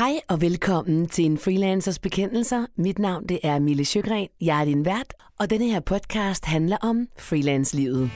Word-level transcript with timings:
Hej 0.00 0.20
og 0.28 0.40
velkommen 0.40 1.08
til 1.08 1.24
en 1.24 1.38
Freelancers 1.38 1.98
Bekendelser. 1.98 2.66
Mit 2.76 2.98
navn 2.98 3.28
det 3.28 3.38
er 3.42 3.58
Mille 3.58 3.84
Sjøgren. 3.84 4.28
Jeg 4.40 4.60
er 4.60 4.64
din 4.64 4.84
vært, 4.84 5.14
og 5.40 5.50
denne 5.50 5.70
her 5.70 5.80
podcast 5.80 6.44
handler 6.44 6.76
om 6.76 7.08
freelance-livet. 7.18 8.10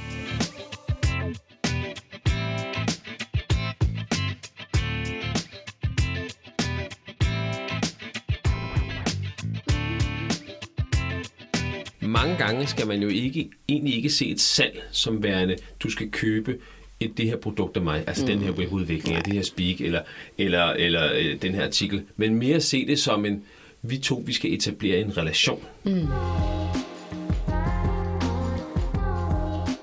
Mange 12.01 12.37
gange 12.37 12.67
skal 12.67 12.87
man 12.87 13.03
jo 13.03 13.09
ikke, 13.09 13.51
egentlig 13.69 13.95
ikke 13.95 14.11
se 14.11 14.31
et 14.31 14.41
salg 14.41 14.83
som 14.91 15.23
værende, 15.23 15.57
du 15.83 15.91
skal 15.91 16.11
købe 16.11 16.59
et, 17.01 17.19
det 17.19 17.27
her 17.27 17.37
produkt 17.37 17.77
af 17.77 17.83
mig, 17.83 18.05
altså 18.07 18.23
mm. 18.23 18.27
den 18.27 18.39
her 18.39 18.51
webudvikling, 18.53 19.25
det 19.25 19.33
her 19.33 19.43
speak, 19.43 19.81
eller, 19.81 20.03
eller, 20.39 20.65
eller 20.65 21.13
øh, 21.15 21.43
den 21.43 21.55
her 21.55 21.65
artikel, 21.65 22.03
men 22.17 22.35
mere 22.35 22.61
se 22.61 22.87
det 22.87 22.99
som 22.99 23.25
en, 23.25 23.45
vi 23.83 23.99
to, 23.99 24.23
vi 24.27 24.33
skal 24.33 24.53
etablere 24.53 24.99
en 25.01 25.17
relation. 25.17 25.65
Mm. 25.85 26.07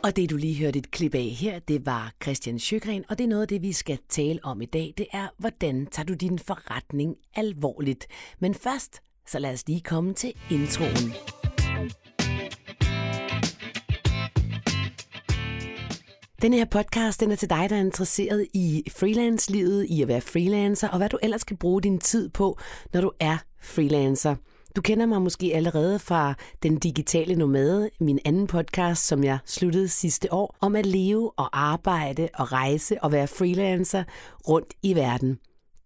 Og 0.03 0.15
det 0.15 0.29
du 0.29 0.37
lige 0.37 0.55
hørte 0.55 0.79
et 0.79 0.91
klip 0.91 1.15
af 1.15 1.35
her, 1.39 1.59
det 1.59 1.85
var 1.85 2.13
Christian 2.23 2.59
Sjøgren, 2.59 3.03
og 3.09 3.17
det 3.17 3.23
er 3.23 3.27
noget 3.27 3.41
af 3.41 3.47
det, 3.47 3.61
vi 3.61 3.71
skal 3.71 3.97
tale 4.09 4.39
om 4.43 4.61
i 4.61 4.65
dag. 4.65 4.93
Det 4.97 5.05
er, 5.13 5.27
hvordan 5.37 5.85
tager 5.91 6.05
du 6.05 6.13
din 6.13 6.39
forretning 6.39 7.15
alvorligt? 7.35 8.07
Men 8.39 8.53
først, 8.53 9.01
så 9.27 9.39
lad 9.39 9.53
os 9.53 9.67
lige 9.67 9.81
komme 9.81 10.13
til 10.13 10.33
introen. 10.51 11.40
Den 16.41 16.53
her 16.53 16.65
podcast 16.65 17.19
den 17.19 17.31
er 17.31 17.35
til 17.35 17.49
dig, 17.49 17.69
der 17.69 17.75
er 17.75 17.79
interesseret 17.79 18.47
i 18.53 18.83
freelance-livet, 18.97 19.85
i 19.85 20.01
at 20.01 20.07
være 20.07 20.21
freelancer, 20.21 20.87
og 20.87 20.97
hvad 20.97 21.09
du 21.09 21.17
ellers 21.23 21.43
kan 21.43 21.57
bruge 21.57 21.81
din 21.81 21.99
tid 21.99 22.29
på, 22.29 22.57
når 22.93 23.01
du 23.01 23.11
er 23.19 23.37
freelancer. 23.61 24.35
Du 24.75 24.81
kender 24.81 25.05
mig 25.05 25.21
måske 25.21 25.51
allerede 25.55 25.99
fra 25.99 26.33
Den 26.63 26.79
Digitale 26.79 27.35
Nomade, 27.35 27.89
min 27.99 28.19
anden 28.25 28.47
podcast, 28.47 29.07
som 29.07 29.23
jeg 29.23 29.37
sluttede 29.45 29.87
sidste 29.87 30.33
år, 30.33 30.55
om 30.61 30.75
at 30.75 30.85
leve 30.85 31.31
og 31.39 31.59
arbejde 31.61 32.29
og 32.33 32.51
rejse 32.51 33.03
og 33.03 33.11
være 33.11 33.27
freelancer 33.27 34.03
rundt 34.47 34.73
i 34.83 34.95
verden. 34.95 35.37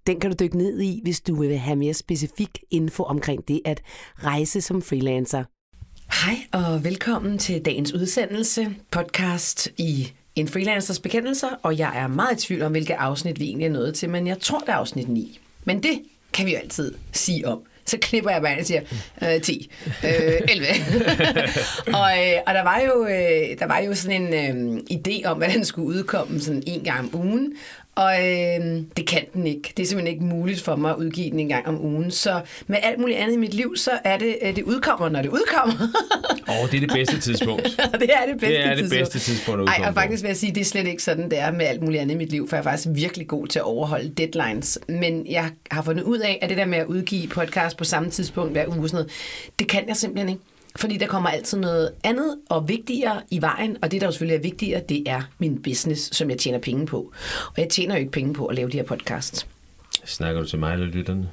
Den 0.08 0.20
kan 0.20 0.32
du 0.32 0.36
dykke 0.40 0.58
ned 0.58 0.82
i, 0.82 1.00
hvis 1.04 1.22
du 1.22 1.36
vil 1.36 1.58
have 1.58 1.76
mere 1.76 1.94
specifik 1.94 2.64
info 2.72 3.04
omkring 3.04 3.48
det 3.48 3.62
at 3.66 3.82
rejse 4.18 4.62
som 4.62 4.82
freelancer. 4.82 5.44
Hej 6.26 6.38
og 6.54 6.84
velkommen 6.84 7.38
til 7.38 7.66
dagens 7.66 7.94
udsendelse, 7.94 8.76
podcast 8.92 9.70
i 9.78 10.14
en 10.36 10.48
freelancers 10.48 11.00
bekendelser, 11.00 11.48
og 11.64 11.78
jeg 11.78 11.92
er 11.96 12.08
meget 12.08 12.44
i 12.44 12.48
tvivl 12.48 12.62
om, 12.62 12.72
hvilke 12.72 12.96
afsnit 12.96 13.40
vi 13.40 13.46
egentlig 13.46 13.66
er 13.66 13.72
nået 13.72 13.96
til, 13.96 14.10
men 14.10 14.28
jeg 14.28 14.40
tror, 14.40 14.60
det 14.60 14.70
er 14.70 14.74
afsnit 14.74 15.10
9. 15.10 15.40
Men 15.66 15.84
det 15.84 16.02
kan 16.34 16.46
vi 16.46 16.52
jo 16.52 16.58
altid 16.58 16.94
sige 17.12 17.48
om. 17.48 17.62
Så 17.86 17.98
klipper 17.98 18.32
jeg 18.32 18.42
bare 18.42 18.60
og 18.60 18.66
siger 18.66 18.82
øh, 19.22 19.42
10, 19.42 19.72
øh, 20.04 20.10
11. 20.50 20.68
og, 22.00 22.12
øh, 22.20 22.40
og 22.48 22.54
der 22.54 22.64
var 22.64 22.80
jo 22.80 23.06
øh, 23.06 23.60
der 23.60 23.66
var 23.68 23.80
jo 23.80 23.96
sådan 23.96 24.34
en 24.34 24.78
øh, 24.78 24.82
idé 24.92 25.26
om, 25.26 25.44
at 25.44 25.54
den 25.54 25.66
skulle 25.66 25.88
udkomme 25.88 26.40
sådan 26.40 26.64
en 26.68 26.84
gang 26.84 27.00
om 27.00 27.20
ugen, 27.20 27.54
og 27.96 28.20
øh, 28.20 28.82
det 28.98 29.08
kan 29.08 29.26
den 29.34 29.48
ikke. 29.48 29.74
Det 29.78 29.84
er 29.84 29.88
simpelthen 29.88 30.14
ikke 30.14 30.26
muligt 30.26 30.62
for 30.62 30.76
mig 30.76 30.92
at 30.92 30.98
udgive 30.98 31.32
den 31.32 31.40
en 31.40 31.48
gang 31.50 31.68
om 31.68 31.86
ugen. 31.86 32.12
Så 32.12 32.42
med 32.68 32.78
alt 32.84 33.00
muligt 33.00 33.20
andet 33.20 33.34
i 33.34 33.38
mit 33.38 33.54
liv, 33.54 33.76
så 33.78 33.92
er 34.04 34.18
det, 34.18 34.38
øh, 34.42 34.56
det 34.56 34.64
udkommer, 34.64 35.10
når 35.10 35.22
det 35.22 35.30
udkommer. 35.30 35.76
Åh, 36.50 36.64
oh, 36.64 36.72
det 36.72 36.78
er 36.78 36.82
det 36.82 36.90
bedste 36.90 37.20
tidspunkt. 37.20 37.64
det 38.02 38.10
er 38.14 38.26
det 38.26 38.40
bedste 38.40 38.56
det 38.56 38.66
er 38.66 38.70
det 38.70 38.78
tidspunkt. 38.78 39.00
bedste 39.00 39.20
tidspunkt 39.20 39.62
at 39.62 39.68
Ej, 39.68 39.88
og 39.88 39.94
faktisk 39.94 40.24
vil 40.24 40.30
jeg 40.30 40.38
sige, 40.38 40.56
det 40.56 40.62
er 40.62 40.66
slet 40.66 40.88
ikke 40.88 41.04
sådan, 41.04 41.30
det 41.30 41.40
er 41.40 41.52
med 41.52 41.66
alt 41.66 41.82
muligt 41.82 42.02
andet 42.02 42.16
i 42.16 42.18
mit 42.18 42.32
liv, 42.32 42.50
for 42.50 42.56
jeg 42.56 42.62
er 42.62 42.64
faktisk 42.64 42.88
virkelig 42.92 43.28
god 43.28 43.48
til 43.48 43.60
at 43.60 43.66
overholde 43.66 44.10
deadlines. 44.10 44.80
Men 44.88 45.28
jeg 45.30 45.50
har 45.72 45.82
fundet 45.82 46.04
ud 46.04 46.20
af, 46.20 46.40
at 46.42 46.50
det 46.50 46.58
der 46.58 46.66
med 46.66 46.78
at 46.78 46.86
udgive 46.86 47.28
podcast 47.28 47.78
på 47.78 47.84
samme 47.84 48.10
tidspunkt 48.10 48.52
hver 48.52 48.68
uge, 48.68 48.90
sådan 48.90 48.92
noget, 48.92 49.12
det 49.60 49.68
kan 49.68 49.88
jeg 49.88 49.96
simpelthen 49.96 50.30
ikke. 50.30 50.42
Fordi 50.76 50.98
der 50.98 51.08
kommer 51.08 51.30
altid 51.30 51.58
noget 51.58 51.92
andet 52.04 52.38
og 52.50 52.70
vigtigere 52.70 53.22
i 53.32 53.42
vejen, 53.42 53.78
og 53.82 53.92
det, 53.92 54.02
der 54.02 54.08
jo 54.08 54.12
selvfølgelig 54.12 54.38
er 54.38 54.42
vigtigere, 54.42 54.82
det 54.90 55.04
er 55.06 55.22
min 55.40 55.62
business, 55.62 56.16
som 56.16 56.30
jeg 56.30 56.38
tjener 56.38 56.60
penge 56.60 56.86
på. 56.86 57.14
Og 57.48 57.54
jeg 57.58 57.70
tjener 57.70 57.96
jo 57.96 58.00
ikke 58.00 58.12
penge 58.12 58.34
på 58.34 58.46
at 58.46 58.56
lave 58.56 58.70
de 58.70 58.78
her 58.78 58.84
podcasts. 58.84 59.48
Snakker 60.06 60.42
du 60.42 60.48
til 60.48 60.60
mig 60.60 60.74
eller 60.74 60.88
lytterne? 60.88 61.30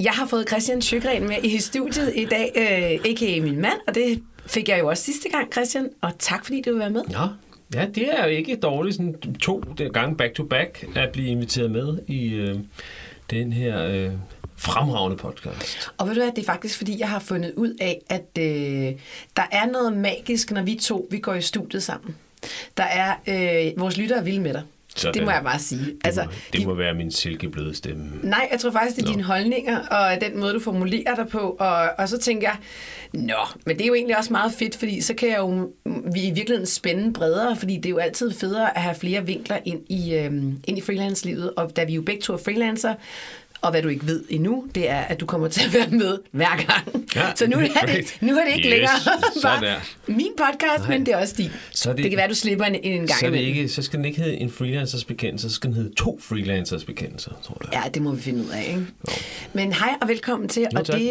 Jeg 0.00 0.12
har 0.12 0.26
fået 0.26 0.48
Christian 0.48 0.82
Sjøgren 0.82 1.28
med 1.28 1.36
i 1.44 1.58
studiet 1.58 2.12
i 2.16 2.24
dag, 2.24 2.52
øh, 2.56 3.10
a.k.a. 3.10 3.40
min 3.40 3.60
mand, 3.60 3.80
og 3.88 3.94
det 3.94 4.22
fik 4.46 4.68
jeg 4.68 4.80
jo 4.80 4.88
også 4.88 5.02
sidste 5.02 5.28
gang, 5.28 5.52
Christian, 5.52 5.88
og 6.00 6.12
tak 6.18 6.44
fordi 6.44 6.62
du 6.62 6.70
vil 6.70 6.78
være 6.78 6.90
med. 6.90 7.02
Ja, 7.10 7.26
ja 7.74 7.86
det 7.94 8.18
er 8.18 8.24
jo 8.24 8.30
ikke 8.30 8.56
dårligt, 8.56 8.96
sådan 8.96 9.34
to 9.40 9.64
gange 9.92 10.16
back 10.16 10.34
to 10.34 10.44
back 10.44 10.86
at 10.96 11.12
blive 11.12 11.28
inviteret 11.28 11.70
med 11.70 11.98
i 12.06 12.34
øh, 12.34 12.58
den 13.30 13.52
her 13.52 13.86
øh, 13.86 14.10
fremragende 14.62 15.16
podcast. 15.16 15.90
Og 15.98 16.08
ved 16.08 16.14
du 16.14 16.20
hvad, 16.20 16.30
det 16.30 16.38
er 16.38 16.46
faktisk 16.46 16.76
fordi, 16.76 16.98
jeg 16.98 17.08
har 17.08 17.18
fundet 17.18 17.52
ud 17.56 17.76
af, 17.80 18.00
at 18.08 18.38
øh, 18.38 18.92
der 19.36 19.48
er 19.52 19.66
noget 19.66 19.92
magisk, 19.92 20.50
når 20.50 20.62
vi 20.62 20.74
to 20.74 21.08
vi 21.10 21.18
går 21.18 21.34
i 21.34 21.42
studiet 21.42 21.82
sammen. 21.82 22.16
Der 22.76 22.84
er, 22.84 23.14
øh, 23.26 23.80
vores 23.80 23.96
lyttere 23.96 24.18
er 24.18 24.22
vilde 24.22 24.40
med 24.40 24.52
dig. 24.52 24.62
Sådan. 24.96 25.14
Det 25.14 25.24
må 25.24 25.30
jeg 25.30 25.42
bare 25.42 25.58
sige. 25.58 25.84
Det, 25.84 25.96
altså, 26.04 26.24
må, 26.24 26.30
det 26.52 26.60
de, 26.60 26.66
må 26.66 26.74
være 26.74 26.94
min 26.94 27.10
silkebløde 27.10 27.74
stemme. 27.74 28.10
Nej, 28.22 28.48
jeg 28.52 28.60
tror 28.60 28.70
faktisk, 28.70 28.96
det 28.96 29.02
er 29.02 29.06
Nå. 29.06 29.12
dine 29.12 29.22
holdninger, 29.22 29.86
og 29.86 30.20
den 30.20 30.40
måde, 30.40 30.54
du 30.54 30.60
formulerer 30.60 31.14
dig 31.14 31.28
på. 31.28 31.56
Og, 31.58 31.90
og 31.98 32.08
så 32.08 32.18
tænker 32.18 32.48
jeg, 32.48 32.56
nå, 33.12 33.34
men 33.66 33.76
det 33.76 33.82
er 33.82 33.86
jo 33.86 33.94
egentlig 33.94 34.18
også 34.18 34.32
meget 34.32 34.52
fedt, 34.52 34.76
fordi 34.76 35.00
så 35.00 35.14
kan 35.14 35.28
jeg 35.28 35.38
jo 35.38 35.72
vi 36.14 36.22
i 36.22 36.30
virkeligheden 36.30 36.66
spænde 36.66 37.12
bredere, 37.12 37.56
fordi 37.56 37.76
det 37.76 37.86
er 37.86 37.90
jo 37.90 37.98
altid 37.98 38.32
federe 38.32 38.76
at 38.76 38.82
have 38.82 38.94
flere 38.94 39.26
vinkler 39.26 39.58
ind 39.64 39.80
i, 39.88 40.14
øhm, 40.14 40.58
ind 40.64 40.78
i 40.78 40.80
freelance-livet. 40.80 41.54
Og 41.56 41.76
da 41.76 41.84
vi 41.84 41.94
jo 41.94 42.02
begge 42.02 42.22
to 42.22 42.32
er 42.32 42.38
freelancer, 42.44 42.94
og 43.62 43.70
hvad 43.70 43.82
du 43.82 43.88
ikke 43.88 44.06
ved 44.06 44.24
endnu, 44.28 44.64
det 44.74 44.90
er, 44.90 45.00
at 45.00 45.20
du 45.20 45.26
kommer 45.26 45.48
til 45.48 45.66
at 45.66 45.74
være 45.74 45.88
med 45.90 46.18
hver 46.30 46.56
gang. 46.66 47.06
Ja, 47.16 47.32
så 47.34 47.46
nu 47.46 47.56
er, 47.56 47.86
det, 47.86 48.16
nu 48.20 48.36
er 48.36 48.44
det 48.44 48.56
ikke 48.56 48.68
yes, 48.68 48.72
længere 48.72 48.92
bare 49.42 49.80
min 50.06 50.32
podcast, 50.38 50.88
Nej. 50.88 50.98
men 50.98 51.06
det 51.06 51.14
er 51.14 51.18
også 51.18 51.34
din. 51.38 51.50
Så 51.70 51.90
det, 51.90 51.98
det 51.98 52.10
kan 52.10 52.16
være, 52.16 52.28
du 52.28 52.34
slipper 52.34 52.64
en, 52.64 52.74
en 52.74 52.98
gang 52.98 53.20
så, 53.20 53.30
det 53.30 53.36
ikke, 53.36 53.68
så 53.68 53.82
skal 53.82 53.96
den 53.96 54.04
ikke 54.04 54.22
hedde 54.22 54.36
en 54.36 54.50
freelancers 54.50 55.04
bekendelse, 55.04 55.48
så 55.48 55.54
skal 55.54 55.68
den 55.68 55.76
hedde 55.76 55.94
to 55.94 56.18
freelancers 56.22 56.84
bekendelser, 56.84 57.30
tror 57.44 57.56
jeg. 57.64 57.82
Ja, 57.84 57.90
det 57.90 58.02
må 58.02 58.12
vi 58.12 58.20
finde 58.20 58.38
ud 58.38 58.48
af. 58.48 58.66
Ikke? 58.68 58.86
Men 59.52 59.72
hej 59.72 59.94
og 60.02 60.08
velkommen 60.08 60.48
til. 60.48 60.62
Jo, 60.62 60.78
og 60.78 60.86
tak, 60.86 60.98
det, 60.98 61.10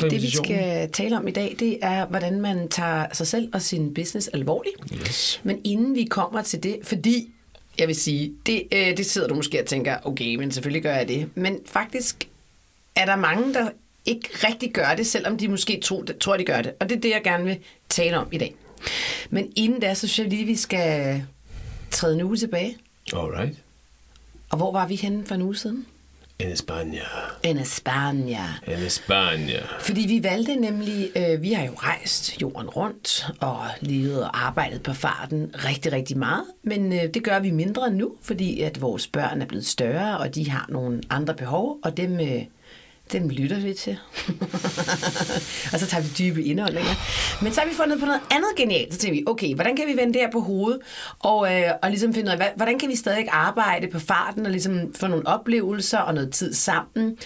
tak. 0.00 0.10
det, 0.10 0.22
vi 0.22 0.30
skal 0.30 0.90
tale 0.90 1.16
om 1.16 1.28
i 1.28 1.30
dag, 1.30 1.56
det 1.58 1.78
er, 1.82 2.06
hvordan 2.06 2.40
man 2.40 2.68
tager 2.68 3.06
sig 3.12 3.26
selv 3.26 3.48
og 3.52 3.62
sin 3.62 3.94
business 3.94 4.28
alvorligt. 4.28 4.76
Yes. 4.94 5.40
Men 5.42 5.58
inden 5.64 5.94
vi 5.94 6.04
kommer 6.04 6.42
til 6.42 6.62
det, 6.62 6.76
fordi 6.82 7.32
jeg 7.78 7.88
vil 7.88 7.96
sige, 7.96 8.34
det, 8.46 8.62
øh, 8.72 8.96
det 8.96 9.06
sidder 9.06 9.28
du 9.28 9.34
måske 9.34 9.60
og 9.60 9.66
tænker, 9.66 9.96
okay, 10.04 10.34
men 10.34 10.52
selvfølgelig 10.52 10.82
gør 10.82 10.94
jeg 10.94 11.08
det. 11.08 11.30
Men 11.34 11.58
faktisk 11.66 12.28
er 12.96 13.06
der 13.06 13.16
mange, 13.16 13.54
der 13.54 13.70
ikke 14.06 14.28
rigtig 14.32 14.72
gør 14.72 14.94
det, 14.96 15.06
selvom 15.06 15.38
de 15.38 15.48
måske 15.48 15.80
tror, 15.80 16.04
tror 16.20 16.36
de 16.36 16.44
gør 16.44 16.62
det. 16.62 16.72
Og 16.80 16.88
det 16.88 16.96
er 16.96 17.00
det, 17.00 17.10
jeg 17.10 17.20
gerne 17.24 17.44
vil 17.44 17.58
tale 17.88 18.18
om 18.18 18.28
i 18.32 18.38
dag. 18.38 18.54
Men 19.30 19.52
inden 19.56 19.80
da, 19.80 19.94
så 19.94 20.08
synes 20.08 20.18
jeg 20.18 20.28
lige, 20.28 20.44
vi 20.44 20.56
skal 20.56 21.22
træde 21.90 22.14
en 22.14 22.22
uge 22.22 22.36
tilbage. 22.36 22.76
Alright. 23.12 23.58
Og 24.50 24.56
hvor 24.56 24.72
var 24.72 24.86
vi 24.86 24.96
henne 24.96 25.26
for 25.26 25.34
en 25.34 25.42
uge 25.42 25.56
siden? 25.56 25.86
En 26.38 26.52
España. 26.52 27.06
En 27.42 27.58
España. 27.58 28.60
En 28.66 28.86
España. 28.86 29.80
Fordi 29.80 30.00
vi 30.00 30.22
valgte 30.22 30.56
nemlig, 30.56 31.10
øh, 31.16 31.42
vi 31.42 31.52
har 31.52 31.64
jo 31.64 31.72
rejst 31.76 32.42
jorden 32.42 32.70
rundt 32.70 33.30
og 33.40 33.58
levet 33.80 34.24
og 34.24 34.46
arbejdet 34.46 34.82
på 34.82 34.92
farten 34.92 35.54
rigtig, 35.54 35.92
rigtig 35.92 36.18
meget. 36.18 36.44
Men 36.62 36.92
øh, 36.92 37.02
det 37.14 37.24
gør 37.24 37.38
vi 37.38 37.50
mindre 37.50 37.90
nu, 37.90 38.12
fordi 38.22 38.60
at 38.60 38.80
vores 38.80 39.06
børn 39.06 39.42
er 39.42 39.46
blevet 39.46 39.66
større, 39.66 40.18
og 40.18 40.34
de 40.34 40.50
har 40.50 40.66
nogle 40.68 41.00
andre 41.10 41.34
behov, 41.34 41.78
og 41.84 41.96
dem... 41.96 42.20
Øh, 42.20 42.42
dem 43.12 43.28
lytter 43.28 43.60
vi 43.60 43.74
til. 43.74 43.98
og 45.72 45.80
så 45.80 45.86
tager 45.86 46.02
vi 46.02 46.08
dybe 46.18 46.44
indåndinger. 46.44 46.94
Men 47.42 47.52
så 47.52 47.60
har 47.60 47.68
vi 47.68 47.74
fundet 47.74 48.00
på 48.00 48.06
noget 48.06 48.20
andet 48.30 48.50
genialt. 48.56 48.94
Så 48.94 49.00
tænker 49.00 49.20
vi, 49.20 49.24
okay, 49.26 49.54
hvordan 49.54 49.76
kan 49.76 49.86
vi 49.86 49.96
vende 49.96 50.12
det 50.12 50.20
her 50.20 50.30
på 50.30 50.40
hovedet? 50.40 50.80
Og, 51.18 51.54
øh, 51.54 51.70
og 51.82 51.90
ligesom 51.90 52.14
finde 52.14 52.32
ud 52.32 52.36
af, 52.38 52.52
hvordan 52.56 52.78
kan 52.78 52.88
vi 52.88 52.96
stadig 52.96 53.28
arbejde 53.30 53.88
på 53.88 53.98
farten 53.98 54.46
og 54.46 54.50
ligesom 54.52 54.94
få 54.94 55.06
nogle 55.06 55.26
oplevelser 55.26 55.98
og 55.98 56.14
noget 56.14 56.30
tid 56.32 56.54
sammen? 56.54 57.16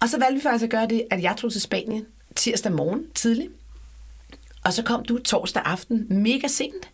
Og 0.00 0.08
så 0.08 0.18
valgte 0.18 0.34
vi 0.34 0.40
faktisk 0.40 0.64
at 0.64 0.70
gøre 0.70 0.86
det, 0.86 1.02
at 1.10 1.22
jeg 1.22 1.34
tog 1.36 1.52
til 1.52 1.60
Spanien 1.60 2.06
tirsdag 2.36 2.72
morgen 2.72 3.06
tidligt. 3.14 3.48
Og 4.64 4.72
så 4.72 4.82
kom 4.82 5.04
du 5.04 5.18
torsdag 5.18 5.62
aften 5.64 6.06
mega 6.10 6.48
sent. 6.48 6.90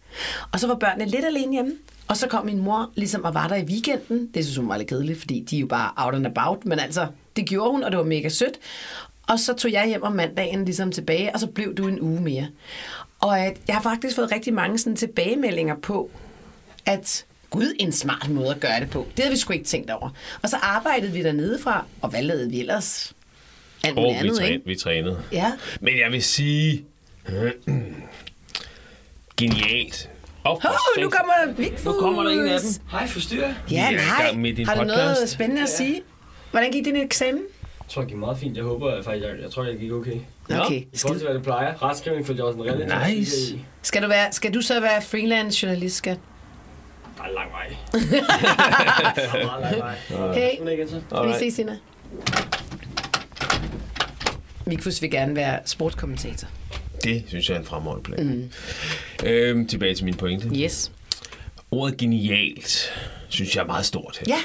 Og 0.53 0.61
så 0.61 0.67
var 0.67 0.75
børnene 0.75 1.11
lidt 1.11 1.25
alene 1.25 1.53
hjemme. 1.53 1.73
Og 2.09 2.17
så 2.17 2.29
kom 2.29 2.47
min 2.47 2.59
mor 2.59 2.91
ligesom 2.95 3.25
og 3.25 3.35
var 3.35 3.49
der 3.49 3.57
i 3.57 3.65
weekenden. 3.65 4.31
Det 4.35 4.45
synes 4.45 4.57
hun 4.57 4.69
var 4.69 4.77
lidt 4.77 4.89
kedeligt, 4.89 5.19
fordi 5.19 5.41
de 5.51 5.57
er 5.57 5.61
jo 5.61 5.67
bare 5.67 5.91
out 5.97 6.15
and 6.15 6.27
about. 6.27 6.65
Men 6.65 6.79
altså, 6.79 7.07
det 7.37 7.47
gjorde 7.49 7.71
hun, 7.71 7.85
og 7.85 7.91
det 7.91 7.99
var 7.99 8.05
mega 8.05 8.29
sødt. 8.29 8.59
Og 9.29 9.39
så 9.39 9.55
tog 9.55 9.73
jeg 9.73 9.87
hjem 9.87 10.03
om 10.03 10.13
mandagen 10.13 10.65
ligesom 10.65 10.93
tilbage, 10.93 11.35
og 11.35 11.41
så 11.41 11.47
blev 11.47 11.75
du 11.75 11.89
en 11.89 12.01
uge 12.01 12.21
mere. 12.21 12.49
Og 13.19 13.41
at 13.41 13.57
jeg 13.69 13.77
har 13.77 13.83
faktisk 13.83 14.17
fået 14.17 14.33
rigtig 14.33 14.55
mange 14.55 14.79
sådan 14.79 14.97
tilbagemeldinger 14.97 15.77
på, 15.83 16.11
at 16.87 17.25
gud, 17.51 17.75
en 17.81 17.93
smart 17.93 18.29
måde 18.29 18.51
at 18.51 18.61
gøre 18.61 18.81
det 18.81 18.91
på. 18.91 19.07
Det 19.17 19.19
havde 19.25 19.33
vi 19.33 19.39
sgu 19.39 19.53
ikke 19.53 19.65
tænkt 19.65 19.91
over. 19.91 20.11
Og 20.43 20.49
så 20.49 20.57
arbejdede 20.57 21.13
vi 21.13 21.23
dernede 21.23 21.59
fra, 21.59 21.85
og 22.01 22.11
hvad 22.11 22.23
lavede 22.23 22.51
vi 22.51 22.61
ellers? 22.61 23.15
Alt 23.85 23.99
oh, 23.99 24.05
andet, 24.19 24.25
vi, 24.25 24.37
træn, 24.37 24.53
ikke? 24.53 24.67
vi 24.67 24.77
trænede. 24.77 25.23
Ja. 25.33 25.53
Men 25.81 25.99
jeg 25.99 26.13
vil 26.13 26.23
sige, 26.23 26.85
genialt. 29.41 30.11
Oh, 30.45 30.53
oh, 30.65 31.03
nu 31.03 31.11
kommer 31.11 31.33
der 31.47 31.85
Nu 31.85 31.93
kommer 32.01 32.23
der 32.23 32.31
en 32.31 32.49
af 32.49 32.61
dem. 32.61 32.69
Hej, 32.91 33.07
forstyrrer. 33.07 33.55
Ja, 33.71 33.91
nej. 33.91 34.65
Har 34.65 34.75
du 34.75 34.85
noget 34.85 35.29
spændende 35.29 35.63
at 35.63 35.69
sige? 35.69 36.03
Hvordan 36.51 36.73
gik 36.73 36.85
din 36.85 36.97
eksamen? 36.97 37.43
Jeg 37.63 37.89
tror, 37.89 38.03
det 38.03 38.09
gik 38.11 38.19
meget 38.19 38.39
fint. 38.39 38.57
Jeg 38.57 38.65
håber 38.65 38.91
at 38.91 39.05
faktisk, 39.05 39.27
jeg, 39.27 39.43
jeg 39.43 39.51
tror, 39.51 39.65
jeg 39.65 39.79
gik 39.79 39.93
okay. 39.93 40.17
Okay, 40.51 40.81
I 40.81 40.99
forhold 41.01 41.19
til, 41.19 41.27
hvad 41.27 41.35
det 41.35 41.43
plejer. 41.43 41.83
Retskrivning 41.83 42.27
følte 42.27 42.41
jeg 42.41 42.47
også 42.47 42.59
en 42.59 42.65
relativt 42.65 43.17
Nice. 43.19 43.59
Skal 43.83 44.03
du, 44.03 44.09
være, 44.09 44.33
skal 44.33 44.55
du 44.55 44.61
så 44.61 44.81
være 44.81 45.03
freelance 45.03 45.67
journalist, 45.67 45.97
skat? 45.97 46.19
Der 47.17 47.23
er 47.23 47.29
lang 47.33 47.51
vej. 47.53 47.77
Der 47.93 49.39
er 49.39 49.47
meget 49.47 49.63
lang 49.63 49.79
vej. 49.79 50.35
Hey, 50.35 51.29
vi 51.29 51.33
ses 51.39 51.55
senere. 51.55 51.77
Mikfus 54.67 55.03
vil 55.03 55.11
gerne 55.11 55.37
være 55.37 55.59
sportskommentator. 55.65 56.49
Det 57.05 57.25
synes 57.29 57.49
jeg 57.49 57.55
er 57.55 57.59
en 57.61 57.67
fremragende 57.67 58.03
plan. 58.03 58.27
Mm. 58.27 59.27
Øhm, 59.27 59.67
tilbage 59.67 59.95
til 59.95 60.05
min 60.05 60.15
pointe. 60.15 60.49
Yes. 60.57 60.93
Ordet 61.71 61.97
genialt, 61.99 62.93
synes 63.29 63.57
jeg 63.57 63.63
er 63.63 63.67
meget 63.67 63.87
stort 63.87 64.19
her. 64.21 64.27
Ja. 64.37 64.39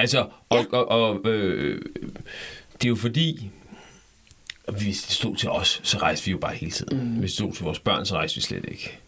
Altså, 0.00 0.26
og, 0.48 0.58
Ja. 0.72 0.76
og, 0.78 0.88
og 0.88 1.30
øh, 1.30 1.82
det 2.72 2.84
er 2.84 2.88
jo 2.88 2.96
fordi, 2.96 3.50
hvis 4.78 5.02
det 5.02 5.12
stod 5.12 5.36
til 5.36 5.48
os, 5.50 5.80
så 5.84 5.98
rejste 5.98 6.26
vi 6.26 6.30
jo 6.32 6.38
bare 6.38 6.54
hele 6.54 6.72
tiden. 6.72 6.98
Mm. 6.98 7.14
Hvis 7.16 7.30
det 7.30 7.36
stod 7.38 7.52
til 7.52 7.64
vores 7.64 7.78
børn, 7.78 8.06
så 8.06 8.14
rejste 8.14 8.36
vi 8.36 8.40
slet 8.42 8.64
ikke. 8.68 8.98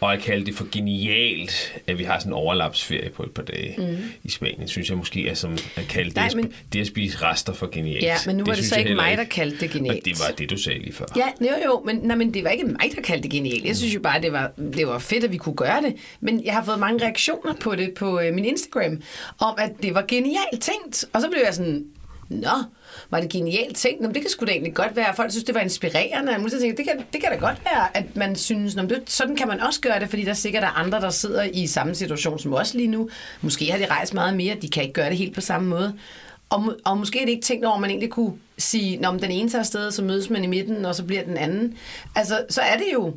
Og 0.00 0.12
at 0.12 0.20
kalde 0.22 0.46
det 0.46 0.54
for 0.54 0.66
genialt, 0.72 1.74
at 1.86 1.98
vi 1.98 2.04
har 2.04 2.18
sådan 2.18 2.30
en 2.30 2.34
overlapsferie 2.34 3.10
på 3.10 3.22
et 3.22 3.30
par 3.30 3.42
dage 3.42 3.74
mm. 3.78 3.96
i 4.24 4.30
Spanien, 4.30 4.68
synes 4.68 4.88
jeg 4.88 4.96
måske 4.98 5.28
er 5.28 5.34
som 5.34 5.52
at 5.76 5.84
kalde 5.88 6.08
det, 6.10 6.16
Nej, 6.16 6.28
sp- 6.28 6.36
men- 6.36 6.52
det 6.72 6.80
at 6.80 6.86
spise 6.86 7.18
rester 7.22 7.52
for 7.52 7.66
genialt. 7.72 8.02
Ja, 8.02 8.16
men 8.26 8.36
nu 8.36 8.44
var 8.44 8.54
det, 8.54 8.64
så 8.64 8.74
jeg 8.74 8.84
ikke 8.84 8.94
mig, 8.94 9.16
der 9.16 9.24
kaldte 9.24 9.58
det 9.60 9.70
genialt. 9.70 9.98
Og 9.98 10.04
det 10.04 10.18
var 10.28 10.34
det, 10.38 10.50
du 10.50 10.56
sagde 10.56 10.78
lige 10.78 10.92
før. 10.92 11.04
Ja, 11.16 11.26
jo 11.40 11.52
jo, 11.64 11.82
men, 11.86 11.96
nej, 12.02 12.16
men 12.16 12.34
det 12.34 12.44
var 12.44 12.50
ikke 12.50 12.64
mig, 12.64 12.90
der 12.96 13.02
kaldte 13.02 13.22
det 13.22 13.30
genialt. 13.30 13.64
Jeg 13.64 13.76
synes 13.76 13.94
jo 13.94 14.00
bare, 14.00 14.22
det 14.22 14.32
var, 14.32 14.52
det 14.76 14.86
var 14.86 14.98
fedt, 14.98 15.24
at 15.24 15.32
vi 15.32 15.36
kunne 15.36 15.56
gøre 15.56 15.82
det. 15.82 15.94
Men 16.20 16.44
jeg 16.44 16.54
har 16.54 16.64
fået 16.64 16.78
mange 16.78 17.04
reaktioner 17.04 17.54
på 17.60 17.74
det 17.74 17.94
på 17.94 18.20
øh, 18.20 18.34
min 18.34 18.44
Instagram, 18.44 19.02
om 19.38 19.54
at 19.58 19.70
det 19.82 19.94
var 19.94 20.04
genialt 20.08 20.60
tænkt. 20.60 21.04
Og 21.12 21.20
så 21.20 21.28
blev 21.28 21.40
jeg 21.44 21.54
sådan, 21.54 21.84
nå, 22.28 22.64
var 23.10 23.20
det 23.20 23.30
genialt 23.30 23.76
tænkt? 23.76 24.00
Nå, 24.00 24.08
det 24.08 24.20
kan 24.20 24.30
sgu 24.30 24.46
da 24.46 24.50
egentlig 24.50 24.74
godt 24.74 24.96
være. 24.96 25.14
Folk 25.16 25.30
synes, 25.30 25.44
det 25.44 25.54
var 25.54 25.60
inspirerende. 25.60 26.32
Og 26.32 26.42
jeg 26.42 26.50
tænkte, 26.60 26.82
det 26.82 26.90
kan, 26.90 27.04
det 27.12 27.20
kan 27.20 27.30
da 27.30 27.36
godt 27.36 27.60
være, 27.64 27.96
at 27.96 28.16
man 28.16 28.36
synes, 28.36 28.76
nå, 28.76 28.82
det, 28.82 29.02
sådan 29.06 29.36
kan 29.36 29.48
man 29.48 29.60
også 29.60 29.80
gøre 29.80 30.00
det, 30.00 30.08
fordi 30.08 30.24
der 30.24 30.34
sikkert 30.34 30.62
er 30.62 30.78
andre, 30.78 31.00
der 31.00 31.10
sidder 31.10 31.42
i 31.42 31.66
samme 31.66 31.94
situation 31.94 32.38
som 32.38 32.52
os 32.52 32.74
lige 32.74 32.88
nu. 32.88 33.08
Måske 33.40 33.70
har 33.70 33.78
de 33.78 33.86
rejst 33.86 34.14
meget 34.14 34.36
mere, 34.36 34.56
de 34.62 34.68
kan 34.68 34.82
ikke 34.82 34.94
gøre 34.94 35.10
det 35.10 35.18
helt 35.18 35.34
på 35.34 35.40
samme 35.40 35.68
måde. 35.68 35.94
Og, 36.50 36.74
og 36.84 36.98
måske 36.98 37.20
er 37.20 37.24
det 37.24 37.32
ikke 37.32 37.44
tænkt 37.44 37.64
over, 37.64 37.74
at 37.74 37.80
man 37.80 37.90
egentlig 37.90 38.10
kunne 38.10 38.32
sige, 38.58 38.96
når 38.96 39.12
den 39.12 39.30
ene 39.30 39.50
tager 39.50 39.60
afsted, 39.60 39.90
så 39.90 40.02
mødes 40.02 40.30
man 40.30 40.44
i 40.44 40.46
midten, 40.46 40.84
og 40.84 40.94
så 40.94 41.04
bliver 41.04 41.24
den 41.24 41.36
anden. 41.36 41.78
Altså, 42.14 42.44
så 42.48 42.60
er 42.60 42.76
det 42.76 42.86
jo 42.92 43.14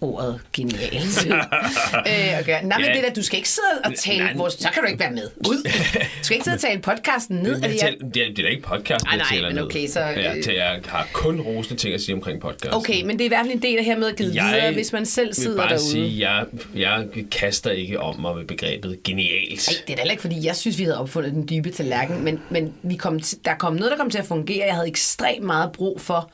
ordet 0.00 0.40
genialt. 0.52 1.26
øh, 1.30 2.40
okay. 2.40 2.62
Nej, 2.64 2.78
men 2.78 2.86
Ja. 2.86 2.94
det 2.94 3.02
der, 3.04 3.12
du 3.16 3.22
skal 3.22 3.36
ikke 3.36 3.48
sidde 3.48 3.80
og 3.84 3.92
tale 3.98 4.18
Nej. 4.24 4.34
vores... 4.36 4.54
Så 4.54 4.68
kan 4.74 4.82
du 4.82 4.88
ikke 4.88 5.00
være 5.00 5.10
med. 5.12 5.28
Ud. 5.48 5.62
Du 5.64 6.24
skal 6.24 6.34
ikke 6.34 6.44
sidde 6.44 6.54
og 6.54 6.60
tale 6.60 6.80
podcasten 6.80 7.36
ned. 7.36 7.56
Jeg 7.56 7.64
Altså, 7.70 7.86
tæl, 7.86 7.96
det, 8.14 8.22
er, 8.22 8.26
det 8.28 8.38
er 8.38 8.42
da 8.42 8.48
ikke 8.48 8.62
podcast, 8.62 9.04
Nej, 9.04 9.14
jeg 9.16 9.26
tæller 9.32 9.48
men 9.48 9.56
ned. 9.56 9.64
okay, 9.64 9.88
så, 9.88 10.00
Jeg, 10.00 10.34
øh, 10.36 10.44
tæ- 10.44 10.52
jeg 10.56 10.80
har 10.86 11.08
kun 11.12 11.40
rosende 11.40 11.80
ting 11.80 11.94
at 11.94 12.00
sige 12.00 12.14
omkring 12.14 12.40
podcast. 12.40 12.74
Okay, 12.74 13.02
men 13.02 13.10
det 13.18 13.20
er 13.20 13.24
i 13.24 13.28
hvert 13.28 13.46
fald 13.46 13.54
en 13.54 13.62
del 13.62 13.78
af 13.78 13.84
hermed 13.84 14.16
givet 14.16 14.32
videre, 14.32 14.72
hvis 14.72 14.92
man 14.92 15.06
selv 15.06 15.34
sidder 15.34 15.50
vil 15.50 15.56
bare 15.56 15.68
derude. 15.68 15.90
sige, 15.90 16.30
jeg, 16.30 16.44
jeg 16.74 17.06
kaster 17.30 17.70
ikke 17.70 18.00
om 18.00 18.20
mig 18.20 18.36
med 18.36 18.44
begrebet 18.44 19.02
genialt. 19.04 19.68
Ej, 19.68 19.74
det 19.86 19.92
er 19.92 19.96
da 19.96 20.00
heller 20.02 20.10
ikke, 20.12 20.20
fordi 20.20 20.46
jeg 20.46 20.56
synes, 20.56 20.78
vi 20.78 20.84
havde 20.84 20.98
opfundet 20.98 21.32
den 21.32 21.48
dybe 21.48 21.70
tallerken, 21.70 22.24
men, 22.24 22.40
men 22.50 22.74
vi 22.82 22.96
kom 22.96 23.20
til, 23.20 23.38
der 23.44 23.54
kom 23.54 23.74
noget, 23.74 23.90
der 23.90 23.96
kom 23.96 24.10
til 24.10 24.18
at 24.18 24.26
fungere. 24.26 24.66
Jeg 24.66 24.74
havde 24.74 24.88
ekstremt 24.88 25.44
meget 25.44 25.72
brug 25.72 26.00
for 26.00 26.30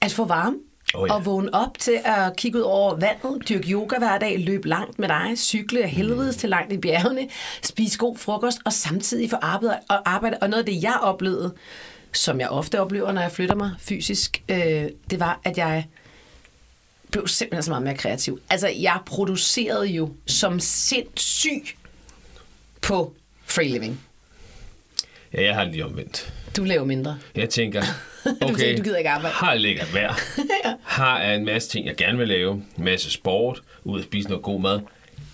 at 0.00 0.12
få 0.12 0.24
varme. 0.24 0.56
Åh, 0.94 1.06
ja. 1.08 1.14
Og 1.14 1.26
vågne 1.26 1.54
op 1.54 1.78
til 1.78 2.00
at 2.04 2.36
kigge 2.36 2.58
ud 2.58 2.62
over 2.62 2.94
vandet, 2.94 3.48
dyrke 3.48 3.70
yoga 3.70 3.98
hver 3.98 4.18
dag, 4.18 4.38
løbe 4.38 4.68
langt 4.68 4.98
med 4.98 5.08
dig, 5.08 5.32
cykle 5.36 5.82
af 5.82 5.90
helvedes 5.90 6.36
til 6.36 6.48
langt 6.48 6.72
i 6.72 6.78
bjergene, 6.78 7.28
spise 7.62 7.98
god 7.98 8.16
frokost 8.16 8.58
og 8.64 8.72
samtidig 8.72 9.30
få 9.30 9.36
arbejde 9.36 9.78
og 9.88 10.10
arbejde. 10.10 10.38
Og 10.40 10.50
noget 10.50 10.62
af 10.62 10.66
det, 10.66 10.82
jeg 10.82 10.98
oplevede, 11.02 11.54
som 12.12 12.40
jeg 12.40 12.48
ofte 12.48 12.80
oplever, 12.80 13.12
når 13.12 13.20
jeg 13.20 13.32
flytter 13.32 13.54
mig 13.54 13.70
fysisk, 13.78 14.42
øh, 14.48 14.88
det 15.10 15.20
var, 15.20 15.40
at 15.44 15.58
jeg 15.58 15.86
blev 17.10 17.28
simpelthen 17.28 17.62
så 17.62 17.70
meget 17.70 17.82
mere 17.82 17.96
kreativ. 17.96 18.40
Altså, 18.50 18.68
jeg 18.68 18.98
producerede 19.06 19.86
jo 19.86 20.12
som 20.26 20.60
sindssyg 20.60 21.62
på 22.82 23.14
free 23.44 23.68
living. 23.68 24.00
Ja, 25.34 25.42
jeg 25.42 25.54
har 25.54 25.64
lige 25.64 25.84
omvendt. 25.84 26.32
Du 26.56 26.64
laver 26.64 26.84
mindre. 26.84 27.18
Jeg 27.36 27.48
tænker, 27.50 27.82
okay, 28.40 28.78
du 28.78 28.82
gider 28.82 28.98
ikke 28.98 29.10
arbejde. 29.10 29.34
har 29.34 29.54
lækkert 29.54 29.94
vejr, 29.94 30.20
har 30.82 31.22
en 31.22 31.44
masse 31.44 31.68
ting, 31.68 31.86
jeg 31.86 31.96
gerne 31.96 32.18
vil 32.18 32.28
lave, 32.28 32.52
en 32.52 32.84
masse 32.84 33.10
sport, 33.10 33.62
ud 33.84 33.98
at 33.98 34.04
spise 34.04 34.28
noget 34.28 34.42
god 34.44 34.60
mad. 34.60 34.80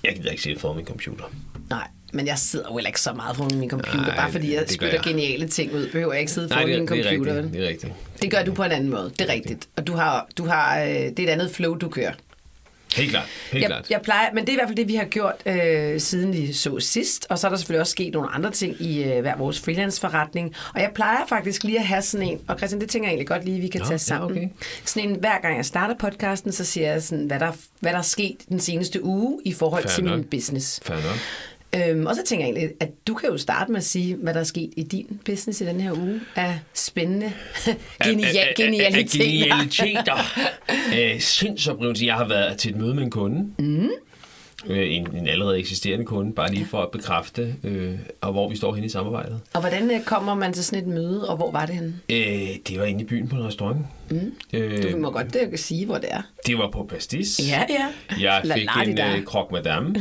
Jeg 0.05 0.15
gider 0.17 0.31
ikke 0.31 0.43
sidde 0.43 0.59
foran 0.59 0.77
min 0.77 0.87
computer. 0.87 1.25
Nej, 1.71 1.87
men 2.13 2.27
jeg 2.27 2.39
sidder 2.39 2.67
jo 2.71 2.77
heller 2.77 2.89
ikke 2.89 3.01
så 3.01 3.13
meget 3.13 3.37
foran 3.37 3.59
min 3.59 3.71
computer, 3.71 4.07
Nej, 4.07 4.17
bare 4.17 4.33
fordi 4.33 4.55
jeg 4.55 4.65
spytter 4.69 5.03
geniale 5.03 5.49
ting 5.49 5.75
ud. 5.75 5.89
Behøver 5.93 6.13
jeg 6.13 6.21
ikke 6.21 6.33
sidde 6.33 6.49
Nej, 6.49 6.57
foran 6.63 6.69
det, 6.69 6.79
min 6.79 6.89
det, 6.89 7.07
er 7.07 7.11
computer. 7.11 7.35
rigtigt, 7.37 7.55
det 7.55 7.65
er 7.65 7.69
rigtigt. 7.69 7.93
Det 8.23 8.31
gør 8.31 8.43
du 8.45 8.55
på 8.55 8.63
en 8.65 8.73
anden 8.73 8.91
måde, 8.91 9.13
det 9.19 9.31
er 9.31 9.33
rigtigt. 9.33 9.69
Og 9.77 9.87
du 9.87 9.93
har, 9.95 10.29
du 10.39 10.47
har, 10.47 10.81
øh, 10.83 10.89
det 10.89 11.19
er 11.19 11.23
et 11.23 11.29
andet 11.29 11.51
flow, 11.51 11.75
du 11.75 11.89
kører. 11.89 12.13
Helt 12.97 13.11
klart, 13.11 13.27
helt 13.53 13.63
Jeg, 13.63 13.69
klart. 13.71 13.91
jeg 13.91 14.01
plejer, 14.03 14.29
men 14.35 14.45
det 14.45 14.49
er 14.49 14.53
i 14.53 14.57
hvert 14.57 14.69
fald 14.69 14.77
det, 14.77 14.89
vi 14.89 14.95
har 14.95 15.05
gjort, 15.05 15.35
øh, 15.47 16.01
siden 16.01 16.33
vi 16.33 16.53
så 16.53 16.81
sidst. 16.81 17.27
Og 17.31 17.39
så 17.39 17.47
er 17.47 17.49
der 17.51 17.57
selvfølgelig 17.57 17.81
også 17.81 17.91
sket 17.91 18.13
nogle 18.13 18.29
andre 18.35 18.51
ting 18.51 18.77
i 18.83 19.03
øh, 19.05 19.21
hver 19.21 19.37
vores 19.37 19.61
freelance-forretning. 19.61 20.55
Og 20.75 20.81
jeg 20.81 20.91
plejer 20.95 21.27
faktisk 21.29 21.65
lige 21.65 21.79
at 21.79 21.87
have 21.87 22.03
sådan 22.03 22.29
en, 22.29 22.41
og 22.49 22.57
Christian, 22.59 22.81
det 22.81 22.91
tænker 22.91 23.09
jeg 23.09 23.13
egentlig 23.13 23.29
godt 23.29 23.45
lige, 23.45 23.61
vi 23.61 23.69
kan 23.69 23.81
Nå, 23.81 23.85
tage 23.87 23.93
ja, 23.93 23.99
sammen. 23.99 24.31
okay. 24.31 24.49
Sådan 24.85 25.09
en, 25.11 25.17
hver 25.17 25.41
gang 25.41 25.57
jeg 25.57 25.65
starter 25.65 25.95
podcasten, 25.95 26.53
så 26.53 26.65
siger 26.65 26.93
jeg 26.93 27.03
sådan, 27.03 27.25
hvad 27.25 27.41
der, 27.41 27.53
hvad 27.81 27.93
der 27.93 27.99
er 27.99 28.03
sket 28.03 28.37
den 28.49 28.61
seneste 28.61 29.05
uge 29.05 29.39
i 29.45 29.53
forhold 29.53 29.83
Fair 29.83 29.91
til 29.95 30.05
nok. 30.05 30.17
min 30.17 30.25
business. 30.25 30.81
Fair 30.83 30.97
nok. 30.97 31.19
Øhm, 31.75 32.07
og 32.07 32.15
så 32.15 32.23
tænker 32.25 32.47
jeg 32.47 32.55
egentlig, 32.55 32.77
at 32.81 32.89
du 33.07 33.15
kan 33.15 33.29
jo 33.29 33.39
starte 33.39 33.73
med 33.73 33.79
at 33.79 33.85
sige, 33.85 34.17
hvad 34.17 34.35
der 34.35 34.41
er 34.41 34.45
sket 34.45 34.71
i 34.77 34.83
din 34.83 35.21
business 35.25 35.61
i 35.61 35.65
den 35.65 35.81
her 35.81 35.93
uge 35.93 36.21
af 36.37 36.59
spændende 36.75 37.33
genial, 38.05 38.55
genialiteter. 38.57 39.25
Genialiteter. 39.25 40.17
Øh, 40.99 41.21
Sindsoprivelse. 41.21 42.07
Jeg 42.07 42.15
har 42.15 42.29
været 42.29 42.59
til 42.59 42.71
et 42.71 42.77
møde 42.77 42.95
med 42.95 43.03
en 43.03 43.11
kunde. 43.11 43.51
Mm. 43.59 43.89
En, 44.67 45.17
en 45.17 45.29
allerede 45.29 45.59
eksisterende 45.59 46.05
kunde, 46.05 46.33
bare 46.33 46.53
lige 46.53 46.67
for 46.67 46.83
at 46.83 46.91
bekræfte, 46.91 47.55
øh, 47.65 47.95
og 48.21 48.33
hvor 48.33 48.49
vi 48.51 48.57
står 48.57 48.75
henne 48.75 48.87
i 48.87 48.89
samarbejdet. 48.91 49.41
Og 49.55 49.61
hvordan 49.61 49.91
øh, 49.91 50.01
kommer 50.05 50.35
man 50.35 50.53
til 50.53 50.65
sådan 50.65 50.83
et 50.89 50.95
møde, 50.95 51.29
og 51.29 51.37
hvor 51.37 51.51
var 51.51 51.67
det 51.67 51.75
henne? 51.75 51.95
Øh, 52.11 52.49
det 52.69 52.79
var 52.79 52.85
inde 52.85 53.01
i 53.01 53.05
byen 53.05 53.29
på 53.29 53.37
en 53.37 53.45
restaurant. 53.47 53.79
Mm. 54.11 54.33
Øh, 54.53 54.83
Du 54.93 54.97
må 54.97 55.11
godt 55.11 55.37
øh, 55.53 55.59
sige, 55.59 55.87
hvor 55.87 55.95
det 55.99 56.09
er. 56.11 56.23
det 56.47 56.59
var 56.59 56.71
på 56.71 56.87
Pastis. 56.91 57.41
Ja, 57.49 57.63
ja. 57.69 57.87
Jeg 58.21 58.43
fik 58.57 58.65
la 58.77 58.83
en 58.83 59.19
øh, 59.19 59.25
croque 59.25 59.53
madame 59.57 59.95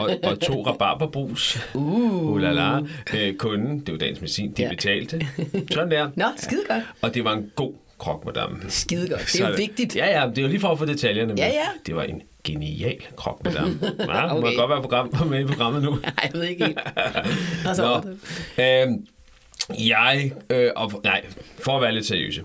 og, 0.00 0.10
og 0.22 0.40
to 0.40 0.62
rabarberbrus. 0.66 1.58
Uh. 1.74 2.30
uh 2.32 2.40
la 2.40 2.52
la. 2.52 2.80
Øh, 3.14 3.34
kunden, 3.34 3.80
det 3.80 3.92
var 3.92 3.98
dagens 3.98 4.20
medicin, 4.20 4.52
de 4.52 4.62
Ja. 4.62 4.68
betalte. 4.68 5.26
Sådan 5.72 5.90
der. 5.90 6.10
Nå, 6.16 6.24
skide 6.36 6.62
godt. 6.68 6.82
Og 7.02 7.14
det 7.14 7.24
var 7.24 7.32
en 7.32 7.50
god 7.56 7.72
croque 7.98 8.26
madame. 8.26 8.56
Skide 8.68 9.08
godt. 9.08 9.30
Det 9.32 9.40
er 9.40 9.48
jo 9.48 9.54
vigtigt. 9.58 9.96
Ja, 9.96 10.20
ja, 10.20 10.28
det 10.28 10.38
er 10.38 10.42
jo 10.42 10.48
lige 10.48 10.60
for 10.60 10.68
at 10.68 10.78
få 10.78 10.84
detaljerne 10.84 11.28
med. 11.28 11.36
Ja, 11.38 11.46
ja. 11.46 11.66
Det 11.86 11.96
var 11.96 12.02
en 12.02 12.22
genial 12.44 12.96
croque 13.16 13.44
madame. 13.52 13.78
Ja, 13.98 14.24
okay. 14.32 14.40
Må 14.40 14.48
jeg 14.48 14.56
godt 14.56 14.70
være 14.70 14.80
program, 14.80 15.26
med 15.26 15.40
i 15.40 15.44
programmet 15.44 15.82
nu. 15.82 15.90
Nej, 16.02 16.12
jeg 16.22 16.30
ved 16.32 16.42
ikke 16.42 16.64
helt. 16.64 16.78
Og 17.68 17.76
så 17.76 17.82
Nå, 17.82 17.88
var 17.88 18.00
det. 18.00 18.82
øhm, 18.88 19.06
jeg, 19.88 20.32
øh, 20.50 20.70
og, 20.76 21.00
nej, 21.04 21.24
for 21.64 21.76
at 21.76 21.82
være 21.82 21.92
lidt 21.94 22.06
seriøse. 22.06 22.42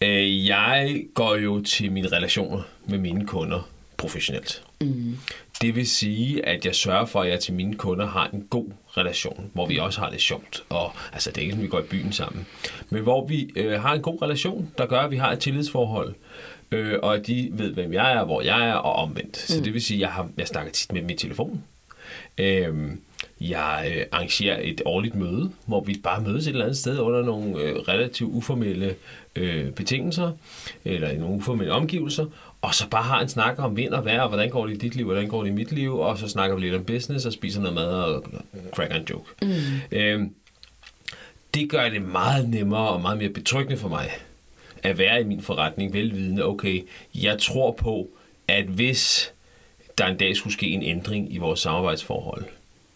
Øh, 0.00 0.46
jeg 0.46 1.02
går 1.14 1.36
jo 1.36 1.62
til 1.62 1.92
mine 1.92 2.08
relationer 2.08 2.62
med 2.84 2.98
mine 2.98 3.26
kunder 3.26 3.68
professionelt. 3.96 4.62
Mm. 4.80 5.16
Det 5.60 5.74
vil 5.76 5.86
sige, 5.86 6.46
at 6.46 6.66
jeg 6.66 6.74
sørger 6.74 7.06
for, 7.06 7.20
at 7.22 7.28
jeg 7.30 7.40
til 7.40 7.54
mine 7.54 7.74
kunder 7.74 8.06
har 8.06 8.30
en 8.32 8.46
god 8.50 8.66
relation, 8.96 9.50
hvor 9.52 9.66
vi 9.66 9.78
også 9.78 10.00
har 10.00 10.10
det 10.10 10.20
sjovt. 10.20 10.62
Og, 10.68 10.92
altså, 11.12 11.30
det 11.30 11.38
er 11.38 11.42
ikke 11.42 11.52
sådan, 11.52 11.62
vi 11.62 11.68
går 11.68 11.78
i 11.80 11.82
byen 11.82 12.12
sammen. 12.12 12.46
Men 12.90 13.02
hvor 13.02 13.26
vi 13.26 13.50
øh, 13.56 13.82
har 13.82 13.94
en 13.94 14.02
god 14.02 14.22
relation, 14.22 14.70
der 14.78 14.86
gør, 14.86 15.00
at 15.00 15.10
vi 15.10 15.16
har 15.16 15.32
et 15.32 15.38
tillidsforhold. 15.38 16.14
Øh, 16.74 16.98
og 17.02 17.26
de 17.26 17.48
ved, 17.52 17.72
hvem 17.72 17.92
jeg 17.92 18.12
er, 18.12 18.24
hvor 18.24 18.42
jeg 18.42 18.68
er, 18.68 18.74
og 18.74 18.92
omvendt. 18.92 19.36
Så 19.36 19.60
det 19.60 19.74
vil 19.74 19.82
sige, 19.82 19.96
at 19.96 20.00
jeg, 20.00 20.08
har, 20.08 20.28
jeg 20.38 20.46
snakker 20.46 20.72
tit 20.72 20.92
med 20.92 21.10
i 21.10 21.14
telefon. 21.14 21.62
Øhm, 22.38 23.00
jeg 23.40 23.92
øh, 23.96 24.02
arrangerer 24.12 24.58
et 24.62 24.82
årligt 24.84 25.14
møde, 25.14 25.50
hvor 25.66 25.80
vi 25.80 26.00
bare 26.02 26.22
mødes 26.22 26.46
et 26.46 26.50
eller 26.50 26.64
andet 26.64 26.78
sted 26.78 26.98
under 26.98 27.22
nogle 27.22 27.60
øh, 27.60 27.76
relativt 27.76 28.30
uformelle 28.32 28.94
øh, 29.36 29.70
betingelser, 29.70 30.32
eller 30.84 31.08
i 31.08 31.16
nogle 31.16 31.36
uformelle 31.36 31.72
omgivelser, 31.72 32.26
og 32.62 32.74
så 32.74 32.88
bare 32.88 33.02
har 33.02 33.20
en 33.20 33.28
snak 33.28 33.58
om 33.58 33.76
vind 33.76 33.92
og 33.92 34.04
vejr, 34.04 34.20
og 34.20 34.28
hvordan 34.28 34.50
går 34.50 34.66
det 34.66 34.74
i 34.74 34.78
dit 34.78 34.96
liv, 34.96 35.04
hvordan 35.04 35.28
går 35.28 35.42
det 35.42 35.50
i 35.50 35.54
mit 35.54 35.72
liv, 35.72 35.98
og 35.98 36.18
så 36.18 36.28
snakker 36.28 36.56
vi 36.56 36.62
lidt 36.62 36.74
om 36.74 36.84
business, 36.84 37.26
og 37.26 37.32
spiser 37.32 37.60
noget 37.60 37.74
mad 37.74 37.86
og 37.86 38.24
cracker 38.72 38.94
en 38.94 39.06
joke. 39.10 39.30
Mm. 39.42 39.98
Øhm, 39.98 40.34
det 41.54 41.70
gør 41.70 41.88
det 41.88 42.02
meget 42.02 42.48
nemmere 42.48 42.88
og 42.88 43.00
meget 43.00 43.18
mere 43.18 43.28
betryggende 43.28 43.76
for 43.76 43.88
mig, 43.88 44.10
at 44.84 44.98
være 44.98 45.20
i 45.20 45.24
min 45.24 45.40
forretning 45.40 45.92
velvidende, 45.92 46.44
okay, 46.44 46.82
jeg 47.14 47.38
tror 47.38 47.72
på, 47.72 48.08
at 48.48 48.64
hvis 48.64 49.32
der 49.98 50.06
en 50.06 50.16
dag 50.16 50.36
skulle 50.36 50.52
ske 50.52 50.66
en 50.66 50.82
ændring 50.82 51.34
i 51.34 51.38
vores 51.38 51.60
samarbejdsforhold, 51.60 52.44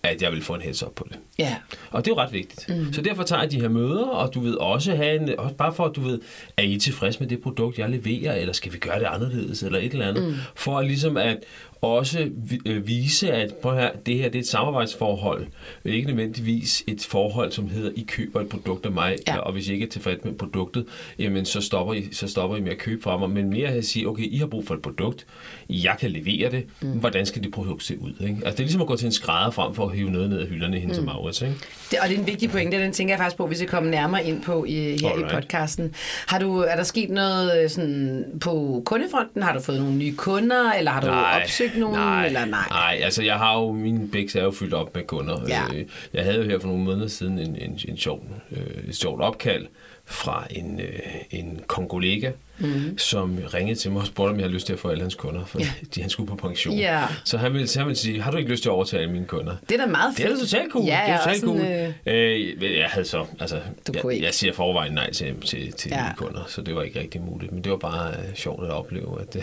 at 0.02 0.22
jeg 0.22 0.32
vil 0.32 0.42
få 0.42 0.54
en 0.54 0.60
heads 0.60 0.82
up 0.82 0.94
på 0.94 1.06
det. 1.08 1.18
Ja. 1.38 1.56
Og 1.90 2.04
det 2.04 2.10
er 2.10 2.14
jo 2.14 2.20
ret 2.20 2.32
vigtigt. 2.32 2.68
Mm. 2.68 2.92
Så 2.92 3.02
derfor 3.02 3.22
tager 3.22 3.42
jeg 3.42 3.50
de 3.50 3.60
her 3.60 3.68
møder, 3.68 4.04
og 4.06 4.34
du 4.34 4.40
ved 4.40 4.54
også 4.54 4.96
have 4.96 5.20
en, 5.20 5.38
også 5.38 5.54
bare 5.54 5.74
for 5.74 5.84
at 5.84 5.96
du 5.96 6.00
ved, 6.00 6.20
er 6.56 6.62
I 6.62 6.78
tilfreds 6.78 7.20
med 7.20 7.28
det 7.28 7.40
produkt, 7.42 7.78
jeg 7.78 7.90
leverer, 7.90 8.34
eller 8.34 8.52
skal 8.52 8.72
vi 8.72 8.78
gøre 8.78 8.98
det 8.98 9.06
anderledes, 9.06 9.62
eller 9.62 9.78
et 9.78 9.92
eller 9.92 10.08
andet, 10.08 10.28
mm. 10.28 10.34
for 10.54 10.78
at 10.78 10.86
ligesom 10.86 11.16
at, 11.16 11.36
også 11.80 12.30
øh, 12.66 12.86
vise, 12.86 13.32
at 13.32 13.54
prøv 13.62 13.74
her, 13.74 13.90
det 14.06 14.16
her 14.18 14.24
det 14.28 14.34
er 14.34 14.40
et 14.40 14.46
samarbejdsforhold. 14.46 15.46
Ikke 15.84 16.06
nødvendigvis 16.08 16.84
et 16.86 17.06
forhold, 17.10 17.52
som 17.52 17.68
hedder, 17.68 17.90
I 17.96 18.04
køber 18.08 18.40
et 18.40 18.48
produkt 18.48 18.86
af 18.86 18.92
mig, 18.92 19.16
Ja. 19.28 19.38
og 19.38 19.52
hvis 19.52 19.68
I 19.68 19.72
ikke 19.72 19.86
er 19.86 19.90
tilfreds 19.90 20.24
med 20.24 20.32
produktet, 20.34 20.84
jamen 21.18 21.44
så 21.44 21.60
stopper 21.60 21.94
I, 21.94 22.08
så 22.12 22.28
stopper 22.28 22.56
I 22.56 22.60
med 22.60 22.70
at 22.70 22.78
købe 22.78 23.02
fra 23.02 23.16
mig. 23.16 23.30
Men 23.30 23.50
mere 23.50 23.68
at 23.68 23.84
sige, 23.84 24.08
okay, 24.08 24.22
I 24.30 24.36
har 24.36 24.46
brug 24.46 24.66
for 24.66 24.74
et 24.74 24.82
produkt, 24.82 25.26
jeg 25.70 25.96
kan 26.00 26.10
levere 26.10 26.50
det, 26.50 26.64
mm. 26.82 26.88
hvordan 26.90 27.26
skal 27.26 27.42
det 27.42 27.52
produkt 27.52 27.84
se 27.84 27.98
ud? 28.00 28.12
Ikke? 28.20 28.34
Altså 28.34 28.50
det 28.50 28.58
er 28.60 28.64
ligesom 28.64 28.80
at 28.80 28.86
gå 28.86 28.96
til 28.96 29.06
en 29.06 29.12
skrædder 29.12 29.50
frem 29.50 29.74
for 29.74 29.86
at 29.88 29.96
hive 29.96 30.10
noget 30.10 30.30
ned 30.30 30.38
af 30.40 30.46
hylderne 30.46 30.78
hendes 30.78 30.98
mm. 31.00 31.04
Maurits, 31.28 31.42
ikke? 31.42 31.54
Det, 31.90 31.98
og 32.02 32.08
det 32.08 32.14
er 32.14 32.20
en 32.20 32.26
vigtig 32.26 32.50
pointe, 32.50 32.78
den 32.78 32.92
tænker 32.92 33.14
jeg 33.14 33.18
faktisk 33.18 33.36
på, 33.36 33.46
hvis 33.46 33.60
vi 33.60 33.66
kommer 33.66 33.90
nærmere 33.90 34.24
ind 34.24 34.42
på 34.42 34.64
i, 34.64 34.98
her 35.00 35.08
Alright. 35.08 35.32
i 35.32 35.34
podcasten. 35.34 35.94
Har 36.26 36.38
du, 36.38 36.58
er 36.58 36.76
der 36.76 36.82
sket 36.82 37.10
noget 37.10 37.62
øh, 37.62 37.70
sådan, 37.70 38.24
på 38.40 38.82
kundefronten? 38.86 39.42
Har 39.42 39.52
du 39.54 39.60
fået 39.60 39.80
nogle 39.80 39.94
nye 39.96 40.16
kunder, 40.16 40.72
eller 40.72 40.90
har 40.90 41.00
du 41.00 41.08
opsøgt 41.08 41.78
nogen? 41.78 41.96
nej, 41.98 42.26
eller 42.26 42.44
nej? 42.44 42.68
nej, 42.70 43.00
altså 43.02 43.22
jeg 43.22 43.34
har 43.36 43.58
jo, 43.58 43.72
min 43.72 44.08
bæks 44.10 44.36
er 44.36 44.42
jo 44.42 44.50
fyldt 44.50 44.74
op 44.74 44.94
med 44.94 45.02
kunder. 45.02 45.40
Ja. 45.48 45.62
Øh, 45.74 45.84
Jeg 46.14 46.24
havde 46.24 46.36
jo 46.36 46.42
her 46.44 46.58
for 46.58 46.68
nogle 46.68 46.84
måneder 46.84 47.08
siden 47.08 47.38
en, 47.38 47.56
en, 47.56 47.78
en 47.88 47.96
sjov, 47.96 48.24
øh, 48.52 48.88
et 48.88 48.96
sjovt 48.96 49.22
opkald 49.22 49.66
fra 50.10 50.46
en, 50.50 50.80
øh, 50.80 50.98
en 51.30 51.60
kongolega, 51.66 52.30
mm. 52.58 52.98
som 52.98 53.38
ringede 53.54 53.78
til 53.78 53.90
mig 53.92 54.00
og 54.00 54.06
spurgte, 54.06 54.30
om 54.30 54.36
jeg 54.36 54.44
havde 54.44 54.54
lyst 54.54 54.66
til 54.66 54.72
at 54.72 54.78
få 54.78 54.88
alle 54.88 55.00
hans 55.02 55.14
kunder, 55.14 55.44
for 55.44 55.58
Ja. 55.60 55.66
de, 55.94 56.00
han 56.00 56.10
skulle 56.10 56.28
på 56.28 56.36
pension. 56.36 56.74
Ja. 56.76 57.04
Så 57.24 57.38
han 57.38 57.52
ville, 57.52 57.66
så 57.68 57.78
han 57.78 57.86
ville 57.86 57.98
sige, 57.98 58.22
har 58.22 58.30
du 58.30 58.36
ikke 58.36 58.50
lyst 58.50 58.62
til 58.62 58.68
at 58.68 58.72
overtage 58.72 59.02
alle 59.02 59.12
mine 59.12 59.26
kunder? 59.26 59.56
Det 59.68 59.80
er 59.80 59.84
da 59.84 59.90
meget 59.90 60.16
Det 60.16 60.22
fedt. 60.22 60.28
er 60.32 60.34
da 60.36 60.40
totalt 60.40 60.72
cool. 60.72 60.84
Ja, 60.84 61.00
det 61.06 61.10
er 61.10 61.12
ja, 61.12 61.18
totalt 61.18 61.44
cool. 61.44 61.58
sådan, 61.58 61.94
Øh, 62.06 62.60
men 62.60 62.72
jeg 62.78 62.86
havde 62.88 63.06
så, 63.06 63.26
altså, 63.40 63.60
Du 63.86 63.92
jeg, 63.94 64.12
ikke. 64.12 64.24
jeg 64.26 64.34
siger 64.34 64.52
forvejen 64.52 64.92
nej 64.92 65.12
til, 65.12 65.40
til, 65.40 65.72
til 65.72 65.88
Ja. 65.90 65.96
ja. 65.96 66.02
mine 66.02 66.14
kunder, 66.16 66.44
så 66.48 66.62
det 66.62 66.74
var 66.74 66.82
ikke 66.82 67.00
rigtig 67.00 67.20
muligt. 67.22 67.52
Men 67.52 67.64
det 67.64 67.72
var 67.72 67.78
bare 67.78 68.10
øh, 68.10 68.34
sjovt 68.34 68.64
at 68.64 68.70
opleve, 68.70 69.18
at, 69.20 69.36
øh, 69.36 69.42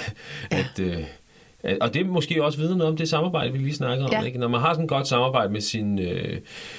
at 0.51 0.79
øh, 0.79 0.97
at- 0.97 1.05
og 1.81 1.93
det 1.93 2.01
er 2.01 2.05
måske 2.05 2.43
også 2.43 2.57
videre 2.59 2.77
noget 2.77 2.91
om 2.91 2.97
det 2.97 3.09
samarbejde, 3.09 3.51
vi 3.51 3.57
lige 3.57 3.73
snakkede 3.75 4.07
Ja. 4.11 4.19
om. 4.19 4.25
Ikke? 4.25 4.37
Når 4.39 4.47
man 4.47 4.61
har 4.61 4.73
sådan 4.73 4.83
et 4.83 4.89
godt 4.89 5.07
samarbejde 5.07 5.53
med 5.53 5.61
sine, 5.61 6.01
øh, 6.01 6.37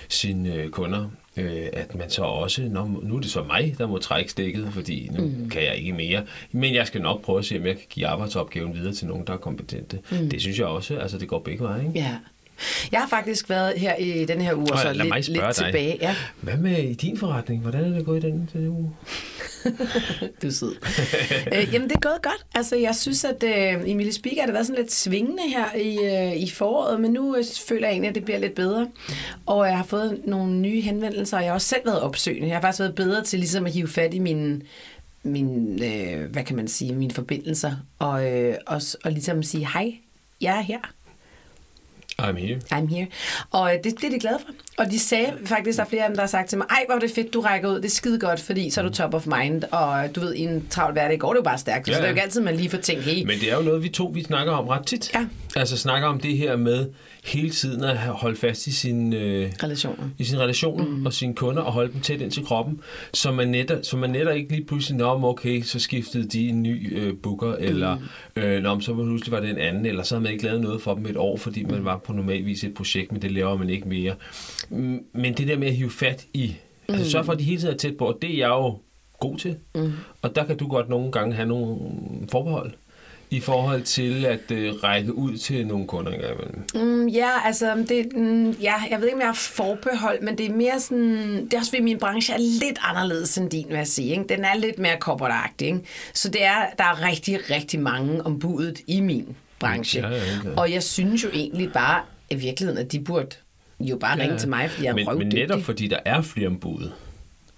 sine 0.08 0.54
øh, 0.54 0.68
kunder, 0.70 1.10
øh, 1.36 1.66
at 1.72 1.94
man 1.94 2.10
så 2.10 2.22
også, 2.22 2.62
når, 2.62 3.00
nu 3.02 3.16
er 3.16 3.20
det 3.20 3.30
så 3.30 3.42
mig, 3.42 3.74
der 3.78 3.86
må 3.86 3.98
trække 3.98 4.30
stikket, 4.30 4.68
fordi 4.72 5.08
nu 5.18 5.24
mm. 5.24 5.50
kan 5.50 5.62
jeg 5.62 5.76
ikke 5.76 5.92
mere. 5.92 6.22
Men 6.52 6.74
jeg 6.74 6.86
skal 6.86 7.00
nok 7.02 7.22
prøve 7.22 7.38
at 7.38 7.44
se, 7.44 7.58
om 7.58 7.66
jeg 7.66 7.74
kan 7.76 7.84
give 7.90 8.06
arbejdsopgaven 8.06 8.74
videre 8.74 8.92
til 8.92 9.06
nogen, 9.06 9.26
der 9.26 9.32
er 9.32 9.36
kompetente. 9.36 9.98
Mm. 10.10 10.30
Det 10.30 10.40
synes 10.40 10.58
jeg 10.58 10.66
også, 10.66 10.96
altså 10.96 11.18
det 11.18 11.28
går 11.28 11.38
begge 11.38 11.64
veje. 11.64 11.86
Ikke? 11.86 11.98
Ja. 11.98 12.14
Jeg 12.92 13.00
har 13.00 13.08
faktisk 13.08 13.50
været 13.50 13.78
her 13.78 13.94
i 13.94 14.24
den 14.24 14.40
her 14.40 14.54
uge, 14.54 14.72
og 14.72 14.78
så 14.78 14.92
lidt, 14.92 15.28
lidt 15.28 15.42
dig. 15.44 15.54
tilbage. 15.54 15.98
Ja, 16.00 16.14
Hvad 16.40 16.56
med 16.56 16.78
i 16.78 16.94
din 16.94 17.18
forretning? 17.18 17.62
Hvordan 17.62 17.84
er 17.84 17.96
det 17.96 18.06
gået 18.06 18.24
i 18.24 18.26
den, 18.26 18.50
den 18.52 18.68
uge? 18.68 18.92
du 20.42 20.46
er 20.46 20.50
sød. 20.50 20.76
øh, 21.52 21.74
jamen, 21.74 21.88
det 21.88 21.96
er 21.96 22.00
gået 22.00 22.22
godt. 22.22 22.46
Altså, 22.54 22.76
jeg 22.76 22.94
synes, 22.94 23.24
at 23.24 23.42
øh, 23.42 23.90
Emilie 23.90 24.12
Speak 24.12 24.36
har 24.38 24.46
det 24.46 24.54
været 24.54 24.66
sådan 24.66 24.82
lidt 24.82 24.92
svingende 24.92 25.42
her 25.48 25.74
i, 25.76 25.98
øh, 25.98 26.42
i 26.42 26.50
foråret, 26.50 27.00
men 27.00 27.12
nu 27.12 27.36
øh, 27.36 27.44
føler 27.68 27.86
jeg 27.86 27.92
egentlig, 27.92 28.08
at 28.08 28.14
det 28.14 28.24
bliver 28.24 28.38
lidt 28.38 28.54
bedre. 28.54 28.88
Og 29.46 29.66
jeg 29.66 29.76
har 29.76 29.84
fået 29.84 30.20
nogle 30.24 30.52
nye 30.54 30.80
henvendelser, 30.80 31.36
og 31.36 31.42
jeg 31.42 31.50
har 31.50 31.54
også 31.54 31.68
selv 31.68 31.80
været 31.84 32.00
opsøgende. 32.00 32.48
Jeg 32.48 32.56
har 32.56 32.60
faktisk 32.60 32.80
været 32.80 32.94
bedre 32.94 33.24
til 33.24 33.38
ligesom 33.38 33.66
at 33.66 33.72
hive 33.72 33.88
fat 33.88 34.14
i 34.14 34.18
mine 34.18 34.60
min, 35.22 35.82
øh, 35.84 36.30
hvad 36.30 36.44
kan 36.44 36.56
man 36.56 36.68
sige, 36.68 36.94
mine 36.94 37.10
forbindelser, 37.10 37.72
og, 37.98 38.32
øh, 38.32 38.54
og, 38.66 38.80
og 39.04 39.12
ligesom 39.12 39.42
sige, 39.42 39.66
hej, 39.72 39.94
jeg 40.40 40.58
er 40.58 40.62
her. 40.62 40.78
I'm 42.22 42.36
here. 42.36 42.58
I'm 42.74 42.94
here. 42.94 43.06
Og 43.50 43.74
øh, 43.74 43.78
det 43.84 43.94
bliver 43.96 44.10
de 44.10 44.18
glade 44.18 44.38
for. 44.46 44.52
Og 44.78 44.90
de 44.90 44.98
sagde 44.98 45.32
faktisk, 45.44 45.76
der 45.78 45.84
er 45.84 45.88
flere 45.88 46.02
af 46.02 46.08
dem, 46.08 46.16
der 46.16 46.22
har 46.22 46.28
sagt 46.28 46.48
til 46.48 46.58
mig, 46.58 46.66
ej, 46.70 46.84
hvor 46.86 46.94
er 46.94 46.98
det 46.98 47.10
fedt, 47.14 47.34
du 47.34 47.40
rækker 47.40 47.68
ud. 47.70 47.76
Det 47.76 47.84
er 47.84 47.88
skide 47.90 48.18
godt, 48.18 48.40
fordi 48.40 48.70
så 48.70 48.80
er 48.80 48.84
du 48.84 48.90
top 48.92 49.14
of 49.14 49.26
mind. 49.26 49.62
Og 49.70 50.14
du 50.14 50.20
ved, 50.20 50.34
i 50.34 50.40
en 50.40 50.66
travl 50.70 50.92
hverdag 50.92 51.18
går 51.18 51.32
det 51.32 51.38
jo 51.38 51.42
bare 51.42 51.58
stærkt. 51.58 51.88
Ja, 51.88 51.92
Ja, 51.92 51.96
så 51.96 52.00
det 52.02 52.04
er 52.06 52.10
jo 52.10 52.14
ikke 52.14 52.22
altid, 52.22 52.40
man 52.40 52.56
lige 52.56 52.70
får 52.70 52.78
tænkt, 52.78 53.02
hey, 53.04 53.24
Men 53.26 53.38
det 53.40 53.52
er 53.52 53.56
jo 53.56 53.62
noget, 53.62 53.82
vi 53.82 53.88
to 53.88 54.10
vi 54.14 54.22
snakker 54.22 54.52
om 54.52 54.68
ret 54.68 54.86
tit. 54.86 55.14
Ja. 55.14 55.26
Altså 55.56 55.76
snakker 55.76 56.08
om 56.08 56.20
det 56.20 56.36
her 56.36 56.56
med 56.56 56.86
hele 57.26 57.50
tiden 57.50 57.84
at 57.84 57.96
holde 57.96 58.36
fast 58.36 58.66
i 58.66 58.72
sin, 58.72 59.12
øh, 59.12 59.52
relationer. 59.62 60.08
i 60.18 60.24
sine 60.24 60.40
relationer 60.40 60.84
mm. 60.84 61.06
og 61.06 61.12
sine 61.12 61.34
kunder 61.34 61.62
og 61.62 61.72
holde 61.72 61.92
dem 61.92 62.00
tæt 62.00 62.20
ind 62.20 62.30
til 62.30 62.44
kroppen, 62.44 62.80
så 63.12 63.32
man 63.32 63.48
netter, 63.48 63.82
så 63.82 63.96
man 63.96 64.10
netter 64.10 64.32
ikke 64.32 64.52
lige 64.52 64.64
pludselig, 64.64 65.04
om 65.04 65.24
okay, 65.24 65.62
så 65.62 65.78
skiftede 65.78 66.28
de 66.28 66.48
en 66.48 66.62
ny 66.62 66.98
øh, 66.98 67.14
booker, 67.22 67.52
eller 67.52 67.96
øh, 68.36 68.62
nå, 68.62 68.80
så 68.80 68.94
pludselig 68.94 69.32
var 69.32 69.40
det 69.40 69.50
en 69.50 69.58
anden, 69.58 69.86
eller 69.86 70.02
så 70.02 70.14
havde 70.14 70.22
man 70.22 70.32
ikke 70.32 70.44
lavet 70.44 70.60
noget 70.60 70.82
for 70.82 70.94
dem 70.94 71.06
et 71.06 71.16
år, 71.16 71.36
fordi 71.36 71.64
man 71.64 71.84
var 71.84 71.96
på 71.98 72.12
normalvis 72.12 72.64
et 72.64 72.74
projekt, 72.74 73.12
men 73.12 73.22
det 73.22 73.30
laver 73.30 73.56
man 73.56 73.70
ikke 73.70 73.88
mere. 73.88 74.14
Mm, 74.70 75.04
Men 75.12 75.34
det 75.34 75.48
der 75.48 75.58
med 75.58 75.68
at 75.68 75.74
hive 75.74 75.90
fat 75.90 76.26
i, 76.34 76.54
altså 76.88 77.10
sørge 77.10 77.24
for, 77.24 77.32
at 77.32 77.38
de 77.38 77.44
hele 77.44 77.60
tiden 77.60 77.74
er 77.74 77.78
tæt 77.78 77.96
på, 77.96 78.04
og 78.04 78.18
det 78.22 78.30
er 78.34 78.38
jeg 78.38 78.48
jo 78.48 78.78
god 79.20 79.36
til. 79.38 79.56
Mm. 79.74 79.92
Og 80.22 80.36
der 80.36 80.44
kan 80.44 80.56
du 80.56 80.68
godt 80.68 80.88
nogle 80.88 81.12
gange 81.12 81.34
have 81.34 81.48
nogle 81.48 81.78
forbehold 82.30 82.72
i 83.30 83.40
forhold 83.40 83.82
til 83.82 84.26
at 84.26 84.50
øh, 84.50 84.74
række 84.74 85.14
ud 85.14 85.36
til 85.36 85.66
nogle 85.66 85.86
kunder 85.86 86.12
engang 86.12 86.34
imellem. 86.34 86.88
Mm, 86.88 87.08
ja, 87.08 87.30
altså, 87.44 87.84
det, 87.88 88.16
mm, 88.16 88.50
ja, 88.50 88.74
jeg 88.90 88.98
ved 88.98 89.06
ikke, 89.06 89.14
om 89.14 89.20
jeg 89.20 89.28
har 89.28 89.34
forbehold, 89.34 90.22
men 90.22 90.38
det 90.38 90.46
er 90.46 90.54
mere 90.54 90.80
sådan, 90.80 91.44
det 91.44 91.54
er 91.54 91.58
også 91.58 91.70
fordi 91.70 91.82
min 91.82 91.98
branche 91.98 92.34
er 92.34 92.38
lidt 92.38 92.78
anderledes 92.82 93.38
end 93.38 93.50
din, 93.50 93.66
vil 93.68 93.76
jeg 93.76 93.86
sige. 93.86 94.10
Ikke? 94.10 94.24
Den 94.28 94.44
er 94.44 94.56
lidt 94.56 94.78
mere 94.78 94.96
corporate 95.00 95.66
ikke? 95.66 95.80
Så 96.14 96.28
det 96.28 96.44
er, 96.44 96.66
der 96.78 96.84
er 96.84 97.08
rigtig, 97.08 97.50
rigtig 97.50 97.80
mange 97.80 98.26
om 98.26 98.38
budet 98.38 98.80
i 98.86 99.00
min 99.00 99.36
branche. 99.58 100.00
Ja, 100.00 100.08
ja, 100.08 100.16
ja. 100.16 100.50
Og 100.56 100.72
jeg 100.72 100.82
synes 100.82 101.24
jo 101.24 101.28
egentlig 101.34 101.72
bare, 101.72 102.02
i 102.30 102.34
virkeligheden, 102.34 102.78
at 102.86 102.92
de 102.92 103.00
burde 103.00 103.36
jo 103.80 103.96
bare 103.96 104.20
ringe 104.22 104.38
til 104.38 104.48
mig, 104.48 104.70
fordi 104.70 104.84
jeg 104.84 104.90
er 104.90 104.94
men, 104.94 105.04
men 105.04 105.08
røvdygtig. 105.08 105.40
netop 105.40 105.62
fordi 105.62 105.88
der 105.88 105.98
er 106.04 106.22
flere 106.22 106.46
ombud, 106.46 106.90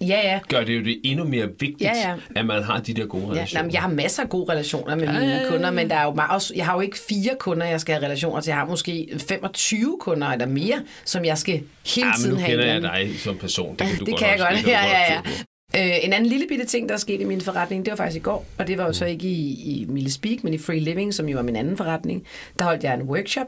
Ja, 0.01 0.19
ja. 0.23 0.39
gør 0.49 0.63
det 0.63 0.77
jo 0.79 0.83
det 0.83 1.01
endnu 1.03 1.25
mere 1.25 1.45
vigtigt, 1.59 1.81
Ja, 1.81 2.09
ja. 2.09 2.15
at 2.35 2.45
man 2.45 2.63
har 2.63 2.79
de 2.79 2.93
der 2.93 3.05
gode 3.05 3.23
Ja, 3.25 3.29
relationer. 3.31 3.61
nej, 3.61 3.65
men 3.65 3.73
jeg 3.73 3.81
har 3.81 3.89
masser 3.89 4.23
af 4.23 4.29
gode 4.29 4.51
relationer 4.51 4.95
med 4.95 5.03
Ja, 5.03 5.11
mine 5.11 5.25
ja, 5.25 5.35
ja, 5.37 5.43
ja. 5.43 5.49
kunder, 5.49 5.71
men 5.71 5.89
der 5.89 5.95
er 5.95 6.03
jo 6.03 6.13
meget, 6.13 6.31
også, 6.31 6.53
jeg 6.55 6.65
har 6.65 6.73
jo 6.73 6.81
ikke 6.81 6.97
fire 7.09 7.31
kunder, 7.39 7.65
jeg 7.65 7.81
skal 7.81 7.95
have 7.95 8.05
relationer 8.05 8.41
til. 8.41 8.51
Jeg 8.51 8.57
har 8.57 8.65
måske 8.65 9.07
25 9.27 9.97
kunder 9.99 10.27
eller 10.27 10.45
mere, 10.45 10.81
som 11.05 11.25
jeg 11.25 11.37
skal 11.37 11.53
hele 11.53 11.67
ja, 11.97 12.05
men 12.05 12.13
tiden 12.15 12.31
nu 12.33 12.39
have 12.39 12.49
kender 12.49 12.63
en 12.63 12.67
jeg 12.69 12.75
eller 12.75 12.89
anden- 12.91 13.09
dig 13.11 13.19
som 13.19 13.37
person. 13.37 13.75
Det 13.75 13.81
Ja, 13.81 13.89
kan 13.89 13.99
du 13.99 14.05
det 14.05 14.11
godt 14.13 14.19
kan 14.19 14.29
jeg 14.29 14.39
godt. 14.39 14.51
det 14.55 14.59
kan 14.63 14.73
Ja, 14.73 14.83
ja, 14.85 15.13
godt 15.15 15.27
ja. 15.27 15.31
på. 15.31 15.45
Øh, 15.77 16.05
en 16.05 16.13
anden 16.13 16.29
lille 16.29 16.45
bitte 16.49 16.65
ting, 16.65 16.89
der 16.89 16.95
er 16.95 16.99
sket 16.99 17.21
i 17.21 17.23
min 17.23 17.41
forretning, 17.41 17.85
det 17.85 17.91
var 17.91 17.97
faktisk 17.97 18.17
i 18.17 18.23
går, 18.23 18.45
og 18.57 18.67
det 18.67 18.77
var 18.77 18.85
jo 18.85 18.93
så 18.93 19.05
ikke 19.05 19.27
i, 19.27 19.51
i 19.81 19.85
Mille 19.89 20.11
Speak, 20.11 20.43
men 20.43 20.53
i 20.53 20.57
Free 20.57 20.79
Living, 20.79 21.13
som 21.13 21.29
jo 21.29 21.35
var 21.35 21.43
min 21.43 21.55
anden 21.55 21.77
forretning. 21.77 22.25
Der 22.59 22.65
holdt 22.65 22.83
jeg 22.83 22.93
en 22.93 23.01
workshop 23.01 23.47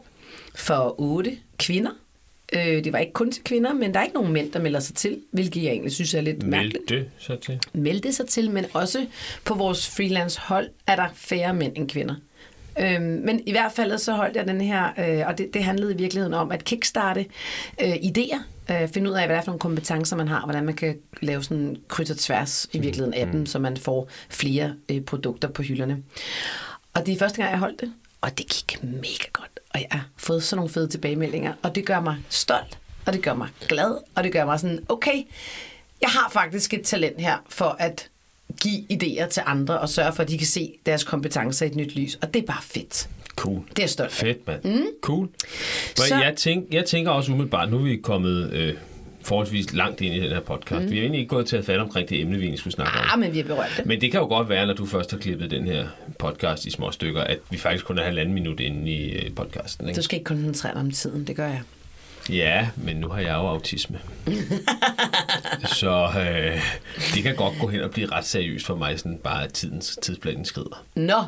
for 0.56 0.96
otte 1.00 1.38
kvinder. 1.60 1.92
Øh, 2.52 2.84
det 2.84 2.94
var 2.94 3.00
ikke 3.00 3.14
kun 3.14 3.32
til 3.32 3.44
kvinder, 3.44 3.74
men 3.74 3.94
der 3.94 4.00
er 4.00 4.04
ikke 4.04 4.16
nogen 4.16 4.34
mænd, 4.34 4.52
der 4.52 4.60
melder 4.60 4.80
sig 4.80 4.96
til, 4.96 5.20
hvilket 5.32 5.64
jeg 5.64 5.72
egentlig 5.72 5.92
synes 5.92 6.14
er 6.14 6.22
lidt 6.22 6.44
mærkeligt. 6.44 6.92
Meld 6.92 7.02
det 7.02 7.10
så 7.18 7.36
til. 7.36 7.60
Melde 7.74 8.14
sig 8.14 8.28
til, 8.28 8.52
men 8.52 8.66
også 8.74 9.06
på 9.46 9.54
vores 9.54 9.90
freelance 9.90 10.40
hold 10.42 10.70
er 10.88 10.96
der 10.96 11.08
færre 11.16 11.54
mænd 11.54 11.74
end 11.76 11.90
kvinder. 11.90 12.16
Øhm, 12.80 13.04
men 13.04 13.42
i 13.46 13.52
hvert 13.52 13.72
fald 13.72 13.98
så 13.98 14.14
holdt 14.14 14.36
jeg 14.36 14.48
den 14.48 14.62
her, 14.62 14.90
øh, 14.98 15.28
og 15.28 15.38
det, 15.38 15.54
det 15.54 15.64
handlede 15.64 15.94
i 15.94 15.98
virkeligheden 15.98 16.34
om 16.34 16.52
at 16.52 16.64
kickstarte 16.64 17.26
øh, 17.82 17.94
idéer, 17.94 18.40
øh, 18.72 18.88
finde 18.88 19.10
ud 19.12 19.16
af, 19.16 19.26
hvad 19.26 19.36
det 19.36 19.40
er 19.40 19.44
for 19.46 19.52
nogle 19.52 19.60
kompetencer, 19.60 20.16
man 20.16 20.28
har, 20.28 20.44
hvordan 20.44 20.66
man 20.66 20.74
kan 20.76 20.98
lave 21.22 21.44
sådan 21.44 21.78
kryds 21.88 22.10
og 22.10 22.18
tværs 22.18 22.70
i 22.74 22.80
virkeligheden 22.80 23.14
af 23.14 23.28
dem, 23.28 23.46
så 23.46 23.60
man 23.60 23.78
får 23.78 24.10
flere 24.30 24.74
øh, 24.92 25.02
produkter 25.02 25.48
på 25.48 25.62
hylderne. 25.62 25.98
Og 26.94 27.06
det 27.06 27.14
er 27.14 27.18
første 27.18 27.38
gang, 27.38 27.52
jeg 27.52 27.60
holdt 27.60 27.82
det, 27.82 27.94
og 28.22 28.38
det 28.38 28.48
gik 28.50 28.84
mega 28.84 29.26
godt. 29.34 29.60
Og 29.74 29.80
jeg 29.80 29.88
har 29.92 30.08
fået 30.18 30.44
sådan 30.44 30.58
nogle 30.58 30.74
fede 30.74 30.88
tilbagemeldinger, 30.88 31.54
og 31.62 31.76
det 31.76 31.86
gør 31.86 32.00
mig 32.00 32.16
stolt, 32.30 32.78
og 33.06 33.14
det 33.14 33.24
gør 33.24 33.34
mig 33.34 33.50
glad, 33.68 33.98
og 34.16 34.24
det 34.24 34.32
gør 34.32 34.46
mig 34.46 34.60
sådan, 34.60 34.80
okay, 34.90 35.24
jeg 36.02 36.10
har 36.10 36.30
faktisk 36.34 36.74
et 36.74 36.82
talent 36.86 37.22
her 37.22 37.38
for 37.50 37.76
at 37.80 38.08
give 38.62 38.84
idéer 38.92 39.28
til 39.28 39.44
andre 39.46 39.80
og 39.80 39.90
sørge 39.90 40.14
for, 40.14 40.24
at 40.24 40.30
de 40.30 40.38
kan 40.38 40.48
se 40.48 40.74
deres 40.86 41.04
kompetencer 41.04 41.66
i 41.66 41.70
et 41.70 41.76
nyt 41.76 41.96
lys. 41.96 42.16
Og 42.22 42.34
det 42.34 42.42
er 42.42 42.46
bare 42.48 42.62
fedt. 42.62 43.10
Cool. 43.36 43.62
Det 43.76 43.84
er 43.84 43.88
stolt. 43.88 44.12
Fedt, 44.12 44.48
mand. 44.48 44.64
Mm. 44.64 44.86
Cool. 45.02 45.30
Så... 45.96 46.06
Så- 46.08 46.16
Jeg, 46.16 46.36
tænk, 46.38 46.74
jeg 46.74 46.86
tænker 46.86 47.12
også 47.12 47.32
umiddelbart, 47.32 47.72
nu 47.72 47.78
er 47.78 47.82
vi 47.84 47.96
kommet 47.98 48.54
øh, 48.54 48.76
forholdsvis 49.24 49.74
langt 49.74 50.02
ind 50.02 50.16
i 50.16 50.20
den 50.20 50.30
her 50.30 50.40
podcast. 50.40 50.84
Mm. 50.84 50.92
Vi 50.92 50.96
har 50.96 51.02
egentlig 51.02 51.20
ikke 51.20 51.30
gået 51.30 51.48
til 51.48 51.58
at 51.58 51.66
fat 51.66 51.80
omkring 51.80 52.10
det 52.10 52.22
emne, 52.22 52.38
vi 52.38 52.44
egentlig 52.44 52.60
skulle 52.60 52.74
snakke 52.74 53.00
om. 53.00 53.06
Ah, 53.14 53.20
men 53.20 53.34
vi 53.34 53.38
har 53.38 53.46
berørt 53.46 53.74
det. 53.78 53.86
Men 53.86 54.02
det 54.02 54.12
kan 54.12 54.20
jo 54.20 54.26
godt 54.26 54.50
være, 54.50 54.68
når 54.68 54.74
du 54.74 54.86
først 54.86 55.12
har 55.12 55.18
klippet 55.18 55.52
den 55.52 55.68
her 55.68 55.88
podcast 56.20 56.66
i 56.66 56.72
små 56.72 56.92
stykker, 56.92 57.22
at 57.22 57.40
vi 57.50 57.58
faktisk 57.58 57.86
kun 57.86 57.98
er 57.98 58.04
halvanden 58.04 58.34
minut 58.34 58.60
inde 58.60 58.92
i 58.92 59.12
øh, 59.12 59.36
podcasten. 59.36 59.86
Du 59.86 59.90
Ikke? 59.90 60.02
skal 60.02 60.16
ikke 60.16 60.26
koncentrere 60.26 60.74
dig 60.74 60.82
om 60.82 60.92
tiden, 60.92 61.28
det 61.28 61.36
gør 61.36 61.48
jeg. 61.48 61.62
Ja, 62.30 62.68
men 62.78 62.96
nu 62.96 63.08
har 63.08 63.20
jeg 63.20 63.34
jo 63.34 63.48
autisme. 63.48 64.00
Så 65.80 66.10
øh, 66.20 66.62
det 67.14 67.24
kan 67.24 67.36
godt 67.36 67.54
gå 67.60 67.68
hen 67.68 67.82
og 67.82 67.92
blive 67.92 68.12
ret 68.12 68.26
seriøst 68.26 68.66
for 68.66 68.76
mig, 68.76 69.00
sådan 69.00 69.18
bare 69.24 69.48
tidens 69.48 70.00
tidsplanen 70.02 70.46
skrider. 70.46 70.84
Nå, 70.96 71.24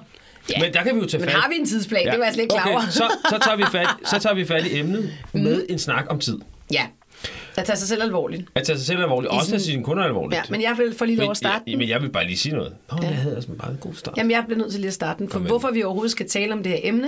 ja. 0.49 0.59
Men 0.59 0.73
der 0.73 0.83
kan 0.83 0.95
vi 0.95 0.99
jo 0.99 1.07
tage 1.07 1.21
men 1.21 1.29
fat. 1.29 1.41
har 1.41 1.49
vi 1.49 1.55
en 1.55 1.65
tidsplan? 1.65 2.01
Ja. 2.05 2.11
Det 2.11 2.19
var 2.19 2.25
jeg 2.25 2.33
slet 2.33 2.43
ikke 2.43 2.55
klar 2.55 2.71
over. 2.71 2.79
okay, 2.79 2.91
så, 2.91 3.03
så, 3.29 3.37
tager 3.41 3.57
vi 3.57 3.63
fat, 3.71 3.87
så 4.05 4.19
tager 4.19 4.35
vi 4.35 4.45
fat 4.45 4.65
i 4.65 4.79
emnet 4.79 5.13
med 5.33 5.65
en 5.69 5.79
snak 5.79 6.05
om 6.09 6.19
tid. 6.19 6.37
Ja, 6.73 6.85
at 7.57 7.65
tage 7.65 7.75
sig 7.77 7.87
selv 7.87 8.03
alvorligt. 8.03 8.47
At 8.55 8.63
tage 8.63 8.77
sig 8.77 8.87
selv 8.87 8.99
alvorligt, 8.99 9.33
I 9.33 9.35
også 9.35 9.49
tage 9.49 9.59
sådan- 9.59 9.71
sine 9.73 9.83
kunder 9.83 10.03
alvorligt. 10.03 10.37
Ja, 10.37 10.43
men 10.49 10.61
jeg 10.61 10.75
vil 10.77 10.95
få 10.97 11.05
lige 11.05 11.17
lov 11.17 11.31
at 11.31 11.37
starte 11.37 11.63
ja, 11.67 11.71
den. 11.71 11.79
men 11.79 11.89
jeg 11.89 12.01
vil 12.01 12.09
bare 12.09 12.25
lige 12.25 12.37
sige 12.37 12.55
noget. 12.55 12.73
Nå, 12.91 12.97
ja. 13.01 13.07
jeg 13.07 13.17
havde 13.17 13.35
altså 13.35 13.51
bare 13.51 13.71
en 13.71 13.77
god 13.77 13.93
start. 13.93 14.17
Jamen, 14.17 14.31
jeg 14.31 14.43
bliver 14.47 14.57
nødt 14.59 14.71
til 14.71 14.79
lige 14.79 14.87
at 14.87 14.93
starte 14.93 15.19
den, 15.19 15.29
for 15.29 15.39
ind. 15.39 15.47
hvorfor 15.47 15.71
vi 15.71 15.83
overhovedet 15.83 16.11
skal 16.11 16.29
tale 16.29 16.53
om 16.53 16.63
det 16.63 16.71
her 16.71 16.79
emne, 16.83 17.07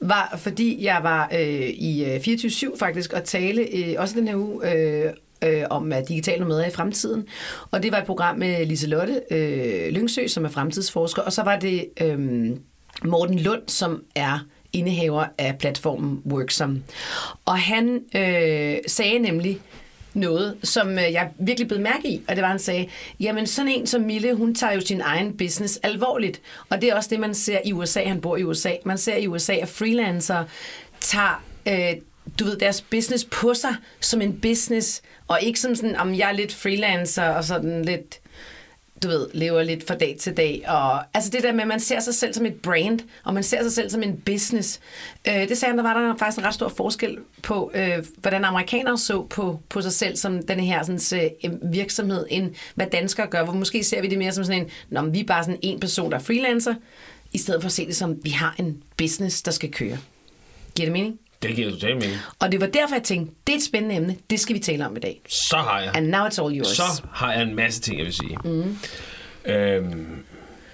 var 0.00 0.34
fordi 0.38 0.84
jeg 0.84 0.98
var 1.02 1.28
øh, 1.34 1.68
i 1.68 2.04
øh, 2.04 2.16
24-7 2.16 2.78
faktisk, 2.78 3.12
og 3.12 3.24
tale 3.24 3.62
øh, 3.76 3.94
også 3.98 4.14
den 4.18 4.28
her 4.28 4.36
uge 4.36 4.72
øh, 4.72 5.12
øh, 5.44 5.62
om 5.70 5.92
uh, 5.92 5.98
digitale 6.08 6.40
nomader 6.40 6.64
i 6.66 6.70
fremtiden. 6.70 7.24
Og 7.70 7.82
det 7.82 7.92
var 7.92 7.98
et 7.98 8.06
program 8.06 8.38
med 8.38 8.66
Liselotte 8.66 9.20
øh, 9.30 9.88
Lyngsø, 9.92 10.26
som 10.26 10.44
er 10.44 10.48
fremtidsforsker, 10.48 11.22
og 11.22 11.32
så 11.32 11.42
var 11.42 11.58
det 11.58 11.84
øh, 12.00 12.18
Morten 13.04 13.38
Lund, 13.38 13.62
som 13.66 14.02
er 14.14 14.38
indehaver 14.74 15.24
af 15.38 15.58
platformen 15.58 16.22
Worksum. 16.26 16.82
Og 17.44 17.58
han 17.58 18.00
øh, 18.16 18.76
sagde 18.86 19.18
nemlig 19.18 19.60
noget, 20.14 20.56
som 20.62 20.98
øh, 20.98 21.12
jeg 21.12 21.30
virkelig 21.38 21.68
blev 21.68 21.80
mærke 21.80 22.08
i, 22.08 22.22
og 22.28 22.36
det 22.36 22.42
var, 22.42 22.48
han 22.48 22.58
sagde, 22.58 22.88
jamen 23.20 23.46
sådan 23.46 23.70
en 23.70 23.86
som 23.86 24.02
Mille, 24.02 24.34
hun 24.34 24.54
tager 24.54 24.72
jo 24.72 24.80
sin 24.80 25.00
egen 25.00 25.36
business 25.36 25.80
alvorligt, 25.82 26.40
og 26.68 26.80
det 26.80 26.90
er 26.90 26.94
også 26.94 27.10
det, 27.10 27.20
man 27.20 27.34
ser 27.34 27.58
i 27.64 27.72
USA, 27.72 28.04
han 28.04 28.20
bor 28.20 28.36
i 28.36 28.44
USA, 28.44 28.72
man 28.84 28.98
ser 28.98 29.16
i 29.16 29.26
USA, 29.26 29.54
at 29.54 29.68
freelancere 29.68 30.46
tager 31.00 31.44
øh, 31.68 32.00
du 32.38 32.44
ved, 32.44 32.56
deres 32.56 32.80
business 32.80 33.24
på 33.24 33.54
sig 33.54 33.76
som 34.00 34.20
en 34.20 34.40
business, 34.40 35.02
og 35.28 35.38
ikke 35.42 35.60
som 35.60 35.74
sådan, 35.74 35.96
om 35.96 36.14
jeg 36.14 36.28
er 36.28 36.32
lidt 36.32 36.54
freelancer, 36.54 37.28
og 37.28 37.44
sådan 37.44 37.84
lidt, 37.84 38.20
du 39.02 39.08
ved, 39.08 39.26
lever 39.34 39.62
lidt 39.62 39.86
fra 39.86 39.94
dag 39.94 40.16
til 40.20 40.36
dag. 40.36 40.64
Og, 40.68 41.04
altså 41.14 41.30
det 41.30 41.42
der 41.42 41.52
med, 41.52 41.60
at 41.60 41.68
man 41.68 41.80
ser 41.80 42.00
sig 42.00 42.14
selv 42.14 42.34
som 42.34 42.46
et 42.46 42.54
brand, 42.54 43.00
og 43.24 43.34
man 43.34 43.42
ser 43.42 43.62
sig 43.62 43.72
selv 43.72 43.90
som 43.90 44.02
en 44.02 44.16
business. 44.16 44.80
Øh, 45.28 45.48
det 45.48 45.58
sagde 45.58 45.70
han, 45.70 45.78
der 45.78 45.82
var 45.82 46.00
der 46.00 46.16
faktisk 46.16 46.38
en 46.38 46.44
ret 46.44 46.54
stor 46.54 46.68
forskel 46.68 47.18
på, 47.42 47.70
øh, 47.74 48.04
hvordan 48.16 48.44
amerikanere 48.44 48.98
så 48.98 49.22
på, 49.22 49.60
på 49.68 49.82
sig 49.82 49.92
selv 49.92 50.16
som 50.16 50.42
den 50.42 50.60
her 50.60 50.82
sådan, 50.82 51.30
øh, 51.44 51.72
virksomhed, 51.72 52.26
end 52.30 52.54
hvad 52.74 52.86
danskere 52.86 53.26
gør. 53.26 53.44
Hvor 53.44 53.52
måske 53.52 53.84
ser 53.84 54.00
vi 54.00 54.08
det 54.08 54.18
mere 54.18 54.32
som 54.32 54.44
sådan 54.44 54.62
en, 54.62 54.70
Nå, 54.90 55.02
vi 55.02 55.20
er 55.20 55.24
bare 55.24 55.44
sådan 55.44 55.60
en 55.62 55.80
person, 55.80 56.10
der 56.10 56.18
er 56.18 56.22
freelancer, 56.22 56.74
i 57.32 57.38
stedet 57.38 57.62
for 57.62 57.66
at 57.66 57.72
se 57.72 57.86
det 57.86 57.96
som, 57.96 58.24
vi 58.24 58.30
har 58.30 58.54
en 58.58 58.82
business, 58.96 59.42
der 59.42 59.50
skal 59.50 59.72
køre. 59.72 59.98
Giver 60.74 60.86
det 60.86 60.92
mening? 60.92 61.18
Det 61.48 61.56
giver 61.56 61.70
totalt 61.70 61.94
mening. 61.96 62.16
Og 62.38 62.52
det 62.52 62.60
var 62.60 62.66
derfor, 62.66 62.94
jeg 62.94 63.02
tænkte, 63.02 63.34
det 63.46 63.52
er 63.52 63.56
et 63.56 63.62
spændende 63.62 63.96
emne, 63.96 64.16
det 64.30 64.40
skal 64.40 64.54
vi 64.54 64.60
tale 64.60 64.86
om 64.86 64.96
i 64.96 65.00
dag. 65.00 65.20
Så 65.28 65.56
har 65.56 65.80
jeg. 65.80 65.96
And 65.96 66.06
now 66.06 66.26
it's 66.26 66.44
all 66.44 66.58
yours. 66.58 66.66
Så 66.68 67.02
har 67.12 67.32
jeg 67.32 67.42
en 67.42 67.54
masse 67.54 67.80
ting, 67.80 67.98
jeg 67.98 68.06
vil 68.06 68.14
sige. 68.14 68.38
Mm. 68.44 68.76
Øhm, 69.44 70.24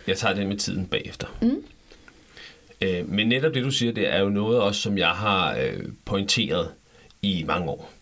jeg 0.06 0.16
tager 0.16 0.34
det 0.34 0.46
med 0.46 0.56
tiden 0.56 0.86
bagefter. 0.86 1.26
Mm. 1.42 1.62
Øh, 2.80 3.08
men 3.08 3.28
netop 3.28 3.54
det, 3.54 3.64
du 3.64 3.70
siger, 3.70 3.92
det 3.92 4.14
er 4.14 4.20
jo 4.20 4.28
noget 4.28 4.60
også, 4.60 4.80
som 4.80 4.98
jeg 4.98 5.08
har 5.10 5.56
øh, 5.56 5.80
pointeret 6.04 6.68
i 7.22 7.44
mange 7.46 7.68
år. 7.68 7.92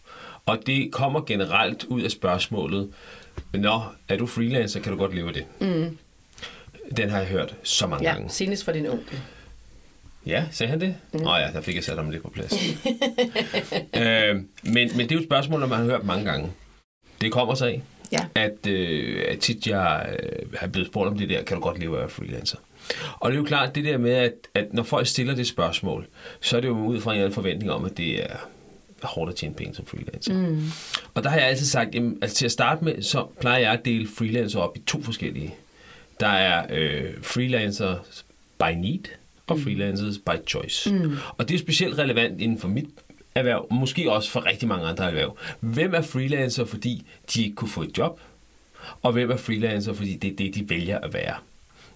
Og 0.47 0.59
det 0.67 0.93
kommer 0.93 1.21
generelt 1.21 1.85
ud 1.85 2.03
af 2.03 2.11
spørgsmålet, 2.11 2.91
Nå, 3.53 3.81
er 4.09 4.17
du 4.17 4.27
freelancer, 4.27 4.81
kan 4.81 4.93
du 4.93 4.99
godt 4.99 5.15
leve 5.15 5.29
af 5.29 5.35
det? 5.35 5.45
Mm. 5.61 5.99
Den 6.97 7.11
har 7.11 7.19
jeg 7.19 7.27
hørt 7.27 7.55
så 7.63 7.87
mange 7.87 8.09
ja, 8.09 8.13
gange. 8.15 8.31
senest 8.31 8.65
for 8.65 8.73
din 8.73 8.87
onkel. 8.87 9.21
Ja, 10.29 10.45
sagde 10.51 10.71
han 10.71 10.81
det? 10.81 10.95
Åh 11.15 11.21
mm. 11.21 11.27
oh, 11.27 11.41
ja, 11.41 11.53
der 11.53 11.61
fik 11.61 11.75
jeg 11.75 11.85
sat 11.85 11.97
ham 11.97 12.11
lidt 12.11 12.23
på 12.23 12.31
plads. 12.31 12.53
øh, 14.03 14.35
men, 14.63 14.91
men 14.97 14.99
det 14.99 15.11
er 15.11 15.15
jo 15.15 15.21
et 15.21 15.27
spørgsmål, 15.27 15.61
man 15.61 15.79
har 15.79 15.85
hørt 15.85 16.05
mange 16.05 16.25
gange. 16.25 16.51
Det 17.21 17.33
kommer 17.33 17.55
sig 17.55 17.69
af, 17.69 17.83
ja. 18.13 18.27
at, 18.35 18.67
øh, 18.67 19.25
at 19.29 19.39
tit 19.39 19.67
jeg 19.67 20.17
øh, 20.23 20.53
har 20.55 20.67
blevet 20.67 20.89
spurgt 20.89 21.09
om 21.09 21.19
det 21.19 21.29
der, 21.29 21.43
kan 21.43 21.57
du 21.57 21.63
godt 21.63 21.79
leve 21.79 21.93
af 21.93 21.97
at 21.97 22.01
være 22.01 22.11
freelancer? 22.11 22.59
Og 23.21 23.31
det 23.31 23.37
er 23.37 23.41
jo 23.41 23.47
klart, 23.47 23.75
det 23.75 23.85
der 23.85 23.99
med, 23.99 24.13
at, 24.13 24.33
at 24.55 24.73
når 24.73 24.83
folk 24.83 25.07
stiller 25.07 25.35
det 25.35 25.47
spørgsmål, 25.47 26.07
så 26.41 26.57
er 26.57 26.61
det 26.61 26.69
jo 26.69 26.79
ud 26.79 27.01
fra 27.01 27.11
en 27.11 27.15
eller 27.15 27.25
anden 27.25 27.35
forventning 27.35 27.73
om, 27.73 27.85
at 27.85 27.97
det 27.97 28.25
er 28.25 28.37
hårdt 29.03 29.31
at 29.31 29.37
tjene 29.37 29.55
penge 29.55 29.75
som 29.75 29.87
freelancer. 29.87 30.35
Mm. 30.35 30.65
Og 31.15 31.23
der 31.23 31.31
har 31.31 31.37
jeg 31.39 31.49
altid 31.49 31.67
sagt, 31.67 31.95
jamen, 31.95 32.19
altså 32.23 32.37
til 32.37 32.45
at 32.45 32.53
starte 32.53 32.85
med, 32.85 33.03
så 33.03 33.27
plejer 33.41 33.59
jeg 33.59 33.73
at 33.73 33.85
dele 33.85 34.09
freelancer 34.19 34.61
op 34.61 34.77
i 34.77 34.81
to 34.87 35.03
forskellige. 35.03 35.55
Der 36.21 36.29
er 36.29 36.67
øh, 36.71 37.15
freelancer 37.23 37.97
by 38.59 38.73
need, 38.77 39.05
og 39.51 39.61
freelancers 39.61 40.19
by 40.19 40.49
choice. 40.49 40.93
Mm. 40.93 41.17
Og 41.39 41.49
det 41.49 41.55
er 41.55 41.59
specielt 41.59 41.99
relevant 41.99 42.41
inden 42.41 42.59
for 42.59 42.69
mit 42.69 42.87
erhverv, 43.35 43.67
måske 43.71 44.13
også 44.13 44.31
for 44.31 44.47
rigtig 44.47 44.69
mange 44.69 44.87
andre 44.87 45.05
erhverv. 45.05 45.37
Hvem 45.61 45.95
er 45.95 46.03
freelancer, 46.03 46.65
fordi 46.65 47.03
de 47.35 47.43
ikke 47.45 47.55
kunne 47.55 47.69
få 47.71 47.83
et 47.83 47.99
job? 47.99 48.21
Og 49.03 49.13
hvem 49.13 49.31
er 49.31 49.37
freelancer, 49.37 49.93
fordi 49.93 50.17
det 50.17 50.33
er 50.33 50.37
det, 50.37 50.55
de 50.55 50.71
vælger 50.71 50.99
at 50.99 51.15
være? 51.15 51.35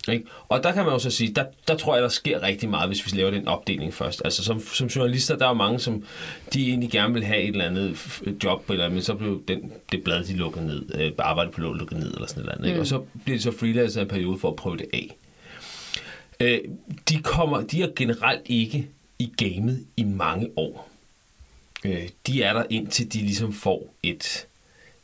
Ikke? 0.08 0.24
Og 0.48 0.62
der 0.62 0.72
kan 0.72 0.84
man 0.84 0.92
jo 0.92 0.98
så 0.98 1.10
sige, 1.10 1.32
der, 1.34 1.44
der 1.68 1.76
tror 1.76 1.94
jeg, 1.94 2.02
der 2.02 2.08
sker 2.08 2.42
rigtig 2.42 2.68
meget, 2.68 2.88
hvis 2.88 3.06
vi 3.06 3.18
laver 3.18 3.30
den 3.30 3.48
opdeling 3.48 3.94
først. 3.94 4.22
Altså 4.24 4.44
som, 4.44 4.60
som 4.60 4.86
journalister, 4.86 5.36
der 5.36 5.44
er 5.44 5.48
jo 5.48 5.54
mange, 5.54 5.78
som 5.78 6.04
de 6.54 6.68
egentlig 6.68 6.90
gerne 6.90 7.14
vil 7.14 7.24
have 7.24 7.40
et 7.42 7.48
eller 7.48 7.64
andet 7.64 8.20
job, 8.44 8.70
eller, 8.70 8.88
men 8.88 9.02
så 9.02 9.14
blev 9.14 9.42
den, 9.48 9.72
det 9.92 10.04
blad, 10.04 10.24
de 10.24 10.36
lukket 10.36 10.62
ned, 10.62 10.84
øh, 10.94 11.12
arbejdet 11.18 11.54
på 11.54 11.60
lukket 11.60 11.98
ned, 11.98 12.14
eller 12.14 12.26
sådan 12.26 12.44
noget. 12.44 12.64
Ikke? 12.64 12.74
Mm. 12.74 12.80
Og 12.80 12.86
så 12.86 13.02
bliver 13.24 13.36
det 13.36 13.42
så 13.42 13.52
freelancer 13.58 14.02
en 14.02 14.08
periode 14.08 14.38
for 14.38 14.48
at 14.48 14.56
prøve 14.56 14.76
det 14.76 14.86
af. 14.92 15.16
Øh, 16.40 16.58
de, 17.08 17.22
kommer, 17.22 17.60
de 17.60 17.82
er 17.82 17.88
generelt 17.96 18.42
ikke 18.46 18.88
i 19.18 19.32
gamet 19.36 19.86
i 19.96 20.04
mange 20.04 20.48
år. 20.56 20.88
Øh, 21.84 22.08
de 22.26 22.42
er 22.42 22.52
der 22.52 22.64
indtil 22.70 23.12
de 23.12 23.18
ligesom 23.18 23.52
får 23.52 23.94
et, 24.02 24.46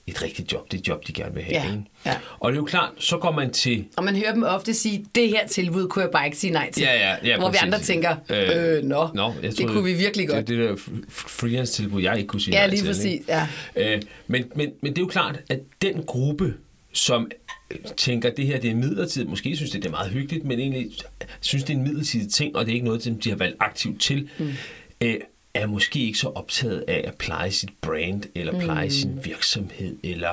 et 0.06 0.22
rigtigt 0.22 0.52
job, 0.52 0.72
det 0.72 0.88
job, 0.88 1.06
de 1.06 1.12
gerne 1.12 1.34
vil 1.34 1.42
have. 1.42 1.56
Ja, 1.56 1.70
ikke? 1.70 1.84
ja. 2.06 2.16
Og 2.38 2.52
det 2.52 2.56
er 2.56 2.60
jo 2.60 2.64
klart, 2.64 2.90
så 2.98 3.18
går 3.18 3.30
man 3.32 3.50
til... 3.52 3.84
Og 3.96 4.04
man 4.04 4.16
hører 4.16 4.34
dem 4.34 4.42
ofte 4.42 4.74
sige, 4.74 5.06
det 5.14 5.28
her 5.28 5.46
tilbud 5.46 5.88
kunne 5.88 6.02
jeg 6.02 6.10
bare 6.10 6.24
ikke 6.24 6.38
sige 6.38 6.52
nej 6.52 6.70
til. 6.72 6.82
Ja, 6.82 6.94
ja, 6.94 7.16
ja, 7.24 7.38
Hvor 7.38 7.46
præcis. 7.48 7.62
vi 7.62 7.66
andre 7.66 7.80
tænker, 7.80 8.16
øh, 8.30 8.84
nå, 8.84 9.08
nå 9.14 9.32
jeg 9.42 9.58
det 9.58 9.68
kunne 9.68 9.84
vi 9.84 9.92
virkelig 9.92 10.28
godt. 10.28 10.48
Det, 10.48 10.58
det 10.58 10.68
der 10.68 10.76
freelance-tilbud, 11.08 12.02
jeg 12.02 12.16
ikke 12.16 12.28
kunne 12.28 12.40
sige 12.40 12.54
ja, 12.54 12.60
nej 12.60 12.70
lige 12.70 12.80
til. 12.80 12.86
præcis, 12.86 13.04
ikke? 13.04 13.24
ja. 13.28 13.46
Øh, 13.76 14.02
men, 14.26 14.44
men, 14.54 14.72
men 14.80 14.92
det 14.92 14.98
er 14.98 15.02
jo 15.02 15.08
klart, 15.08 15.40
at 15.48 15.60
den 15.82 16.02
gruppe, 16.02 16.54
som 16.92 17.30
tænker, 17.96 18.30
at 18.30 18.36
det 18.36 18.46
her 18.46 18.60
det 18.60 18.70
er 18.70 18.74
midlertidigt, 18.74 19.30
måske 19.30 19.56
synes 19.56 19.70
det, 19.70 19.82
det 19.82 19.88
er 19.88 19.92
meget 19.92 20.10
hyggeligt, 20.10 20.44
men 20.44 20.60
egentlig 20.60 20.90
synes, 21.40 21.64
det 21.64 21.74
er 21.74 21.78
en 21.78 21.84
midlertidig 21.84 22.32
ting, 22.32 22.56
og 22.56 22.66
det 22.66 22.72
er 22.72 22.74
ikke 22.74 22.86
noget, 22.86 23.02
som 23.02 23.20
de 23.20 23.28
har 23.28 23.36
valgt 23.36 23.56
aktivt 23.60 24.00
til, 24.00 24.28
mm. 24.38 24.48
øh, 25.00 25.20
er 25.54 25.66
måske 25.66 26.00
ikke 26.00 26.18
så 26.18 26.28
optaget 26.28 26.84
af 26.88 27.04
at 27.06 27.14
pleje 27.14 27.50
sit 27.50 27.70
brand, 27.80 28.22
eller 28.34 28.60
pleje 28.60 28.84
mm. 28.84 28.90
sin 28.90 29.18
virksomhed, 29.24 29.96
eller 30.02 30.28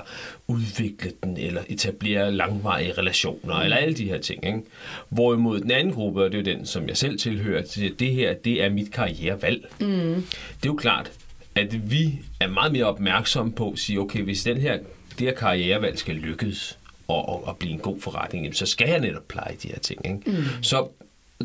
udvikle 0.47 1.11
den, 1.23 1.37
eller 1.37 1.63
etablere 1.69 2.31
langvarige 2.31 2.93
relationer, 2.93 3.55
mm. 3.55 3.61
eller 3.61 3.77
alle 3.77 3.93
de 3.93 4.05
her 4.05 4.17
ting. 4.17 4.45
Ikke? 4.45 4.61
Hvorimod 5.09 5.61
den 5.61 5.71
anden 5.71 5.93
gruppe, 5.93 6.23
og 6.23 6.31
det 6.31 6.47
er 6.47 6.51
jo 6.51 6.57
den, 6.57 6.65
som 6.65 6.87
jeg 6.87 6.97
selv 6.97 7.19
tilhører, 7.19 7.91
det 7.99 8.11
her, 8.11 8.33
det 8.33 8.63
er 8.63 8.69
mit 8.69 8.91
karrierevalg. 8.91 9.65
Mm. 9.79 9.87
Det 9.87 10.63
er 10.63 10.65
jo 10.65 10.75
klart, 10.75 11.11
at 11.55 11.91
vi 11.91 12.19
er 12.39 12.47
meget 12.47 12.71
mere 12.71 12.85
opmærksomme 12.85 13.51
på 13.51 13.71
at 13.71 13.79
sige, 13.79 13.99
okay, 13.99 14.21
hvis 14.21 14.43
den 14.43 14.57
her, 14.57 14.79
det 15.19 15.27
her 15.27 15.33
karrierevalg 15.33 15.99
skal 15.99 16.15
lykkes, 16.15 16.77
og, 17.07 17.29
og, 17.29 17.47
og 17.47 17.57
blive 17.57 17.73
en 17.73 17.79
god 17.79 18.01
forretning, 18.01 18.55
så 18.55 18.65
skal 18.65 18.89
jeg 18.89 18.99
netop 18.99 19.27
pleje 19.27 19.55
de 19.63 19.67
her 19.67 19.79
ting. 19.79 20.05
Ikke? 20.05 20.21
Mm. 20.25 20.43
Så 20.61 20.87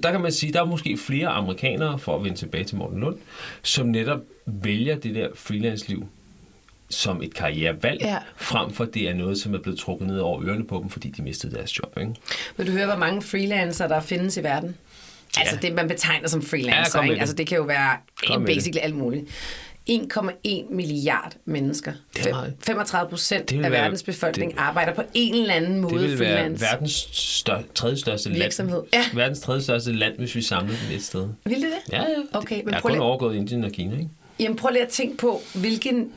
der 0.03 0.11
kan 0.11 0.21
man 0.21 0.33
sige, 0.33 0.53
der 0.53 0.61
er 0.61 0.65
måske 0.65 0.99
flere 0.99 1.29
amerikanere, 1.29 1.99
for 1.99 2.17
at 2.17 2.25
vende 2.25 2.37
tilbage 2.37 2.65
til 2.65 2.77
Morten 2.77 3.01
Lund, 3.01 3.17
som 3.63 3.87
netop 3.87 4.21
vælger 4.47 4.97
det 4.97 5.15
der 5.15 5.29
freelance-liv 5.35 6.09
som 6.91 7.23
et 7.23 7.35
karrierevalg, 7.35 8.01
ja. 8.01 8.19
frem 8.37 8.73
for 8.73 8.85
det 8.85 9.09
er 9.09 9.15
noget, 9.15 9.41
som 9.41 9.55
er 9.55 9.59
blevet 9.59 9.79
trukket 9.79 10.07
ned 10.07 10.19
over 10.19 10.43
ørerne 10.45 10.67
på 10.67 10.79
dem, 10.83 10.91
fordi 10.91 11.11
de 11.11 11.23
mistede 11.23 11.55
deres 11.55 11.79
job. 11.79 11.99
Ikke? 12.01 12.15
Vil 12.57 12.67
du 12.67 12.73
høre, 12.73 12.87
hvor 12.87 12.97
mange 12.97 13.23
freelancer 13.23 13.89
der 13.89 14.01
findes 14.01 14.37
i 14.37 14.43
verden? 14.43 14.77
Ja. 15.37 15.41
Altså 15.41 15.59
det, 15.63 15.75
man 15.75 15.89
betegner 15.89 16.29
som 16.29 16.43
freelancer. 16.43 17.03
Ja, 17.03 17.11
ikke? 17.11 17.21
Altså 17.21 17.37
det 17.37 17.47
kan 17.47 17.59
jo 17.59 17.65
være 17.65 17.97
Kom 18.27 18.45
basically 18.45 18.81
alt 18.83 18.95
muligt. 18.95 19.25
1,1 19.91 20.75
milliard 20.75 21.33
mennesker. 21.45 21.93
Det 22.17 22.27
er 22.27 22.31
meget. 22.31 22.55
35 22.61 23.11
procent 23.11 23.53
af 23.53 23.71
verdens 23.71 24.03
befolkning 24.03 24.51
det- 24.53 24.59
arbejder 24.59 24.95
på 24.95 25.03
en 25.15 25.35
eller 25.35 25.55
anden 25.55 25.73
Det 25.73 25.81
måde 25.81 25.95
vil 26.09 26.19
være 26.21 26.35
freelance. 26.37 26.65
verdens 26.65 27.09
stør, 27.13 27.59
tredje 27.75 27.97
største 27.97 28.31
Virksomhed. 28.31 28.83
land. 28.93 29.05
Ja. 29.13 29.17
Verdens 29.21 29.41
tredje 29.41 29.63
største 29.63 29.93
land, 29.93 30.19
hvis 30.19 30.35
vi 30.35 30.43
samlede 30.43 30.79
dem 30.89 30.97
et 30.97 31.03
sted. 31.05 31.29
Vil 31.45 31.55
det 31.57 31.63
det? 31.63 31.93
Ja, 31.93 31.99
ja. 32.03 32.05
Okay, 32.39 32.57
men 32.65 32.73
jeg 32.75 32.81
prøv 32.81 32.81
kun 32.91 32.91
lige- 32.91 33.03
overgået 33.03 33.37
Indien 33.37 33.65
og 33.65 33.71
Kina, 33.71 33.93
ikke? 33.93 34.09
Jamen 34.41 34.57
prøv 34.57 34.71
lige 34.73 34.83
at 34.83 34.89
tænke 34.89 35.17
på, 35.17 35.41
hvilken 35.55 36.09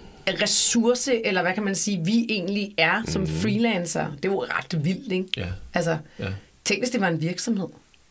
ressource, 0.41 1.25
eller 1.27 1.41
hvad 1.41 1.53
kan 1.53 1.63
man 1.63 1.75
sige, 1.75 2.05
vi 2.05 2.25
egentlig 2.29 2.73
er 2.77 3.01
som 3.07 3.21
mm-hmm. 3.21 3.37
freelancer. 3.37 4.05
Det 4.15 4.25
er 4.25 4.29
jo 4.29 4.43
ret 4.43 4.85
vildt, 4.85 5.11
ikke? 5.11 5.27
Ja. 5.37 5.45
Altså, 5.73 5.97
Ja. 6.19 6.27
tænk 6.65 6.81
hvis 6.81 6.89
det 6.89 7.01
var 7.01 7.07
en 7.07 7.21
virksomhed. 7.21 7.67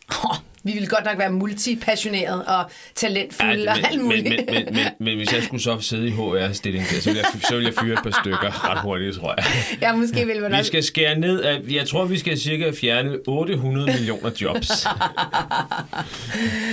Vi 0.65 0.73
ville 0.73 0.89
godt 0.89 1.05
nok 1.05 1.19
være 1.19 1.31
multipassionerede 1.31 2.45
og 2.45 2.71
talentfulde 2.95 3.69
og 3.69 3.77
alt 3.77 3.97
men, 3.97 4.05
muligt. 4.05 4.25
men, 4.25 4.33
men, 4.47 4.55
men, 4.65 4.75
men, 4.75 4.87
men 4.99 5.17
hvis 5.17 5.33
jeg 5.33 5.43
skulle 5.43 5.63
så 5.63 5.81
sidde 5.81 6.09
i 6.09 6.11
HR-stilling 6.11 6.85
der, 6.91 7.01
så 7.01 7.11
ville 7.11 7.23
jeg, 7.33 7.41
så 7.49 7.55
ville 7.55 7.67
jeg 7.69 7.75
fyre 7.81 7.93
et 7.93 8.03
par 8.03 8.21
stykker 8.23 8.71
ret 8.71 8.81
hurtigt, 8.81 9.17
tror 9.17 9.35
jeg. 9.37 9.45
ja, 9.81 9.97
måske 9.97 10.27
vil 10.27 10.41
man 10.43 10.53
Vi 10.53 10.57
også... 10.57 10.67
skal 10.67 10.83
skære 10.83 11.19
ned 11.19 11.41
af, 11.41 11.61
jeg 11.71 11.89
tror, 11.89 12.05
vi 12.05 12.19
skal 12.19 12.39
cirka 12.39 12.73
fjerne 12.81 13.19
800 13.27 13.87
millioner 13.93 14.31
jobs. 14.41 14.69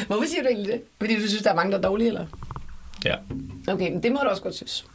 Hvorfor 0.08 0.26
siger 0.28 0.42
du 0.42 0.48
egentlig 0.48 0.74
det? 0.74 0.82
Fordi 1.00 1.16
du 1.16 1.28
synes, 1.28 1.44
der 1.44 1.52
er 1.52 1.56
mange, 1.56 1.72
der 1.72 1.78
er 1.78 1.82
dårlige, 1.82 2.08
eller? 2.08 2.26
Ja. 3.06 3.16
Okay, 3.68 3.92
men 3.92 4.04
det 4.04 4.12
må 4.12 4.20
du 4.24 4.30
også 4.30 4.42
godt 4.44 4.56
synes. 4.56 4.86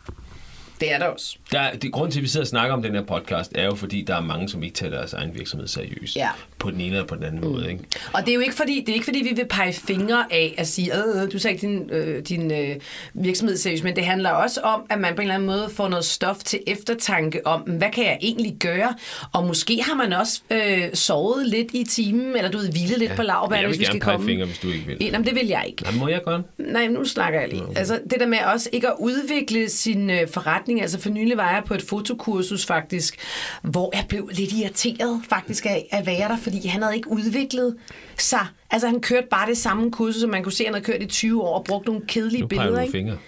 Det 0.81 0.93
er 0.93 0.99
der 0.99 1.07
også. 1.07 1.37
Der, 1.53 1.73
det 1.73 1.93
grund 1.93 2.13
til, 2.13 2.19
at 2.19 2.23
vi 2.23 2.29
sidder 2.29 2.45
og 2.45 2.49
snakker 2.49 2.75
om 2.75 2.83
den 2.83 2.95
her 2.95 3.03
podcast, 3.03 3.53
er 3.55 3.65
jo 3.65 3.75
fordi, 3.75 4.03
der 4.03 4.17
er 4.17 4.21
mange, 4.21 4.49
som 4.49 4.63
ikke 4.63 4.75
tager 4.75 4.91
deres 4.91 5.13
egen 5.13 5.35
virksomhed 5.35 5.69
seriøst. 5.69 6.17
Ja. 6.17 6.29
På 6.59 6.71
den 6.71 6.81
ene 6.81 6.91
eller 6.91 7.07
på 7.07 7.15
den 7.15 7.25
anden 7.25 7.41
mm. 7.41 7.47
måde. 7.47 7.71
Ikke? 7.71 7.85
Og 8.13 8.21
det 8.21 8.29
er 8.29 8.35
jo 8.35 8.41
ikke 8.41 8.55
fordi, 8.55 8.81
det 8.81 8.89
er 8.89 8.95
ikke 8.95 9.05
fordi 9.05 9.19
vi 9.19 9.33
vil 9.37 9.47
pege 9.51 9.73
fingre 9.73 10.25
af 10.31 10.55
at 10.59 10.69
sige, 10.69 10.93
øh, 10.97 11.33
du 11.33 11.39
sagde 11.39 11.55
ikke 11.55 11.67
din, 11.67 11.91
øh, 11.91 12.23
din 12.23 12.51
øh, 12.53 12.77
virksomhed 13.15 13.57
seriøst, 13.57 13.85
men 13.85 13.97
det 13.97 14.05
handler 14.05 14.31
også 14.31 14.61
om, 14.61 14.83
at 14.91 15.01
man 15.01 15.15
på 15.15 15.21
en 15.21 15.23
eller 15.23 15.35
anden 15.35 15.47
måde 15.47 15.71
får 15.75 15.89
noget 15.89 16.05
stof 16.05 16.37
til 16.37 16.61
eftertanke 16.67 17.47
om, 17.47 17.61
hvad 17.61 17.91
kan 17.91 18.05
jeg 18.05 18.19
egentlig 18.23 18.57
gøre? 18.61 18.95
Og 19.33 19.47
måske 19.47 19.83
har 19.83 19.95
man 19.95 20.13
også 20.13 20.41
øh, 20.51 20.85
sovet 20.95 21.47
lidt 21.47 21.69
i 21.75 21.85
timen, 21.85 22.37
eller 22.37 22.51
du 22.51 22.59
ved, 22.59 22.71
hvilet 22.71 22.99
lidt 22.99 23.11
ja, 23.11 23.17
på 23.17 23.23
Men 23.23 23.27
lavbærne, 23.27 23.61
jeg 23.61 23.69
hvis 23.69 23.79
vil 23.79 23.81
vi 23.81 23.85
gerne 23.85 24.01
skal 24.01 24.05
pege 24.05 24.17
komme. 24.17 24.27
fingre, 24.27 24.47
hvis 24.47 24.59
du 24.59 24.71
ikke 24.71 24.87
vil. 24.87 24.97
Jamen, 25.01 25.27
det 25.27 25.35
vil 25.35 25.47
jeg 25.47 25.65
ikke. 25.67 25.83
Nej, 25.83 25.93
må 25.93 26.09
jeg 26.09 26.23
godt? 26.25 26.43
Nej, 26.59 26.87
nu 26.87 27.05
snakker 27.05 27.41
jeg 27.41 27.49
lige. 27.49 27.63
Okay. 27.63 27.79
Altså, 27.79 28.01
det 28.11 28.21
der 28.21 28.27
med 28.27 28.39
også 28.39 28.69
ikke 28.73 28.89
at 28.89 28.95
udvikle 28.99 29.69
sin 29.69 30.11
øh, 30.11 30.29
forretning 30.29 30.64
forretning. 30.65 30.81
Altså 30.83 31.01
for 31.01 31.11
nylig 31.11 31.37
var 31.37 31.53
jeg 31.55 31.63
på 31.67 31.75
et 31.75 31.83
fotokursus 31.83 32.67
faktisk, 32.67 33.17
hvor 33.63 33.91
jeg 33.97 34.05
blev 34.09 34.31
lidt 34.33 34.53
irriteret 34.53 35.21
faktisk 35.29 35.67
af 35.67 35.89
at 35.91 36.07
være 36.07 36.29
der, 36.29 36.37
fordi 36.37 36.67
han 36.67 36.83
havde 36.83 36.97
ikke 36.97 37.11
udviklet 37.11 37.77
sig. 38.19 38.47
Altså 38.71 38.89
han 38.89 39.01
kørte 39.01 39.27
bare 39.31 39.49
det 39.49 39.59
samme 39.59 39.91
kursus, 39.93 40.21
som 40.21 40.31
man 40.31 40.43
kunne 40.43 40.53
se, 40.53 40.65
han 40.65 40.75
havde 40.75 40.85
kørt 40.85 41.03
i 41.03 41.07
20 41.07 41.43
år 41.43 41.59
og 41.59 41.65
brugt 41.65 41.87
nogle 41.87 42.03
kedelige 42.09 42.41
Nu 42.41 42.47
peger 42.47 42.63
billeder. 42.63 42.79
du 42.79 42.83
Ikke? 42.87 42.93
fingre. 42.93 43.19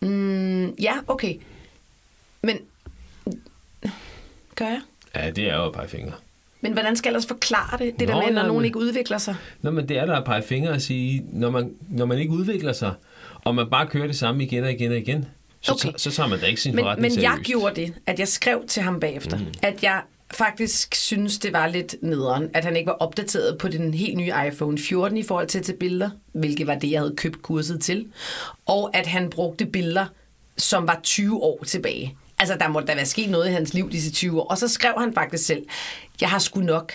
Mm, 0.00 0.70
ja, 0.74 0.92
okay. 1.06 1.34
Men 2.42 2.58
gør 4.54 4.64
jeg? 4.66 4.80
Ja, 5.16 5.30
det 5.30 5.50
er 5.50 5.56
jo 5.56 5.66
at 5.66 5.72
pege 5.72 5.88
fingre. 5.88 6.12
Men 6.60 6.72
hvordan 6.72 6.96
skal 6.96 7.08
jeg 7.08 7.12
ellers 7.12 7.26
forklare 7.26 7.78
det? 7.78 8.00
Det 8.00 8.08
Nå, 8.08 8.14
der 8.14 8.20
med, 8.20 8.26
når 8.26 8.34
nej, 8.34 8.46
nogen 8.46 8.60
men- 8.60 8.64
ikke 8.64 8.78
udvikler 8.78 9.18
sig. 9.18 9.36
Nå, 9.62 9.70
men 9.70 9.88
det 9.88 9.98
er 9.98 10.06
der 10.06 10.16
at 10.16 10.24
pege 10.24 10.42
fingre 10.42 10.70
og 10.70 10.80
sige, 10.80 11.24
når 11.32 11.50
man, 11.50 11.74
når 11.88 12.06
man 12.06 12.18
ikke 12.18 12.32
udvikler 12.32 12.72
sig, 12.72 12.92
og 13.44 13.54
man 13.54 13.70
bare 13.70 13.86
kører 13.86 14.06
det 14.06 14.16
samme 14.16 14.44
igen 14.44 14.64
og 14.64 14.72
igen 14.72 14.90
og 14.92 14.98
igen, 14.98 15.24
så, 15.66 15.72
Okay. 15.72 15.92
så, 15.96 16.10
så 16.10 16.16
tager 16.16 16.28
man 16.28 16.40
da 16.40 16.46
ikke 16.46 16.60
sin 16.60 16.74
Men, 16.74 16.82
forretning 16.84 17.14
men 17.14 17.22
jeg 17.22 17.30
seriøst. 17.30 17.46
gjorde 17.46 17.80
det, 17.80 17.94
at 18.06 18.18
jeg 18.18 18.28
skrev 18.28 18.64
til 18.68 18.82
ham 18.82 19.00
bagefter, 19.00 19.38
mm. 19.38 19.44
at 19.62 19.82
jeg 19.82 20.02
faktisk 20.30 20.94
synes, 20.94 21.38
det 21.38 21.52
var 21.52 21.66
lidt 21.66 21.94
nederen, 22.02 22.50
at 22.54 22.64
han 22.64 22.76
ikke 22.76 22.86
var 22.86 22.92
opdateret 23.00 23.58
på 23.58 23.68
den 23.68 23.94
helt 23.94 24.16
nye 24.16 24.32
iPhone 24.48 24.78
14 24.78 25.18
i 25.18 25.22
forhold 25.22 25.46
til 25.48 25.62
tage 25.62 25.78
billeder, 25.78 26.10
hvilket 26.32 26.66
var 26.66 26.74
det, 26.74 26.90
jeg 26.90 27.00
havde 27.00 27.14
købt 27.16 27.42
kurset 27.42 27.80
til, 27.80 28.06
og 28.66 28.96
at 28.96 29.06
han 29.06 29.30
brugte 29.30 29.66
billeder, 29.66 30.06
som 30.58 30.86
var 30.88 31.00
20 31.02 31.42
år 31.42 31.64
tilbage. 31.66 32.16
Altså, 32.38 32.56
der 32.60 32.68
måtte 32.68 32.88
da 32.88 32.94
være 32.94 33.06
sket 33.06 33.30
noget 33.30 33.48
i 33.48 33.52
hans 33.52 33.74
liv 33.74 33.90
disse 33.90 34.12
20 34.12 34.40
år. 34.40 34.44
Og 34.46 34.58
så 34.58 34.68
skrev 34.68 34.92
han 34.98 35.14
faktisk 35.14 35.44
selv, 35.46 35.62
jeg 36.20 36.28
har 36.28 36.38
sgu 36.38 36.60
nok, 36.60 36.92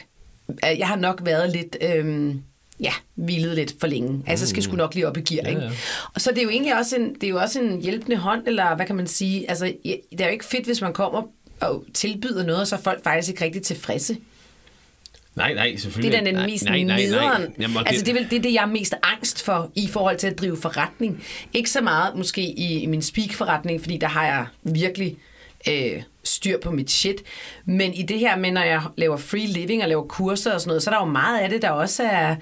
øh, 0.49 0.79
jeg 0.79 0.87
har 0.87 0.95
nok 0.95 1.21
været 1.25 1.51
lidt, 1.51 1.77
øhm, 1.81 2.41
ja, 2.81 2.93
hvilet 3.15 3.55
lidt 3.55 3.73
for 3.79 3.87
længe. 3.87 4.23
Altså, 4.27 4.47
skal 4.47 4.63
sgu 4.63 4.75
nok 4.75 4.93
lige 4.95 5.07
op 5.07 5.17
i 5.17 5.21
gear, 5.21 5.43
Ja, 5.45 5.49
ikke? 5.49 5.61
ja. 5.61 5.69
Og 6.13 6.21
så 6.21 6.29
det 6.29 6.37
er 6.37 6.43
jo 6.43 6.49
egentlig 6.49 6.77
også 6.77 6.95
en, 6.95 7.13
det 7.13 7.23
er 7.23 7.27
jo 7.29 7.37
også 7.39 7.59
en 7.61 7.81
hjælpende 7.81 8.17
hånd, 8.17 8.47
eller 8.47 8.75
hvad 8.75 8.85
kan 8.85 8.95
man 8.95 9.07
sige? 9.07 9.49
Altså, 9.49 9.73
det 10.11 10.21
er 10.21 10.25
jo 10.25 10.31
ikke 10.31 10.45
fedt, 10.45 10.65
hvis 10.65 10.81
man 10.81 10.93
kommer 10.93 11.23
og 11.59 11.85
tilbyder 11.93 12.45
noget, 12.45 12.61
og 12.61 12.67
så 12.67 12.75
er 12.75 12.79
folk 12.79 13.03
faktisk 13.03 13.29
ikke 13.29 13.45
rigtig 13.45 13.61
tilfredse. 13.61 14.17
Nej, 15.35 15.53
nej, 15.53 15.67
Det 15.71 15.81
selvfølgelig. 15.81 16.17
er 16.17 16.23
da 16.23 16.31
den 16.31 16.45
mest 16.45 16.65
nej, 16.65 16.77
nej, 16.83 16.85
nej. 16.85 17.05
nederen. 17.05 17.53
Jamen, 17.59 17.77
altså, 17.85 18.05
det 18.05 18.11
er 18.11 18.19
vel 18.19 18.29
det, 18.29 18.37
er 18.37 18.41
det, 18.41 18.53
jeg 18.53 18.61
er 18.61 18.67
mest 18.67 18.93
angst 19.03 19.43
for 19.43 19.71
i 19.75 19.87
forhold 19.87 20.17
til 20.17 20.27
at 20.27 20.39
drive 20.39 20.57
forretning. 20.61 21.23
Ikke 21.53 21.69
så 21.69 21.81
meget 21.81 22.15
måske 22.15 22.41
i, 22.41 22.79
i 22.81 22.85
min 22.85 23.01
speak-forretning, 23.01 23.81
fordi 23.81 23.97
der 23.97 24.07
har 24.07 24.25
jeg 24.25 24.45
virkelig 24.63 25.17
øh, 25.69 26.03
styr 26.23 26.59
på 26.59 26.71
mit 26.71 26.91
shit. 26.91 27.23
Men 27.65 27.93
i 27.93 28.01
det 28.01 28.19
her 28.19 28.35
med, 28.37 28.51
når 28.51 28.61
jeg 28.61 28.81
laver 28.97 29.17
free 29.17 29.45
living 29.45 29.83
og 29.83 29.89
laver 29.89 30.03
kurser 30.03 30.53
og 30.53 30.61
sådan 30.61 30.69
noget, 30.69 30.83
så 30.83 30.89
er 30.89 30.93
der 30.93 31.05
jo 31.05 31.11
meget 31.11 31.39
af 31.39 31.49
det, 31.49 31.61
der 31.61 31.69
også 31.69 32.03
er, 32.03 32.35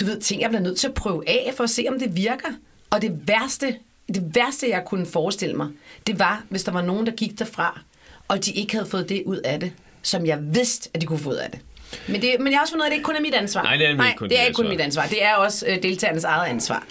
du 0.00 0.04
ved, 0.04 0.20
ting, 0.20 0.40
jeg 0.40 0.50
bliver 0.50 0.62
nødt 0.62 0.78
til 0.78 0.88
at 0.88 0.94
prøve 0.94 1.28
af 1.28 1.52
for 1.56 1.64
at 1.64 1.70
se, 1.70 1.86
om 1.88 1.98
det 1.98 2.16
virker. 2.16 2.48
Og 2.90 3.02
det 3.02 3.28
værste, 3.28 3.76
det 4.08 4.34
værste, 4.34 4.68
jeg 4.68 4.82
kunne 4.86 5.06
forestille 5.06 5.56
mig, 5.56 5.68
det 6.06 6.18
var, 6.18 6.42
hvis 6.48 6.64
der 6.64 6.72
var 6.72 6.82
nogen, 6.82 7.06
der 7.06 7.12
gik 7.12 7.38
derfra, 7.38 7.80
og 8.28 8.44
de 8.44 8.52
ikke 8.52 8.72
havde 8.72 8.86
fået 8.86 9.08
det 9.08 9.22
ud 9.26 9.36
af 9.36 9.60
det, 9.60 9.72
som 10.02 10.26
jeg 10.26 10.38
vidste, 10.40 10.90
at 10.94 11.00
de 11.00 11.06
kunne 11.06 11.18
få 11.18 11.30
ud 11.30 11.34
af 11.34 11.50
det. 11.50 11.60
Men, 12.08 12.22
det, 12.22 12.34
men 12.38 12.52
jeg 12.52 12.56
har 12.56 12.62
også 12.62 12.72
fundet 12.72 12.84
ud 12.84 12.86
af, 12.86 12.86
at 12.86 12.90
det 12.90 12.96
ikke 12.96 13.04
kun 13.04 13.16
er 13.16 13.20
mit 13.20 13.34
ansvar. 13.34 13.62
Nej, 13.62 13.76
det 13.76 13.86
er 13.86 13.90
ikke 13.90 14.16
kun 14.16 14.28
det 14.28 14.40
er 14.40 14.44
ikke 14.44 14.54
kun 14.54 14.68
mit 14.68 14.80
ansvar. 14.80 15.06
Det 15.06 15.24
er 15.24 15.34
også 15.34 15.66
øh, 15.66 15.82
deltagernes 15.82 16.24
eget 16.24 16.50
ansvar. 16.50 16.84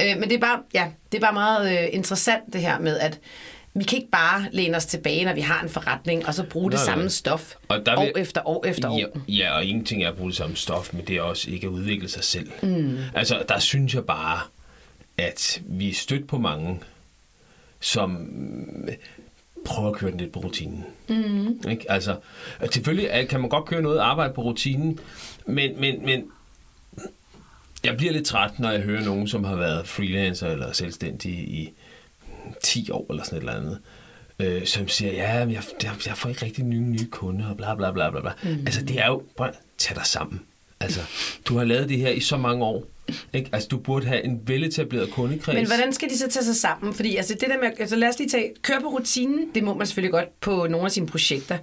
Øh, 0.00 0.18
men 0.18 0.22
det 0.22 0.32
er, 0.32 0.38
bare, 0.38 0.58
ja, 0.74 0.86
det 1.12 1.18
er 1.18 1.20
bare 1.20 1.32
meget 1.32 1.78
øh, 1.78 1.88
interessant 1.92 2.52
det 2.52 2.60
her 2.60 2.78
med, 2.78 2.98
at 2.98 3.18
vi 3.74 3.84
kan 3.84 3.98
ikke 3.98 4.10
bare 4.10 4.46
læne 4.52 4.76
os 4.76 4.86
tilbage, 4.86 5.24
når 5.24 5.34
vi 5.34 5.40
har 5.40 5.62
en 5.62 5.68
forretning, 5.68 6.26
og 6.26 6.34
så 6.34 6.42
bruge 6.44 6.70
det 6.70 6.76
Nej, 6.78 6.84
samme 6.86 7.10
stof 7.10 7.54
Og 7.68 7.86
der 7.86 7.96
år 7.98 8.04
vil- 8.04 8.12
efter 8.16 8.48
år 8.48 8.64
efter 8.66 8.88
år. 8.90 8.98
Ja, 8.98 9.06
ja, 9.28 9.54
og 9.56 9.64
ingenting 9.64 10.02
er 10.04 10.08
at 10.08 10.16
bruge 10.16 10.30
det 10.30 10.36
samme 10.36 10.56
stof, 10.56 10.92
men 10.92 11.04
det 11.06 11.16
er 11.16 11.22
også 11.22 11.50
ikke 11.50 11.66
at 11.66 11.70
udvikle 11.70 12.08
sig 12.08 12.24
selv. 12.24 12.50
Mm. 12.62 12.98
Altså, 13.14 13.42
der 13.48 13.58
synes 13.58 13.94
jeg 13.94 14.04
bare, 14.04 14.40
at 15.18 15.62
vi 15.66 15.88
er 15.90 15.94
stødt 15.94 16.26
på 16.28 16.38
mange, 16.38 16.80
som 17.80 18.10
mm, 18.10 18.88
prøver 19.64 19.88
at 19.90 19.96
køre 19.96 20.10
den 20.10 20.20
lidt 20.20 20.32
på 20.32 20.40
rutinen. 20.40 20.84
Mm. 21.08 21.70
Ikke? 21.70 21.90
Altså, 21.92 22.16
selvfølgelig 22.72 23.28
kan 23.28 23.40
man 23.40 23.48
godt 23.50 23.64
køre 23.64 23.82
noget 23.82 23.98
arbejde 23.98 24.34
på 24.34 24.42
rutinen, 24.42 24.98
men, 25.46 25.80
men, 25.80 26.04
men 26.06 26.24
jeg 27.84 27.96
bliver 27.96 28.12
lidt 28.12 28.26
træt, 28.26 28.58
når 28.58 28.70
jeg 28.70 28.80
hører 28.80 29.04
nogen, 29.04 29.28
som 29.28 29.44
har 29.44 29.56
været 29.56 29.88
freelancer 29.88 30.48
eller 30.48 30.72
selvstændig 30.72 31.32
i 31.32 31.72
10 32.62 32.90
år 32.90 33.06
eller 33.10 33.24
sådan 33.24 33.38
et 33.38 33.40
eller 33.40 33.60
andet, 33.60 33.78
øh, 34.38 34.66
som 34.66 34.88
siger, 34.88 35.12
ja, 35.12 35.32
jeg, 35.32 35.62
jeg, 35.82 35.92
jeg 36.06 36.16
får 36.16 36.28
ikke 36.28 36.44
rigtig 36.44 36.64
nye, 36.64 36.80
nye 36.80 37.06
kunder, 37.10 37.50
og 37.50 37.56
bla 37.56 37.74
bla 37.74 37.92
bla 37.92 38.10
bla. 38.10 38.30
Mm. 38.42 38.50
Altså, 38.50 38.84
det 38.84 39.00
er 39.00 39.06
jo, 39.06 39.22
prøv 39.36 39.46
at 39.46 39.54
tage 39.78 39.94
dig 39.94 40.06
sammen. 40.06 40.40
Altså, 40.80 41.00
du 41.48 41.56
har 41.56 41.64
lavet 41.64 41.88
det 41.88 41.98
her 41.98 42.10
i 42.10 42.20
så 42.20 42.36
mange 42.36 42.64
år. 42.64 42.84
Ikke? 43.32 43.50
Altså, 43.52 43.68
du 43.68 43.78
burde 43.78 44.06
have 44.06 44.24
en 44.24 44.40
veletableret 44.46 45.10
kundekreds. 45.10 45.56
Men 45.56 45.66
hvordan 45.66 45.92
skal 45.92 46.08
de 46.08 46.18
så 46.18 46.28
tage 46.28 46.44
sig 46.44 46.56
sammen? 46.56 46.94
Fordi 46.94 47.16
altså, 47.16 47.34
det 47.34 47.48
der 47.48 47.58
med, 47.60 47.70
altså, 47.78 47.96
lad 47.96 48.08
os 48.08 48.18
lige 48.18 48.28
tage, 48.28 48.52
køre 48.62 48.80
på 48.80 48.88
rutinen, 48.88 49.48
det 49.54 49.64
må 49.64 49.74
man 49.74 49.86
selvfølgelig 49.86 50.12
godt 50.12 50.40
på 50.40 50.66
nogle 50.70 50.84
af 50.84 50.90
sine 50.92 51.06
projekter. 51.06 51.58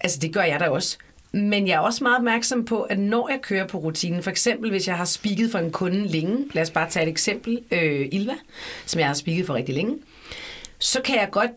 Altså, 0.00 0.18
det 0.18 0.32
gør 0.32 0.42
jeg 0.42 0.60
da 0.60 0.68
også. 0.68 0.96
Men 1.32 1.68
jeg 1.68 1.74
er 1.74 1.78
også 1.78 2.04
meget 2.04 2.16
opmærksom 2.16 2.64
på, 2.64 2.82
at 2.82 2.98
når 2.98 3.28
jeg 3.28 3.38
kører 3.42 3.66
på 3.66 3.78
rutinen, 3.78 4.22
for 4.22 4.30
eksempel 4.30 4.70
hvis 4.70 4.88
jeg 4.88 4.96
har 4.96 5.04
spikket 5.04 5.50
for 5.50 5.58
en 5.58 5.70
kunde 5.70 6.06
længe, 6.06 6.44
lad 6.52 6.62
os 6.62 6.70
bare 6.70 6.90
tage 6.90 7.06
et 7.06 7.10
eksempel, 7.10 7.58
øh, 7.70 8.08
Ilva, 8.12 8.34
som 8.86 8.98
jeg 8.98 9.06
har 9.06 9.14
spikket 9.14 9.46
for 9.46 9.54
rigtig 9.54 9.74
længe, 9.74 9.98
så 10.78 11.00
kan 11.04 11.16
jeg 11.16 11.28
godt 11.30 11.50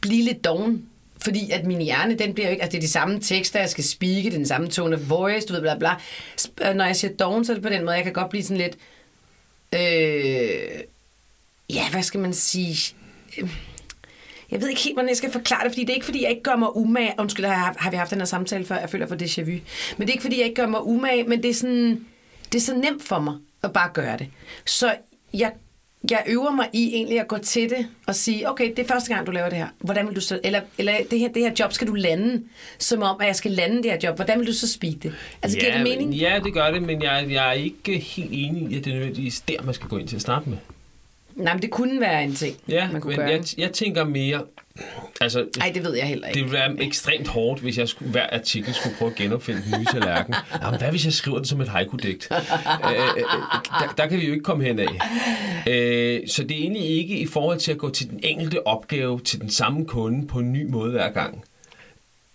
blive 0.00 0.22
lidt 0.24 0.44
doven, 0.44 0.86
fordi 1.22 1.50
at 1.50 1.66
min 1.66 1.80
hjerne, 1.80 2.14
den 2.18 2.34
bliver 2.34 2.46
jo 2.46 2.50
ikke, 2.50 2.62
altså 2.62 2.72
det 2.76 2.78
er 2.78 2.86
de 2.86 2.92
samme 2.92 3.20
tekster, 3.20 3.60
jeg 3.60 3.70
skal 3.70 3.84
speake, 3.84 4.22
det 4.22 4.26
er 4.26 4.30
den 4.30 4.46
samme 4.46 4.68
tone 4.68 4.96
of 4.96 5.08
voice, 5.10 5.46
du 5.46 5.52
ved, 5.52 5.60
bla 5.60 5.78
bla. 5.78 5.90
Sp- 6.40 6.68
øh, 6.68 6.74
Når 6.74 6.84
jeg 6.84 6.96
siger 6.96 7.12
doven, 7.16 7.44
så 7.44 7.52
er 7.52 7.54
det 7.54 7.62
på 7.62 7.68
den 7.68 7.84
måde, 7.84 7.96
jeg 7.96 8.04
kan 8.04 8.12
godt 8.12 8.30
blive 8.30 8.42
sådan 8.42 8.56
lidt, 8.56 8.76
øh, 9.72 10.80
ja, 11.70 11.90
hvad 11.90 12.02
skal 12.02 12.20
man 12.20 12.34
sige, 12.34 12.94
jeg 14.50 14.60
ved 14.60 14.68
ikke 14.68 14.80
helt, 14.82 14.94
hvordan 14.96 15.08
jeg 15.08 15.16
skal 15.16 15.32
forklare 15.32 15.64
det, 15.64 15.72
fordi 15.72 15.80
det 15.82 15.90
er 15.90 15.94
ikke, 15.94 16.04
fordi 16.04 16.22
jeg 16.22 16.30
ikke 16.30 16.42
gør 16.42 16.56
mig 16.56 16.76
umage. 16.76 17.14
Undskyld, 17.18 17.44
har, 17.46 17.74
har 17.78 17.90
vi 17.90 17.96
haft 17.96 18.10
den 18.10 18.18
her 18.18 18.24
samtale 18.26 18.66
før? 18.66 18.76
Jeg 18.78 18.90
føler 18.90 19.06
for 19.06 19.14
déjà 19.16 19.40
vu. 19.42 19.50
Men 19.96 20.06
det 20.06 20.08
er 20.08 20.12
ikke, 20.12 20.22
fordi 20.22 20.38
jeg 20.38 20.44
ikke 20.46 20.62
gør 20.62 20.66
mig 20.66 20.82
umage, 20.86 21.24
men 21.24 21.42
det 21.42 21.50
er, 21.50 21.54
sådan, 21.54 22.06
det 22.52 22.58
er 22.58 22.62
så 22.62 22.74
nemt 22.76 23.02
for 23.02 23.18
mig 23.20 23.34
at 23.62 23.72
bare 23.72 23.90
gøre 23.94 24.18
det. 24.18 24.28
Så 24.66 24.94
jeg, 25.34 25.52
jeg 26.10 26.24
øver 26.26 26.50
mig 26.50 26.68
i 26.72 26.94
egentlig 26.94 27.20
at 27.20 27.28
gå 27.28 27.38
til 27.38 27.70
det 27.70 27.86
og 28.06 28.14
sige, 28.14 28.50
okay, 28.50 28.70
det 28.70 28.78
er 28.78 28.84
første 28.88 29.14
gang, 29.14 29.26
du 29.26 29.30
laver 29.32 29.48
det 29.48 29.58
her. 29.58 29.66
Hvordan 29.78 30.06
vil 30.08 30.16
du 30.16 30.20
så, 30.20 30.40
eller, 30.44 30.60
eller 30.78 30.92
det, 31.10 31.18
her, 31.18 31.28
det 31.28 31.42
her 31.42 31.52
job 31.60 31.72
skal 31.72 31.86
du 31.86 31.94
lande, 31.94 32.42
som 32.78 33.02
om, 33.02 33.16
at 33.20 33.26
jeg 33.26 33.36
skal 33.36 33.50
lande 33.50 33.76
det 33.82 33.84
her 33.90 33.98
job. 34.04 34.16
Hvordan 34.16 34.38
vil 34.38 34.46
du 34.46 34.52
så 34.52 34.68
speak 34.72 34.94
det? 35.02 35.14
Altså, 35.42 35.58
giver 35.58 35.72
det 35.72 35.82
mening? 35.82 36.08
men- 36.10 36.18
Ja, 36.18 36.40
det 36.44 36.52
gør 36.54 36.70
det, 36.70 36.82
men 36.82 37.02
jeg, 37.02 37.26
jeg 37.30 37.48
er 37.48 37.52
ikke 37.52 37.98
helt 37.98 38.30
enig 38.32 38.72
i, 38.72 38.78
at 38.78 38.84
det 38.84 38.90
er 38.90 38.94
nødvendigvis 38.94 39.40
der, 39.40 39.62
man 39.62 39.74
skal 39.74 39.88
gå 39.88 39.96
ind 39.98 40.08
til 40.08 40.16
at 40.16 40.22
starte 40.22 40.48
med. 40.48 40.58
Nej, 41.34 41.52
men 41.54 41.62
det 41.62 41.70
kunne 41.70 42.00
være 42.00 42.24
en 42.24 42.34
ting, 42.34 42.56
Ja, 42.68 42.88
man 42.92 43.00
kunne 43.00 43.08
men 43.16 43.16
gøre. 43.16 43.28
jeg, 43.28 43.44
jeg 43.58 43.72
tænker 43.72 44.04
mere... 44.04 44.44
Altså, 45.20 45.46
Nej, 45.58 45.70
det 45.74 45.84
ved 45.84 45.94
jeg 45.96 46.06
heller 46.06 46.26
ikke. 46.28 46.34
det 46.38 46.44
ville 46.44 46.58
være 46.58 46.82
ekstremt 46.82 47.28
hårdt, 47.28 47.60
hvis 47.60 47.78
jeg 47.78 47.88
skulle, 47.88 48.10
hver 48.10 48.26
artikel 48.32 48.74
skulle 48.74 48.96
prøve 48.96 49.10
at 49.10 49.16
genopfinde 49.16 49.62
den 49.62 49.80
nye 49.80 49.84
tallerken. 49.92 50.34
Jamen, 50.62 50.78
hvad 50.80 50.90
hvis 50.90 51.04
jeg 51.04 51.12
skriver 51.12 51.36
den 51.36 51.46
som 51.46 51.60
et 51.60 51.68
haiku-digt? 51.68 52.28
øh, 52.30 52.38
øh, 52.90 53.06
øh, 53.16 53.22
der, 53.80 53.94
der 53.96 54.06
kan 54.06 54.20
vi 54.20 54.26
jo 54.26 54.32
ikke 54.32 54.44
komme 54.44 54.64
hen 54.64 54.78
af. 54.78 54.88
Øh, 55.68 56.20
så 56.28 56.42
det 56.42 56.50
er 56.56 56.60
egentlig 56.60 56.82
ikke 56.90 57.18
i 57.18 57.26
forhold 57.26 57.58
til 57.58 57.72
at 57.72 57.78
gå 57.78 57.90
til 57.90 58.10
den 58.10 58.20
enkelte 58.22 58.66
opgave, 58.66 59.20
til 59.20 59.40
den 59.40 59.50
samme 59.50 59.86
kunde 59.86 60.26
på 60.26 60.38
en 60.38 60.52
ny 60.52 60.66
måde 60.70 60.90
hver 60.90 61.10
gang. 61.10 61.44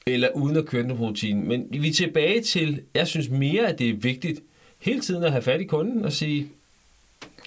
Eller 0.05 0.29
uden 0.35 0.57
at 0.57 0.65
køre 0.65 0.83
den 0.83 0.93
rutinen. 0.93 1.47
Men 1.47 1.65
vi 1.71 1.89
er 1.89 1.93
tilbage 1.93 2.41
til, 2.41 2.81
jeg 2.93 3.07
synes 3.07 3.29
mere, 3.29 3.67
at 3.67 3.79
det 3.79 3.89
er 3.89 3.93
vigtigt 3.93 4.39
hele 4.79 5.01
tiden 5.01 5.23
at 5.23 5.31
have 5.31 5.41
fat 5.41 5.61
i 5.61 5.63
kunden 5.63 6.05
og 6.05 6.11
sige, 6.11 6.47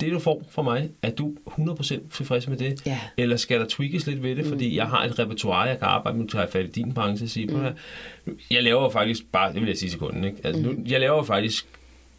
det 0.00 0.12
du 0.12 0.18
får 0.18 0.42
fra 0.50 0.62
mig, 0.62 0.90
er 1.02 1.11
du 1.11 1.35
100% 1.46 2.16
tilfreds 2.16 2.48
med 2.48 2.57
det? 2.57 2.87
Ja. 2.87 3.00
Eller 3.16 3.37
skal 3.37 3.61
der 3.61 3.66
tweakes 3.68 4.07
lidt 4.07 4.22
ved 4.22 4.37
det, 4.37 4.46
fordi 4.46 4.76
jeg 4.76 4.87
har 4.87 5.04
et 5.04 5.18
repertoire, 5.18 5.68
jeg 5.68 5.78
kan 5.78 5.88
arbejde 5.88 6.18
med, 6.18 6.28
til 6.28 6.37
at 6.37 6.42
have 6.42 6.50
fat 6.50 6.64
i 6.64 6.70
din 6.70 6.94
branche 6.94 7.26
og 7.26 7.28
sige, 7.28 7.46
mm. 7.46 8.38
jeg 8.50 8.62
laver 8.62 8.90
faktisk 8.90 9.24
bare, 9.33 9.52
det 9.52 9.61
vil 9.61 9.68
jeg 9.68 9.78
sige 9.78 9.90
til 9.90 9.98
kunden, 9.98 10.24
ikke? 10.24 10.38
Altså, 10.44 10.62
nu, 10.62 10.74
jeg 10.87 11.00
laver 11.00 11.22
faktisk, 11.22 11.66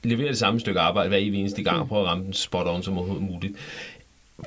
leverer 0.03 0.27
det 0.27 0.38
samme 0.38 0.59
stykke 0.59 0.79
arbejde 0.79 1.09
hver 1.09 1.17
evig 1.17 1.39
eneste 1.39 1.63
gang, 1.63 1.79
og 1.79 1.88
prøver 1.88 2.03
at 2.03 2.09
ramme 2.09 2.23
den 2.23 2.33
spot 2.33 2.67
on 2.67 2.83
som 2.83 2.97
overhovedet 2.97 3.27
muligt. 3.27 3.53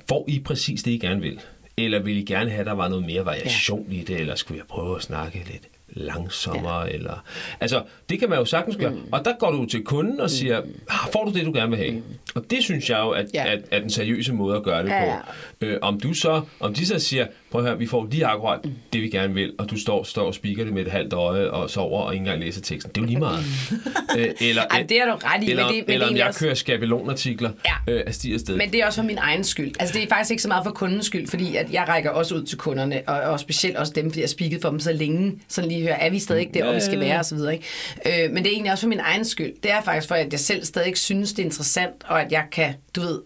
Får 0.08 0.24
I 0.28 0.40
præcis 0.40 0.82
det, 0.82 0.90
I 0.90 0.98
gerne 0.98 1.20
vil? 1.20 1.40
Eller 1.76 1.98
vil 1.98 2.16
I 2.16 2.22
gerne 2.22 2.50
have, 2.50 2.60
at 2.60 2.66
der 2.66 2.72
var 2.72 2.88
noget 2.88 3.06
mere 3.06 3.24
variation 3.24 3.86
ja. 3.90 4.00
i 4.00 4.04
det, 4.04 4.20
eller 4.20 4.34
skulle 4.34 4.58
jeg 4.58 4.66
prøve 4.66 4.96
at 4.96 5.02
snakke 5.02 5.44
lidt 5.52 5.68
langsommere, 5.90 6.80
ja. 6.82 6.88
eller... 6.94 7.24
Altså, 7.60 7.82
det 8.08 8.18
kan 8.18 8.28
man 8.30 8.38
jo 8.38 8.44
sagtens 8.44 8.76
gøre. 8.76 8.90
Mm. 8.90 9.00
Og 9.12 9.24
der 9.24 9.32
går 9.38 9.50
du 9.50 9.66
til 9.66 9.84
kunden 9.84 10.20
og 10.20 10.30
siger, 10.30 10.58
"Ah, 10.88 11.12
får 11.12 11.24
du 11.24 11.32
det, 11.32 11.46
du 11.46 11.52
gerne 11.52 11.70
vil 11.70 11.78
have? 11.78 11.90
Mm. 11.92 12.02
Og 12.34 12.50
det 12.50 12.62
synes 12.64 12.90
jeg 12.90 12.98
jo, 12.98 13.10
at, 13.10 13.26
Ja. 13.34 13.52
at, 13.52 13.62
at 13.70 13.82
den 13.82 13.90
seriøse 13.90 14.32
måde 14.32 14.56
at 14.56 14.62
gøre 14.62 14.82
det 14.82 14.88
Ja, 14.88 15.04
på. 15.04 15.66
ja. 15.66 15.72
Øh, 15.72 15.78
om 15.82 16.00
du 16.00 16.14
så, 16.14 16.42
om 16.60 16.74
de 16.74 16.86
så 16.86 16.98
siger, 16.98 17.26
prøv 17.50 17.60
at 17.60 17.66
høre, 17.68 17.78
vi 17.78 17.86
får 17.86 18.08
lige 18.10 18.26
akkurat 18.26 18.60
Mm. 18.64 18.70
det, 18.92 19.02
vi 19.02 19.08
gerne 19.08 19.34
vil, 19.34 19.52
og 19.58 19.70
du 19.70 19.80
står, 19.80 20.02
står 20.04 20.26
og 20.26 20.34
speaker 20.34 20.64
det 20.64 20.72
med 20.72 20.82
et 20.86 20.92
halvt 20.92 21.12
øje 21.12 21.50
og 21.50 21.70
sover 21.70 22.02
og 22.02 22.12
ikke 22.14 22.20
engang 22.22 22.40
læser 22.40 22.60
teksten. 22.60 22.92
Det 22.94 22.98
er 23.00 23.02
jo 23.02 23.06
lige 23.06 23.18
meget. 23.18 23.44
øh, 24.18 24.28
eller, 24.40 24.62
Ej, 24.62 24.82
det 24.88 25.00
er 25.00 25.06
du 25.06 25.12
ret 25.24 25.42
i, 25.44 25.50
eller, 25.50 25.66
men 25.66 25.74
det- 25.74 25.84
men 25.86 25.92
eller 25.94 26.06
er 26.06 26.10
om 26.10 26.16
jeg 26.16 26.26
også- 26.26 26.40
kører 26.40 26.54
skabelonartikler 26.54 27.50
Ja. 27.88 27.92
øh, 27.92 28.02
af 28.06 28.14
sted. 28.14 28.56
Men 28.56 28.72
det 28.72 28.80
er 28.80 28.86
også 28.86 29.00
for 29.00 29.06
min 29.06 29.18
egen 29.18 29.44
skyld. 29.44 29.72
Altså 29.80 29.94
det 29.94 30.02
er 30.02 30.08
faktisk 30.08 30.30
ikke 30.30 30.42
så 30.42 30.48
meget 30.48 30.64
for 30.64 30.70
kundens 30.72 31.06
skyld, 31.06 31.26
fordi 31.28 31.56
at 31.56 31.72
jeg 31.72 31.84
rækker 31.88 32.10
også 32.10 32.34
ud 32.34 32.42
til 32.42 32.58
kunderne, 32.58 33.02
og, 33.06 33.20
og 33.20 33.40
specielt 33.40 33.76
også 33.76 33.92
dem, 33.96 34.10
fordi 34.10 34.20
jeg 34.20 34.24
har 34.24 34.28
speaket 34.28 34.62
for 34.62 34.70
dem 34.70 34.80
så 34.80 34.92
længe, 34.92 35.32
så 35.48 35.62
lige 35.62 35.82
hører, 35.82 35.94
er 35.96 36.10
vi 36.10 36.18
stadig 36.18 36.40
ikke 36.40 36.54
der, 36.54 36.64
hvor 36.64 36.74
vi 36.74 36.80
skal 36.80 37.00
være, 37.00 37.18
og 37.18 37.24
så 37.24 37.34
videre. 37.34 37.52
Ikke? 37.54 38.24
Øh, 38.24 38.32
men 38.32 38.36
det 38.44 38.46
er 38.46 38.52
egentlig 38.52 38.72
også 38.72 38.82
for 38.82 38.88
min 38.88 39.00
egen 39.00 39.24
skyld. 39.24 39.52
Det 39.62 39.70
er 39.70 39.82
faktisk 39.82 40.08
for, 40.08 40.14
at 40.14 40.32
jeg 40.32 40.40
selv 40.40 40.64
stadig 40.64 40.96
synes, 40.96 41.32
det 41.32 41.38
er 41.38 41.44
interessant, 41.46 41.92
og 42.06 42.22
at 42.22 42.32
jeg 42.32 42.44
kan, 42.52 42.74
du 42.96 43.00
ved, 43.00 43.20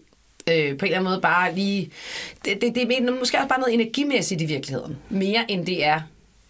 Øh, 0.49 0.77
på 0.77 0.85
en 0.85 0.91
eller 0.91 0.97
anden 0.97 1.03
måde 1.03 1.21
bare 1.21 1.55
lige... 1.55 1.91
Det, 2.45 2.61
det, 2.61 2.75
det 2.75 2.81
er 2.81 3.19
måske 3.19 3.37
også 3.37 3.47
bare 3.49 3.59
noget 3.59 3.73
energimæssigt 3.73 4.41
i 4.41 4.45
virkeligheden. 4.45 4.97
Mere 5.09 5.51
end 5.51 5.65
det 5.65 5.85
er 5.85 6.01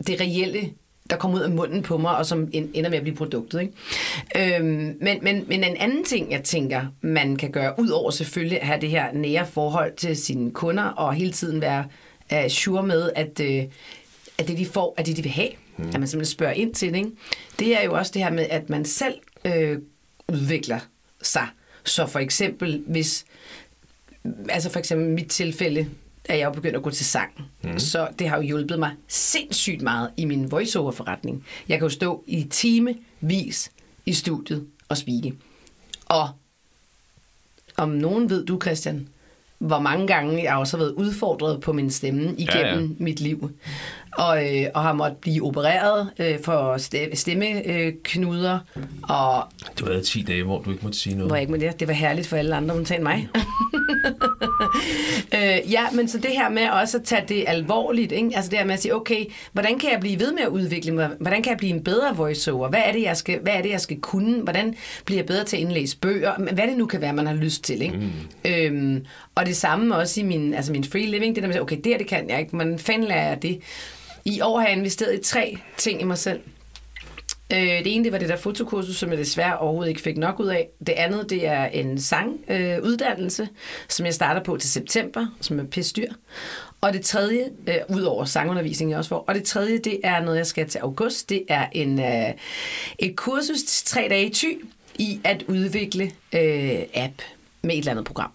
det 0.07 0.21
reelle 0.21 0.69
der 1.09 1.15
kommer 1.15 1.37
ud 1.37 1.43
af 1.43 1.51
munden 1.51 1.83
på 1.83 1.97
mig, 1.97 2.17
og 2.17 2.25
som 2.25 2.49
ender 2.53 2.89
med 2.89 2.97
at 2.97 3.03
blive 3.03 3.15
produktet. 3.15 3.61
Ikke? 3.61 4.55
Øhm, 4.55 4.97
men, 5.01 5.19
men, 5.21 5.45
men 5.47 5.63
en 5.63 5.77
anden 5.77 6.03
ting, 6.03 6.31
jeg 6.31 6.43
tænker, 6.43 6.85
man 7.01 7.35
kan 7.35 7.51
gøre, 7.51 7.73
ud 7.79 7.89
over 7.89 8.11
selvfølgelig 8.11 8.61
at 8.61 8.67
have 8.67 8.81
det 8.81 8.89
her 8.89 9.13
nære 9.13 9.45
forhold 9.45 9.95
til 9.95 10.17
sine 10.17 10.51
kunder, 10.51 10.83
og 10.83 11.13
hele 11.13 11.31
tiden 11.31 11.61
være 11.61 11.85
uh, 12.31 12.49
sure 12.49 12.83
med, 12.83 13.09
at, 13.15 13.39
uh, 13.39 13.71
at 14.37 14.47
det, 14.47 14.57
de 14.57 14.65
får, 14.65 14.93
er 14.97 15.03
det, 15.03 15.17
de 15.17 15.21
vil 15.21 15.31
have. 15.31 15.49
Mm. 15.77 15.87
At 15.87 15.99
man 15.99 16.07
simpelthen 16.07 16.31
spørger 16.31 16.53
ind 16.53 16.73
til 16.73 16.93
det. 16.93 16.97
Ikke? 16.97 17.09
Det 17.59 17.79
er 17.81 17.83
jo 17.83 17.93
også 17.93 18.11
det 18.13 18.23
her 18.23 18.31
med, 18.31 18.45
at 18.49 18.69
man 18.69 18.85
selv 18.85 19.15
øh, 19.45 19.77
udvikler 20.27 20.79
sig. 21.21 21.47
Så 21.83 22.05
for 22.05 22.19
eksempel, 22.19 22.83
hvis 22.87 23.25
altså 24.49 24.69
for 24.69 24.79
eksempel 24.79 25.09
mit 25.09 25.27
tilfælde, 25.27 25.89
er 26.25 26.35
jeg 26.35 26.45
jo 26.45 26.51
begyndt 26.51 26.75
at 26.75 26.83
gå 26.83 26.89
til 26.89 27.05
sang. 27.05 27.31
Mm. 27.63 27.79
Så 27.79 28.07
det 28.19 28.29
har 28.29 28.37
jo 28.37 28.43
hjulpet 28.43 28.79
mig 28.79 28.91
sindssygt 29.07 29.81
meget 29.81 30.09
i 30.17 30.25
min 30.25 30.51
voiceover-forretning. 30.51 31.45
Jeg 31.69 31.79
kan 31.79 31.85
jo 31.85 31.89
stå 31.89 32.23
i 32.27 32.43
timevis 32.43 33.71
i 34.05 34.13
studiet 34.13 34.67
og 34.89 34.97
spike. 34.97 35.33
Og 36.05 36.29
om 37.77 37.89
nogen 37.89 38.29
ved 38.29 38.45
du, 38.45 38.59
Christian, 38.61 39.07
hvor 39.57 39.79
mange 39.79 40.07
gange 40.07 40.43
jeg 40.43 40.55
også 40.55 40.77
har 40.77 40.83
været 40.83 40.93
udfordret 40.93 41.61
på 41.61 41.73
min 41.73 41.91
stemme 41.91 42.35
igennem 42.37 42.81
ja, 42.81 42.81
ja. 42.81 42.87
mit 42.97 43.19
liv. 43.19 43.51
Og, 44.17 44.57
øh, 44.57 44.65
og 44.73 44.81
har 44.81 44.93
måttet 44.93 45.17
blive 45.17 45.43
opereret 45.43 46.09
øh, 46.19 46.39
for 46.43 46.77
stemmeknuder. 47.15 48.59
Og, 49.09 49.43
du 49.79 49.85
havde 49.85 50.01
10 50.01 50.21
dage, 50.21 50.43
hvor 50.43 50.61
du 50.61 50.71
ikke 50.71 50.83
måtte 50.83 50.99
sige 50.99 51.15
noget. 51.15 51.29
Hvor 51.29 51.35
jeg 51.35 51.41
ikke 51.41 51.51
måtte 51.51 51.67
det. 51.67 51.79
Det 51.79 51.87
var 51.87 51.93
herligt 51.93 52.27
for 52.27 52.37
alle 52.37 52.55
andre, 52.55 52.75
undtagen 52.75 53.03
mig. 53.03 53.29
øh, 55.35 55.71
ja, 55.71 55.85
men 55.93 56.07
så 56.07 56.17
det 56.17 56.31
her 56.31 56.49
med 56.49 56.69
også 56.69 56.97
at 56.97 57.03
tage 57.03 57.23
det 57.27 57.43
alvorligt, 57.47 58.11
ikke? 58.11 58.31
altså 58.35 58.51
det 58.51 58.59
her 58.59 58.65
med 58.65 58.73
at 58.73 58.81
sige, 58.81 58.95
okay, 58.95 59.25
hvordan 59.51 59.79
kan 59.79 59.91
jeg 59.91 59.99
blive 59.99 60.19
ved 60.19 60.33
med 60.33 60.41
at 60.41 60.47
udvikle 60.47 60.91
mig? 60.91 61.09
Hvordan 61.19 61.43
kan 61.43 61.49
jeg 61.49 61.57
blive 61.57 61.73
en 61.73 61.83
bedre 61.83 62.15
voiceover? 62.15 62.69
Hvad 62.69 62.81
er 62.85 62.91
det, 62.91 63.01
jeg 63.01 63.17
skal, 63.17 63.39
hvad 63.39 63.53
er 63.53 63.61
det, 63.61 63.69
jeg 63.69 63.81
skal 63.81 63.99
kunne? 63.99 64.41
Hvordan 64.41 64.75
bliver 65.05 65.19
jeg 65.19 65.25
bedre 65.25 65.43
til 65.43 65.57
at 65.57 65.61
indlæse 65.61 65.97
bøger? 65.97 66.33
Hvad 66.37 66.67
det 66.67 66.77
nu 66.77 66.85
kan 66.85 67.01
være, 67.01 67.13
man 67.13 67.27
har 67.27 67.33
lyst 67.33 67.63
til. 67.63 67.81
Ikke? 67.81 67.95
Mm. 67.95 68.51
Øhm, 68.51 69.05
og 69.35 69.45
det 69.45 69.55
samme 69.55 69.95
også 69.95 70.19
i 70.19 70.23
min, 70.23 70.53
altså 70.53 70.71
min 70.71 70.83
free 70.83 71.05
living, 71.05 71.35
det 71.35 71.43
der 71.43 71.49
med, 71.49 71.59
okay, 71.59 71.77
det 71.77 71.85
her, 71.85 71.97
det 71.97 72.07
kan 72.07 72.29
jeg 72.29 72.39
ikke, 72.39 72.55
men 72.55 72.79
fanden 72.79 73.07
lærer 73.07 73.27
jeg 73.27 73.41
det? 73.41 73.59
I 74.25 74.41
år 74.41 74.59
har 74.59 74.67
jeg 74.67 74.77
investeret 74.77 75.13
i 75.13 75.23
tre 75.23 75.57
ting 75.77 76.01
i 76.01 76.03
mig 76.03 76.17
selv. 76.17 76.39
Øh, 77.53 77.59
det 77.59 77.95
ene, 77.95 78.03
det 78.03 78.11
var 78.11 78.17
det 78.17 78.29
der 78.29 78.35
fotokursus, 78.35 78.95
som 78.95 79.09
jeg 79.09 79.17
desværre 79.17 79.57
overhovedet 79.57 79.89
ikke 79.89 80.01
fik 80.01 80.17
nok 80.17 80.39
ud 80.39 80.47
af. 80.47 80.69
Det 80.87 80.93
andet, 80.93 81.29
det 81.29 81.47
er 81.47 81.65
en 81.65 81.99
sanguddannelse, 81.99 83.43
øh, 83.43 83.47
som 83.89 84.05
jeg 84.05 84.13
starter 84.13 84.43
på 84.43 84.57
til 84.57 84.69
september, 84.69 85.25
som 85.41 85.59
er 85.59 85.63
pisse 85.63 85.93
dyr. 85.95 86.11
Og 86.81 86.93
det 86.93 87.01
tredje, 87.01 87.49
øh, 87.67 87.97
ud 87.97 88.01
over 88.01 88.25
sangundervisning 88.25 88.91
jeg 88.91 88.97
også 88.97 89.09
får, 89.09 89.23
og 89.27 89.35
det 89.35 89.43
tredje, 89.43 89.77
det 89.77 89.99
er 90.03 90.21
noget, 90.21 90.37
jeg 90.37 90.47
skal 90.47 90.69
til 90.69 90.79
august. 90.79 91.29
Det 91.29 91.43
er 91.47 91.67
en, 91.71 91.99
øh, 91.99 92.33
et 92.99 93.15
kursus 93.15 93.63
til 93.63 93.85
tre 93.85 94.07
dage 94.09 94.25
i 94.25 94.29
ty 94.29 94.45
i 94.95 95.19
at 95.23 95.43
udvikle 95.47 96.03
øh, 96.33 96.79
app 96.93 97.21
med 97.61 97.71
et 97.71 97.77
eller 97.77 97.91
andet 97.91 98.05
program. 98.05 98.31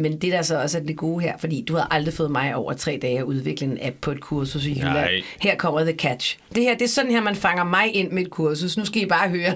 Men 0.00 0.18
det 0.18 0.32
der 0.32 0.42
så 0.42 0.62
også 0.62 0.78
er 0.78 0.82
det 0.82 0.96
gode 0.96 1.22
her, 1.22 1.38
fordi 1.38 1.64
du 1.68 1.76
har 1.76 1.88
aldrig 1.90 2.14
fået 2.14 2.30
mig 2.30 2.54
over 2.54 2.72
tre 2.72 2.98
dage 3.02 3.18
at 3.18 3.24
udvikle 3.24 3.66
en 3.66 3.78
app 3.82 3.96
på 4.00 4.10
et 4.10 4.20
kursus 4.20 4.66
i 4.66 4.70
Jylland. 4.70 4.92
Nej. 4.94 5.22
Her 5.40 5.56
kommer 5.56 5.84
the 5.84 5.92
catch. 5.92 6.38
Det 6.54 6.62
her, 6.62 6.74
det 6.74 6.82
er 6.82 6.88
sådan 6.88 7.10
her, 7.10 7.20
man 7.20 7.36
fanger 7.36 7.64
mig 7.64 7.94
ind 7.94 8.10
med 8.10 8.22
et 8.22 8.30
kursus. 8.30 8.76
Nu 8.76 8.84
skal 8.84 9.02
I 9.02 9.06
bare 9.06 9.28
høre. 9.28 9.54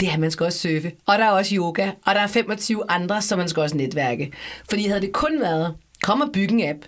Det 0.00 0.08
er, 0.08 0.18
man 0.18 0.30
skal 0.30 0.46
også 0.46 0.58
surfe. 0.58 0.92
Og 1.06 1.18
der 1.18 1.24
er 1.24 1.30
også 1.30 1.54
yoga. 1.54 1.90
Og 2.06 2.14
der 2.14 2.20
er 2.20 2.26
25 2.26 2.82
andre, 2.88 3.22
som 3.22 3.38
man 3.38 3.48
skal 3.48 3.60
også 3.60 3.76
netværke. 3.76 4.32
Fordi 4.70 4.86
havde 4.86 5.00
det 5.00 5.12
kun 5.12 5.40
været, 5.40 5.74
kom 6.02 6.20
og 6.20 6.28
bygge 6.32 6.54
en 6.54 6.68
app, 6.68 6.78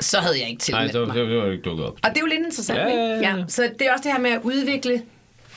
så 0.00 0.18
havde 0.18 0.40
jeg 0.40 0.48
ikke 0.48 0.60
tilmeldt 0.60 0.94
mig. 0.94 1.06
Nej, 1.06 1.16
det 1.16 1.36
var 1.36 1.50
ikke 1.50 1.62
dukket 1.62 1.86
op. 1.86 1.92
Og 2.02 2.10
det 2.10 2.16
er 2.16 2.20
jo 2.20 2.26
lidt 2.26 2.40
interessant, 2.40 2.78
ja, 2.78 2.88
ja, 2.88 2.94
ja. 2.94 3.36
ja. 3.36 3.44
Så 3.48 3.70
det 3.78 3.86
er 3.86 3.92
også 3.92 4.02
det 4.04 4.12
her 4.12 4.20
med 4.20 4.30
at 4.30 4.40
udvikle 4.42 5.02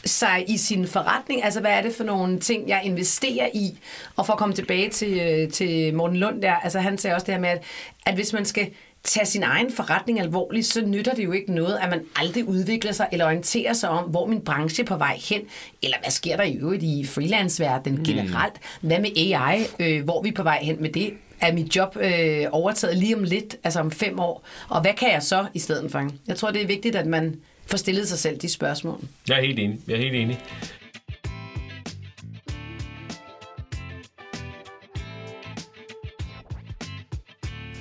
sig 0.06 0.46
i 0.48 0.58
sin 0.58 0.88
forretning? 0.88 1.44
Altså, 1.44 1.60
hvad 1.62 1.72
er 1.72 1.82
det 1.82 1.96
for 1.96 2.04
nogle 2.04 2.40
ting, 2.40 2.70
jeg 2.70 2.82
investerer 2.84 3.50
i? 3.54 3.80
Og 4.16 4.26
for 4.26 4.34
at 4.34 4.40
komme 4.40 4.56
tilbage 4.56 4.90
til, 4.90 5.20
øh, 5.20 5.52
til 5.52 5.94
Morten 5.94 6.18
Lund 6.18 6.42
der, 6.42 6.56
altså 6.56 6.80
han 6.80 6.98
sagde 6.98 7.16
også 7.16 7.26
det 7.26 7.34
her 7.34 7.42
med, 7.42 7.50
at, 7.50 7.64
at 8.06 8.16
hvis 8.16 8.34
man 8.34 8.46
skal 8.46 8.72
tage 9.06 9.26
sin 9.26 9.44
egen 9.44 9.72
forretning 9.72 10.20
alvorligt, 10.20 10.66
så 10.66 10.82
nytter 10.86 11.14
det 11.14 11.24
jo 11.24 11.32
ikke 11.32 11.54
noget, 11.54 11.78
at 11.82 11.90
man 11.90 12.02
aldrig 12.16 12.48
udvikler 12.48 12.92
sig 12.92 13.08
eller 13.12 13.26
orienterer 13.26 13.74
sig 13.74 13.90
om, 13.90 14.10
hvor 14.10 14.26
min 14.26 14.42
branche 14.42 14.84
er 14.84 14.88
på 14.88 14.98
vej 14.98 15.20
hen, 15.30 15.42
eller 15.84 15.98
hvad 16.02 16.12
sker 16.12 16.38
der 16.38 16.44
i 16.44 16.56
øvrigt 16.56 16.84
i 16.84 17.06
freelance-verdenen 17.06 18.00
mm. 18.00 18.06
generelt. 18.06 18.54
Hvad 18.82 19.00
med 19.00 19.10
AI? 19.18 19.66
Øh, 19.80 20.04
hvor 20.04 20.20
er 20.20 20.24
vi 20.24 20.32
på 20.32 20.44
vej 20.44 20.60
hen 20.62 20.82
med 20.82 20.90
det? 20.90 21.14
Er 21.42 21.54
mit 21.54 21.76
job 21.76 21.98
øh, 22.02 22.46
overtaget 22.52 22.98
lige 22.98 23.16
om 23.16 23.24
lidt, 23.24 23.56
altså 23.64 23.80
om 23.80 23.92
fem 23.92 24.20
år? 24.20 24.44
Og 24.70 24.82
hvad 24.82 24.94
kan 24.94 25.12
jeg 25.12 25.24
så 25.24 25.46
i 25.54 25.60
stedet 25.60 25.92
for? 25.92 26.10
Jeg 26.28 26.38
tror, 26.38 26.52
det 26.52 26.62
er 26.62 26.68
vigtigt, 26.68 26.96
at 26.96 27.06
man 27.06 27.36
få 27.66 27.78
stillet 27.78 28.08
sig 28.08 28.20
selv 28.20 28.38
de 28.38 28.50
spørgsmål. 28.50 29.00
Jeg 29.30 29.38
er 29.38 29.42
helt 29.42 29.60
enig. 29.60 29.80
Jeg 29.88 29.94
er 29.94 30.02
helt 30.02 30.16
enig. 30.16 30.40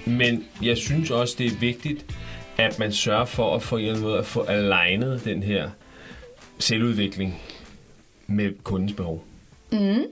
Men 0.06 0.44
jeg 0.62 0.76
synes 0.76 1.10
også, 1.10 1.34
det 1.38 1.46
er 1.46 1.58
vigtigt, 1.58 2.06
at 2.56 2.78
man 2.78 2.92
sørger 2.92 3.24
for 3.24 3.54
at 3.54 3.62
få 3.62 3.76
en 3.76 4.00
måde 4.00 4.18
at 4.18 4.26
få 4.26 4.42
alignet 4.42 5.24
den 5.24 5.42
her 5.42 5.70
selvudvikling 6.58 7.42
med 8.26 8.52
kundens 8.62 8.92
behov. 8.92 9.24
Mm. 9.72 10.04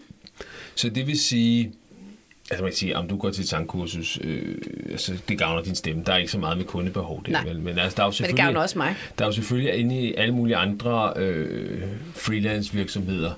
Så 0.75 0.89
det 0.89 1.07
vil 1.07 1.21
sige, 1.21 1.73
Altså 2.51 2.63
man 2.63 2.71
kan 2.71 2.77
sige, 2.77 2.97
om 2.97 3.09
du 3.09 3.17
går 3.17 3.31
til 3.31 3.43
et 3.43 3.49
sangkursus, 3.49 4.19
øh, 4.25 4.57
altså 4.91 5.19
det 5.29 5.39
gavner 5.39 5.63
din 5.63 5.75
stemme. 5.75 6.03
Der 6.07 6.13
er 6.13 6.17
ikke 6.17 6.33
så 6.33 6.39
meget 6.39 6.57
med 6.57 6.65
kundebehov 6.65 7.23
der. 7.27 7.33
Nej. 7.33 7.53
Men, 7.53 7.79
altså, 7.79 7.97
der 7.97 8.03
er 8.03 8.07
jo 8.07 8.13
selvfølgelig, 8.13 8.35
men 8.35 8.37
det 8.37 8.45
gavner 8.45 8.61
også 8.61 8.79
mig. 8.79 8.97
Der 9.19 9.25
er 9.25 9.29
jo 9.29 9.33
selvfølgelig 9.33 9.75
inde 9.75 10.01
i 10.01 10.15
alle 10.15 10.35
mulige 10.35 10.57
andre 10.57 11.13
øh, 11.17 11.83
freelance 12.15 12.73
virksomheder 12.73 13.33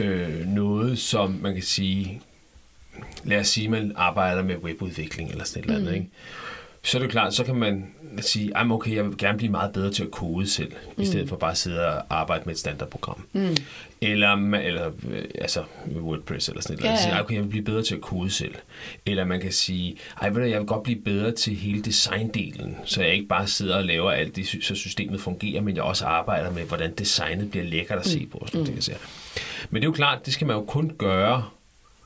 øh, 0.00 0.46
noget, 0.46 0.98
som 0.98 1.38
man 1.42 1.54
kan 1.54 1.62
sige, 1.62 2.20
lad 3.24 3.40
os 3.40 3.48
sige, 3.48 3.68
man 3.68 3.92
arbejder 3.96 4.42
med 4.42 4.56
webudvikling 4.56 5.30
eller 5.30 5.44
sådan 5.44 5.62
et 5.62 5.68
mm. 5.68 5.74
eller 5.74 5.88
andet, 5.88 6.00
mm. 6.00 6.04
ikke? 6.04 6.16
Så 6.82 6.98
er 6.98 7.02
det 7.02 7.10
klart, 7.10 7.34
så 7.34 7.44
kan 7.44 7.54
man 7.54 7.86
sige, 8.20 8.58
at 8.58 8.70
okay, 8.70 8.94
jeg 8.94 9.04
vil 9.04 9.18
gerne 9.18 9.38
blive 9.38 9.50
meget 9.50 9.72
bedre 9.72 9.92
til 9.92 10.02
at 10.02 10.10
kode 10.10 10.48
selv, 10.48 10.72
mm. 10.96 11.02
i 11.02 11.06
stedet 11.06 11.28
for 11.28 11.36
bare 11.36 11.50
at 11.50 11.56
sidde 11.56 11.86
og 11.86 12.04
arbejde 12.10 12.42
med 12.46 12.54
et 12.54 12.58
standardprogram. 12.58 13.24
Mm. 13.32 13.56
Eller, 14.00 14.32
eller 14.54 14.90
altså 15.34 15.62
WordPress 15.96 16.48
eller 16.48 16.62
sådan 16.62 16.76
noget. 16.76 16.84
Ja, 16.84 16.90
ja. 16.90 17.02
Sige, 17.02 17.20
okay, 17.20 17.34
jeg 17.34 17.42
vil 17.42 17.48
blive 17.48 17.64
bedre 17.64 17.82
til 17.82 17.94
at 17.94 18.00
kode 18.00 18.30
selv. 18.30 18.54
Eller 19.06 19.24
man 19.24 19.40
kan 19.40 19.52
sige, 19.52 19.96
ej, 20.22 20.28
ved 20.28 20.42
du, 20.42 20.48
jeg 20.48 20.58
vil 20.58 20.66
godt 20.66 20.82
blive 20.82 21.00
bedre 21.00 21.32
til 21.32 21.54
hele 21.54 21.82
designdelen, 21.82 22.76
så 22.84 23.02
jeg 23.02 23.14
ikke 23.14 23.28
bare 23.28 23.46
sidder 23.46 23.76
og 23.76 23.84
laver 23.84 24.10
alt 24.10 24.36
det, 24.36 24.46
så 24.62 24.74
systemet 24.74 25.20
fungerer, 25.20 25.62
men 25.62 25.76
jeg 25.76 25.84
også 25.84 26.06
arbejder 26.06 26.50
med, 26.50 26.64
hvordan 26.64 26.94
designet 26.94 27.50
bliver 27.50 27.66
lækkert 27.66 27.98
at 27.98 28.06
se 28.06 28.20
mm. 28.20 28.30
på. 28.30 28.44
Sådan, 28.46 28.60
mm. 28.60 28.66
det, 28.66 28.84
kan 28.84 28.94
Men 29.70 29.82
det 29.82 29.86
er 29.86 29.90
jo 29.90 29.94
klart, 29.94 30.26
det 30.26 30.34
skal 30.34 30.46
man 30.46 30.56
jo 30.56 30.64
kun 30.64 30.92
gøre, 30.98 31.44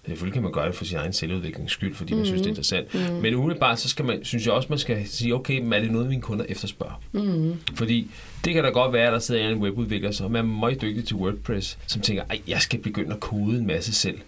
Selvfølgelig 0.06 0.32
kan 0.32 0.42
man 0.42 0.52
gøre 0.52 0.66
det 0.66 0.74
for 0.74 0.84
sin 0.84 0.96
egen 0.96 1.12
selvudviklings 1.12 1.72
skyld, 1.72 1.94
fordi 1.94 2.12
mm. 2.12 2.18
man 2.18 2.26
synes, 2.26 2.40
det 2.40 2.46
er 2.46 2.50
interessant. 2.50 2.94
Mm. 2.94 3.14
Men 3.14 3.34
umiddelbart, 3.34 3.80
så 3.80 3.88
skal 3.88 4.04
man, 4.04 4.24
synes 4.24 4.46
jeg 4.46 4.54
også, 4.54 4.68
man 4.68 4.78
skal 4.78 5.08
sige, 5.08 5.34
okay, 5.34 5.60
men 5.60 5.72
er 5.72 5.80
det 5.80 5.90
noget, 5.90 6.08
mine 6.08 6.22
kunder 6.22 6.44
efterspørger? 6.48 7.02
Mm. 7.12 7.54
Fordi 7.74 8.10
det 8.44 8.54
kan 8.54 8.64
da 8.64 8.70
godt 8.70 8.92
være, 8.92 9.06
at 9.06 9.12
der 9.12 9.18
sidder 9.18 9.48
en 9.48 9.58
webudvikler, 9.58 10.10
som 10.10 10.36
er 10.36 10.42
meget 10.42 10.82
dygtig 10.82 11.04
til 11.04 11.16
WordPress, 11.16 11.78
som 11.86 12.02
tænker, 12.02 12.22
at 12.28 12.40
jeg 12.48 12.60
skal 12.60 12.80
begynde 12.80 13.14
at 13.14 13.20
kode 13.20 13.58
en 13.58 13.66
masse 13.66 13.94
selv. 13.94 14.18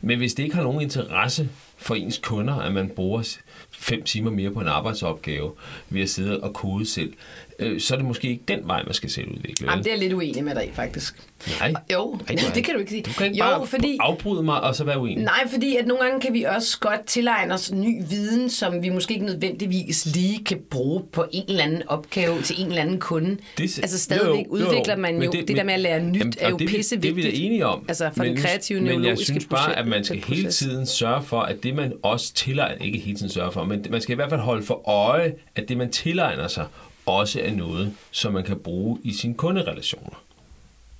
Men 0.00 0.18
hvis 0.18 0.34
det 0.34 0.42
ikke 0.42 0.54
har 0.54 0.62
nogen 0.62 0.80
interesse 0.80 1.48
for 1.76 1.94
ens 1.94 2.20
kunder, 2.22 2.54
at 2.54 2.72
man 2.72 2.88
bruger 2.88 3.36
fem 3.70 4.02
timer 4.02 4.30
mere 4.30 4.50
på 4.50 4.60
en 4.60 4.68
arbejdsopgave 4.68 5.52
ved 5.90 6.02
at 6.02 6.10
sidde 6.10 6.40
og 6.40 6.54
kode 6.54 6.86
selv, 6.86 7.12
øh, 7.58 7.80
så 7.80 7.94
er 7.94 7.98
det 7.98 8.06
måske 8.06 8.28
ikke 8.28 8.42
den 8.48 8.60
vej, 8.64 8.82
man 8.84 8.94
skal 8.94 9.10
selv 9.10 9.28
udvikle. 9.28 9.70
Jamen, 9.70 9.84
det 9.84 9.92
er 9.92 9.96
lidt 9.96 10.12
uenig 10.12 10.44
med 10.44 10.54
dig 10.54 10.70
faktisk. 10.74 11.14
Nej. 11.60 11.72
Jo, 11.92 12.18
nej, 12.28 12.52
det 12.54 12.64
kan 12.64 12.74
du 12.74 12.80
ikke 12.80 12.90
sige. 12.90 13.02
Du 13.02 13.12
kan 13.12 13.26
ikke 13.26 13.38
jo, 13.38 13.44
bare 13.44 13.66
fordi, 13.66 13.96
afbryde 14.00 14.42
mig 14.42 14.60
og 14.60 14.74
så 14.74 14.84
være 14.84 14.98
uenig. 14.98 15.24
Nej, 15.24 15.48
fordi 15.50 15.76
at 15.76 15.86
nogle 15.86 16.04
gange 16.04 16.20
kan 16.20 16.34
vi 16.34 16.42
også 16.42 16.78
godt 16.80 17.06
tilegne 17.06 17.54
os 17.54 17.72
ny 17.72 18.02
viden, 18.08 18.50
som 18.50 18.82
vi 18.82 18.88
måske 18.88 19.14
ikke 19.14 19.26
nødvendigvis 19.26 20.06
lige 20.14 20.44
kan 20.44 20.58
bruge 20.70 21.02
på 21.12 21.24
en 21.32 21.44
eller 21.48 21.64
anden 21.64 21.82
opgave 21.86 22.42
til 22.42 22.60
en 22.60 22.66
eller 22.66 22.82
anden 22.82 23.00
kunde. 23.00 23.36
Det, 23.58 23.78
altså 23.78 23.98
stadigvæk 23.98 24.46
jo, 24.46 24.56
jo, 24.56 24.66
udvikler 24.66 24.96
man 24.96 25.22
jo, 25.22 25.30
det, 25.30 25.48
det 25.48 25.56
der 25.56 25.64
med 25.64 25.74
at 25.74 25.80
lære 25.80 26.02
nyt 26.02 26.20
jamen, 26.20 26.34
er 26.38 26.50
jo 26.50 26.56
det, 26.56 26.68
pisse 26.68 26.94
vigtigt. 26.94 27.16
Det 27.16 27.24
er 27.24 27.30
vi 27.30 27.36
da 27.38 27.44
enige 27.46 27.66
om. 27.66 27.84
Altså 27.88 28.10
for 28.16 28.22
men, 28.22 28.32
den 28.32 28.42
kreative 28.42 28.80
Men 28.80 29.04
jeg 29.04 29.18
synes 29.18 29.46
bare, 29.46 29.78
at 29.78 29.86
man 29.86 30.04
skal 30.04 30.24
hele 30.26 30.50
tiden 30.50 30.86
sørge 30.86 31.22
for, 31.22 31.40
at 31.40 31.62
det 31.62 31.74
man 31.74 31.92
også 32.02 32.34
tilegner, 32.34 32.84
ikke 32.84 32.98
hele 32.98 33.18
tiden 33.18 33.32
sørge 33.32 33.52
for, 33.52 33.64
men 33.64 33.86
man 33.90 34.00
skal 34.00 34.12
i 34.12 34.16
hvert 34.16 34.30
fald 34.30 34.40
holde 34.40 34.62
for 34.62 34.88
øje, 34.88 35.34
at 35.56 35.68
det 35.68 35.76
man 35.76 35.90
tilegner 35.90 36.48
sig, 36.48 36.66
også 37.12 37.40
er 37.40 37.50
noget, 37.50 37.94
som 38.10 38.32
man 38.32 38.44
kan 38.44 38.58
bruge 38.58 38.98
i 39.02 39.12
sine 39.12 39.34
kunderelationer. 39.34 40.22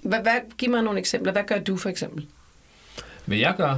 Hvad, 0.02 0.22
hvad, 0.22 0.40
giv 0.58 0.70
mig 0.70 0.82
nogle 0.82 0.98
eksempler. 0.98 1.32
Hvad 1.32 1.44
gør 1.44 1.58
du 1.58 1.76
for 1.76 1.88
eksempel? 1.88 2.26
Hvad 3.24 3.38
jeg 3.38 3.54
gør? 3.56 3.76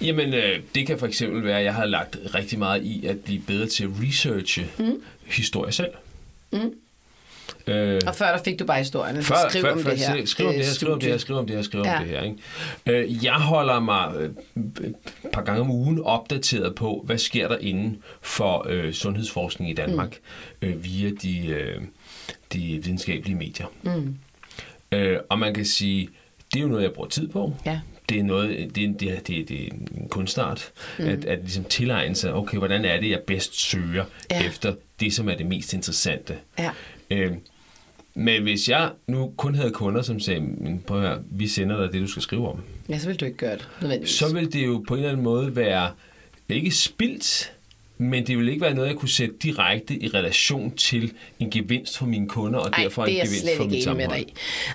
Jamen, 0.00 0.34
øh, 0.34 0.60
det 0.74 0.86
kan 0.86 0.98
for 0.98 1.06
eksempel 1.06 1.44
være, 1.44 1.58
at 1.58 1.64
jeg 1.64 1.74
har 1.74 1.84
lagt 1.84 2.18
rigtig 2.34 2.58
meget 2.58 2.82
i 2.82 3.06
at 3.06 3.20
blive 3.20 3.42
bedre 3.46 3.66
til 3.66 3.84
at 3.84 3.90
researche 4.02 4.70
mm. 4.78 5.02
historie 5.24 5.72
selv. 5.72 5.90
Mm. 6.52 6.72
Øh, 7.66 8.00
Og 8.06 8.14
før 8.14 8.36
der 8.36 8.42
fik 8.44 8.58
du 8.58 8.64
bare 8.66 8.78
historierne. 8.78 9.22
før, 9.22 9.34
skriv 9.48 9.62
før, 9.62 9.72
om 9.72 9.82
før, 9.82 9.90
det 9.90 9.98
her. 9.98 10.24
Skriv 10.26 10.46
om 10.46 10.52
øh, 10.52 10.58
det 10.58 10.66
her, 10.66 10.72
skriv 10.72 10.92
om 10.92 11.00
det 11.00 11.08
her, 11.08 11.18
skriv 11.18 11.36
om 11.36 11.46
det 11.46 11.56
her, 11.56 11.62
skriv 11.62 11.80
om 11.80 11.86
det 11.86 12.08
her. 12.08 12.22
Ikke? 12.22 12.36
Øh, 12.86 13.24
jeg 13.24 13.34
holder 13.34 13.80
mig 13.80 14.12
øh, 14.16 14.30
et 14.84 14.94
par 15.32 15.42
gange 15.42 15.60
om 15.60 15.70
ugen 15.70 16.00
opdateret 16.02 16.74
på, 16.74 17.02
hvad 17.06 17.18
sker 17.18 17.48
der 17.48 17.58
inden 17.58 18.02
for 18.22 18.66
øh, 18.68 18.92
sundhedsforskning 18.92 19.70
i 19.70 19.74
Danmark 19.74 20.16
mm. 20.62 20.68
øh, 20.68 20.84
via 20.84 21.10
de, 21.22 21.46
øh, 21.46 21.80
de 22.52 22.58
videnskabelige 22.84 23.36
medier. 23.36 23.66
Mm. 23.82 24.16
Øh, 24.92 25.18
og 25.30 25.38
man 25.38 25.54
kan 25.54 25.64
sige, 25.64 26.08
det 26.52 26.58
er 26.58 26.62
jo 26.62 26.68
noget, 26.68 26.82
jeg 26.82 26.92
bruger 26.92 27.08
tid 27.08 27.28
på. 27.28 27.54
Ja. 27.66 27.80
Det 28.08 28.18
er, 28.18 28.22
noget, 28.22 28.48
det, 28.74 28.84
er, 28.84 28.92
det, 28.98 29.10
er, 29.10 29.20
det, 29.20 29.40
er, 29.40 29.44
det 29.44 29.62
er 29.66 29.70
en 30.00 30.08
kunstart, 30.10 30.70
mm. 30.98 31.04
at, 31.04 31.24
at 31.24 31.38
ligesom 31.38 31.64
tilegne 31.64 32.14
sig, 32.14 32.34
okay, 32.34 32.58
hvordan 32.58 32.84
er 32.84 33.00
det, 33.00 33.10
jeg 33.10 33.20
bedst 33.26 33.60
søger 33.60 34.04
Ja. 34.30 34.46
efter 34.46 34.74
det, 35.00 35.14
som 35.14 35.28
er 35.28 35.34
det 35.34 35.46
mest 35.46 35.72
interessante. 35.72 36.36
Ja. 36.58 36.70
Øh, 37.10 37.32
men 38.18 38.42
hvis 38.42 38.68
jeg 38.68 38.90
nu 39.06 39.32
kun 39.36 39.54
havde 39.54 39.70
kunder, 39.70 40.02
som 40.02 40.20
sagde, 40.20 40.40
"Men 40.40 40.82
prøv 40.86 41.02
at 41.02 41.08
høre, 41.08 41.22
vi 41.30 41.48
sender 41.48 41.80
dig 41.80 41.92
det, 41.92 42.00
du 42.00 42.06
skal 42.06 42.22
skrive 42.22 42.48
om, 42.48 42.60
ja, 42.88 42.98
så 42.98 43.08
vil 43.08 43.20
du 43.20 43.24
ikke 43.24 43.38
gøre 43.38 43.56
det, 43.56 43.68
nødvendigvis. 43.80 44.14
så 44.14 44.34
vil 44.34 44.52
det 44.52 44.66
jo 44.66 44.84
på 44.88 44.94
en 44.94 44.98
eller 44.98 45.10
anden 45.10 45.24
måde 45.24 45.56
være, 45.56 45.90
ikke 46.48 46.70
spildt, 46.70 47.52
men 47.98 48.26
det 48.26 48.38
vil 48.38 48.48
ikke 48.48 48.60
være 48.60 48.74
noget, 48.74 48.88
jeg 48.88 48.96
kunne 48.96 49.08
sætte 49.08 49.34
direkte 49.42 50.02
i 50.02 50.08
relation 50.08 50.70
til 50.76 51.12
en 51.38 51.50
gevinst 51.50 51.98
for 51.98 52.06
mine 52.06 52.28
kunder, 52.28 52.58
og 52.58 52.70
Ej, 52.72 52.82
derfor 52.82 53.04
en 53.04 53.14
gevinst 53.14 53.46
for 53.56 53.64
mit 53.64 53.86
enig 53.86 53.96
med 53.96 54.08
dig. 54.08 54.26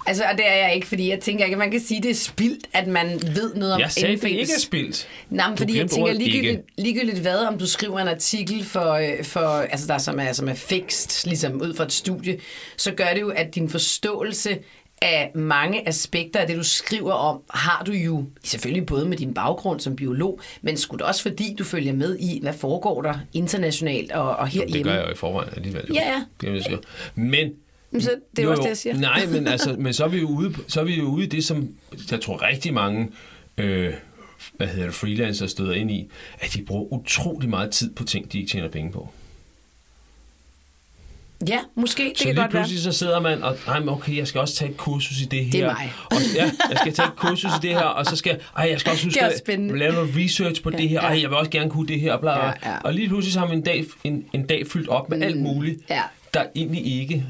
Altså, 0.08 0.24
og 0.32 0.38
det 0.38 0.48
er 0.48 0.56
jeg 0.56 0.76
ikke, 0.76 0.88
fordi 0.88 1.10
jeg 1.10 1.20
tænker 1.20 1.46
ikke, 1.46 1.56
at 1.56 1.60
man 1.60 1.72
kan 1.72 1.80
sige, 1.80 1.98
at 1.98 2.04
det 2.04 2.12
er 2.12 2.16
spildt, 2.16 2.68
at 2.74 2.88
man 2.88 3.22
ved 3.36 3.56
noget 3.56 3.74
om 3.74 3.80
Jeg 3.80 3.92
sagde, 3.92 4.18
for 4.18 4.28
det 4.28 4.36
ikke 4.36 4.54
er 4.54 4.60
spildt. 4.60 5.08
Nej, 5.30 5.50
men 5.50 5.58
fordi 5.58 5.78
jeg 5.78 5.90
tænker 5.90 6.14
ligegyldigt, 6.14 6.52
ikke. 6.52 6.64
ligegyldigt 6.78 7.20
hvad, 7.20 7.38
om 7.38 7.58
du 7.58 7.68
skriver 7.68 8.00
en 8.00 8.08
artikel 8.08 8.66
for, 8.66 8.92
øh, 8.92 9.24
for 9.24 9.40
altså 9.40 9.88
der 9.88 9.98
som 9.98 10.20
er, 10.20 10.34
som 10.34 10.50
er 10.50 10.54
fikst, 10.54 11.26
ligesom 11.26 11.62
ud 11.62 11.74
fra 11.74 11.84
et 11.84 11.94
studie, 11.94 12.38
så 12.78 12.92
gør 12.92 13.14
det 13.14 13.22
jo, 13.22 13.30
at 13.30 13.56
din 13.56 13.70
forståelse 13.70 14.58
af 15.02 15.32
mange 15.36 15.88
aspekter 15.88 16.40
af 16.40 16.48
det, 16.48 16.58
du 16.58 16.64
skriver 16.64 17.14
om, 17.14 17.42
har 17.50 17.84
du 17.84 17.92
jo 17.92 18.26
selvfølgelig 18.44 18.86
både 18.86 19.06
med 19.06 19.18
din 19.18 19.34
baggrund 19.34 19.80
som 19.80 19.96
biolog, 19.96 20.40
men 20.62 20.78
da 20.98 21.04
også 21.04 21.22
fordi, 21.22 21.56
du 21.60 21.64
følger 21.64 21.94
med 21.94 22.18
i, 22.20 22.40
hvad 22.42 22.54
foregår 22.54 23.02
der 23.02 23.16
internationalt 23.34 24.12
og, 24.12 24.36
og 24.36 24.46
Det 24.46 24.54
herhjemme. 24.54 24.92
gør 24.92 24.98
jeg 25.00 25.08
jo 25.08 25.12
i 25.12 25.16
forvejen 25.16 25.50
alligevel. 25.56 25.86
jo. 25.90 25.94
Ja, 25.94 26.10
ja. 26.10 26.24
Det 26.42 26.50
det, 26.70 26.80
men 27.16 27.52
Men 27.92 28.02
så, 28.02 28.12
det 28.36 28.40
er 28.40 28.44
jo 28.44 28.52
også 28.52 28.62
det, 28.64 28.70
jeg 28.70 28.78
siger. 28.78 28.98
Nej, 28.98 29.26
men, 29.26 29.48
altså, 29.48 29.76
men 29.80 29.94
så, 29.94 30.04
er 30.04 30.08
vi 30.08 30.20
jo 30.20 30.28
ude, 30.28 30.56
så 30.68 30.80
er 30.80 30.84
vi 30.84 30.98
jo 30.98 31.04
ude 31.04 31.26
i 31.26 31.30
det, 31.30 31.44
som 31.44 31.70
jeg 32.12 32.22
tror 32.22 32.48
rigtig 32.48 32.74
mange 32.74 33.10
øh, 33.58 33.94
hvad 34.58 34.68
hedder 34.68 34.86
det, 34.86 34.96
freelancere 34.96 35.50
støder 35.50 35.74
ind 35.74 35.92
i, 35.92 36.10
at 36.40 36.54
de 36.54 36.62
bruger 36.66 36.94
utrolig 36.94 37.50
meget 37.50 37.72
tid 37.72 37.94
på 37.94 38.04
ting, 38.04 38.32
de 38.32 38.40
ikke 38.40 38.52
tjener 38.52 38.68
penge 38.70 38.92
på. 38.92 39.10
Ja, 41.48 41.60
måske, 41.76 42.04
det 42.04 42.18
så 42.18 42.24
kan 42.24 42.34
lige 42.34 42.42
godt 42.42 42.54
være. 42.54 42.62
pludselig 42.62 42.84
så 42.84 42.92
sidder 42.92 43.20
man 43.20 43.44
og, 43.44 43.58
nej, 43.68 43.82
okay, 43.88 44.18
jeg 44.18 44.28
skal 44.28 44.42
også 44.42 44.56
tage 44.56 44.72
et 44.72 44.78
kursus 44.78 45.22
i 45.22 45.26
det 45.26 45.46
her. 45.46 45.52
Det 45.52 45.62
er 45.62 45.66
mig. 45.66 45.94
Og, 46.06 46.18
ja, 46.36 46.44
jeg 46.70 46.78
skal 46.78 46.94
tage 46.94 47.08
et 47.08 47.16
kursus 47.16 47.52
i 47.52 47.62
det 47.62 47.70
her, 47.70 47.82
og 47.82 48.06
så 48.06 48.16
skal 48.16 48.40
ej, 48.58 48.70
jeg 48.70 48.80
skal 48.80 48.92
også 48.92 49.06
huske 49.06 49.26
at 49.26 49.78
lave 49.78 49.94
noget 49.94 50.14
research 50.18 50.62
på 50.62 50.70
det 50.70 50.90
her. 50.90 51.02
ja. 51.02 51.08
Ej, 51.08 51.22
jeg 51.22 51.30
vil 51.30 51.38
også 51.38 51.52
gerne 51.52 51.70
kunne 51.70 51.88
det 51.88 52.00
her. 52.00 52.18
Bla, 52.18 52.34
bla. 52.36 52.46
Ja, 52.46 52.54
ja. 52.72 52.78
Og 52.78 52.94
lige 52.94 53.08
pludselig 53.08 53.34
så 53.34 53.40
har 53.40 53.48
man 53.48 53.58
en 53.58 53.64
dag, 53.64 53.86
en, 54.04 54.26
en 54.34 54.46
dag 54.46 54.68
fyldt 54.68 54.90
op 54.90 55.10
med 55.10 55.18
mm, 55.18 55.24
alt 55.24 55.42
muligt, 55.42 55.80
ja. 55.90 56.02
der 56.34 56.44
egentlig 56.56 57.02
ikke, 57.02 57.26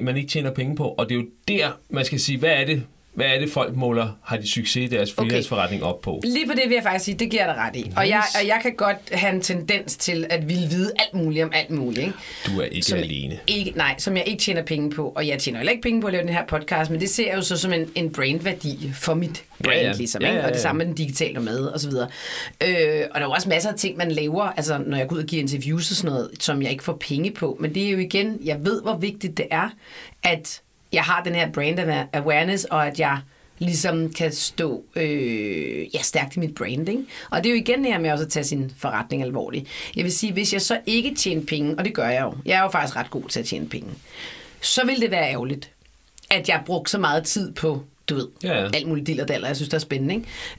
man 0.00 0.16
ikke 0.16 0.28
tjener 0.28 0.50
penge 0.50 0.76
på. 0.76 0.84
Og 0.84 1.08
det 1.08 1.14
er 1.14 1.18
jo 1.18 1.26
der, 1.48 1.68
man 1.90 2.04
skal 2.04 2.20
sige, 2.20 2.38
hvad 2.38 2.50
er 2.50 2.64
det, 2.64 2.82
hvad 3.14 3.26
er 3.26 3.38
det 3.38 3.50
folk 3.50 3.76
måler, 3.76 4.08
har 4.24 4.36
de 4.36 4.48
succes 4.48 4.76
i 4.76 4.86
deres 4.86 5.12
freelance-forretning 5.12 5.82
op 5.84 6.00
på? 6.00 6.20
Lige 6.24 6.46
på 6.46 6.52
det 6.52 6.62
vil 6.66 6.74
jeg 6.74 6.82
faktisk 6.82 7.04
sige, 7.04 7.14
det 7.18 7.30
giver 7.30 7.46
dig 7.46 7.54
ret 7.56 7.76
i. 7.76 7.92
Og 7.96 8.08
jeg, 8.08 8.22
og 8.40 8.46
jeg 8.46 8.58
kan 8.62 8.74
godt 8.76 8.96
have 9.12 9.34
en 9.34 9.40
tendens 9.40 9.96
til 9.96 10.26
at 10.30 10.48
ville 10.48 10.68
vide 10.70 10.92
alt 10.98 11.14
muligt 11.22 11.44
om 11.44 11.50
alt 11.54 11.70
muligt. 11.70 11.98
Ikke? 11.98 12.12
Du 12.46 12.60
er 12.60 12.64
ikke 12.64 12.86
Som 12.86 12.98
alene. 12.98 13.38
Ikke, 13.46 13.72
nej, 13.76 13.94
som 13.98 14.16
jeg 14.16 14.24
ikke 14.26 14.40
tjener 14.42 14.62
penge 14.62 14.90
på. 14.90 15.08
Og 15.16 15.26
jeg 15.28 15.38
tjener 15.38 15.58
heller 15.58 15.70
ikke 15.72 15.82
penge 15.82 16.00
på 16.00 16.06
at 16.06 16.12
lave 16.12 16.22
den 16.26 16.32
her 16.32 16.46
podcast, 16.46 16.90
men 16.90 17.00
det 17.00 17.10
ser 17.10 17.26
jeg 17.26 17.36
jo 17.36 17.42
så 17.42 17.56
som 17.56 17.72
en, 17.72 17.90
en 17.94 18.12
brandværdi 18.12 18.90
for 18.94 19.14
mit 19.14 19.44
brand, 19.64 19.78
Ja, 19.78 19.86
ja. 19.86 19.92
ligesom. 19.92 20.22
Ja, 20.22 20.28
Ikke? 20.28 20.38
ja, 20.38 20.44
Og 20.46 20.50
det 20.52 20.56
ja. 20.56 20.62
samme 20.62 20.78
med 20.78 20.86
den 20.86 20.94
digitale 20.94 21.40
mad 21.40 21.60
og 21.66 21.80
så 21.80 21.88
videre. 21.88 22.08
Øh, 22.68 23.04
og 23.10 23.20
der 23.20 23.20
er 23.20 23.24
jo 23.24 23.30
også 23.30 23.48
masser 23.48 23.70
af 23.70 23.76
ting, 23.78 23.96
man 23.96 24.10
laver, 24.10 24.42
altså 24.42 24.78
når 24.86 24.96
jeg 24.98 25.08
går 25.08 25.16
ud 25.16 25.20
og 25.22 25.26
giver 25.26 25.42
interviews 25.42 25.90
og 25.90 25.96
sådan 25.96 26.10
noget, 26.14 26.30
som 26.40 26.62
jeg 26.62 26.70
ikke 26.70 26.84
får 26.84 26.96
penge 27.08 27.30
på. 27.30 27.56
Men 27.60 27.74
det 27.74 27.86
er 27.86 27.90
jo 27.90 27.98
igen, 27.98 28.38
jeg 28.44 28.58
ved, 28.64 28.82
hvor 28.82 28.96
vigtigt 28.96 29.36
det 29.36 29.46
er, 29.50 29.68
at 30.22 30.60
jeg 30.92 31.02
har 31.02 31.22
den 31.22 31.34
her 31.34 31.52
brand 31.52 31.78
awareness, 32.12 32.64
og 32.64 32.86
at 32.86 33.00
jeg 33.00 33.18
ligesom 33.58 34.12
kan 34.12 34.32
stå 34.32 34.84
øh, 34.96 35.94
ja, 35.94 36.02
stærkt 36.02 36.36
i 36.36 36.38
mit 36.38 36.54
branding. 36.54 37.08
Og 37.30 37.44
det 37.44 37.50
er 37.50 37.54
jo 37.54 37.60
igen 37.60 37.84
det 37.84 37.92
her 37.92 37.98
med 38.00 38.10
også 38.12 38.24
at 38.24 38.30
tage 38.30 38.44
sin 38.44 38.72
forretning 38.78 39.22
alvorligt. 39.22 39.68
Jeg 39.96 40.04
vil 40.04 40.12
sige, 40.12 40.32
hvis 40.32 40.52
jeg 40.52 40.62
så 40.62 40.80
ikke 40.86 41.14
tjener 41.14 41.42
penge, 41.46 41.74
og 41.78 41.84
det 41.84 41.94
gør 41.94 42.08
jeg 42.08 42.22
jo, 42.22 42.34
jeg 42.46 42.58
er 42.58 42.62
jo 42.62 42.68
faktisk 42.68 42.96
ret 42.96 43.10
god 43.10 43.22
til 43.28 43.40
at 43.40 43.46
tjene 43.46 43.68
penge, 43.68 43.90
så 44.60 44.86
vil 44.86 45.00
det 45.00 45.10
være 45.10 45.30
ærgerligt, 45.30 45.70
at 46.30 46.48
jeg 46.48 46.56
har 46.56 46.64
brugt 46.64 46.90
så 46.90 46.98
meget 46.98 47.24
tid 47.24 47.52
på, 47.52 47.82
du 48.08 48.14
ved, 48.14 48.28
Ja, 48.42 48.60
ja. 48.62 48.68
alt 48.74 48.88
muligt 48.88 49.06
dill 49.06 49.20
og 49.20 49.28
daller, 49.28 49.46
jeg 49.46 49.56
synes, 49.56 49.68
det 49.68 49.74
er 49.76 49.80
spændende. 49.80 50.14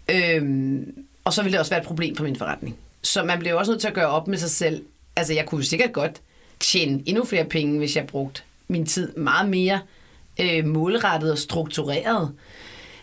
Ikke? 0.09 0.35
Øhm, 0.37 0.93
og 1.23 1.33
så 1.33 1.43
vil 1.43 1.51
det 1.51 1.59
også 1.59 1.71
være 1.71 1.81
et 1.81 1.87
problem 1.87 2.15
for 2.15 2.23
min 2.23 2.35
forretning. 2.35 2.75
Så 3.01 3.23
man 3.23 3.39
bliver 3.39 3.55
også 3.55 3.71
nødt 3.71 3.81
til 3.81 3.87
at 3.87 3.93
gøre 3.93 4.07
op 4.07 4.27
med 4.27 4.37
sig 4.37 4.49
selv. 4.49 4.83
Altså, 5.15 5.33
jeg 5.33 5.45
kunne 5.45 5.61
jo 5.61 5.65
sikkert 5.67 5.93
godt 5.93 6.21
tjene 6.59 7.03
endnu 7.05 7.25
flere 7.25 7.45
penge, 7.45 7.77
hvis 7.77 7.95
jeg 7.95 8.07
brugte 8.07 8.41
min 8.67 8.85
tid 8.85 9.13
meget 9.15 9.49
mere 9.49 9.79
øh, 10.39 10.65
målrettet 10.65 11.31
og 11.31 11.37
struktureret. 11.37 12.31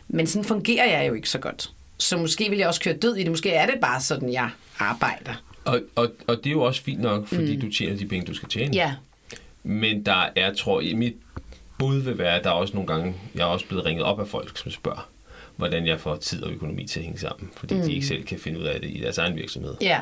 Men 0.09 0.27
sådan 0.27 0.45
fungerer 0.45 0.99
jeg 0.99 1.09
jo 1.09 1.14
ikke 1.14 1.29
så 1.29 1.38
godt. 1.38 1.71
Så 1.99 2.17
måske 2.17 2.51
vil 2.51 2.59
jeg 2.59 2.69
også 2.69 2.81
køre 2.81 2.95
død 2.97 3.17
i 3.17 3.23
det. 3.23 3.31
Måske 3.31 3.51
er 3.51 3.67
det 3.67 3.75
bare 3.81 4.01
sådan, 4.01 4.33
jeg 4.33 4.51
arbejder. 4.79 5.43
Og, 5.64 5.81
og, 5.95 6.11
og 6.27 6.37
det 6.37 6.47
er 6.47 6.51
jo 6.51 6.62
også 6.62 6.83
fint 6.83 7.01
nok, 7.01 7.27
fordi 7.27 7.55
mm. 7.55 7.61
du 7.61 7.71
tjener 7.71 7.97
de 7.97 8.07
penge, 8.07 8.27
du 8.27 8.35
skal 8.35 8.49
tjene. 8.49 8.75
Ja, 8.75 8.95
Men 9.62 10.07
der 10.07 10.29
er, 10.37 10.55
tror 10.55 10.81
jeg, 10.81 10.97
mit 10.97 11.17
bud 11.79 11.97
vil 11.97 12.19
være, 12.19 12.38
at 12.38 12.45
der 12.45 12.51
er 12.51 12.55
også 12.55 12.75
nogle 12.75 12.87
gange, 12.87 13.14
jeg 13.35 13.43
er 13.43 13.47
også 13.47 13.67
blevet 13.67 13.85
ringet 13.85 14.05
op 14.05 14.21
af 14.21 14.29
folk, 14.29 14.59
som 14.59 14.71
spørger, 14.71 15.09
hvordan 15.57 15.87
jeg 15.87 16.01
får 16.01 16.17
tid 16.17 16.43
og 16.43 16.53
økonomi 16.53 16.87
til 16.87 17.01
at 17.01 17.05
hænge 17.05 17.21
sammen, 17.21 17.51
fordi 17.57 17.75
mm. 17.75 17.83
de 17.83 17.93
ikke 17.93 18.07
selv 18.07 18.25
kan 18.25 18.38
finde 18.38 18.61
ud 18.61 18.64
af 18.64 18.81
det 18.81 18.91
i 18.91 19.01
deres 19.01 19.19
egen 19.19 19.37
virksomhed. 19.37 19.75
ja, 19.81 20.01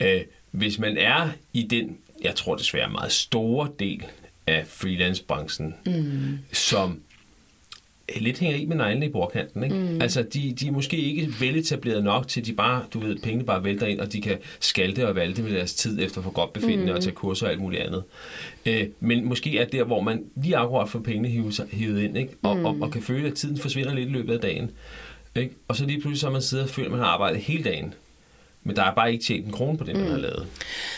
Øh, 0.00 0.20
hvis 0.50 0.78
man 0.78 0.96
er 0.96 1.28
i 1.52 1.62
den, 1.62 1.98
jeg 2.22 2.34
tror 2.34 2.56
desværre 2.56 2.90
meget 2.90 3.12
store 3.12 3.68
del 3.78 4.04
af 4.48 4.66
freelance-branchen, 4.66 5.74
mm. 5.86 6.38
som 6.52 7.00
lidt 8.16 8.38
hænger 8.38 8.56
i 8.56 8.64
med 8.64 8.76
neglene 8.76 9.06
i 9.06 9.08
bordkanten. 9.08 9.64
Ikke? 9.64 9.76
Mm. 9.76 10.02
Altså, 10.02 10.22
de, 10.22 10.52
de 10.60 10.66
er 10.66 10.72
måske 10.72 10.96
ikke 10.96 11.28
veletableret 11.40 12.04
nok 12.04 12.28
til, 12.28 12.46
de 12.46 12.52
bare, 12.52 12.84
du 12.94 12.98
ved, 12.98 13.18
pengene 13.18 13.44
bare 13.44 13.64
vælter 13.64 13.86
ind, 13.86 14.00
og 14.00 14.12
de 14.12 14.20
kan 14.20 14.38
skalte 14.60 15.08
og 15.08 15.14
valte 15.14 15.42
med 15.42 15.52
deres 15.52 15.74
tid 15.74 16.02
efter 16.02 16.22
for 16.22 16.30
godt 16.30 16.52
befindende 16.52 16.92
mm. 16.92 16.96
og 16.96 17.02
tage 17.02 17.14
kurser 17.14 17.46
og 17.46 17.52
alt 17.52 17.60
muligt 17.60 17.82
andet. 17.82 18.02
Øh, 18.66 18.86
men 19.00 19.24
måske 19.24 19.58
er 19.58 19.64
der, 19.64 19.84
hvor 19.84 20.00
man 20.00 20.24
lige 20.36 20.56
akkurat 20.56 20.88
får 20.88 20.98
pengene 20.98 21.28
hivet, 21.28 21.68
hivet 21.72 22.02
ind, 22.02 22.18
ikke? 22.18 22.32
Og, 22.42 22.56
mm. 22.56 22.64
og, 22.64 22.76
og 22.80 22.90
kan 22.90 23.02
føle, 23.02 23.28
at 23.28 23.34
tiden 23.34 23.58
forsvinder 23.58 23.94
lidt 23.94 24.08
i 24.08 24.12
løbet 24.12 24.34
af 24.34 24.40
dagen. 24.40 24.70
Ikke? 25.36 25.54
Og 25.68 25.76
så 25.76 25.86
lige 25.86 26.00
pludselig 26.00 26.20
så 26.20 26.30
man 26.30 26.42
sidder 26.42 26.64
og 26.64 26.70
føler, 26.70 26.86
at 26.86 26.92
man 26.92 27.00
har 27.00 27.06
arbejdet 27.06 27.40
hele 27.40 27.64
dagen. 27.64 27.94
Men 28.62 28.76
der 28.76 28.82
er 28.82 28.94
bare 28.94 29.12
ikke 29.12 29.24
tjent 29.24 29.46
en 29.46 29.52
krone 29.52 29.78
på 29.78 29.84
det, 29.84 29.96
man 29.96 30.10
har 30.10 30.18
lavet. 30.18 30.46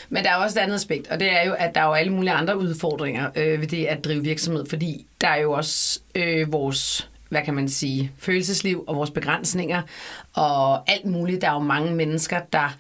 Men 0.09 0.25
der 0.25 0.31
er 0.31 0.37
også 0.37 0.59
et 0.59 0.63
andet 0.63 0.75
aspekt, 0.75 1.09
og 1.09 1.21
det 1.21 1.33
er 1.33 1.47
jo, 1.47 1.55
at 1.59 1.75
der 1.75 1.81
er 1.81 1.87
jo 1.87 1.93
alle 1.93 2.13
mulige 2.13 2.33
andre 2.33 2.59
udfordringer 2.59 3.31
øh, 3.37 3.61
ved 3.61 3.67
det 3.67 3.87
at 3.87 4.05
drive 4.05 4.23
virksomhed, 4.23 4.67
fordi 4.67 5.07
der 5.21 5.29
er 5.29 5.41
jo 5.41 5.53
også 5.53 6.01
øh, 6.15 6.53
vores, 6.53 7.11
hvad 7.29 7.43
kan 7.43 7.55
man 7.55 7.69
sige, 7.69 8.13
følelsesliv 8.19 8.85
og 8.87 8.97
vores 8.97 9.11
begrænsninger 9.11 9.83
og 10.33 10.91
alt 10.91 11.07
muligt. 11.07 11.43
Der 11.43 11.49
er 11.49 11.53
jo 11.53 11.59
mange 11.59 11.95
mennesker, 11.95 12.41
der 12.53 12.77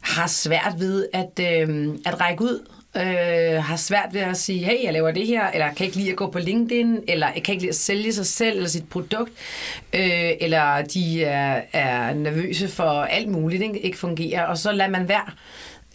har 0.00 0.26
svært 0.26 0.74
ved 0.78 1.06
at, 1.12 1.40
øh, 1.40 1.88
at 2.06 2.20
række 2.20 2.42
ud, 2.44 2.66
øh, 2.96 3.62
har 3.64 3.76
svært 3.76 4.08
ved 4.12 4.20
at 4.20 4.36
sige, 4.36 4.64
hey, 4.64 4.84
jeg 4.84 4.92
laver 4.92 5.10
det 5.10 5.26
her, 5.26 5.50
eller 5.50 5.74
kan 5.74 5.86
ikke 5.86 5.96
lide 5.96 6.10
at 6.10 6.16
gå 6.16 6.30
på 6.30 6.38
LinkedIn, 6.38 6.98
eller 7.08 7.26
kan 7.26 7.52
ikke 7.52 7.62
lide 7.62 7.68
at 7.68 7.74
sælge 7.74 8.12
sig 8.12 8.26
selv 8.26 8.56
eller 8.56 8.68
sit 8.68 8.88
produkt, 8.88 9.32
øh, 9.92 10.30
eller 10.40 10.82
de 10.82 11.24
er, 11.24 11.60
er 11.72 12.14
nervøse 12.14 12.68
for 12.68 13.02
alt 13.02 13.28
muligt, 13.28 13.62
ikke, 13.62 13.80
ikke 13.80 13.98
fungerer, 13.98 14.44
og 14.44 14.58
så 14.58 14.72
lader 14.72 14.90
man 14.90 15.08
være. 15.08 15.30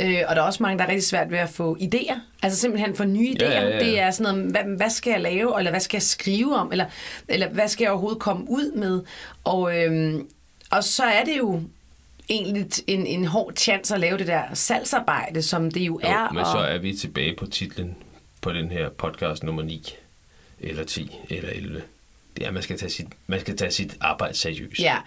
Øh, 0.01 0.21
og 0.27 0.35
der 0.35 0.41
er 0.41 0.45
også 0.45 0.63
mange, 0.63 0.77
der 0.77 0.83
er 0.83 0.89
rigtig 0.89 1.03
svært 1.03 1.31
ved 1.31 1.37
at 1.37 1.49
få 1.49 1.77
idéer. 1.81 2.15
Altså 2.43 2.59
simpelthen 2.59 2.95
få 2.95 3.03
nye 3.03 3.29
idéer. 3.29 3.45
Ja, 3.45 3.61
ja, 3.61 3.67
ja. 3.67 3.79
Det 3.79 3.99
er 3.99 4.11
sådan 4.11 4.35
noget, 4.35 4.51
hvad, 4.51 4.77
hvad 4.77 4.89
skal 4.89 5.11
jeg 5.11 5.21
lave, 5.21 5.59
eller 5.59 5.71
hvad 5.71 5.79
skal 5.79 5.97
jeg 5.97 6.01
skrive 6.01 6.55
om, 6.55 6.71
eller, 6.71 6.85
eller 7.27 7.49
hvad 7.49 7.67
skal 7.67 7.83
jeg 7.83 7.91
overhovedet 7.91 8.19
komme 8.19 8.45
ud 8.49 8.71
med? 8.75 9.01
Og, 9.43 9.77
øhm, 9.77 10.27
og 10.71 10.83
så 10.83 11.03
er 11.03 11.23
det 11.23 11.37
jo 11.37 11.61
egentlig 12.29 12.65
en, 12.87 13.05
en 13.07 13.25
hård 13.25 13.53
chance 13.57 13.93
at 13.93 13.99
lave 13.99 14.17
det 14.17 14.27
der 14.27 14.53
salgsarbejde, 14.53 15.41
som 15.41 15.71
det 15.71 15.81
jo, 15.81 15.99
Jo, 16.03 16.09
er. 16.09 16.29
men 16.31 16.39
og, 16.39 16.45
så 16.51 16.57
er 16.57 16.77
vi 16.77 16.93
tilbage 16.95 17.35
på 17.35 17.45
titlen 17.45 17.95
på 18.41 18.53
den 18.53 18.71
her 18.71 18.89
podcast 18.89 19.43
nummer 19.43 19.63
9, 19.63 19.93
eller 20.59 20.83
10, 20.83 21.11
eller 21.29 21.49
11. 21.49 21.81
Det 22.37 22.43
er, 22.43 22.47
at 22.47 22.53
man 22.53 22.63
skal 22.63 22.77
tage 22.79 22.89
sit, 22.89 23.07
man 23.27 23.39
skal 23.39 23.57
tage 23.57 23.71
sit 23.71 23.97
arbejde 24.01 24.37
seriøst. 24.37 24.79
Ja, 24.81 24.97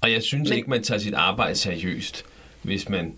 Og 0.00 0.12
jeg 0.12 0.22
synes 0.22 0.48
Men- 0.48 0.56
ikke, 0.58 0.70
man 0.70 0.82
tager 0.82 0.98
sit 0.98 1.14
arbejde 1.14 1.54
seriøst, 1.56 2.24
hvis 2.62 2.88
man 2.88 3.14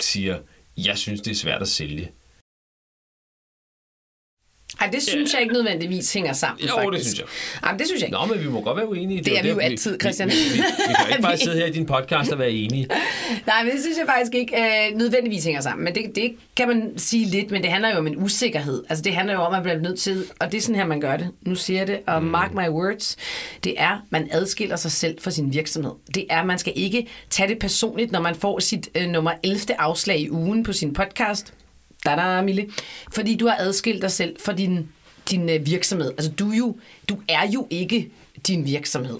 siger, 0.00 0.38
jeg 0.76 0.98
synes, 0.98 1.20
det 1.20 1.30
er 1.30 1.34
svært 1.34 1.62
at 1.62 1.68
sælge. 1.68 2.10
Ej, 4.80 4.86
det 4.92 5.02
synes 5.02 5.32
jeg 5.34 5.42
ikke 5.42 5.52
nødvendigvis 5.54 6.12
hænger 6.12 6.32
sammen, 6.32 6.68
Jo, 6.68 6.74
faktisk. 6.74 6.92
det 6.92 7.04
synes 7.04 7.18
jeg. 7.18 7.26
Ej, 7.70 7.76
det 7.76 7.86
synes 7.86 8.00
jeg 8.02 8.08
ikke. 8.08 8.18
Nå, 8.18 8.34
men 8.34 8.44
vi 8.44 8.48
må 8.50 8.60
godt 8.60 8.76
være 8.76 8.88
uenige. 8.88 9.24
Det 9.24 9.32
er 9.32 9.36
jo 9.38 9.42
vi 9.42 9.48
jo 9.48 9.58
altid, 9.58 9.98
Christian. 10.00 10.28
Vi, 10.28 10.34
vi, 10.34 10.52
vi, 10.52 10.62
vi 10.88 10.94
kan 10.98 11.06
ikke 11.10 11.22
bare 11.22 11.36
sidde 11.44 11.56
her 11.56 11.66
i 11.66 11.70
din 11.72 11.86
podcast 11.86 12.32
og 12.32 12.38
være 12.38 12.50
enige. 12.50 12.88
Nej, 13.46 13.62
men 13.64 13.72
det 13.72 13.80
synes 13.82 13.98
jeg 13.98 14.06
faktisk 14.06 14.34
ikke 14.34 14.56
øh, 14.90 14.96
nødvendigvis 14.98 15.44
hænger 15.44 15.60
sammen. 15.60 15.84
Men 15.84 15.94
det, 15.94 16.02
det 16.14 16.32
kan 16.56 16.68
man 16.68 16.92
sige 16.96 17.26
lidt, 17.26 17.50
men 17.50 17.62
det 17.62 17.70
handler 17.70 17.90
jo 17.90 17.96
om 17.98 18.06
en 18.06 18.16
usikkerhed. 18.22 18.84
Altså 18.88 19.02
det 19.02 19.14
handler 19.14 19.34
jo 19.34 19.40
om, 19.40 19.46
at 19.46 19.52
man 19.52 19.62
bliver 19.62 19.78
nødt 19.90 20.00
til, 20.00 20.24
og 20.40 20.52
det 20.52 20.58
er 20.58 20.62
sådan 20.62 20.74
her, 20.76 20.86
man 20.86 21.00
gør 21.00 21.16
det. 21.16 21.30
Nu 21.42 21.54
siger 21.54 21.78
jeg 21.80 21.86
det, 21.86 21.98
og 22.06 22.22
Mm. 22.22 22.28
mark 22.28 22.54
my 22.54 22.68
words. 22.68 23.16
Det 23.64 23.74
er, 23.76 24.06
man 24.10 24.28
adskiller 24.30 24.76
sig 24.76 24.92
selv 24.92 25.18
fra 25.20 25.30
sin 25.30 25.52
virksomhed. 25.52 25.92
Det 26.14 26.26
er, 26.30 26.44
man 26.44 26.58
skal 26.58 26.72
ikke 26.76 27.06
tage 27.30 27.48
det 27.48 27.58
personligt, 27.58 28.12
når 28.12 28.20
man 28.20 28.34
får 28.34 28.58
sit 28.58 28.88
øh, 28.94 29.06
nummer 29.08 29.32
11. 29.44 29.60
afslag 29.80 30.20
i 30.20 30.30
ugen 30.30 30.62
på 30.64 30.72
sin 30.72 30.92
podcast. 30.92 31.52
Da 32.16 32.42
Mille. 32.42 32.66
Fordi 33.12 33.36
du 33.36 33.46
har 33.46 33.56
adskilt 33.58 34.02
dig 34.02 34.10
selv 34.10 34.36
fra 34.44 34.52
din, 34.52 34.88
din 35.30 35.48
øh, 35.48 35.66
virksomhed. 35.66 36.10
Altså 36.10 36.30
du 36.30 36.50
jo, 36.50 36.76
du 37.08 37.16
er 37.28 37.50
jo 37.50 37.66
ikke 37.70 38.08
din 38.46 38.66
virksomhed. 38.66 39.18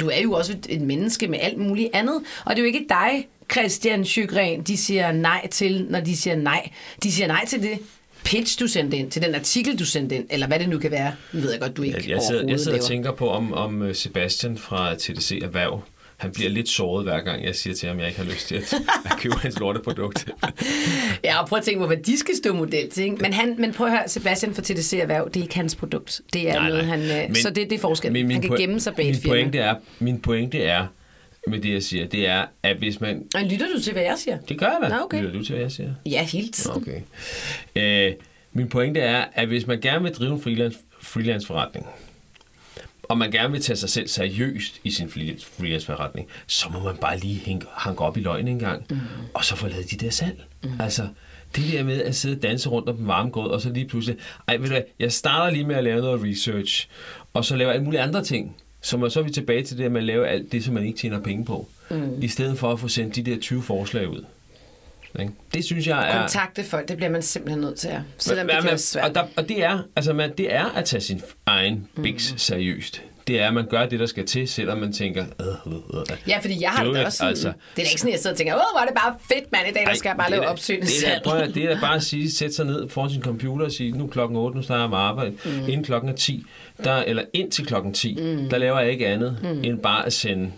Du 0.00 0.08
er 0.08 0.20
jo 0.20 0.32
også 0.32 0.52
et, 0.52 0.66
et 0.68 0.80
menneske 0.80 1.28
med 1.28 1.38
alt 1.42 1.58
muligt 1.58 1.90
andet. 1.92 2.22
Og 2.44 2.50
det 2.50 2.58
er 2.58 2.62
jo 2.62 2.66
ikke 2.66 2.86
dig, 2.88 3.28
Christian 3.52 4.04
Sjøgren, 4.04 4.62
de 4.62 4.76
siger 4.76 5.12
nej 5.12 5.48
til, 5.48 5.86
når 5.90 6.00
de 6.00 6.16
siger 6.16 6.36
nej. 6.36 6.70
De 7.02 7.12
siger 7.12 7.26
nej 7.26 7.44
til 7.46 7.62
det 7.62 7.78
pitch, 8.24 8.60
du 8.60 8.66
sendte 8.66 8.96
ind, 8.96 9.10
til 9.10 9.22
den 9.22 9.34
artikel, 9.34 9.78
du 9.78 9.84
sendte 9.84 10.16
ind, 10.16 10.26
eller 10.30 10.46
hvad 10.46 10.58
det 10.58 10.68
nu 10.68 10.78
kan 10.78 10.90
være. 10.90 11.14
Nu 11.32 11.40
ved 11.40 11.50
jeg 11.50 11.60
godt, 11.60 11.76
du 11.76 11.82
ikke 11.82 11.98
Jeg, 11.98 12.08
jeg, 12.08 12.22
sidder, 12.22 12.48
jeg 12.48 12.60
sidder 12.60 12.78
og 12.78 12.84
tænker 12.84 13.12
på, 13.12 13.30
om, 13.30 13.54
om 13.54 13.82
øh, 13.82 13.94
Sebastian 13.94 14.58
fra 14.58 14.94
TDC 14.94 15.40
Erhverv, 15.42 15.82
han 16.18 16.32
bliver 16.32 16.50
lidt 16.50 16.68
såret 16.68 17.04
hver 17.04 17.20
gang, 17.20 17.44
jeg 17.44 17.54
siger 17.54 17.74
til 17.74 17.88
ham, 17.88 17.96
at 17.96 18.00
jeg 18.02 18.08
ikke 18.10 18.20
har 18.20 18.30
lyst 18.30 18.48
til 18.48 18.54
at, 18.54 18.74
at 19.10 19.12
købe 19.20 19.34
hans 19.38 19.58
lorteprodukt. 19.60 20.28
Ja, 21.24 21.42
og 21.42 21.48
prøv 21.48 21.58
at 21.58 21.64
tænke 21.64 21.80
på, 21.80 21.86
hvad 21.86 21.96
de 21.96 22.18
skal 22.18 22.36
stå 22.36 22.54
model 22.54 22.90
til. 22.90 23.04
Ikke? 23.04 23.16
Men, 23.16 23.32
han, 23.32 23.54
men 23.58 23.72
prøv 23.72 23.86
at 23.86 23.92
høre, 23.92 24.08
Sebastian 24.08 24.54
fra 24.54 24.62
TDC 24.62 24.92
Erhverv, 24.92 25.28
det 25.34 25.36
er 25.36 25.42
ikke 25.44 25.56
hans 25.56 25.74
produkt. 25.74 26.20
Det 26.32 26.48
er 26.50 26.54
Nej, 26.54 26.68
noget, 26.68 26.86
nej. 26.86 26.96
han... 26.96 27.08
Men, 27.08 27.26
Men- 27.32 27.34
så 27.36 27.50
det, 27.50 27.70
det 27.70 27.72
er 27.72 27.78
forskel. 27.80 28.12
Men 28.12 28.30
Han 28.30 28.40
kan 28.40 28.48
poin- 28.50 28.60
gemme 28.60 28.80
sig 28.80 28.94
bag 28.94 29.04
et 29.08 29.14
min 29.14 29.20
firma. 29.22 29.34
pointe 29.34 29.58
er, 29.58 29.74
Min 29.98 30.20
pointe 30.20 30.62
er, 30.62 30.86
med 31.46 31.58
det 31.58 31.72
jeg 31.72 31.82
siger, 31.82 32.06
det 32.06 32.28
er, 32.28 32.44
at 32.62 32.76
hvis 32.76 33.00
man... 33.00 33.22
Og 33.34 33.40
lytter 33.42 33.66
du 33.76 33.80
til, 33.82 33.92
hvad 33.92 34.02
jeg 34.02 34.14
siger? 34.18 34.38
Det 34.48 34.58
gør 34.58 34.66
jeg 34.66 34.78
da. 34.82 34.88
Nå, 34.88 35.02
okay. 35.04 35.18
Lytter 35.22 35.38
du 35.38 35.44
til, 35.44 35.54
hvad 35.54 35.62
jeg 35.64 35.72
siger? 35.72 35.90
Ja, 36.06 36.24
hele 36.24 36.48
tiden. 36.48 36.76
Okay. 37.76 38.08
Øh, 38.08 38.14
min 38.52 38.68
pointe 38.68 39.00
er, 39.00 39.24
at 39.32 39.48
hvis 39.48 39.66
man 39.66 39.80
gerne 39.80 40.02
vil 40.02 40.12
drive 40.12 40.32
en 40.34 40.42
freelance, 40.42 40.78
freelance 41.02 41.46
forretning, 41.46 41.86
og 43.08 43.18
man 43.18 43.30
gerne 43.30 43.52
vil 43.52 43.62
tage 43.62 43.76
sig 43.76 43.88
selv 43.88 44.08
seriøst 44.08 44.80
i 44.84 44.90
sin 44.90 45.08
freelance- 45.08 45.46
freelance 45.58 45.86
forretning, 45.86 46.28
så 46.46 46.68
må 46.72 46.80
man 46.80 46.96
bare 46.96 47.18
lige 47.18 47.34
hænge, 47.34 47.66
hanke 47.72 48.00
op 48.00 48.16
i 48.16 48.20
løgn 48.20 48.48
en 48.48 48.58
gang, 48.58 48.84
mm. 48.90 48.98
og 49.34 49.44
så 49.44 49.56
få 49.56 49.68
lavet 49.68 49.90
de 49.90 49.96
der 49.96 50.10
salg. 50.10 50.44
Mm. 50.64 50.70
Altså, 50.80 51.08
det 51.56 51.72
der 51.72 51.84
med 51.84 52.02
at 52.02 52.16
sidde 52.16 52.36
og 52.36 52.42
danse 52.42 52.68
rundt 52.68 52.88
om 52.88 52.96
den 52.96 53.06
varme 53.06 53.30
grød, 53.30 53.50
og 53.50 53.60
så 53.60 53.70
lige 53.70 53.86
pludselig, 53.86 54.18
ej, 54.48 54.56
ved 54.56 54.64
du 54.64 54.72
hvad, 54.72 54.82
jeg 54.98 55.12
starter 55.12 55.52
lige 55.52 55.64
med 55.64 55.76
at 55.76 55.84
lave 55.84 56.00
noget 56.00 56.22
research, 56.22 56.88
og 57.34 57.44
så 57.44 57.56
laver 57.56 57.72
alle 57.72 57.84
mulige 57.84 58.00
andre 58.00 58.24
ting, 58.24 58.56
så, 58.80 59.08
så 59.08 59.20
er 59.20 59.24
vi 59.24 59.30
tilbage 59.30 59.62
til 59.62 59.78
det 59.78 59.92
med 59.92 60.00
at 60.00 60.06
lave 60.06 60.28
alt 60.28 60.52
det, 60.52 60.64
som 60.64 60.74
man 60.74 60.86
ikke 60.86 60.98
tjener 60.98 61.20
penge 61.20 61.44
på, 61.44 61.68
mm. 61.90 62.22
i 62.22 62.28
stedet 62.28 62.58
for 62.58 62.72
at 62.72 62.80
få 62.80 62.88
sendt 62.88 63.16
de 63.16 63.22
der 63.22 63.38
20 63.40 63.62
forslag 63.62 64.08
ud. 64.08 64.24
Ikke? 65.18 65.32
Det 65.54 65.64
synes 65.64 65.86
jeg 65.86 66.10
er... 66.10 66.20
Kontakte 66.20 66.64
folk, 66.64 66.88
det 66.88 66.96
bliver 66.96 67.10
man 67.10 67.22
simpelthen 67.22 67.60
nødt 67.60 67.76
til. 67.78 67.90
Selvom 68.18 68.46
Men- 68.46 68.56
det 68.56 68.64
være 68.64 68.78
svært. 68.78 69.08
Og, 69.08 69.14
der, 69.14 69.22
og 69.36 69.48
det 69.48 69.64
er, 69.64 69.78
altså 69.96 70.12
man, 70.12 70.32
det 70.38 70.54
er 70.54 70.64
at 70.64 70.84
tage 70.84 71.00
sin 71.00 71.20
egen 71.46 71.88
biks 72.02 72.32
Mm. 72.32 72.38
seriøst. 72.38 73.02
Det 73.26 73.40
er, 73.40 73.48
at 73.48 73.54
man 73.54 73.66
gør 73.70 73.86
det, 73.86 74.00
der 74.00 74.06
skal 74.06 74.26
til, 74.26 74.48
selvom 74.48 74.78
man 74.78 74.92
tænker... 74.92 75.24
Øh, 75.40 75.72
øh, 75.72 76.00
øh. 76.00 76.16
Ja, 76.28 76.38
fordi 76.38 76.62
jeg 76.62 76.70
har 76.70 76.84
det 76.84 77.04
også 77.06 77.18
sådan, 77.18 77.28
altså. 77.30 77.48
det 77.48 77.54
er 77.82 77.84
da 77.86 77.90
ikke 77.90 77.90
sådan, 78.00 78.08
at 78.08 78.12
jeg 78.12 78.18
sidder 78.20 78.34
og 78.34 78.38
tænker, 78.38 78.54
åh, 78.54 78.60
hvor 78.74 78.80
er 78.80 78.84
det 78.86 78.94
bare 78.94 79.14
fedt, 79.32 79.52
mand, 79.52 79.68
i 79.68 79.72
dag, 79.72 79.86
der 79.86 79.94
skal 79.94 80.08
jeg 80.08 80.16
bare 80.16 80.30
lave 80.30 80.48
opsøgende 80.48 80.86
det 80.86 81.08
er, 81.14 81.20
prøv 81.24 81.38
at- 81.38 81.54
det 81.54 81.64
er 81.64 81.80
bare 81.80 81.94
at 81.96 82.02
sige, 82.02 82.30
sætte 82.32 82.54
sig 82.54 82.66
ned 82.66 82.88
foran 82.88 83.10
sin 83.10 83.22
computer 83.22 83.66
og 83.66 83.72
sige, 83.72 83.92
nu 83.92 84.04
er 84.04 84.08
klokken 84.08 84.36
8, 84.38 84.56
nu 84.56 84.62
starter 84.62 84.82
jeg 84.82 84.90
med 84.90 84.98
arbejde. 84.98 85.30
Mm. 85.44 85.50
Inden 85.68 85.84
klokken 85.84 86.10
er 86.10 86.14
10, 86.14 86.44
der, 86.84 86.94
eller 86.96 87.22
indtil 87.32 87.66
klokken 87.66 87.94
10, 87.94 88.14
mm. 88.14 88.48
der 88.50 88.58
laver 88.58 88.80
jeg 88.80 88.90
ikke 88.92 89.06
andet, 89.06 89.38
mm. 89.42 89.64
end 89.64 89.78
bare 89.78 90.06
at 90.06 90.12
sende 90.12 90.52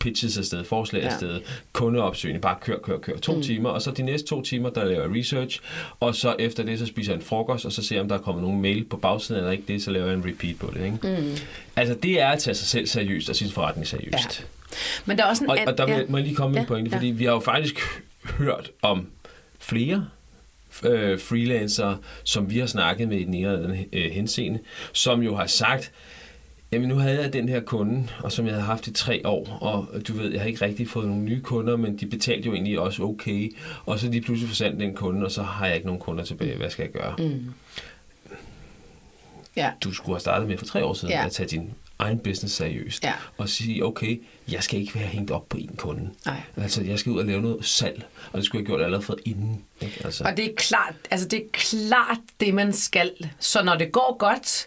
pitches 0.00 0.38
afsted, 0.38 0.64
forslag 0.64 1.02
Ja. 1.02 1.08
afsted, 1.08 1.40
kundeopsøgning, 1.72 2.42
bare 2.42 2.56
kør, 2.60 2.78
kør, 2.78 2.98
kør. 2.98 3.16
To 3.16 3.34
mm. 3.34 3.42
timer, 3.42 3.68
og 3.70 3.82
så 3.82 3.90
de 3.90 4.02
næste 4.02 4.28
to 4.28 4.42
timer, 4.42 4.70
der 4.70 4.84
laver 4.84 5.02
jeg 5.02 5.16
research, 5.20 5.60
og 6.00 6.14
så 6.14 6.36
efter 6.38 6.62
det, 6.62 6.78
så 6.78 6.86
spiser 6.86 7.12
jeg 7.12 7.18
en 7.18 7.24
frokost, 7.26 7.64
og 7.66 7.72
så 7.72 7.82
ser 7.82 7.96
jeg, 7.96 8.02
om 8.02 8.08
der 8.08 8.18
er 8.18 8.22
kommet 8.22 8.42
nogen 8.44 8.62
mail 8.62 8.84
på 8.84 8.96
bagsiden, 8.96 9.38
eller 9.38 9.52
ikke 9.52 9.64
det, 9.68 9.82
så 9.82 9.90
laver 9.90 10.06
jeg 10.06 10.14
en 10.14 10.24
repeat 10.26 10.56
på 10.58 10.72
det. 10.74 10.84
Ikke? 10.84 11.20
Mm. 11.20 11.36
Altså, 11.76 11.94
det 12.02 12.20
er 12.20 12.28
at 12.28 12.38
tage 12.38 12.54
sig 12.54 12.68
selv 12.68 12.86
seriøst, 12.86 13.30
og 13.30 13.36
sin 13.36 13.50
forretning 13.50 13.86
seriøst. 13.86 14.40
Ja. 14.40 14.44
Men 15.04 15.18
der 15.18 15.24
er 15.24 15.28
også 15.28 15.44
en 15.44 15.50
Og, 15.50 15.58
og 15.66 15.78
der 15.78 15.88
ja. 15.88 15.98
ja. 15.98 16.04
må 16.08 16.16
jeg 16.18 16.26
lige 16.26 16.36
komme 16.36 16.52
med 16.52 16.60
en 16.60 16.64
Ja, 16.64 16.68
pointe, 16.68 16.90
ja. 16.90 16.96
fordi 16.96 17.06
vi 17.06 17.24
har 17.24 17.32
jo 17.32 17.40
faktisk 17.40 17.80
hørt 18.38 18.70
om 18.82 19.06
flere 19.58 20.06
øh, 20.84 21.20
freelancere, 21.20 21.98
som 22.24 22.50
vi 22.50 22.58
har 22.58 22.66
snakket 22.66 23.08
med 23.08 23.18
i 23.18 23.24
den 23.24 23.34
ene 23.34 23.48
eller 23.52 23.64
anden 23.68 23.86
øh, 23.92 24.10
henseende, 24.10 24.58
som 24.92 25.22
jo 25.22 25.36
har 25.36 25.46
sagt, 25.46 25.92
jamen 26.72 26.88
nu 26.88 26.94
havde 26.94 27.22
jeg 27.22 27.32
den 27.32 27.48
her 27.48 27.60
kunde, 27.60 28.08
og 28.22 28.32
som 28.32 28.46
jeg 28.46 28.54
havde 28.54 28.64
haft 28.66 28.86
i 28.86 28.92
tre 28.92 29.22
år, 29.24 29.58
og 29.60 30.08
du 30.08 30.12
ved, 30.12 30.30
jeg 30.30 30.40
har 30.40 30.48
ikke 30.48 30.64
rigtig 30.64 30.88
fået 30.88 31.06
nogle 31.08 31.22
nye 31.22 31.40
kunder, 31.42 31.76
men 31.76 31.96
de 31.96 32.06
betalte 32.06 32.46
jo 32.46 32.54
egentlig 32.54 32.78
også 32.78 33.02
okay, 33.02 33.52
og 33.86 33.98
så 33.98 34.08
lige 34.10 34.20
pludselig 34.20 34.48
forsvandt 34.48 34.80
den 34.80 34.94
kunde, 34.94 35.24
og 35.26 35.30
så 35.32 35.42
har 35.42 35.66
jeg 35.66 35.74
ikke 35.74 35.86
nogen 35.86 36.00
kunder 36.00 36.24
tilbage, 36.24 36.56
hvad 36.56 36.70
skal 36.70 36.82
jeg 36.82 36.92
gøre? 36.92 37.14
Mm. 37.18 37.44
Ja. 39.56 39.70
Du 39.84 39.92
skulle 39.94 40.14
have 40.14 40.20
startet 40.20 40.48
med 40.48 40.58
for 40.58 40.66
tre 40.66 40.84
år 40.84 40.94
siden, 40.94 41.14
Ja. 41.14 41.26
at 41.26 41.32
tage 41.32 41.48
din 41.48 41.70
egen 41.98 42.18
business 42.18 42.54
seriøst, 42.54 43.04
Ja. 43.04 43.12
og 43.38 43.48
sige, 43.48 43.84
okay, 43.84 44.20
jeg 44.50 44.62
skal 44.62 44.80
ikke 44.80 44.94
være 44.94 45.06
hængt 45.06 45.30
op 45.30 45.48
på 45.48 45.56
en 45.58 45.74
kunde. 45.76 46.10
Nej. 46.26 46.40
Altså, 46.56 46.82
jeg 46.82 46.98
skal 46.98 47.12
ud 47.12 47.18
og 47.18 47.24
lave 47.24 47.42
noget 47.42 47.64
salg, 47.64 48.04
og 48.32 48.36
det 48.38 48.46
skulle 48.46 48.60
jeg 48.60 48.66
have 48.66 48.72
gjort 48.76 48.84
allerede 48.84 49.02
fra 49.06 49.14
inden. 49.24 49.64
Ikke? 49.80 50.00
Altså, 50.04 50.24
Og 50.24 50.36
det 50.36 50.44
er 50.44 50.54
klart, 50.56 50.94
altså 51.10 51.28
det 51.28 51.38
er 51.38 51.46
klart 51.52 52.18
det, 52.40 52.54
man 52.54 52.72
skal. 52.72 53.10
Så 53.38 53.62
når 53.62 53.74
det 53.76 53.92
går 53.92 54.16
godt, 54.18 54.66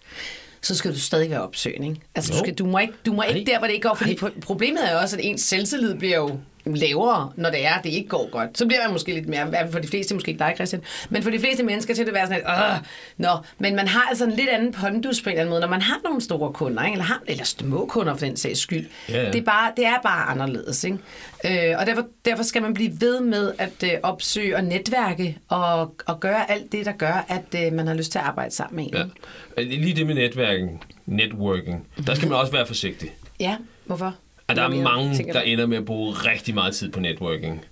så 0.63 0.75
skal 0.75 0.91
du 0.93 0.99
stadig 0.99 1.29
være 1.29 1.41
opsøgende. 1.41 1.87
Ikke? 1.87 2.01
Altså, 2.15 2.33
du, 2.33 2.37
skal, 2.37 2.53
du 2.53 2.65
må 2.65 2.77
ikke, 2.79 2.93
du 3.05 3.13
må 3.13 3.23
ikke 3.23 3.51
der, 3.51 3.57
hvor 3.57 3.67
det 3.67 3.73
ikke 3.73 3.87
går. 3.87 3.95
Fordi 3.95 4.15
pro- 4.15 4.39
problemet 4.41 4.91
er 4.91 4.95
også, 4.95 5.17
at 5.17 5.25
ens 5.25 5.41
selvtillid 5.41 5.95
bliver 5.95 6.15
jo 6.17 6.39
lavere, 6.65 7.31
når 7.35 7.49
det 7.49 7.65
er, 7.65 7.81
det 7.81 7.89
ikke 7.89 8.09
går 8.09 8.29
godt. 8.31 8.57
Så 8.57 8.65
bliver 8.65 8.83
man 8.83 8.91
måske 8.91 9.13
lidt 9.13 9.27
mere, 9.27 9.71
for 9.71 9.79
de 9.79 9.87
fleste, 9.87 10.13
måske 10.13 10.29
ikke 10.29 10.39
dig, 10.39 10.51
Christian, 10.55 10.81
men 11.09 11.23
for 11.23 11.29
de 11.29 11.39
fleste 11.39 11.63
mennesker 11.63 11.93
til 11.93 12.05
det 12.05 12.13
være 12.13 12.27
sådan, 12.27 12.41
at, 12.45 12.71
Åh, 12.73 12.77
nå, 13.17 13.29
men 13.57 13.75
man 13.75 13.87
har 13.87 14.01
altså 14.09 14.25
en 14.25 14.31
lidt 14.31 14.49
anden 14.49 14.71
pondus 14.71 15.21
på 15.21 15.29
en 15.29 15.31
eller 15.31 15.41
anden 15.41 15.49
måde, 15.49 15.61
når 15.61 15.67
man 15.67 15.81
har 15.81 15.99
nogle 16.03 16.21
store 16.21 16.53
kunder, 16.53 16.83
ikke? 16.83 16.91
eller, 16.93 17.05
har, 17.05 17.21
eller 17.27 17.43
små 17.43 17.85
kunder 17.85 18.15
for 18.15 18.25
den 18.25 18.37
sags 18.37 18.59
skyld. 18.59 18.85
Ja, 19.09 19.23
ja. 19.23 19.31
Det, 19.31 19.35
er 19.39 19.43
bare, 19.43 19.71
det 19.77 19.85
er 19.85 20.01
bare 20.03 20.25
anderledes. 20.25 20.83
Ikke? 20.83 20.97
Øh, 21.45 21.79
og 21.79 21.85
derfor, 21.85 22.05
derfor 22.25 22.43
skal 22.43 22.61
man 22.61 22.73
blive 22.73 22.91
ved 22.99 23.21
med 23.21 23.53
at 23.57 23.83
øh, 23.83 23.91
opsøge 24.03 24.55
og 24.55 24.63
netværke 24.63 25.37
og, 25.47 25.95
og 26.05 26.19
gøre 26.19 26.51
alt 26.51 26.71
det, 26.71 26.85
der 26.85 26.91
gør, 26.91 27.25
at 27.27 27.65
øh, 27.65 27.73
man 27.73 27.87
har 27.87 27.93
lyst 27.93 28.11
til 28.11 28.19
at 28.19 28.25
arbejde 28.25 28.55
sammen 28.55 28.75
med 28.75 28.85
en. 28.85 29.11
ja. 29.57 29.61
Lige 29.63 29.95
det 29.95 30.07
med 30.07 30.15
netværking, 30.15 30.83
networking, 31.05 31.87
der 32.07 32.15
skal 32.15 32.29
man 32.29 32.37
også 32.37 32.51
være 32.51 32.65
forsigtig. 32.65 33.11
ja 33.39 33.55
hvorfor? 33.85 34.15
Og 34.61 34.71
der 34.71 34.77
er 34.77 34.81
mange, 34.83 35.33
der 35.33 35.41
ender 35.41 35.65
med 35.65 35.77
at 35.77 35.85
bruge 35.85 36.13
rigtig 36.13 36.53
meget 36.53 36.75
tid 36.75 36.91
på 36.91 36.99
networking, 36.99 37.65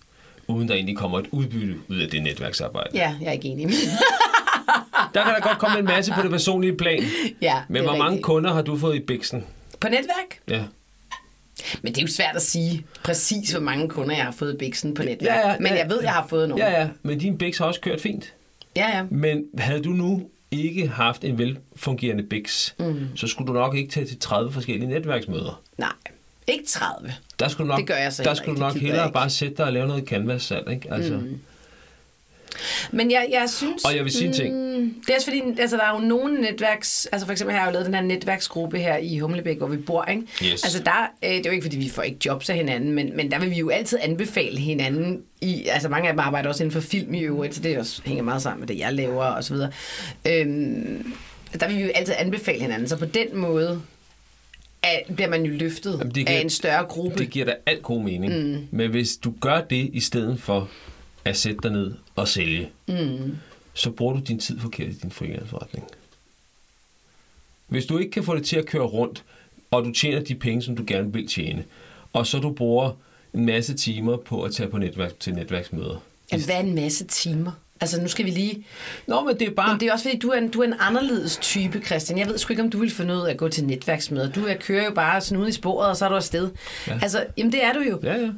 uden 0.47 0.67
der 0.67 0.73
egentlig 0.75 0.97
kommer 0.97 1.19
et 1.19 1.25
udbytte 1.31 1.75
ud 1.89 1.97
af 1.99 2.09
det 2.09 2.23
netværksarbejde. 2.23 2.89
Ja, 2.93 3.15
jeg 3.21 3.27
er 3.27 3.31
ikke 3.31 3.47
enig. 3.47 3.67
Der 5.13 5.23
kan 5.23 5.33
der 5.33 5.39
godt 5.41 5.57
komme 5.57 5.79
en 5.79 5.85
masse 5.85 6.11
på 6.13 6.21
det 6.21 6.31
personlige 6.31 6.77
plan. 6.77 7.03
ja, 7.41 7.61
Men 7.69 7.81
hvor 7.83 7.91
mange 7.91 8.05
rigtigt. 8.09 8.23
kunder 8.25 8.53
har 8.53 8.61
du 8.61 8.77
fået 8.77 8.95
i 8.95 8.99
Bixen? 8.99 9.43
På 9.79 9.87
netværk? 9.89 10.39
Ja. 10.49 10.63
Men 11.81 11.93
det 11.93 11.97
er 11.97 12.01
jo 12.01 12.07
svært 12.07 12.35
at 12.35 12.41
sige 12.41 12.85
præcis, 13.03 13.51
hvor 13.51 13.59
mange 13.59 13.89
kunder 13.89 14.15
jeg 14.15 14.23
har 14.25 14.31
fået 14.31 14.53
i 14.53 14.57
Bixen 14.57 14.93
på 14.93 15.03
netværk. 15.03 15.37
Ja, 15.45 15.49
ja, 15.51 15.55
Men 15.59 15.67
ja, 15.67 15.77
jeg 15.77 15.89
ved, 15.89 15.99
jeg 16.01 16.11
har 16.11 16.27
fået 16.27 16.49
nogle. 16.49 16.65
Ja, 16.65 16.79
ja, 16.81 16.87
men 17.03 17.19
din 17.19 17.37
Bix 17.37 17.57
har 17.57 17.65
også 17.65 17.81
kørt 17.81 18.01
fint. 18.01 18.33
ja. 18.75 18.97
ja. 18.97 19.03
Men 19.09 19.43
havde 19.57 19.81
du 19.83 19.89
nu 19.89 20.23
ikke 20.51 20.87
haft 20.87 21.23
en 21.23 21.37
velfungerende 21.37 22.23
Bix, 22.23 22.71
mm. 22.79 23.07
så 23.15 23.27
skulle 23.27 23.47
du 23.47 23.53
nok 23.53 23.75
ikke 23.75 23.91
tage 23.91 24.05
til 24.05 24.19
30 24.19 24.51
forskellige 24.51 24.89
netværksmøder. 24.89 25.61
Nej, 25.77 25.89
ikke 26.51 26.65
30. 26.65 27.13
Der 27.39 27.47
skulle 27.47 27.67
nok, 27.67 27.79
Det 27.79 27.87
gør 27.87 27.95
jeg 27.95 28.13
så 28.13 28.23
der 28.23 28.33
skulle 28.33 28.51
ikke, 28.51 28.59
nok 28.59 28.75
hellere 28.75 29.11
bare 29.11 29.29
sætte 29.29 29.55
dig 29.57 29.65
og 29.65 29.73
lave 29.73 29.87
noget 29.87 30.07
canvas-salg, 30.07 30.71
ikke? 30.71 30.93
Altså, 30.93 31.13
mm. 31.13 31.39
Men 32.91 33.11
jeg, 33.11 33.27
jeg 33.31 33.49
synes... 33.49 33.85
Og 33.85 33.95
jeg 33.95 34.03
vil 34.03 34.13
sige 34.13 34.27
en 34.27 34.33
ting. 34.33 34.55
Mm, 34.55 34.95
det 35.07 35.09
er 35.09 35.15
også 35.15 35.27
fordi, 35.27 35.41
altså, 35.59 35.77
der 35.77 35.83
er 35.83 36.01
jo 36.01 36.07
nogle 36.07 36.41
netværks... 36.41 37.07
Altså 37.11 37.25
for 37.25 37.31
eksempel 37.31 37.55
har 37.55 37.61
jeg 37.61 37.67
jo 37.67 37.73
lavet 37.73 37.85
den 37.85 37.95
her 37.95 38.01
netværksgruppe 38.01 38.79
her 38.79 38.97
i 38.97 39.19
Humlebæk, 39.19 39.57
hvor 39.57 39.67
vi 39.67 39.77
bor, 39.77 40.05
ikke? 40.05 40.23
Yes. 40.43 40.63
Altså 40.63 40.83
der, 40.83 41.11
øh, 41.23 41.29
det 41.29 41.45
er 41.45 41.49
jo 41.49 41.51
ikke 41.51 41.63
fordi, 41.63 41.77
vi 41.77 41.89
får 41.89 42.01
ikke 42.01 42.17
jobs 42.25 42.49
af 42.49 42.55
hinanden, 42.55 42.91
men, 42.91 43.15
men 43.15 43.31
der 43.31 43.39
vil 43.39 43.49
vi 43.49 43.55
jo 43.55 43.69
altid 43.69 43.97
anbefale 44.01 44.59
hinanden 44.59 45.21
i... 45.41 45.67
Altså 45.67 45.89
mange 45.89 46.07
af 46.07 46.13
dem 46.13 46.19
arbejder 46.19 46.49
også 46.49 46.63
inden 46.63 46.81
for 46.81 46.89
film 46.89 47.13
i 47.13 47.19
øvrigt, 47.19 47.55
så 47.55 47.61
det 47.61 47.77
også 47.77 48.01
hænger 48.05 48.23
meget 48.23 48.41
sammen 48.41 48.59
med 48.59 48.67
det, 48.67 48.79
jeg 48.79 48.93
laver 48.93 49.23
og 49.23 49.43
så 49.43 49.53
videre. 49.53 49.71
Øhm, 50.25 51.13
der 51.59 51.67
vil 51.67 51.77
vi 51.77 51.81
jo 51.81 51.89
altid 51.95 52.13
anbefale 52.17 52.61
hinanden, 52.61 52.87
så 52.87 52.97
på 52.97 53.05
den 53.05 53.37
måde 53.37 53.81
at, 54.83 55.03
bliver 55.15 55.29
man 55.29 55.43
jo 55.45 55.51
løftet 55.53 55.91
Jamen, 55.99 56.15
det 56.15 56.21
af 56.21 56.25
giver- 56.27 56.41
en 56.41 56.49
større 56.49 56.85
gruppe. 56.85 57.17
Det 57.17 57.29
giver 57.29 57.45
da 57.45 57.55
alt 57.65 57.83
god 57.83 58.01
mening. 58.03 58.33
Mm. 58.51 58.67
Men 58.71 58.89
hvis 58.91 59.17
du 59.17 59.33
gør 59.41 59.61
det 59.61 59.89
i 59.93 59.99
stedet 59.99 60.41
for 60.41 60.69
at 61.25 61.37
sætte 61.37 61.59
dig 61.63 61.71
ned 61.71 61.93
og 62.15 62.27
sælge, 62.27 62.69
mm. 62.87 63.37
så 63.73 63.91
bruger 63.91 64.13
du 64.13 64.19
din 64.19 64.39
tid 64.39 64.59
forkert 64.59 64.87
i 64.89 64.93
din 64.93 65.11
freelance-forretning. 65.11 65.87
Hvis 67.67 67.85
du 67.85 67.97
ikke 67.97 68.11
kan 68.11 68.23
få 68.23 68.35
det 68.35 68.45
til 68.45 68.55
at 68.55 68.65
køre 68.65 68.83
rundt, 68.85 69.23
og 69.71 69.85
du 69.85 69.91
tjener 69.91 70.21
de 70.23 70.35
penge, 70.35 70.61
som 70.61 70.75
du 70.75 70.83
gerne 70.87 71.13
vil 71.13 71.27
tjene, 71.27 71.63
og 72.13 72.27
så 72.27 72.39
du 72.39 72.51
bruger 72.53 72.91
en 73.33 73.45
masse 73.45 73.73
timer 73.73 74.17
på 74.17 74.41
at 74.43 74.53
tage 74.53 74.69
på 74.69 74.77
netværk 74.77 75.19
til 75.19 75.33
netværksmøder. 75.33 76.03
Jamen, 76.31 76.45
hvad 76.45 76.55
er 76.55 76.59
en 76.59 76.75
masse 76.75 77.05
timer? 77.05 77.51
Altså, 77.81 78.01
nu 78.01 78.07
skal 78.07 78.25
vi 78.25 78.29
lige... 78.31 78.65
Nå, 79.07 79.21
men 79.23 79.39
det 79.39 79.47
er 79.47 79.51
bare... 79.55 79.73
Men 79.73 79.79
det 79.79 79.87
er 79.87 79.93
også 79.93 80.05
fordi, 80.05 80.17
du 80.19 80.29
er, 80.29 80.37
en, 80.37 80.49
du 80.49 80.61
er 80.61 80.65
en 80.65 80.73
anderledes 80.79 81.37
type, 81.37 81.81
Christian. 81.85 82.19
Jeg 82.19 82.27
ved 82.27 82.37
sgu 82.37 82.53
ikke, 82.53 82.63
om 82.63 82.69
du 82.69 82.79
vil 82.79 82.91
finde 82.91 83.13
ud 83.15 83.19
af 83.21 83.31
at 83.31 83.37
gå 83.37 83.47
til 83.49 83.63
netværksmøder. 83.65 84.29
Du 84.31 84.45
er, 84.45 84.53
kører 84.53 84.83
jo 84.85 84.91
bare 84.95 85.21
sådan 85.21 85.43
ud 85.43 85.47
i 85.47 85.51
sporet, 85.51 85.89
og 85.89 85.97
så 85.97 86.05
er 86.05 86.09
du 86.09 86.15
afsted. 86.15 86.49
Ja. 86.87 86.93
Altså, 87.01 87.23
jamen 87.37 87.51
det 87.51 87.63
er 87.63 87.73
du 87.73 87.79
jo. 87.79 87.99
Ja, 88.03 88.15
ja. 88.15 88.29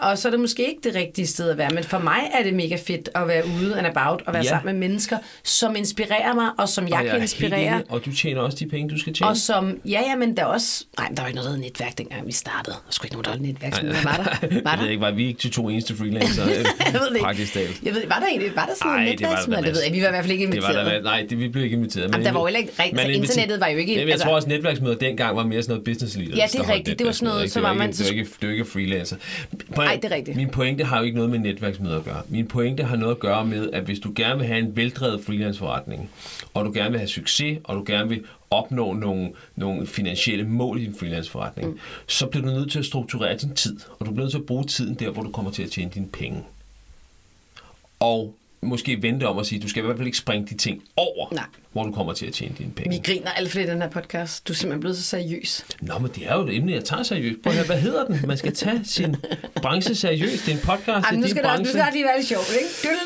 Og, 0.00 0.08
og 0.10 0.18
så 0.18 0.28
er 0.28 0.30
det 0.30 0.40
måske 0.40 0.68
ikke 0.68 0.80
det 0.84 0.94
rigtige 0.94 1.26
sted 1.26 1.50
at 1.50 1.58
være. 1.58 1.70
Men 1.70 1.84
for 1.84 1.98
mig 1.98 2.20
er 2.34 2.42
det 2.42 2.54
mega 2.54 2.76
fedt 2.86 3.08
at 3.14 3.28
være 3.28 3.44
ude 3.46 3.78
and 3.78 3.86
about, 3.86 4.22
og 4.26 4.32
være 4.34 4.42
Ja. 4.42 4.48
sammen 4.48 4.74
med 4.78 4.88
mennesker, 4.88 5.18
som 5.44 5.76
inspirerer 5.76 6.34
mig, 6.34 6.48
og 6.58 6.68
som 6.68 6.88
jeg, 6.88 6.94
Og 6.94 6.98
kan 7.00 7.06
er 7.08 7.12
helt 7.12 7.22
inspirere. 7.22 7.60
enig, 7.74 7.84
Og 7.88 8.04
du 8.04 8.12
tjener 8.14 8.40
også 8.40 8.58
de 8.60 8.66
penge, 8.68 8.88
du 8.94 8.98
skal 9.00 9.14
tjene. 9.14 9.30
Og 9.30 9.36
som, 9.36 9.78
ja, 9.84 10.00
ja, 10.10 10.16
men 10.16 10.36
der 10.36 10.42
er 10.42 10.46
også... 10.46 10.84
Nej, 10.98 11.08
der 11.16 11.22
var 11.22 11.28
ikke 11.28 11.40
noget, 11.40 11.50
der 11.52 11.58
netværk, 11.58 11.98
dengang 11.98 12.26
vi 12.26 12.32
startede. 12.32 12.76
Der 12.76 12.80
skulle 12.90 13.06
ikke 13.06 13.14
nogen, 13.14 13.24
der 13.24 13.30
havde 13.30 13.42
netværksmøder. 13.52 13.94
Var 14.04 14.16
der? 14.16 14.60
Var 14.62 14.70
jeg 14.70 14.78
der? 14.78 14.82
ved 14.82 14.90
ikke, 14.90 15.00
var 15.00 15.10
vi 15.10 15.26
ikke 15.26 15.38
de 15.42 15.48
to 15.48 15.68
eneste 15.68 15.96
freelancer? 15.96 16.44
Jeg 16.52 16.56
ved 16.92 17.00
det 17.08 17.14
ikke. 17.14 17.20
Praktisk 17.24 17.52
talt. 17.52 17.82
Jeg 17.82 17.94
ved, 17.94 18.02
var 18.08 18.18
der 18.18 18.26
egentlig, 18.26 18.56
var 18.56 18.66
der 18.66 18.74
sådan 18.74 18.91
Ej, 18.98 19.04
en 19.06 19.18
det 19.18 19.26
var 19.26 19.34
der 19.34 19.36
netværksmøder? 19.36 19.62
Det 19.62 19.72
ved 19.74 19.82
jeg, 19.84 19.92
vi 19.92 20.00
var 20.02 20.06
i 20.08 20.10
hvert 20.10 20.24
fald 20.24 20.32
ikke 20.32 20.46
Det 20.52 20.62
var 20.62 20.68
inviteret. 20.68 21.04
der, 21.04 21.10
nej, 21.10 21.26
det, 21.30 21.38
vi 21.38 21.48
blev 21.48 21.64
ikke 21.64 21.76
inviteret. 21.76 22.10
Jamen, 22.12 22.26
der 22.26 22.32
var 22.32 22.40
jo 22.40 22.46
heller 22.46 22.58
ikke 22.60 22.72
rigtig- 22.78 22.96
Man 22.96 23.06
altså, 23.06 23.20
internettet 23.22 23.60
var 23.60 23.66
jo 23.68 23.78
ikke- 23.78 23.92
Jamen, 23.92 24.04
jeg 24.06 24.12
altså- 24.12 24.26
tror 24.26 24.34
også, 24.34 24.48
netværksmøder 24.48 24.94
dengang 24.96 25.36
var 25.36 25.46
mere 25.46 25.62
sådan 25.62 25.72
noget 25.72 25.84
business 25.84 26.16
leaders. 26.16 26.38
Ja, 26.38 26.46
det 26.52 26.60
er 26.60 26.72
rigtigt. 26.74 26.98
Det 26.98 27.06
var 27.06 27.12
sådan 27.12 27.26
noget, 27.28 27.38
netværksmøder, 27.42 27.68
så 27.68 27.68
var 27.68 27.74
man- 27.74 27.88
ikke, 27.88 27.98
det 27.98 28.06
var 28.06 28.10
ikke, 28.20 28.30
det 28.40 28.46
var 28.48 28.52
ikke 28.52 28.64
freelancer. 28.64 29.16
Prøv, 29.74 29.84
Ej, 29.84 29.98
det 30.02 30.12
er 30.12 30.16
rigtigt. 30.16 30.36
Min 30.36 30.48
pointe 30.48 30.84
har 30.84 30.98
jo 30.98 31.04
ikke 31.04 31.16
noget 31.16 31.30
med 31.30 31.38
netværksmøder 31.38 31.96
at 31.98 32.04
gøre. 32.04 32.22
Min 32.28 32.46
pointe 32.46 32.82
har 32.84 32.96
noget 32.96 33.14
at 33.14 33.18
gøre 33.20 33.46
med, 33.46 33.70
at 33.72 33.82
hvis 33.82 33.98
du 33.98 34.12
gerne 34.16 34.38
vil 34.38 34.46
have 34.46 34.58
en 34.58 34.76
veldrevet 34.76 35.20
freelance-forretning, 35.24 36.10
og 36.54 36.64
du 36.64 36.72
gerne 36.74 36.90
vil 36.90 36.98
have 36.98 37.08
succes, 37.08 37.58
og 37.64 37.76
du 37.76 37.84
gerne 37.86 38.08
vil 38.08 38.24
opnå 38.50 38.92
nogle, 38.92 39.30
nogle 39.56 39.86
finansielle 39.86 40.44
mål 40.44 40.80
i 40.80 40.84
din 40.84 40.94
freelance-forretning, 41.00 41.68
mm. 41.70 41.78
så 42.06 42.26
bliver 42.26 42.46
du 42.46 42.52
nødt 42.52 42.70
til 42.72 42.78
at 42.78 42.84
strukturere 42.84 43.36
din 43.36 43.54
tid, 43.54 43.76
og 43.98 44.06
du 44.06 44.10
bliver 44.10 44.24
nødt 44.24 44.30
til 44.30 44.38
at 44.38 44.46
bruge 44.46 44.64
tiden 44.64 44.94
der, 44.94 45.10
hvor 45.10 45.22
du 45.22 45.30
kommer 45.30 45.50
til 45.50 45.62
at 45.62 45.70
tjene 45.70 45.90
dine 45.94 46.08
penge. 46.08 46.42
Og 48.00 48.34
måske 48.62 49.02
vente 49.02 49.28
om 49.28 49.38
at 49.38 49.46
sige, 49.46 49.60
du 49.60 49.68
skal 49.68 49.82
i 49.82 49.86
hvert 49.86 49.96
fald 49.96 50.06
ikke 50.06 50.18
springe 50.18 50.46
de 50.46 50.56
ting 50.56 50.82
over, 50.96 51.28
Nej. 51.34 51.44
hvor 51.72 51.84
du 51.84 51.92
kommer 51.92 52.12
til 52.12 52.26
at 52.26 52.32
tjene 52.32 52.54
dine 52.58 52.70
penge. 52.72 52.90
Vi 52.90 53.00
griner 53.12 53.30
alt 53.30 53.52
for 53.52 53.58
i 53.58 53.66
den 53.66 53.82
her 53.82 53.88
podcast. 53.88 54.48
Du 54.48 54.52
er 54.52 54.54
simpelthen 54.54 54.80
blevet 54.80 54.96
så 54.96 55.02
seriøs. 55.02 55.66
Nå, 55.80 55.98
men 55.98 56.10
det 56.14 56.26
er 56.26 56.34
jo 56.34 56.46
et 56.46 56.56
emne, 56.56 56.72
jeg 56.72 56.84
tager 56.84 57.02
seriøst. 57.02 57.42
Prøv 57.42 57.50
at 57.50 57.56
høre, 57.56 57.66
hvad 57.66 57.80
hedder 57.80 58.04
den? 58.04 58.20
Man 58.26 58.36
skal 58.36 58.54
tage 58.54 58.80
sin 58.84 59.16
branche 59.62 59.94
seriøst. 59.94 60.46
Det 60.46 60.52
er 60.52 60.56
en 60.56 60.62
podcast, 60.64 60.88
Ej, 60.88 61.00
det 61.00 61.10
men 61.12 61.20
nu 61.20 61.28
skal, 61.28 61.42
der, 61.42 61.48
nu 61.50 61.54
branche. 61.56 61.72
skal 61.72 61.92
lige 61.92 62.04
være 62.04 62.16
lidt 62.16 62.28
sjovt, 62.28 62.52
ikke? 62.60 62.98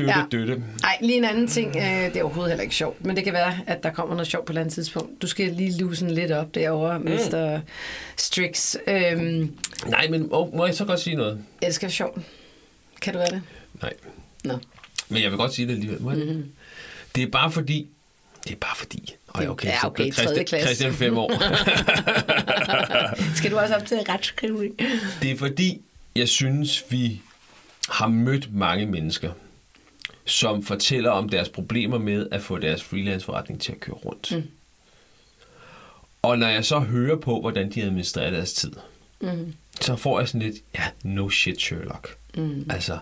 Ja. 0.00 0.44
Ja. 0.46 0.54
Ej, 0.84 0.96
lige 1.00 1.16
en 1.18 1.24
anden 1.24 1.46
ting. 1.46 1.74
Det 1.74 2.16
er 2.16 2.22
overhovedet 2.22 2.50
heller 2.50 2.62
ikke 2.62 2.74
sjovt, 2.74 3.04
men 3.04 3.16
det 3.16 3.24
kan 3.24 3.32
være, 3.32 3.58
at 3.66 3.82
der 3.82 3.90
kommer 3.90 4.14
noget 4.14 4.26
sjovt 4.26 4.46
på 4.46 4.50
et 4.50 4.54
eller 4.54 4.60
andet 4.60 4.74
tidspunkt. 4.74 5.22
Du 5.22 5.26
skal 5.26 5.52
lige 5.52 5.78
loosen 5.80 6.10
lidt 6.10 6.32
op 6.32 6.54
derovre, 6.54 6.98
mm. 6.98 7.04
Mr. 7.04 7.58
Strix. 8.16 8.76
Øhm, 8.86 9.52
Nej, 9.86 10.08
men 10.10 10.28
må, 10.28 10.66
jeg 10.66 10.74
så 10.74 10.84
godt 10.84 11.00
sige 11.00 11.16
noget? 11.16 11.38
skal 11.70 11.86
være 11.86 11.92
sjovt. 11.92 12.18
Kan 13.02 13.12
du 13.12 13.18
være 13.18 13.30
det? 13.30 13.42
Nej, 13.82 13.92
Nå. 14.44 14.58
men 15.08 15.22
jeg 15.22 15.30
vil 15.30 15.38
godt 15.38 15.54
sige 15.54 15.66
det 15.68 15.72
alligevel. 15.72 16.00
Mm-hmm. 16.00 16.52
Det 17.14 17.22
er 17.22 17.26
bare 17.26 17.50
fordi... 17.52 17.88
Det 18.44 18.52
er 18.52 18.56
bare 18.56 18.76
fordi... 18.76 19.14
Ej, 19.34 19.48
okay, 19.48 19.68
Ja, 19.68 19.80
så 19.80 19.86
okay, 19.86 20.02
Christian, 20.02 20.26
tredje 20.26 20.44
klasse. 20.44 20.66
Christian 20.66 20.92
fem 20.92 21.18
år. 21.18 21.32
Skal 23.36 23.50
du 23.50 23.58
også 23.58 23.74
op 23.74 23.86
til 23.86 23.98
retskrivning? 23.98 24.78
Det 25.22 25.30
er 25.30 25.36
fordi, 25.36 25.82
jeg 26.16 26.28
synes, 26.28 26.84
vi 26.90 27.20
har 27.88 28.08
mødt 28.08 28.54
mange 28.54 28.86
mennesker, 28.86 29.32
som 30.24 30.62
fortæller 30.62 31.10
om 31.10 31.28
deres 31.28 31.48
problemer 31.48 31.98
med 31.98 32.28
at 32.30 32.42
få 32.42 32.58
deres 32.58 32.82
freelance-forretning 32.82 33.60
til 33.60 33.72
at 33.72 33.80
køre 33.80 33.96
rundt. 33.96 34.32
Mm. 34.36 34.42
Og 36.22 36.38
når 36.38 36.48
jeg 36.48 36.64
så 36.64 36.78
hører 36.78 37.16
på, 37.16 37.40
hvordan 37.40 37.70
de 37.70 37.82
administrerer 37.82 38.30
deres 38.30 38.52
tid, 38.52 38.72
mm. 39.20 39.54
så 39.80 39.96
får 39.96 40.18
jeg 40.18 40.28
sådan 40.28 40.42
lidt, 40.42 40.56
ja, 40.74 40.84
no 41.02 41.30
shit 41.30 41.60
Sherlock. 41.60 42.16
Mm. 42.36 42.66
Altså, 42.70 42.98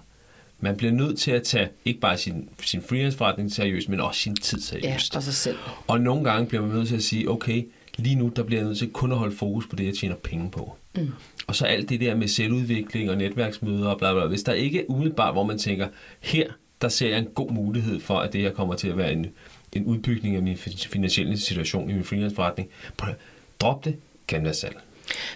man 0.65 0.77
bliver 0.77 0.93
nødt 0.93 1.19
til 1.19 1.31
at 1.31 1.43
tage 1.43 1.69
ikke 1.85 2.01
bare 2.01 2.19
sin, 2.19 2.49
sin 2.63 2.83
freelance-forretning 2.83 3.53
seriøst, 3.53 3.89
men 3.89 4.01
også 4.01 4.21
sin 4.21 4.37
tid 4.37 4.59
Ja, 4.59 4.65
seriøst. 4.81 5.17
og 5.17 5.23
sig 5.23 5.35
selv. 5.35 5.57
Og 5.87 6.01
nogle 6.01 6.25
gange 6.31 6.47
bliver 6.47 6.63
man 6.67 6.77
nødt 6.77 6.89
til 6.89 6.97
at 6.97 7.03
sige, 7.03 7.31
okay, 7.31 7.67
lige 7.97 8.15
nu 8.15 8.33
der 8.37 8.43
bliver 8.43 8.61
jeg 8.61 8.67
nødt 8.67 8.79
til 8.79 8.91
kun 8.91 9.13
at 9.13 9.19
holde 9.19 9.37
fokus 9.37 9.67
på 9.67 9.77
det, 9.77 9.87
jeg 9.87 9.95
tjener 9.95 10.15
penge 10.17 10.51
på. 10.51 10.77
Mm. 10.97 11.09
Og 11.47 11.55
så 11.57 11.65
alt 11.65 11.89
det 11.89 12.01
der 12.01 12.15
med 12.15 12.29
selvudvikling 12.29 13.11
og 13.11 13.17
netværksmøder 13.17 13.89
og 13.89 13.99
bla 13.99 14.13
bla. 14.15 14.27
Hvis 14.27 14.43
der 14.43 14.53
ikke 14.53 14.81
er 14.81 14.85
umiddelbart, 14.89 15.35
hvor 15.35 15.45
man 15.45 15.59
tænker, 15.59 15.89
her 16.21 16.47
der 16.83 16.89
ser 16.89 17.09
jeg 17.09 17.19
en 17.19 17.27
god 17.35 17.51
mulighed 17.51 18.01
for, 18.01 18.19
at 18.19 18.33
det 18.33 18.41
her 18.41 18.51
kommer 18.53 18.75
til 18.75 18.89
at 18.89 18.97
være 18.97 19.13
en, 19.13 19.27
en 19.73 19.85
udbygning 19.85 20.37
af 20.37 20.43
min 20.43 20.57
fin- 20.57 20.79
finansielle 20.91 21.39
situation 21.39 21.91
i 21.91 21.93
min 21.93 22.05
freelance-forretning. 22.05 22.69
Drop 23.61 23.85
det, 23.85 23.97
canvas 24.29 24.57
salg. 24.57 24.77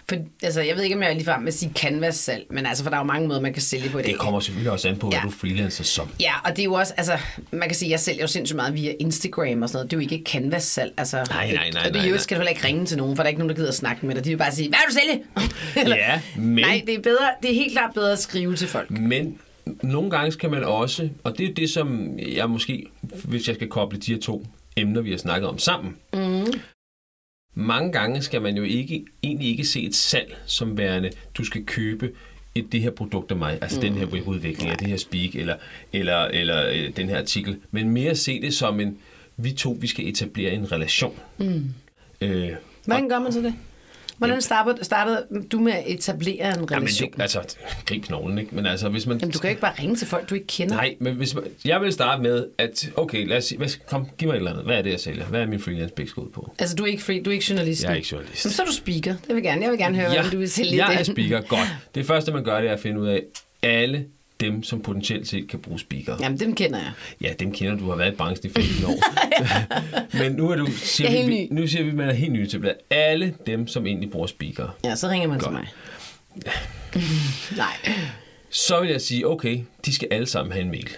For, 0.08 0.16
altså, 0.42 0.60
jeg 0.60 0.76
ved 0.76 0.82
ikke, 0.82 0.96
om 0.96 1.02
jeg 1.02 1.10
er 1.10 1.14
lige 1.14 1.24
frem 1.24 1.40
med 1.40 1.48
at 1.48 1.54
sige 1.54 1.72
canvas-salg, 1.74 2.44
men 2.50 2.66
altså, 2.66 2.82
for 2.84 2.90
der 2.90 2.96
er 2.96 3.00
jo 3.00 3.06
mange 3.06 3.28
måder, 3.28 3.40
man 3.40 3.52
kan 3.52 3.62
sælge 3.62 3.88
på 3.90 3.98
dag. 3.98 4.06
Det 4.06 4.18
kommer 4.18 4.40
selvfølgelig 4.40 4.72
også 4.72 4.88
an 4.88 4.96
på, 4.96 5.08
hvad 5.08 5.18
Ja. 5.18 5.24
du 5.24 5.30
freelancer 5.30 5.84
som. 5.84 6.08
Ja, 6.20 6.32
og 6.44 6.50
det 6.50 6.58
er 6.58 6.64
jo 6.64 6.72
også, 6.74 6.94
altså, 6.96 7.18
man 7.50 7.68
kan 7.68 7.74
sige, 7.76 7.90
jeg 7.90 8.00
sælger 8.00 8.20
jo 8.22 8.26
sindssygt 8.26 8.56
meget 8.56 8.74
via 8.74 8.92
Instagram 9.00 9.62
og 9.62 9.68
sådan 9.68 9.76
noget. 9.78 9.90
Det 9.90 9.96
er 9.96 10.00
jo 10.00 10.08
ikke 10.10 10.24
canvas-salg. 10.30 10.92
Altså, 10.96 11.16
Nej, 11.30 11.52
nej, 11.52 11.70
nej, 11.72 11.82
Og 11.88 11.94
det 11.94 12.02
er 12.02 12.08
jo 12.08 12.18
skal 12.18 12.36
du 12.36 12.40
heller 12.40 12.50
ikke 12.50 12.64
ringe 12.66 12.86
til 12.86 12.96
nogen, 12.98 13.16
for 13.16 13.22
der 13.22 13.26
er 13.26 13.28
ikke 13.28 13.38
nogen, 13.38 13.48
der 13.50 13.56
gider 13.56 13.68
at 13.68 13.74
snakke 13.74 14.06
med 14.06 14.14
dig. 14.14 14.24
De 14.24 14.30
vil 14.30 14.36
bare 14.36 14.52
sige, 14.52 14.68
hvad 14.68 14.78
vil 14.88 14.96
du 14.96 15.00
sælge? 15.00 15.96
Ja, 15.96 16.20
men- 16.36 16.64
Nej, 16.64 16.82
det 16.86 16.94
er, 16.94 17.00
bedre, 17.00 17.28
det 17.42 17.50
er 17.50 17.54
helt 17.54 17.72
klart 17.72 17.90
bedre 17.94 18.12
at 18.12 18.18
skrive 18.18 18.56
til 18.56 18.68
folk. 18.68 18.90
Men 18.90 19.38
nogle 19.82 20.10
gange 20.10 20.32
skal 20.32 20.50
man 20.50 20.64
også, 20.64 21.08
og 21.24 21.38
det 21.38 21.50
er 21.50 21.54
det, 21.54 21.70
som 21.70 22.18
jeg 22.18 22.50
måske, 22.50 22.86
hvis 23.24 23.46
jeg 23.48 23.54
skal 23.54 23.68
koble 23.68 23.98
de 23.98 24.12
her 24.14 24.20
to 24.20 24.46
emner, 24.76 25.00
vi 25.00 25.10
har 25.10 25.18
snakket 25.18 25.48
om 25.48 25.58
sammen. 25.58 25.96
Mm. 26.14 26.46
Mange 27.58 27.92
gange 27.92 28.22
skal 28.22 28.42
man 28.42 28.56
jo 28.56 28.62
ikke, 28.62 29.04
egentlig 29.22 29.48
ikke 29.48 29.64
se 29.64 29.82
et 29.82 29.94
salg 29.94 30.36
som 30.46 30.78
værende, 30.78 31.10
du 31.34 31.44
skal 31.44 31.64
købe 31.64 32.12
et, 32.54 32.72
det 32.72 32.80
her 32.80 32.90
produkt 32.90 33.30
af 33.30 33.36
mig, 33.36 33.58
altså 33.62 33.76
mm. 33.76 33.80
den 33.80 33.94
her 33.94 34.06
webudvikling, 34.06 34.70
af 34.70 34.78
det 34.78 34.88
her 34.88 34.96
speak, 34.96 35.34
eller, 35.34 35.56
eller, 35.92 36.24
eller 36.24 36.68
øh, 36.68 36.96
den 36.96 37.08
her 37.08 37.18
artikel, 37.18 37.58
men 37.70 37.90
mere 37.90 38.14
se 38.14 38.40
det 38.40 38.54
som 38.54 38.80
en, 38.80 38.98
vi 39.36 39.52
to, 39.52 39.78
vi 39.80 39.86
skal 39.86 40.08
etablere 40.08 40.52
en 40.52 40.72
relation. 40.72 41.18
Mm. 41.38 41.64
Øh, 42.20 42.50
Hvordan 42.84 43.08
gør 43.08 43.18
man 43.18 43.32
så 43.32 43.40
det? 43.40 43.54
Hvordan 44.18 44.42
startede, 44.42 44.84
startede 44.84 45.26
du 45.52 45.60
med 45.60 45.72
at 45.72 45.82
etablere 45.86 46.48
en 46.48 46.54
jamen, 46.54 46.72
relation? 46.72 47.12
det, 47.12 47.22
altså, 47.22 47.56
grib 47.86 48.04
knoglen, 48.04 48.38
ikke? 48.38 48.54
Men 48.54 48.66
altså, 48.66 48.88
hvis 48.88 49.06
man... 49.06 49.18
Jamen, 49.18 49.32
du 49.32 49.38
kan 49.38 49.48
jo 49.48 49.50
ikke 49.50 49.60
bare 49.60 49.74
ringe 49.78 49.96
til 49.96 50.06
folk, 50.06 50.30
du 50.30 50.34
ikke 50.34 50.46
kender. 50.46 50.74
Nej, 50.74 50.96
men 51.00 51.14
hvis 51.14 51.34
man, 51.34 51.44
jeg 51.64 51.80
vil 51.80 51.92
starte 51.92 52.22
med, 52.22 52.46
at 52.58 52.90
okay, 52.96 53.28
lad 53.28 53.36
os 53.36 53.44
sige, 53.44 53.58
hvad, 53.58 53.68
kom, 53.88 54.06
giv 54.18 54.28
mig 54.28 54.34
et 54.34 54.36
eller 54.36 54.50
andet. 54.50 54.64
Hvad 54.64 54.78
er 54.78 54.82
det, 54.82 54.90
jeg 54.90 55.00
sælger? 55.00 55.24
Hvad 55.24 55.40
er 55.40 55.46
min 55.46 55.60
freelance 55.60 55.94
ud 56.16 56.30
på? 56.30 56.52
Altså, 56.58 56.76
du 56.76 56.82
er 56.82 56.86
ikke, 56.86 57.02
free, 57.02 57.22
du 57.22 57.30
er 57.30 57.34
ikke 57.34 57.46
journalist. 57.48 57.82
Jeg 57.82 57.90
er 57.92 57.94
ikke 57.94 58.08
journalist. 58.12 58.44
Jamen, 58.44 58.52
så 58.52 58.62
er 58.62 58.66
du 58.66 58.72
speaker. 58.72 59.12
Det 59.12 59.28
vil 59.28 59.34
jeg 59.34 59.42
gerne. 59.42 59.62
Jeg 59.62 59.70
vil 59.70 59.78
gerne 59.78 59.96
høre, 59.96 60.08
hvordan 60.08 60.30
du 60.30 60.38
vil 60.38 60.50
sælge 60.50 60.76
jeg 60.76 60.98
det. 60.98 61.00
er 61.00 61.12
speaker. 61.12 61.40
Godt. 61.40 61.68
Det 61.94 62.06
første, 62.06 62.32
man 62.32 62.44
gør, 62.44 62.60
det 62.60 62.70
er 62.70 62.74
at 62.74 62.80
finde 62.80 63.00
ud 63.00 63.06
af, 63.06 63.22
alle 63.62 64.06
dem, 64.40 64.62
som 64.62 64.82
potentielt 64.82 65.28
set 65.28 65.48
kan 65.48 65.58
bruge 65.58 65.80
speaker. 65.80 66.16
Jamen, 66.20 66.40
dem 66.40 66.54
kender 66.54 66.78
jeg. 66.78 66.90
Ja, 67.20 67.32
dem 67.40 67.52
kender 67.52 67.76
du, 67.76 67.88
har 67.90 67.96
været 67.96 68.12
i 68.12 68.16
branchen 68.16 68.50
i 68.50 68.52
15 68.52 68.84
år. 68.90 70.18
Men 70.18 70.32
nu 70.32 70.50
er 70.50 70.56
du, 70.56 70.66
siger 70.66 71.10
Jeg 71.10 71.22
er 71.22 71.26
vi, 71.26 71.48
nu 71.50 71.66
siger 71.66 71.82
vi, 71.82 71.88
at 71.90 71.94
man 71.96 72.08
er 72.08 72.12
helt 72.12 72.32
ny 72.32 72.46
til 72.46 72.58
bladet. 72.58 72.78
Alle 72.90 73.34
dem, 73.46 73.66
som 73.68 73.86
egentlig 73.86 74.10
bruger 74.10 74.26
speaker. 74.26 74.68
Ja, 74.84 74.96
så 74.96 75.08
ringer 75.08 75.28
man 75.28 75.38
Godt. 75.38 75.50
til 75.50 75.52
mig. 75.52 75.66
Nej. 77.56 77.94
Så 78.50 78.80
vil 78.80 78.90
jeg 78.90 79.00
sige, 79.00 79.28
okay, 79.28 79.58
de 79.86 79.94
skal 79.94 80.08
alle 80.10 80.26
sammen 80.26 80.52
have 80.52 80.62
en 80.64 80.70
mail. 80.70 80.88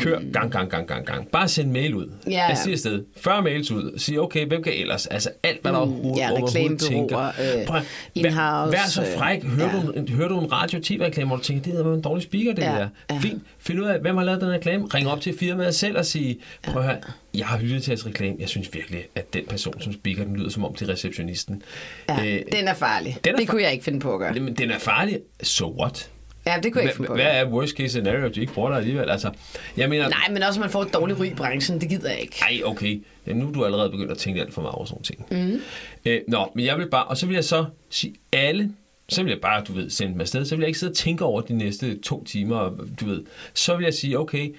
Kør 0.00 0.18
gang, 0.32 0.52
gang, 0.52 0.70
gang, 0.70 0.86
gang, 0.86 1.06
gang. 1.06 1.28
Bare 1.28 1.48
send 1.48 1.70
mail 1.70 1.94
ud. 1.94 2.06
Mm. 2.06 2.12
Ja, 2.26 2.32
ja. 2.36 2.46
Jeg 2.46 2.58
siger 2.58 2.74
afsted 2.74 3.04
40 3.16 3.42
mails 3.42 3.70
ud. 3.70 3.98
Sig, 3.98 4.20
okay, 4.20 4.46
hvem 4.46 4.62
kan 4.62 4.72
ellers? 4.76 5.06
Altså 5.06 5.30
alt, 5.42 5.62
hvad 5.62 5.72
der 5.72 5.78
overhovedet, 5.78 6.10
Mm, 6.10 6.16
ja, 6.18 6.30
overhovedet 6.30 6.80
tænker. 6.80 7.18
øh, 7.26 7.66
Prøv, 7.66 7.80
Vær, 8.22 8.70
vær 8.70 8.88
så 8.88 9.04
fræk. 9.16 9.44
Hører, 9.44 9.76
øh, 9.76 9.86
du, 9.86 9.90
en, 9.90 10.08
hører 10.08 10.28
du 10.28 10.40
en 10.40 10.52
radio-tv-reklame, 10.52 11.28
hvor 11.28 11.36
du 11.36 11.42
tænker, 11.42 11.62
det 11.72 11.80
er 11.86 11.94
en 11.94 12.00
dårlig 12.00 12.22
speaker, 12.22 12.52
det 12.54 12.62
Ja, 12.62 12.68
der. 12.70 12.88
ja. 13.10 13.18
Fint. 13.18 13.42
Find 13.58 13.80
ud 13.80 13.86
af, 13.86 14.00
hvem 14.00 14.16
har 14.16 14.24
lavet 14.24 14.40
den 14.40 14.50
reklame. 14.50 14.84
Ring 14.86 15.08
op 15.08 15.20
til 15.20 15.38
firmaet 15.38 15.74
selv 15.74 15.98
og 15.98 16.06
sige, 16.06 16.38
prøv 16.62 16.82
at 16.82 16.88
høre, 16.88 16.98
jeg 17.34 17.46
har 17.46 17.58
lyttet 17.58 17.82
til 17.82 17.90
jeres 17.90 18.06
reklame. 18.06 18.36
Jeg 18.40 18.48
synes 18.48 18.74
virkelig, 18.74 19.00
at 19.14 19.34
den 19.34 19.42
person, 19.48 19.80
som 19.80 19.92
speaker, 19.92 20.24
den 20.24 20.36
lyder 20.36 20.50
som 20.50 20.64
om 20.64 20.74
til 20.74 20.86
receptionisten. 20.86 21.62
Ja, 22.08 22.24
Øh, 22.24 22.42
den 22.52 22.68
er 22.68 22.74
farlig. 22.74 23.18
den 23.24 23.32
er 23.34 23.36
det 23.38 23.46
far- 23.46 23.50
kunne 23.52 23.62
jeg 23.62 23.72
ikke 23.72 23.84
finde 23.84 24.00
på 24.00 24.12
at 24.14 24.18
gøre. 24.18 24.32
Jamen, 24.34 24.54
den 24.54 24.70
er 24.70 24.78
farlig. 24.78 25.18
So 25.42 25.76
what? 25.80 26.10
Ja, 26.46 26.56
det 26.62 26.72
kunne 26.72 26.80
jeg 26.80 26.88
ikke 26.88 26.96
finde 26.96 27.08
på 27.08 27.14
hvad 27.14 27.24
er 27.26 27.44
worst 27.48 27.76
case 27.76 27.88
scenario, 27.88 28.24
at 28.24 28.34
de 28.34 28.40
ikke 28.40 28.52
bruger 28.52 28.68
dig 28.68 28.78
alligevel? 28.78 29.10
Altså, 29.10 29.30
jeg 29.76 29.88
mener, 29.88 30.08
Nej, 30.08 30.28
men 30.30 30.42
også, 30.42 30.60
at 30.60 30.62
man 30.62 30.70
får 30.70 30.82
et 30.82 30.94
dårligt 30.94 31.20
ry 31.20 31.24
i 31.24 31.34
branchen. 31.34 31.80
Det 31.80 31.88
gider 31.88 32.10
jeg 32.10 32.20
ikke. 32.20 32.36
ej, 32.42 32.60
okay, 32.64 33.02
ja, 33.26 33.32
nu 33.32 33.48
er 33.48 33.52
du 33.52 33.64
allerede 33.64 33.90
begyndt 33.90 34.10
at 34.10 34.18
tænke 34.18 34.40
alt 34.40 34.54
for 34.54 34.62
meget 34.62 34.74
over 34.74 34.84
sådan 34.84 35.02
ting. 35.02 35.26
Mm. 35.30 35.60
Øh, 36.06 36.20
nå, 36.28 36.52
men 36.54 36.64
jeg 36.64 36.78
vil 36.78 36.90
bare, 36.90 37.04
og 37.04 37.16
så 37.16 37.26
vil 37.26 37.34
jeg 37.34 37.44
så 37.44 37.64
sige, 37.90 38.14
alle, 38.32 38.72
så 39.08 39.22
vil 39.22 39.30
jeg 39.30 39.40
bare, 39.40 39.64
du 39.64 39.72
ved, 39.72 39.90
sende 39.90 40.12
dem 40.12 40.20
afsted, 40.20 40.44
så 40.44 40.54
vil 40.56 40.62
jeg 40.62 40.68
ikke 40.68 40.78
sidde 40.78 40.90
og 40.90 40.96
tænke 40.96 41.24
over 41.24 41.40
de 41.40 41.54
næste 41.54 41.98
to 41.98 42.24
timer, 42.24 42.70
du 43.00 43.06
ved. 43.06 43.22
Så 43.54 43.76
vil 43.76 43.84
jeg 43.84 43.94
sige, 43.94 44.18
okay, 44.18 44.54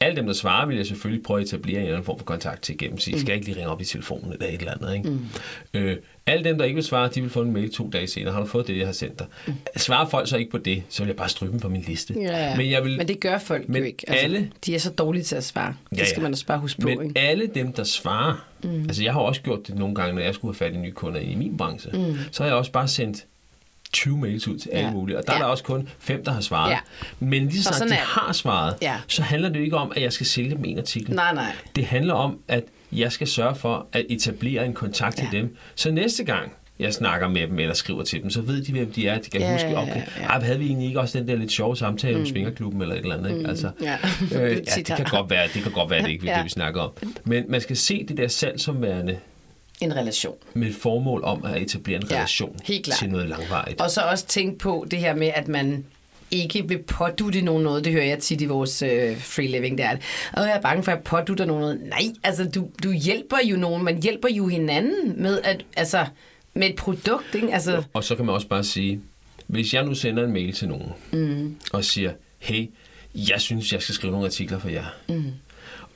alle 0.00 0.16
dem, 0.16 0.26
der 0.26 0.32
svarer, 0.32 0.66
vil 0.66 0.76
jeg 0.76 0.86
selvfølgelig 0.86 1.22
prøve 1.24 1.40
at 1.40 1.46
etablere 1.46 1.76
en 1.76 1.82
eller 1.82 1.92
anden 1.92 2.04
form 2.04 2.18
for 2.18 2.24
kontakt 2.24 2.62
til 2.62 2.74
igennem. 2.74 2.98
Sige, 2.98 3.18
skal 3.20 3.26
jeg 3.28 3.34
ikke 3.36 3.46
lige 3.46 3.56
ringe 3.58 3.70
op 3.70 3.80
i 3.80 3.84
telefonen 3.84 4.32
eller 4.32 4.46
et 4.46 4.54
eller 4.54 4.72
andet, 4.72 4.94
ikke? 4.96 5.10
Mm. 5.10 5.20
Øh, 5.74 5.96
alle 6.26 6.44
dem, 6.44 6.58
der 6.58 6.64
ikke 6.64 6.74
vil 6.74 6.84
svare, 6.84 7.08
de 7.14 7.20
vil 7.20 7.30
få 7.30 7.42
en 7.42 7.52
mail 7.52 7.72
to 7.72 7.90
dage 7.92 8.06
senere. 8.06 8.32
Har 8.34 8.40
du 8.40 8.46
fået 8.46 8.66
det, 8.66 8.78
jeg 8.78 8.86
har 8.86 8.92
sendt 8.92 9.18
dig? 9.18 9.26
Mm. 9.46 9.52
Svarer 9.76 10.08
folk 10.08 10.28
så 10.28 10.36
ikke 10.36 10.50
på 10.50 10.58
det, 10.58 10.82
så 10.88 11.02
vil 11.02 11.08
jeg 11.08 11.16
bare 11.16 11.28
stryge 11.28 11.52
dem 11.52 11.60
fra 11.60 11.68
min 11.68 11.80
liste. 11.82 12.14
Ja, 12.20 12.56
Men 12.56 12.70
jeg 12.70 12.84
vil, 12.84 12.96
men 12.96 13.08
det 13.08 13.20
gør 13.20 13.38
folk 13.38 13.68
men 13.68 13.76
jo 13.82 13.86
ikke. 13.86 14.04
Altså, 14.08 14.24
alle- 14.24 14.50
De 14.66 14.74
er 14.74 14.78
så 14.78 14.90
dårlige 14.90 15.22
til 15.22 15.36
at 15.36 15.44
svare. 15.44 15.74
Ja, 15.92 15.96
Det 15.96 16.06
skal 16.06 16.20
ja. 16.20 16.22
man 16.22 16.32
også 16.32 16.46
bare 16.46 16.58
huske 16.58 16.80
på. 16.80 16.88
Men 16.88 17.02
Ikke? 17.08 17.20
alle 17.20 17.46
dem, 17.54 17.72
der 17.72 17.84
svarer, 17.84 18.46
mm. 18.64 18.82
altså 18.82 19.02
jeg 19.02 19.12
har 19.12 19.20
også 19.20 19.40
gjort 19.42 19.66
det 19.66 19.74
nogle 19.78 19.94
gange, 19.94 20.14
når 20.14 20.22
jeg 20.22 20.34
skulle 20.34 20.56
have 20.58 20.68
fat 20.70 20.74
i 20.74 20.78
nye 20.80 20.92
kunder 20.92 21.20
i 21.20 21.34
min 21.34 21.56
branche, 21.56 21.90
mm. 21.94 22.14
så 22.32 22.42
har 22.42 22.50
jeg 22.50 22.56
også 22.56 22.72
bare 22.72 22.88
sendt 22.88 23.24
20 23.92 24.18
mails 24.18 24.48
ud 24.48 24.58
til 24.58 24.68
alle 24.72 24.86
Ja. 24.88 24.92
mulige, 24.94 25.18
og 25.18 25.26
der 25.26 25.32
er 25.32 25.36
Ja. 25.36 25.42
der 25.42 25.48
også 25.48 25.64
kun 25.64 25.88
fem, 25.98 26.24
der 26.24 26.32
har 26.32 26.40
svaret. 26.40 26.70
Ja. 26.70 26.78
Men 27.20 27.46
lige 27.48 27.62
så 27.62 27.72
snart 27.74 27.90
de 27.90 27.94
er 27.94 27.98
har 27.98 28.32
svaret, 28.32 28.74
Ja. 28.82 28.94
så 29.08 29.22
handler 29.22 29.48
det 29.48 29.56
jo 29.58 29.64
ikke 29.64 29.76
om, 29.76 29.92
at 29.96 30.02
jeg 30.02 30.12
skal 30.12 30.26
sælge 30.26 30.50
dem 30.50 30.64
en 30.64 30.78
artikel. 30.78 31.14
Nej, 31.14 31.34
nej. 31.34 31.52
Det 31.76 31.84
handler 31.86 32.14
om, 32.14 32.38
at 32.48 32.64
jeg 32.92 33.12
skal 33.12 33.26
sørge 33.26 33.54
for 33.54 33.86
at 33.92 34.06
etablere 34.08 34.66
en 34.66 34.72
kontakt 34.74 35.16
til 35.16 35.28
Ja. 35.32 35.38
dem. 35.38 35.56
Så 35.74 35.90
næste 35.90 36.24
gang, 36.24 36.52
jeg 36.78 36.94
snakker 36.94 37.28
med 37.28 37.46
dem 37.48 37.58
eller 37.58 37.74
skriver 37.74 38.02
til 38.02 38.22
dem, 38.22 38.30
så 38.30 38.40
ved 38.40 38.64
de, 38.64 38.72
hvem 38.72 38.92
de 38.92 39.08
er. 39.08 39.18
De 39.18 39.30
kan 39.30 39.40
Ja, 39.40 39.52
huske, 39.52 39.68
ja, 39.68 39.82
okay, 39.82 40.02
ja. 40.20 40.26
ej, 40.26 40.40
havde 40.40 40.58
vi 40.58 40.66
egentlig 40.66 40.88
ikke 40.88 41.00
også 41.00 41.18
den 41.18 41.28
der 41.28 41.36
lidt 41.36 41.52
sjove 41.52 41.76
samtale 41.76 42.18
om 42.18 42.26
Svingerklubben 42.26 42.82
eller 42.82 42.94
et 42.94 43.00
eller 43.00 43.16
andet? 43.16 43.36
Ikke? 43.36 43.48
Altså, 43.48 43.70
Ja. 43.82 43.96
øh, 44.34 44.50
ja, 44.56 44.58
det 44.76 44.86
kan 44.86 45.04
godt 45.10 45.30
være, 45.30 45.48
det 45.54 45.62
kan 45.62 45.72
godt 45.72 45.90
være, 45.90 46.02
det 46.02 46.08
ikke 46.10 46.28
er 46.28 46.32
Ja. 46.32 46.36
det, 46.38 46.44
vi 46.44 46.50
snakker 46.50 46.80
om. 46.80 46.90
Men 47.24 47.44
man 47.48 47.60
skal 47.60 47.76
se 47.76 48.04
det 48.08 48.16
der 48.16 48.28
salg 48.28 48.60
som 48.60 48.82
værende 48.82 49.18
En 49.80 49.96
relation. 49.96 50.34
med 50.54 50.68
et 50.68 50.74
formål 50.74 51.24
om 51.24 51.44
at 51.44 51.62
etablere 51.62 51.96
en 51.96 52.06
Ja, 52.10 52.14
relation 52.16 52.56
helt 52.64 52.84
klart. 52.84 52.98
til 52.98 53.10
noget 53.10 53.28
langvarigt. 53.28 53.80
Og 53.80 53.90
så 53.90 54.00
også 54.00 54.26
tænk 54.26 54.58
på 54.58 54.86
det 54.90 54.98
her 54.98 55.14
med, 55.14 55.30
at 55.34 55.48
man 55.48 55.84
ikke 56.30 56.68
vil 56.68 56.78
pådutte 56.82 57.42
nogen 57.42 57.62
noget. 57.64 57.84
Det 57.84 57.92
hører 57.92 58.04
jeg 58.04 58.18
tit 58.18 58.40
i 58.40 58.44
vores 58.44 58.82
øh, 58.82 59.20
free 59.20 59.46
living, 59.46 59.78
det 59.78 59.86
er 59.86 59.90
det. 59.90 60.00
Og 60.32 60.42
jeg 60.42 60.56
er 60.56 60.60
bange 60.60 60.82
for 60.82 60.92
at 60.92 61.02
pådutte 61.02 61.46
nogen 61.46 61.60
noget. 61.60 61.80
Nej, 61.82 62.02
altså 62.24 62.44
du, 62.54 62.68
du 62.82 62.92
hjælper 62.92 63.36
jo 63.44 63.56
nogen. 63.56 63.84
Man 63.84 64.02
hjælper 64.02 64.28
jo 64.28 64.46
hinanden 64.48 65.22
med, 65.22 65.40
at, 65.44 65.64
altså, 65.76 66.06
med 66.54 66.68
et 66.70 66.76
produkt. 66.76 67.34
Ikke? 67.34 67.54
Altså, 67.54 67.82
Og 67.92 68.04
så 68.04 68.16
kan 68.16 68.24
man 68.26 68.34
også 68.34 68.48
bare 68.48 68.64
sige, 68.64 69.00
hvis 69.46 69.74
jeg 69.74 69.84
nu 69.84 69.94
sender 69.94 70.24
en 70.24 70.32
mail 70.32 70.52
til 70.52 70.68
nogen, 70.68 70.88
mm. 71.12 71.56
og 71.72 71.84
siger, 71.84 72.12
hey, 72.38 72.66
jeg 73.14 73.40
synes, 73.40 73.72
jeg 73.72 73.82
skal 73.82 73.94
skrive 73.94 74.10
nogle 74.12 74.26
artikler 74.26 74.58
for 74.58 74.68
jer. 74.68 74.84
Mm. 75.08 75.24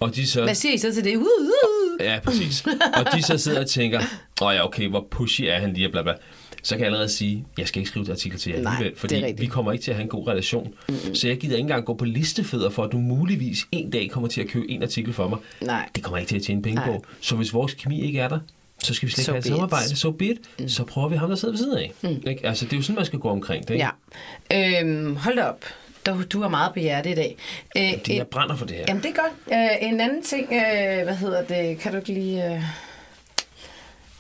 Og 0.05 0.17
de 0.17 0.27
så... 0.27 0.43
hvad 0.43 0.55
siger 0.55 0.75
I 0.75 0.79
så 0.79 0.95
til 0.95 1.05
det? 1.05 1.17
Uh, 1.17 1.23
uh. 1.23 2.05
Ja, 2.05 2.19
præcis. 2.25 2.67
Og 2.95 3.13
de 3.13 3.23
så 3.23 3.39
sidder 3.39 3.61
og 3.61 3.67
tænker, 3.67 4.01
åh 4.43 4.49
oh 4.49 4.55
ja, 4.55 4.65
okay, 4.65 4.89
hvor 4.89 5.07
pushy 5.11 5.43
er 5.43 5.59
han 5.59 5.73
lige, 5.73 5.87
og 5.87 5.93
bla 5.93 6.03
bla. 6.03 6.13
Så 6.63 6.75
kan 6.75 6.81
jeg 6.81 6.87
allerede 6.87 7.09
sige, 7.09 7.45
jeg 7.59 7.69
skal 7.69 7.81
ikke 7.81 7.89
skrive 7.89 8.05
et 8.05 8.11
artikel 8.11 8.39
til 8.39 8.53
jer 8.53 8.63
Nej, 8.63 8.73
alligevel, 8.73 8.99
fordi 8.99 9.35
vi 9.39 9.47
kommer 9.47 9.73
ikke 9.73 9.85
til 9.85 9.91
at 9.91 9.97
have 9.97 10.03
en 10.03 10.09
god 10.09 10.29
relation. 10.29 10.75
Mm-hmm. 10.89 11.15
Så 11.15 11.29
jeg 11.29 11.37
gider 11.37 11.55
ikke 11.55 11.61
engang 11.61 11.85
gå 11.85 11.95
på 11.95 12.05
listefødder 12.05 12.71
for, 12.71 12.85
at 12.85 12.93
du 12.93 12.99
muligvis 12.99 13.67
en 13.73 13.91
dag 13.91 14.11
kommer 14.11 14.29
til 14.29 14.41
at 14.41 14.49
købe 14.49 14.71
en 14.71 14.83
artikel 14.83 15.13
for 15.13 15.29
mig. 15.29 15.39
Nej. 15.61 15.89
Det 15.95 16.05
kommer 16.05 16.19
jeg 16.19 16.23
ikke 16.23 16.31
til 16.31 16.37
at 16.37 16.43
tjene 16.43 16.63
penge 16.63 16.75
Nej. 16.75 16.87
på. 16.87 17.05
Så 17.21 17.37
hvis 17.37 17.55
vores 17.55 17.75
kemi 17.75 18.03
ikke 18.03 18.19
er 18.19 18.29
der, 18.29 18.39
så 18.79 18.95
skal 18.95 19.09
vi 19.09 19.13
slet 19.13 19.27
So 19.27 19.33
ikke 19.33 19.49
have 19.49 19.55
et 19.55 19.59
samarbejde. 19.59 19.97
Så 19.97 20.15
it. 20.21 20.39
Mm. 20.59 20.69
Så 20.69 20.85
prøver 20.85 21.09
vi 21.09 21.17
ham, 21.17 21.29
der 21.29 21.37
sidder 21.37 21.53
ved 21.53 21.59
siden 21.59 21.79
af. 21.79 21.93
Mm. 22.03 22.23
Ikke? 22.31 22.47
Altså, 22.47 22.65
det 22.65 22.73
er 22.73 22.77
jo 22.77 22.83
sådan, 22.83 22.97
man 22.97 23.05
skal 23.05 23.19
gå 23.19 23.29
omkring 23.29 23.69
det. 23.69 23.75
Ikke? 23.75 23.87
Ja. 24.51 24.81
Øhm, 24.81 25.17
hold 25.17 25.39
op. 25.39 25.65
Du, 26.07 26.23
du 26.23 26.41
har 26.43 26.49
meget 26.49 26.73
på 26.73 26.79
hjerte 26.79 27.11
i 27.11 27.15
dag. 27.15 27.37
Øh, 27.77 27.83
Det, 28.07 28.09
jeg 28.17 28.27
brænder 28.27 28.57
for 28.57 28.67
det 28.67 28.77
her. 28.77 28.85
Jamen, 28.89 29.03
det 29.03 29.11
er 29.11 29.15
godt. 29.23 29.33
Øh, 29.83 29.89
en 29.89 30.01
anden 30.01 30.23
ting, 30.23 30.45
øh, 30.53 31.05
hvad 31.05 31.15
hedder 31.17 31.45
det, 31.45 31.79
kan 31.79 31.93
du 31.93 31.99
ikke 31.99 32.13
lige... 32.13 32.55
Øh... 32.55 32.63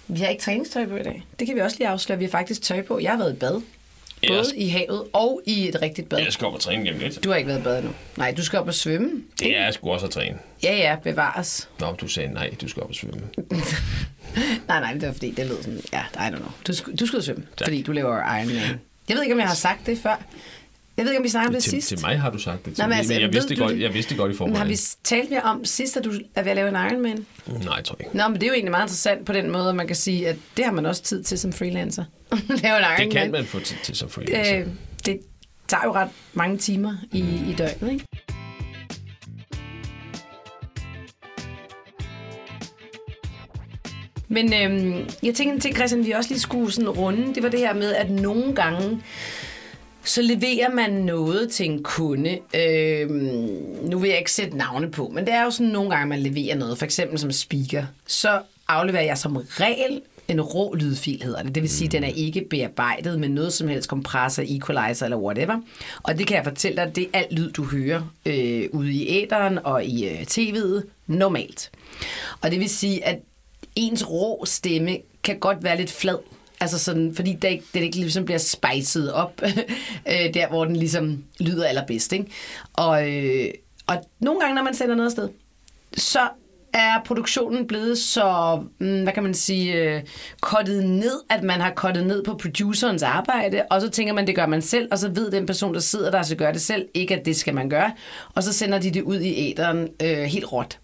Vi 0.09 0.20
har 0.20 0.28
ikke 0.28 0.43
træningstøj 0.43 0.87
på 0.87 0.97
i 0.97 1.03
dag. 1.03 1.24
Det 1.39 1.47
kan 1.47 1.57
vi 1.57 1.61
også 1.61 1.76
lige 1.78 1.89
afsløre. 1.89 2.18
Vi 2.18 2.24
har 2.24 2.30
faktisk 2.30 2.62
tøj 2.62 2.82
på. 2.82 2.99
Jeg 3.01 3.11
har 3.11 3.18
været 3.18 3.32
i 3.32 3.37
bad. 3.37 3.61
Jeg 4.22 4.28
Både 4.30 4.45
skal- 4.45 4.62
i 4.62 4.68
havet 4.68 5.03
og 5.12 5.41
i 5.47 5.68
et 5.68 5.82
rigtigt 5.82 6.09
bad. 6.09 6.18
Jeg 6.18 6.32
skal 6.32 6.47
op 6.47 6.55
og 6.55 6.61
træne 6.61 6.82
hjem 6.85 6.99
lidt. 6.99 7.24
Du 7.24 7.28
har 7.30 7.37
ikke 7.37 7.49
været 7.49 7.61
i 7.61 7.62
bad 7.62 7.82
nu. 7.82 7.91
Nej, 8.16 8.35
du 8.37 8.45
skal 8.45 8.59
op 8.59 8.66
og 8.66 8.74
svømme. 8.74 9.11
Det 9.41 9.57
er 9.59 9.64
jeg 9.64 9.74
sgu 9.74 9.91
også 9.93 10.07
at 10.07 10.12
træne. 10.12 10.39
Ja, 10.62 10.76
ja, 10.76 10.97
bevares. 11.03 11.68
Nå, 11.80 11.93
du 11.93 12.09
sagde 12.09 12.32
nej, 12.35 12.51
du 12.61 12.68
skal 12.68 12.82
op 12.82 12.89
og 12.89 12.95
svømme. 12.95 13.20
Nej, 14.68 14.80
nej, 14.80 14.93
det 14.93 15.03
var 15.07 15.12
fordi, 15.12 15.30
det 15.30 15.47
lød 15.47 15.62
sådan... 15.62 15.80
Ja, 15.93 16.01
I 16.01 16.32
don't 16.32 16.37
know. 16.37 16.51
Du, 16.66 16.72
du 17.01 17.07
skal 17.07 17.22
svømme, 17.22 17.47
Tak. 17.57 17.66
fordi 17.66 17.82
du 17.82 17.93
laver 17.93 18.37
Ironman. 18.39 18.80
Jeg 19.09 19.16
ved 19.16 19.22
ikke, 19.22 19.35
om 19.35 19.41
jeg 19.41 19.49
har 19.49 19.55
sagt 19.55 19.87
det 19.87 19.99
før. 19.99 20.22
Jeg 20.97 21.05
ved 21.05 21.13
ikke, 21.13 21.19
om 21.19 21.25
vi 21.25 21.29
snakkede 21.29 21.49
om 21.49 21.55
det 21.55 21.63
til, 21.63 21.71
sidst. 21.71 21.89
til 21.89 21.99
mig 22.01 22.21
har 22.21 22.31
du 22.31 22.39
sagt 22.39 22.65
det. 22.65 22.75
Til 22.75 22.83
Nå, 22.83 22.89
men 22.89 22.99
altså, 22.99 23.13
men 23.13 23.23
jeg, 23.23 23.33
vidste 23.33 23.49
det 23.49 23.59
godt, 23.59 23.73
det? 23.73 23.81
jeg 23.81 23.95
vidste 23.95 24.11
det 24.11 24.19
godt 24.19 24.33
i 24.33 24.37
forvejen. 24.37 24.57
har 24.57 24.65
vi 24.65 24.79
talt 25.05 25.31
mere 25.31 25.43
om 25.43 25.65
sidst, 25.65 25.97
at 25.97 26.05
du 26.05 26.13
er 26.35 26.43
ved 26.43 26.51
at 26.51 26.57
lave 26.57 26.69
en 26.69 26.75
Ironman? 26.75 27.27
Nej, 27.47 27.75
jeg 27.75 27.85
tror 27.85 27.97
ikke. 28.01 28.17
Nå, 28.17 28.29
men 28.29 28.35
det 28.35 28.43
er 28.43 28.47
jo 28.47 28.53
egentlig 28.53 28.71
meget 28.71 28.85
interessant 28.85 29.27
på 29.27 29.33
den 29.33 29.51
måde, 29.51 29.69
at 29.69 29.75
man 29.75 29.87
kan 29.87 29.97
sige, 29.97 30.29
at 30.29 30.37
det 30.57 30.65
har 30.65 30.73
man 30.73 30.87
også 30.87 31.03
tid 31.03 31.23
til 31.23 31.39
som 31.39 31.53
freelancer. 31.53 32.05
lave 32.63 32.79
en 32.79 32.85
Ironman. 32.85 33.01
Det 33.01 33.13
kan 33.13 33.31
man 33.31 33.45
få 33.45 33.61
til, 33.61 33.77
til 33.83 33.97
som 33.97 34.09
freelancer. 34.09 34.61
Øh, 34.61 34.67
det 35.07 35.21
tager 35.69 35.85
jo 35.85 35.93
ret 35.95 36.11
mange 36.33 36.59
timer 36.59 36.97
i, 37.13 37.21
i 37.21 37.55
døgnet, 37.59 37.93
ikke? 37.93 38.05
Men 44.29 44.55
øhm, 44.55 45.09
jeg 45.23 45.35
tænker 45.35 45.55
en 45.55 45.61
ting, 45.61 45.77
Christian, 45.77 46.07
vi 46.07 46.11
også 46.11 46.31
lige 46.31 46.41
skulle 46.41 46.73
sådan 46.73 46.91
runde, 46.91 47.35
det 47.35 47.43
var 47.43 47.49
det 47.49 47.61
her 47.61 47.75
med, 47.75 47.95
at 47.95 48.11
nogle 48.11 48.55
gange, 48.55 49.03
så 50.05 50.23
leverer 50.23 50.75
man 50.75 50.91
noget 50.91 51.51
til 51.51 51.67
en 51.67 51.83
kunde. 51.83 52.39
Øhm, 52.55 53.11
nu 53.83 53.99
vil 53.99 54.09
jeg 54.09 54.19
ikke 54.19 54.33
sætte 54.33 54.57
navne 54.57 54.91
på, 54.91 55.09
men 55.09 55.27
det 55.27 55.35
er 55.35 55.45
jo 55.45 55.51
sådan 55.51 55.73
nogle 55.73 55.91
gange, 55.91 56.07
man 56.07 56.21
leverer 56.21 56.57
noget, 56.57 56.79
for 56.79 56.85
eksempel 56.85 57.19
som 57.19 57.33
speaker. 57.33 57.85
Så 58.07 58.41
afleverer 58.69 59.05
jeg 59.05 59.19
som 59.19 59.37
regel 59.37 60.01
en 60.29 60.41
rå 60.41 60.75
lydfil, 60.75 61.23
hedder 61.23 61.43
det. 61.43 61.55
Det 61.55 61.63
vil 61.63 61.71
sige, 61.71 61.87
at 61.87 61.93
den 61.93 62.05
er 62.05 62.09
ikke 62.09 62.47
bearbejdet 62.51 63.21
med 63.21 63.29
noget 63.29 63.53
som 63.53 63.69
helst 63.69 63.89
kompressor, 63.89 64.43
equalizer 64.47 65.07
eller 65.07 65.17
whatever. 65.17 65.61
Og 66.03 66.19
det 66.19 66.27
kan 66.27 66.37
jeg 66.37 66.45
fortælle 66.45 66.77
dig, 66.77 66.97
det 66.97 67.09
er 67.13 67.19
alt 67.19 67.33
lyd, 67.33 67.53
du 67.53 67.65
hører 67.65 68.03
øh, 68.27 68.69
ude 68.73 68.93
i 68.93 69.23
æderen 69.23 69.59
og 69.65 69.85
i 69.85 70.09
øh, 70.09 70.21
tv'et 70.21 70.83
normalt. 71.07 71.71
Og 72.41 72.51
det 72.51 72.61
vil 72.61 72.69
sige, 72.69 73.05
at 73.05 73.19
ens 73.77 74.11
rå 74.11 74.45
stemme 74.45 74.99
kan 75.23 75.39
godt 75.39 75.65
være 75.65 75.77
lidt 75.77 75.91
flad. 75.91 76.19
Altså 76.65 76.79
sådan, 76.79 77.15
fordi 77.15 77.33
det 77.33 77.49
ikke, 77.49 77.65
det 77.75 77.81
ikke 77.83 77.97
ligesom 77.97 78.25
bliver 78.25 78.39
spejset 78.39 79.12
op, 79.12 79.43
øh, 80.12 80.35
der 80.35 80.49
hvor 80.49 80.65
den 80.65 80.77
ligesom 80.77 81.25
lyder 81.41 81.67
allerbedst. 81.67 82.12
Ikke? 82.12 82.27
Og, 82.73 83.12
øh, 83.12 83.51
og 83.87 84.05
nogle 84.21 84.41
gange, 84.41 84.55
når 84.55 84.62
man 84.62 84.75
sender 84.75 84.95
noget 84.95 85.12
sted, 85.12 85.29
så 85.97 86.29
er 86.73 87.01
produktionen 87.05 87.67
blevet 87.67 87.99
så, 87.99 88.61
mm, 88.79 89.03
hvad 89.03 89.12
kan 89.12 89.23
man 89.23 89.35
sige, 89.35 89.73
øh, 89.75 90.03
kottet 90.41 90.85
ned, 90.85 91.21
at 91.31 91.43
man 91.43 91.61
har 91.61 91.71
kottet 91.71 92.07
ned 92.07 92.25
på 92.25 92.35
producerens 92.35 93.03
arbejde, 93.03 93.62
og 93.71 93.81
så 93.81 93.89
tænker 93.91 94.15
man, 94.15 94.27
det 94.27 94.37
gør 94.37 94.47
man 94.47 94.62
selv, 94.62 94.89
og 94.91 94.99
så 94.99 95.09
ved 95.09 95.31
den 95.31 95.47
person, 95.47 95.75
der 95.75 95.81
sidder 95.81 96.11
der, 96.11 96.23
så 96.23 96.37
gør 96.37 96.53
det 96.53 96.61
selv, 96.61 96.89
ikke 96.95 97.17
at 97.17 97.27
det 97.27 97.37
skal 97.37 97.55
man 97.55 97.69
gøre, 97.69 97.93
og 98.35 98.43
så 98.43 98.53
sender 98.53 98.79
de 98.79 98.91
det 98.91 99.03
ud 99.03 99.21
i 99.21 99.51
æderen 99.51 99.89
øh, 100.03 100.19
helt 100.19 100.53
råt. 100.53 100.79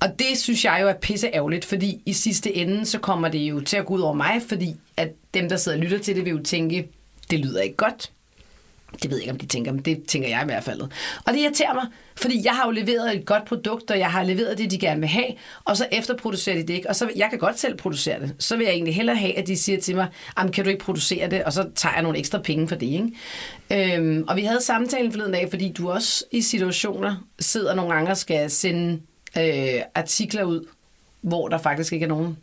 Og 0.00 0.08
det 0.18 0.38
synes 0.38 0.64
jeg 0.64 0.78
jo 0.82 0.88
er 0.88 0.92
pisse 0.92 1.30
ærgerligt, 1.34 1.64
fordi 1.64 2.02
i 2.06 2.12
sidste 2.12 2.56
ende, 2.56 2.86
så 2.86 2.98
kommer 2.98 3.28
det 3.28 3.38
jo 3.38 3.60
til 3.60 3.76
at 3.76 3.86
gå 3.86 3.94
ud 3.94 4.00
over 4.00 4.14
mig, 4.14 4.42
fordi 4.48 4.76
at 4.98 5.08
dem, 5.34 5.48
der 5.48 5.56
sidder 5.56 5.78
og 5.78 5.82
lytter 5.84 5.98
til 5.98 6.16
det, 6.16 6.24
vil 6.24 6.30
jo 6.30 6.42
tænke, 6.42 6.88
det 7.30 7.38
lyder 7.38 7.60
ikke 7.60 7.76
godt. 7.76 8.12
Det 9.02 9.10
ved 9.10 9.16
jeg 9.16 9.22
ikke, 9.22 9.32
om 9.32 9.38
de 9.38 9.46
tænker, 9.46 9.72
men 9.72 9.82
det 9.82 10.02
tænker 10.08 10.28
jeg 10.28 10.42
i 10.42 10.44
hvert 10.44 10.64
fald. 10.64 10.80
Og 11.26 11.32
det 11.32 11.38
irriterer 11.40 11.74
mig, 11.74 11.86
fordi 12.16 12.40
jeg 12.44 12.52
har 12.52 12.66
jo 12.66 12.70
leveret 12.70 13.16
et 13.16 13.26
godt 13.26 13.44
produkt, 13.44 13.90
og 13.90 13.98
jeg 13.98 14.10
har 14.10 14.22
leveret 14.22 14.58
det, 14.58 14.70
de 14.70 14.78
gerne 14.78 15.00
vil 15.00 15.08
have, 15.08 15.26
og 15.64 15.76
så 15.76 15.86
efterproducerer 15.92 16.56
de 16.56 16.62
det 16.62 16.74
ikke. 16.74 16.88
Og 16.88 16.96
så 16.96 17.10
jeg 17.16 17.26
kan 17.30 17.38
godt 17.38 17.58
selv 17.58 17.76
producere 17.76 18.20
det. 18.20 18.34
Så 18.38 18.56
vil 18.56 18.64
jeg 18.64 18.72
egentlig 18.72 18.94
hellere 18.94 19.16
have, 19.16 19.38
at 19.38 19.46
de 19.46 19.56
siger 19.56 19.80
til 19.80 19.96
mig, 19.96 20.08
"Jamen, 20.38 20.52
kan 20.52 20.64
du 20.64 20.70
ikke 20.70 20.84
producere 20.84 21.30
det, 21.30 21.44
og 21.44 21.52
så 21.52 21.70
tager 21.74 21.92
jeg 21.94 22.02
nogle 22.02 22.18
ekstra 22.18 22.38
penge 22.38 22.68
for 22.68 22.74
det. 22.76 22.86
Ikke? 23.70 23.96
Øhm, 23.96 24.24
og 24.28 24.36
vi 24.36 24.42
havde 24.42 24.60
samtalen 24.62 25.12
forleden 25.12 25.32
dag, 25.32 25.50
fordi 25.50 25.72
du 25.72 25.90
også 25.90 26.24
i 26.30 26.42
situationer 26.42 27.16
sidder 27.40 27.74
nogle 27.74 27.94
gange 27.94 28.10
og 28.10 28.16
skal 28.16 28.50
sende 28.50 29.00
øh, 29.38 29.82
artikler 29.94 30.44
ud, 30.44 30.66
hvor 31.20 31.48
der 31.48 31.58
faktisk 31.58 31.92
ikke 31.92 32.04
er 32.04 32.08
nogen 32.08 32.36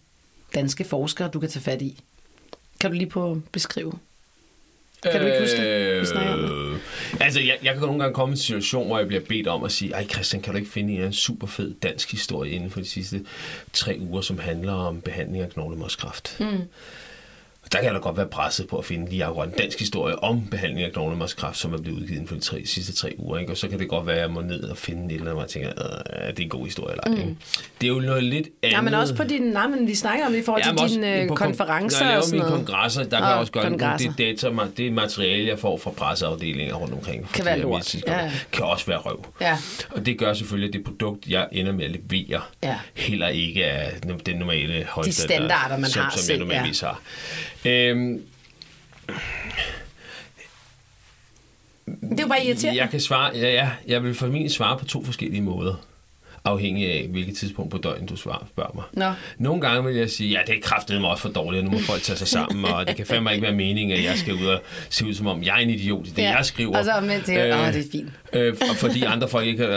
danske 0.55 0.83
forskere, 0.83 1.27
du 1.27 1.39
kan 1.39 1.49
tage 1.49 1.63
fat 1.63 1.81
i. 1.81 1.99
Kan 2.85 2.91
du 2.91 2.97
lige 2.97 3.09
på 3.09 3.41
beskrive? 3.51 3.93
Kan 5.03 5.21
du 5.21 5.27
ikke 5.27 5.39
huske 5.39 5.57
det? 5.57 6.01
Vi 6.01 6.05
snakker 6.05 6.33
om 6.33 6.39
det. 6.39 6.51
Øh, 6.51 6.79
altså, 7.19 7.39
jeg, 7.39 7.57
jeg 7.63 7.73
kan 7.73 7.81
nogle 7.81 7.99
gange 7.99 8.13
komme 8.13 8.31
i 8.31 8.33
en 8.33 8.37
situation, 8.37 8.87
hvor 8.87 8.97
jeg 8.97 9.07
bliver 9.07 9.21
bedt 9.29 9.47
om 9.47 9.63
at 9.63 9.71
sige, 9.71 9.91
ej 9.93 10.07
Christian, 10.07 10.41
kan 10.41 10.53
du 10.53 10.59
ikke 10.59 10.71
finde 10.71 11.05
en, 11.05 11.13
super 11.13 11.47
fed 11.47 11.73
dansk 11.73 12.11
historie 12.11 12.51
inden 12.51 12.71
for 12.71 12.79
de 12.79 12.85
sidste 12.85 13.25
tre 13.73 13.97
uger, 13.99 14.21
som 14.21 14.39
handler 14.39 14.73
om 14.73 15.01
behandling 15.01 15.43
af 15.43 15.49
knoglemarskræft? 15.49 16.37
Mm. 16.39 16.61
Der 17.71 17.77
kan 17.77 17.85
jeg 17.85 17.93
da 17.93 17.99
godt 17.99 18.17
være 18.17 18.27
presset 18.27 18.67
på 18.67 18.77
at 18.77 18.85
finde 18.85 19.09
lige 19.09 19.25
akkurat 19.25 19.47
en 19.49 19.53
dansk 19.57 19.79
historie 19.79 20.23
om 20.23 20.47
behandling 20.51 20.85
af 20.85 20.91
knoglemarskræft, 20.91 21.57
som 21.57 21.73
er 21.73 21.77
blevet 21.77 21.97
udgivet 21.97 22.11
inden 22.15 22.27
for 22.27 22.35
de 22.35 22.41
tre, 22.41 22.65
sidste 22.65 22.93
tre 22.93 23.13
uger. 23.17 23.37
Ikke? 23.39 23.51
Og 23.51 23.57
så 23.57 23.67
kan 23.67 23.79
det 23.79 23.89
godt 23.89 24.07
være, 24.07 24.15
at 24.15 24.21
jeg 24.21 24.31
må 24.31 24.41
ned 24.41 24.63
og 24.63 24.77
finde 24.77 25.05
et 25.05 25.11
eller 25.11 25.21
andet, 25.21 25.33
hvor 25.33 25.41
jeg 25.41 25.49
tænker, 25.49 25.69
"Øh, 25.69 26.27
er 26.27 26.31
det 26.31 26.43
en 26.43 26.49
god 26.49 26.65
historie 26.65 26.95
eller? 27.05 27.25
Mm. 27.25 27.37
Det 27.81 27.87
er 27.87 27.93
jo 27.93 27.99
noget 27.99 28.23
lidt 28.23 28.47
andet. 28.63 28.73
Ja, 28.75 28.81
men 28.81 28.93
også 28.93 29.15
på 29.15 29.23
din, 29.23 29.41
nej, 29.41 29.67
men 29.67 29.87
vi 29.87 29.95
snakker 29.95 30.25
om 30.25 30.31
det 30.31 30.39
i 30.39 30.43
forhold 30.43 30.63
til 30.63 30.69
Jamen 30.69 30.79
også 30.83 30.95
dine 30.95 31.21
øh, 31.21 31.27
på 31.27 31.35
konferencer 31.35 32.03
Når 32.03 32.09
jeg 32.11 32.17
og 32.17 32.23
sådan 32.23 32.39
mine 32.39 32.49
noget. 32.49 32.65
kongresser, 32.67 33.03
der 33.03 33.17
kan 33.17 33.27
jeg 33.27 33.35
også 33.35 33.51
gøre 33.51 33.63
kongresser. 33.63 34.13
det, 34.17 34.41
data, 34.41 34.51
det 34.77 34.93
materiale, 34.93 35.47
jeg 35.49 35.59
får 35.59 35.77
fra 35.77 35.91
presseafdelinger 35.91 36.75
rundt 36.75 36.93
omkring. 36.93 37.29
Kan 37.33 37.45
være 37.45 37.59
lort. 37.59 37.95
Ja, 38.07 38.23
ja. 38.23 38.31
Kan 38.51 38.65
også 38.65 38.85
være 38.85 38.97
røv. 38.97 39.25
Ja. 39.41 39.57
Og 39.91 40.05
det 40.05 40.17
gør 40.19 40.33
selvfølgelig, 40.33 40.67
at 40.67 40.73
det 40.73 40.83
produkt, 40.83 41.27
jeg 41.27 41.47
ender 41.51 41.71
med 41.71 41.85
at 41.85 41.91
levere, 41.91 42.41
Ja. 42.63 42.75
heller 42.93 43.27
ikke 43.27 43.63
er 43.63 43.89
den 44.25 44.35
normale 44.35 44.85
højde, 44.89 45.11
standarder, 45.13 45.77
man 45.77 45.89
som, 45.89 46.01
har 46.03 46.11
som 46.17 46.31
jeg 46.31 46.39
normalvis 46.39 46.79
har. 46.79 47.01
Øhm, 47.65 48.21
Det 51.85 52.19
jo 52.21 52.27
bare 52.27 52.45
irriterende. 52.45 52.81
jeg 52.81 52.89
kan 52.89 52.99
svare, 52.99 53.31
ja, 53.35 53.53
ja, 53.53 53.69
jeg 53.87 54.03
vil 54.03 54.13
formentlig 54.15 54.51
svare 54.51 54.77
på 54.79 54.85
to 54.85 55.03
forskellige 55.03 55.41
måder 55.41 55.75
afhængig 56.45 56.91
af, 56.93 57.07
hvilket 57.09 57.37
tidspunkt 57.37 57.71
på 57.71 57.77
døgnet 57.77 58.09
du 58.09 58.15
svarer, 58.15 58.45
spørger 58.53 58.71
mig. 58.75 58.83
Nå. 58.93 59.11
Nogle 59.37 59.61
gange 59.61 59.83
vil 59.83 59.95
jeg 59.95 60.09
sige, 60.09 60.29
ja, 60.29 60.39
det 60.47 60.55
er 60.57 60.61
kraftedeme 60.63 61.01
mig 61.01 61.09
også 61.09 61.21
for 61.21 61.29
dårligt, 61.29 61.59
og 61.59 61.65
nu 61.65 61.71
må 61.71 61.79
folk 61.79 62.01
tage 62.01 62.17
sig 62.17 62.27
sammen, 62.27 62.65
og 62.65 62.87
det 62.87 62.95
kan 62.95 63.05
fandme 63.05 63.31
ikke 63.31 63.41
være 63.43 63.55
meningen, 63.55 63.97
at 63.97 64.03
jeg 64.03 64.17
skal 64.17 64.33
ud 64.33 64.45
og 64.45 64.61
se 64.89 65.05
ud 65.05 65.13
som 65.13 65.27
om, 65.27 65.43
jeg 65.43 65.53
er 65.55 65.59
en 65.59 65.69
idiot 65.69 66.07
i 66.07 66.09
det, 66.09 66.17
Ja, 66.21 66.35
jeg 66.35 66.45
skriver. 66.45 66.77
og 66.77 66.85
så 66.85 66.91
tænker 67.25 67.43
jeg, 67.43 67.59
"Åh, 67.67 67.73
det 67.73 67.85
er 67.85 67.91
fint." 67.91 68.09
Øh, 68.33 68.55
fordi 68.75 69.03
andre 69.03 69.27
folk 69.29 69.47
ikke 69.47 69.65
øh, 69.65 69.71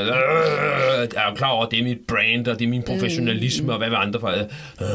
er 1.16 1.28
jo 1.30 1.34
klar 1.36 1.48
over, 1.48 1.64
at 1.66 1.70
det 1.70 1.78
er 1.78 1.84
mit 1.84 1.98
brand, 2.08 2.48
og 2.48 2.58
det 2.58 2.64
er 2.64 2.68
min 2.68 2.82
professionalisme, 2.82 3.64
Mm. 3.64 3.70
og 3.70 3.78
hvad 3.78 3.88
vil 3.88 3.96
andre 3.96 4.20
folk... 4.20 4.50
Øh, 4.80 4.86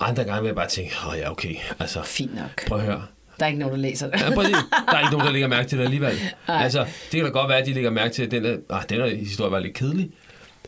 andre 0.00 0.24
gange 0.24 0.40
vil 0.40 0.48
jeg 0.48 0.56
bare 0.56 0.68
tænke, 0.68 0.94
åh 1.08 1.18
ja, 1.18 1.30
okay, 1.30 1.54
altså... 1.78 2.02
Fint 2.02 2.34
nok. 2.34 2.66
Prøv 2.66 2.78
at 2.78 2.84
høre. 2.84 3.02
Der 3.38 3.44
er 3.44 3.48
ikke 3.48 3.60
nogen, 3.60 3.74
der 3.74 3.80
læser 3.80 4.10
det. 4.10 4.20
Ja, 4.20 4.34
præcis. 4.34 4.56
Der 4.70 4.96
er 4.96 5.00
ikke 5.00 5.10
nogen, 5.10 5.26
der 5.26 5.32
lægger 5.32 5.48
mærke 5.48 5.68
til 5.68 5.78
det 5.78 5.84
alligevel. 5.84 6.20
Altså, 6.48 6.78
det 6.84 7.10
kan 7.10 7.24
da 7.24 7.30
godt 7.30 7.48
være, 7.48 7.58
at 7.58 7.66
de 7.66 7.72
lægger 7.72 7.90
mærke 7.90 8.14
til, 8.14 8.22
at 8.22 8.30
den, 8.30 8.44
er, 8.46 8.56
ah, 8.70 8.82
den 8.88 8.96
her 8.96 9.16
historie 9.16 9.50
var 9.50 9.58
lidt 9.58 9.74
kedelig. 9.74 10.10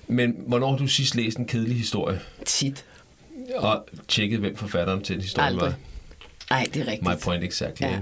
Men 0.09 0.35
hvornår 0.47 0.71
har 0.71 0.77
du 0.77 0.87
sidst 0.87 1.15
læst 1.15 1.39
en 1.39 1.47
kedelig 1.47 1.77
historie? 1.77 2.21
Tit. 2.45 2.85
Og 3.57 3.87
tjekket, 4.09 4.39
hvem 4.39 4.57
forfatteren 4.57 5.03
til 5.03 5.15
den 5.15 5.23
historie 5.23 5.47
Aldrig. 5.47 5.63
var? 5.63 5.75
Nej, 6.51 6.67
det 6.75 6.83
er 6.83 6.87
rigtigt. 6.87 7.09
My 7.09 7.15
point 7.23 7.45
exactly. 7.45 7.87
Ja. 7.87 7.99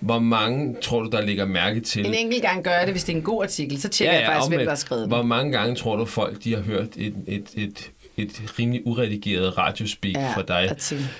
Hvor 0.00 0.18
mange 0.18 0.76
tror 0.82 1.02
du, 1.02 1.10
der 1.10 1.20
lægger 1.20 1.44
mærke 1.44 1.80
til... 1.80 2.06
En 2.06 2.14
enkelt 2.14 2.42
gang 2.42 2.64
gør 2.64 2.70
jeg 2.70 2.86
det, 2.86 2.94
hvis 2.94 3.04
det 3.04 3.12
er 3.12 3.16
en 3.16 3.22
god 3.22 3.42
artikel, 3.42 3.80
så 3.80 3.88
tjekker 3.88 4.14
ja, 4.14 4.20
ja, 4.20 4.26
jeg 4.26 4.34
faktisk, 4.34 4.50
hvem 4.50 4.60
der 4.60 4.68
har 4.68 4.76
skrevet. 4.76 5.08
Hvor 5.08 5.22
mange 5.22 5.52
gange 5.52 5.76
tror 5.76 5.96
du, 5.96 6.04
folk 6.04 6.44
de 6.44 6.54
har 6.54 6.62
hørt 6.62 6.88
et, 6.96 7.14
et, 7.26 7.46
et, 7.54 7.90
et 8.16 8.42
rimelig 8.58 8.82
uredigeret 8.86 9.58
radiospeak 9.58 10.14
Ja, 10.16 10.32
fra 10.34 10.42
dig 10.48 10.76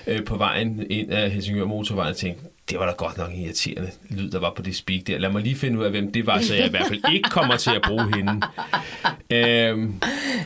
øh, 0.07 0.23
på 0.25 0.37
vejen 0.37 0.83
ind 0.89 1.11
af 1.11 1.31
Helsingør 1.31 1.65
Motorvejen 1.65 2.11
og 2.11 2.17
tænkte, 2.17 2.43
det 2.69 2.79
var 2.79 2.85
da 2.85 2.91
godt 2.91 3.17
nok 3.17 3.29
en 3.33 3.41
irriterende 3.41 3.89
lyd, 4.09 4.29
der 4.31 4.39
var 4.39 4.53
på 4.55 4.61
det 4.61 4.75
speak 4.75 5.01
der. 5.07 5.17
Lad 5.17 5.29
mig 5.29 5.41
lige 5.41 5.55
finde 5.55 5.79
ud 5.79 5.83
af, 5.85 5.91
hvem 5.91 6.11
det 6.11 6.25
var, 6.27 6.41
så 6.41 6.55
jeg 6.55 6.65
i 6.65 6.69
hvert 6.69 6.87
fald 6.87 7.01
ikke 7.13 7.29
kommer 7.29 7.57
til 7.57 7.69
at 7.75 7.81
bruge 7.87 8.15
hende. 8.15 8.41
Øhm, 9.29 9.93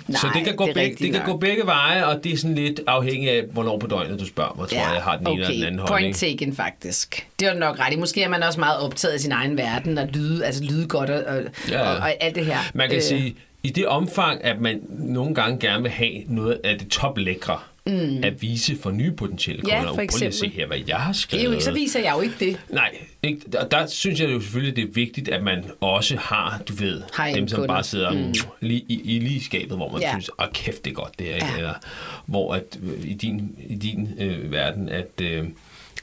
så 0.10 0.28
Nej, 0.28 0.34
det 0.34 0.45
kan, 0.45 0.56
gå, 0.56 0.64
det 0.64 0.70
er 0.70 0.74
begge, 0.74 0.95
det 1.00 1.12
kan 1.12 1.22
nok. 1.22 1.26
gå 1.32 1.38
begge 1.38 1.66
veje, 1.66 2.06
og 2.06 2.24
det 2.24 2.34
er 2.34 2.38
sådan 2.38 2.56
lidt 2.56 2.82
afhængigt 2.88 3.32
af, 3.32 3.43
hvornår 3.52 3.78
på 3.80 3.88
døgnet 3.88 4.20
du 4.20 4.26
spørger 4.26 4.56
mig, 4.58 4.68
tror 4.70 4.78
jeg, 4.78 4.91
jeg 4.93 5.04
har 5.04 5.18
den 5.18 5.28
ene 5.28 5.41
eller 5.41 5.54
den 5.54 5.64
anden 5.64 5.80
holdning. 5.80 6.00
point 6.04 6.16
taken 6.16 6.56
faktisk. 6.56 7.28
Det 7.39 7.47
var 7.47 7.54
du 7.54 7.60
nok 7.60 7.80
ret. 7.80 8.00
Måske 8.00 8.24
er 8.24 8.30
man 8.30 8.43
også 8.43 8.60
meget 8.60 8.80
optaget 8.80 9.14
af 9.14 9.20
sin 9.20 9.32
egen 9.32 9.58
verden, 9.58 9.97
og 9.97 10.08
lyde, 10.08 10.45
altså 10.45 10.64
lyde 10.64 10.88
godt 10.88 11.10
og, 11.10 11.24
og, 11.36 11.41
Ja, 11.70 11.80
ja. 11.80 11.89
og, 11.91 11.97
og 11.97 12.24
alt 12.24 12.36
det 12.36 12.45
her. 12.45 12.58
Man 12.74 12.89
kan 12.89 12.97
øh. 12.97 13.04
sige, 13.04 13.36
i 13.64 13.70
det 13.70 13.88
omfang, 13.88 14.43
at 14.43 14.62
man 14.62 14.82
nogle 14.89 15.36
gange 15.36 15.60
gerne 15.60 15.82
vil 15.84 15.91
have 15.91 16.14
noget 16.28 16.62
af 16.64 16.80
det 16.80 16.88
toplækre, 16.88 17.60
mm. 17.86 18.24
at 18.24 18.41
vise 18.41 18.78
for 18.82 18.91
nye 18.91 19.12
potentielle 19.12 19.64
Ja, 19.68 19.78
kunder. 19.78 19.89
for 19.89 19.95
Prøv 19.95 20.03
lige 20.20 20.28
at 20.28 20.34
se 20.34 20.45
eksempel. 20.45 20.51
her, 20.60 20.68
hvad 20.68 20.78
jeg 20.88 20.97
har 20.97 21.14
skrevet. 21.14 21.55
jo 21.55 21.60
så 21.60 21.72
viser 21.72 21.99
jeg 21.99 22.14
jo 22.16 22.22
ikke 22.22 22.36
det. 22.39 22.60
Nej, 22.70 22.91
ikke? 23.24 23.41
Der, 23.51 23.68
der 23.68 23.88
synes 23.88 24.20
jeg 24.20 24.30
jo 24.32 24.41
selvfølgelig, 24.41 24.76
det 24.76 24.84
er 24.84 24.91
vigtigt, 24.93 25.30
at 25.30 25.43
man 25.43 25.64
også 25.82 26.16
har, 26.18 26.62
du 26.68 26.74
ved, 26.74 27.01
High-end 27.18 27.36
dem, 27.36 27.47
som 27.47 27.57
kunder. 27.60 27.74
bare 27.76 27.84
sidder 27.84 28.12
mm. 28.12 28.34
lige, 28.62 28.86
i, 28.88 29.16
i 29.16 29.20
lige 29.20 29.43
skabet, 29.43 29.78
hvor 29.78 29.91
man 29.91 30.01
Ja. 30.01 30.07
ja. 30.07 30.14
synes, 30.14 30.30
åh 30.39 30.45
kæft, 30.53 30.86
det 30.86 30.91
er 30.91 30.95
godt, 30.95 31.20
det 31.20 31.32
er? 31.34 31.36
Ja. 31.45 31.57
Eller 31.57 31.74
hvor 32.26 32.53
at, 32.53 32.80
øh, 32.84 33.05
i 33.10 33.14
din, 33.14 33.55
i 33.70 33.76
din 33.76 34.10
øh, 34.20 34.51
verden, 34.51 34.89
at, 34.89 35.10
øh, 35.22 35.45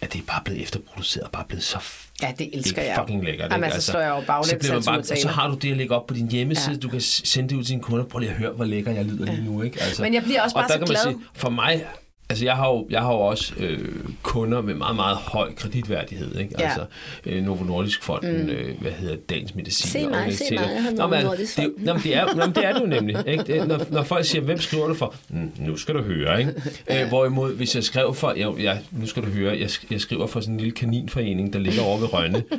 at 0.01 0.13
det 0.13 0.19
er 0.19 0.25
bare 0.27 0.41
blevet 0.45 0.63
efterproduceret, 0.63 1.25
og 1.25 1.33
bare 1.33 1.45
blevet 1.49 1.65
så 1.65 1.79
Ja, 2.23 2.33
det 2.39 2.51
elsker 2.57 2.83
det 2.83 2.91
er 2.91 2.95
jeg. 2.95 3.03
fucking 3.03 3.25
lækkert. 3.25 3.53
Jamen, 3.53 3.65
altså, 3.65 3.81
så 3.81 3.93
står 3.93 4.01
jeg 4.01 4.09
jo 4.09 4.21
baglæns 4.27 4.67
så, 4.67 4.73
man 4.73 4.83
bare, 4.87 4.99
og 4.99 5.05
så 5.05 5.29
har 5.29 5.49
du 5.49 5.55
det 5.55 5.71
at 5.71 5.77
lægge 5.77 5.95
op 5.95 6.07
på 6.07 6.15
din 6.15 6.31
hjemmeside. 6.31 6.69
Ja. 6.71 6.73
Ja. 6.73 6.79
Du 6.79 6.89
kan 6.89 7.01
sende 7.01 7.49
det 7.49 7.57
ud 7.57 7.63
til 7.65 7.71
dine 7.71 7.83
kunder. 7.83 8.05
Prøv 8.05 8.19
lige 8.19 8.31
at 8.31 8.37
høre, 8.37 8.51
hvor 8.53 8.65
lækker 8.65 8.93
jeg 8.93 9.05
lyder 9.05 9.25
lige 9.25 9.45
nu. 9.45 9.63
Ikke? 9.63 9.83
Altså, 9.83 10.03
Men 10.03 10.15
jeg 10.15 10.23
bliver 10.23 10.43
også 10.43 10.57
og 10.57 10.61
bare 10.61 10.69
der 10.69 10.75
så 10.75 10.79
kan 10.79 10.89
man 11.05 11.13
glad. 11.13 11.15
Sige, 11.15 11.25
for 11.35 11.51
mig, 11.51 11.85
altså 12.29 12.45
jeg 12.45 12.55
har 12.55 12.69
jo, 12.69 12.87
jeg 12.91 13.01
har 13.01 13.13
jo 13.13 13.21
også 13.21 13.53
øh, 13.57 13.79
kunder 14.23 14.63
med 14.63 14.75
meget, 14.75 14.97
meget 14.97 15.17
høj 15.17 15.55
kreditværdighed. 15.55 16.39
Ikke? 16.39 16.55
Ja. 16.59 16.65
Altså 16.65 16.85
øh, 17.27 17.45
Novo 17.45 17.65
Nordisk 17.65 18.03
Fonden, 18.03 18.43
mm. 18.43 18.49
øh, 18.49 18.81
hvad 18.81 18.93
hedder 18.93 19.17
Dagens 19.17 19.55
Medicin. 19.55 19.91
Se 19.91 20.05
og 20.05 20.11
mig, 20.11 20.39
se 20.39 20.55
mig, 20.55 20.71
jeg 20.75 20.83
har 20.83 20.91
Nå, 20.91 20.97
Novo 20.97 21.11
men, 21.11 21.25
Nordisk 21.25 21.57
det, 21.57 21.65
Fonden. 21.65 21.85
nå, 21.85 21.93
men 21.93 22.03
det, 22.03 22.17
er, 22.17 22.27
det 22.27 22.65
er 22.65 22.73
det 22.73 22.81
jo 22.81 22.87
nemlig. 22.87 23.17
Ikke? 23.27 23.45
Det, 23.45 23.69
når, 23.69 23.81
når 23.91 24.03
folk 24.03 24.25
siger, 24.25 24.43
hvem 24.43 24.59
skriver 24.59 24.89
du 24.89 24.95
for? 24.95 25.15
Mm, 25.29 25.53
nu 25.59 25.77
skal 25.77 25.95
du 25.95 26.03
høre. 26.03 26.39
Ikke? 26.39 26.53
Øh, 26.91 27.09
hvorimod, 27.09 27.55
hvis 27.55 27.75
jeg 27.75 27.85
skrev 27.85 28.15
for, 28.15 28.33
jeg, 28.37 28.53
jeg, 28.59 28.81
nu 28.91 29.07
skal 29.07 29.23
du 29.23 29.29
høre, 29.29 29.59
jeg, 29.59 29.71
jeg 29.91 30.01
skriver 30.01 30.27
for 30.27 30.41
sådan 30.41 30.55
en 30.55 30.61
lille 30.61 30.75
kaninforening, 30.75 31.53
der 31.53 31.59
ligger 31.59 31.83
over 31.83 31.99
ved 31.99 32.13
Rønne. 32.13 32.43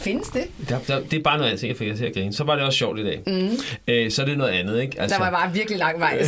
Findes 0.00 0.28
det? 0.28 0.44
Der, 0.68 0.78
der, 0.86 1.00
det 1.00 1.18
er 1.18 1.22
bare 1.22 1.38
noget, 1.38 1.50
jeg 1.50 1.58
tænker, 1.58 1.76
fik 1.76 1.88
jeg 1.88 2.08
at 2.08 2.14
grine. 2.14 2.32
Så 2.32 2.44
var 2.44 2.54
det 2.54 2.64
også 2.64 2.78
sjovt 2.78 2.98
i 2.98 3.04
dag. 3.04 3.22
Mm. 3.26 3.50
Øh, 3.88 4.10
så 4.10 4.22
er 4.22 4.26
det 4.26 4.38
noget 4.38 4.50
andet, 4.50 4.80
ikke? 4.80 4.96
Der 5.08 5.18
var 5.18 5.30
bare 5.30 5.52
virkelig 5.52 5.78
lang 5.78 6.00
vej. 6.00 6.22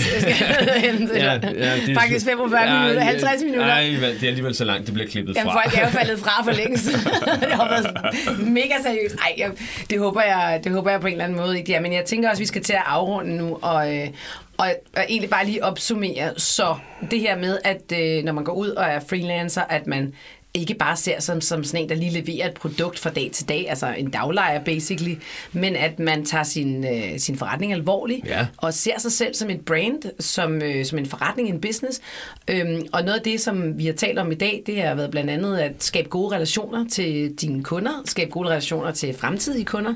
ja, 1.14 1.39
ja, 1.42 1.76
det 1.76 1.88
er- 1.90 1.94
Faktisk 2.00 2.26
45 2.26 2.60
Ja, 2.62 2.78
minutter, 2.80 3.00
ja, 3.00 3.06
50 3.10 3.42
minutter. 3.42 3.66
Nej, 3.66 3.80
det 3.82 4.22
er 4.22 4.26
alligevel 4.28 4.54
så 4.54 4.64
langt, 4.64 4.86
det 4.86 4.94
bliver 4.94 5.08
klippet 5.08 5.36
Jamen, 5.36 5.52
fra. 5.52 5.62
folk 5.62 5.78
er 5.78 5.80
jo 5.80 5.86
faldet 5.88 6.18
fra 6.18 6.44
for 6.44 6.52
længst. 6.52 6.86
det 7.42 7.52
har 7.52 7.68
været 7.68 8.38
mega 8.48 8.74
seriøst. 8.82 9.14
Ej, 9.14 9.34
jeg, 9.38 9.50
det, 9.90 9.98
håber 9.98 10.22
jeg, 10.22 10.60
det 10.64 10.72
håber 10.72 10.90
jeg 10.90 11.00
på 11.00 11.06
en 11.06 11.12
eller 11.12 11.24
anden 11.24 11.38
måde 11.38 11.58
ikke. 11.58 11.72
Ja, 11.72 11.80
men 11.80 11.92
jeg 11.92 12.04
tænker 12.04 12.28
også, 12.30 12.38
at 12.40 12.40
vi 12.40 12.46
skal 12.46 12.62
til 12.62 12.72
at 12.72 12.82
afrunde 12.86 13.36
nu, 13.36 13.58
og, 13.62 13.96
øh, 13.96 14.08
og, 14.56 14.66
og 14.96 15.04
egentlig 15.08 15.30
bare 15.30 15.46
lige 15.46 15.64
opsummere. 15.64 16.30
Så 16.36 16.76
det 17.10 17.20
her 17.20 17.36
med, 17.38 17.58
at 17.64 17.92
øh, 18.00 18.24
når 18.24 18.32
man 18.32 18.44
går 18.44 18.52
ud 18.52 18.68
og 18.68 18.84
er 18.84 19.00
freelancer, 19.08 19.62
at 19.68 19.86
man 19.86 20.12
ikke 20.54 20.74
bare 20.74 20.96
ser 20.96 21.20
som, 21.20 21.40
som 21.40 21.64
sådan 21.64 21.82
en, 21.82 21.88
der 21.88 21.94
lige 21.94 22.20
leverer 22.22 22.48
et 22.48 22.54
produkt 22.54 22.98
fra 22.98 23.10
dag 23.10 23.30
til 23.32 23.48
dag, 23.48 23.66
altså 23.68 23.94
en 23.98 24.10
daglejer 24.10 24.64
basically, 24.64 25.14
men 25.52 25.76
at 25.76 25.98
man 25.98 26.24
tager 26.24 26.44
sin, 26.44 26.84
øh, 26.84 27.18
sin 27.18 27.36
forretning 27.36 27.72
alvorligt, 27.72 28.26
Ja. 28.26 28.46
og 28.56 28.74
ser 28.74 28.98
sig 29.00 29.12
selv 29.12 29.34
som 29.34 29.50
et 29.50 29.64
brand, 29.64 30.02
som, 30.18 30.62
øh, 30.62 30.84
som 30.84 30.98
en 30.98 31.06
forretning, 31.06 31.48
en 31.48 31.60
business. 31.60 32.00
Øhm, 32.48 32.82
og 32.92 33.02
noget 33.02 33.18
af 33.18 33.22
det, 33.24 33.40
som 33.40 33.78
vi 33.78 33.86
har 33.86 33.92
talt 33.92 34.18
om 34.18 34.32
i 34.32 34.34
dag, 34.34 34.62
det 34.66 34.82
har 34.82 34.94
været 34.94 35.10
blandt 35.10 35.30
andet 35.30 35.58
at 35.58 35.72
skabe 35.78 36.08
gode 36.08 36.34
relationer 36.34 36.88
til 36.88 37.34
dine 37.40 37.62
kunder, 37.64 38.02
skabe 38.04 38.30
gode 38.30 38.48
relationer 38.48 38.90
til 38.90 39.14
fremtidige 39.14 39.64
kunder, 39.64 39.94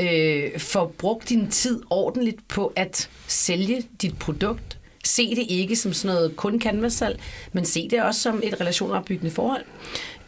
øh, 0.00 0.58
få 0.58 0.86
brugt 0.98 1.28
din 1.28 1.50
tid 1.50 1.80
ordentligt 1.90 2.48
på 2.48 2.72
at 2.76 3.08
sælge 3.26 3.82
dit 4.02 4.18
produkt, 4.18 4.78
Se 5.04 5.30
det 5.30 5.44
ikke 5.48 5.76
som 5.76 5.92
sådan 5.92 6.14
noget 6.14 6.36
kun 6.36 6.60
canvas-salg, 6.60 7.20
men 7.52 7.64
se 7.64 7.88
det 7.88 8.02
også 8.02 8.20
som 8.20 8.40
et 8.44 8.60
relationopbyggende 8.60 9.30
forhold. 9.30 9.64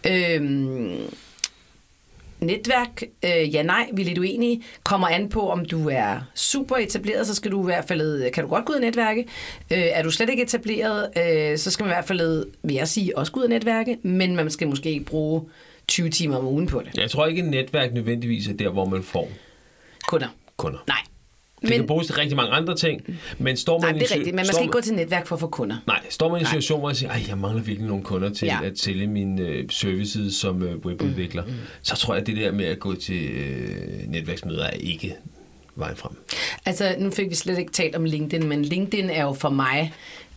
Øhm, 0.07 0.99
Netværk, 2.41 3.03
øh, 3.25 3.55
ja 3.55 3.63
nej, 3.63 3.89
vi 3.93 4.03
er 4.03 4.07
lidt 4.07 4.19
uenige, 4.19 4.63
kommer 4.85 5.09
an 5.09 5.29
på, 5.29 5.51
om 5.51 5.65
du 5.65 5.89
er 5.89 6.21
super 6.35 6.77
etableret, 6.77 7.27
så 7.27 7.35
skal 7.35 7.51
du 7.51 7.63
i 7.63 7.65
hvert 7.65 7.85
fald, 7.89 8.31
kan 8.33 8.45
du 8.45 8.51
godt 8.51 8.65
gå 8.65 8.73
ud 8.73 8.77
og 8.77 8.83
netværke. 8.83 9.21
Øh, 9.71 9.79
er 9.79 10.03
du 10.03 10.11
slet 10.11 10.31
ikke 10.31 10.43
etableret, 10.43 11.11
øh, 11.17 11.59
så 11.59 11.71
skal 11.71 11.85
man 11.85 11.93
i 11.93 11.95
hvert 11.95 12.05
fald, 12.05 12.47
vil 12.63 12.77
jeg 12.77 12.89
sige, 12.89 13.19
også 13.19 13.33
gå 13.33 13.41
ud 13.41 13.45
og 13.45 13.51
netværke, 13.51 13.99
men 14.03 14.37
man 14.37 14.51
skal 14.51 14.69
måske 14.69 14.91
ikke 14.91 15.05
bruge 15.05 15.43
20 15.89 16.11
timer 16.11 16.37
om 16.37 16.47
ugen 16.47 16.67
på 16.67 16.83
det. 16.85 16.99
Jeg 17.01 17.11
tror 17.11 17.27
ikke, 17.27 17.43
et 17.43 17.49
netværk 17.49 17.93
nødvendigvis 17.93 18.49
er 18.49 18.53
der, 18.53 18.69
hvor 18.69 18.85
man 18.85 19.03
får 19.03 19.29
Kunder. 20.09 20.29
kunder. 20.57 20.79
Nej. 20.87 20.99
Det 21.61 21.71
men, 21.71 21.79
kan 21.79 21.87
bruges 21.87 22.07
til 22.07 22.17
rigtig 22.17 22.37
mange 22.37 22.53
andre 22.53 22.77
ting, 22.77 23.03
men 23.39 23.57
står 23.57 23.81
man 23.81 23.89
Nej, 23.95 23.97
i 23.97 23.99
det 23.99 24.11
er 24.11 24.15
rigtigt, 24.15 24.35
men 24.35 24.37
man 24.37 24.47
skal 24.47 24.63
ikke 24.63 24.73
gå 24.73 24.81
til 24.81 24.95
netværk 24.95 25.27
for 25.27 25.37
at 25.37 25.41
få 25.41 25.47
kunder. 25.47 25.77
Nej, 25.87 26.01
står 26.11 26.29
man 26.29 26.39
i 26.39 26.41
en 26.41 26.47
situation, 26.47 26.79
hvor 26.81 26.89
jeg 26.91 26.97
siger, 26.97 27.13
at 27.13 27.29
jeg 27.29 27.39
mangler 27.39 27.63
virkelig 27.63 27.89
nogle 27.89 28.05
kunder 28.05 28.31
til 28.31 28.47
Ja. 28.47 28.59
at 28.65 28.79
sælge 28.79 29.07
min 29.07 29.39
øh, 29.39 29.65
services 29.71 30.35
som 30.35 30.63
øh, 30.63 30.77
webudvikler, 30.77 31.43
mm, 31.45 31.51
mm. 31.51 31.57
så 31.83 31.97
tror 31.97 32.15
jeg, 32.15 32.21
at 32.21 32.27
det 32.27 32.37
der 32.37 32.53
med 32.53 32.65
at 32.65 32.79
gå 32.79 32.95
til 32.95 33.25
øh, 33.31 34.09
netværksmøder 34.09 34.65
er 34.65 34.71
ikke 34.71 35.15
vejen 35.75 35.97
frem. 35.97 36.13
Altså, 36.67 36.95
nu 36.99 37.11
fik 37.11 37.31
vi 37.31 37.35
slet 37.35 37.59
ikke 37.59 37.73
talt 37.73 37.97
om 37.97 38.05
LinkedIn, 38.05 38.49
men 38.49 38.65
LinkedIn 38.65 39.11
er 39.11 39.23
jo 39.23 39.33
for 39.33 39.51
mig 39.51 39.93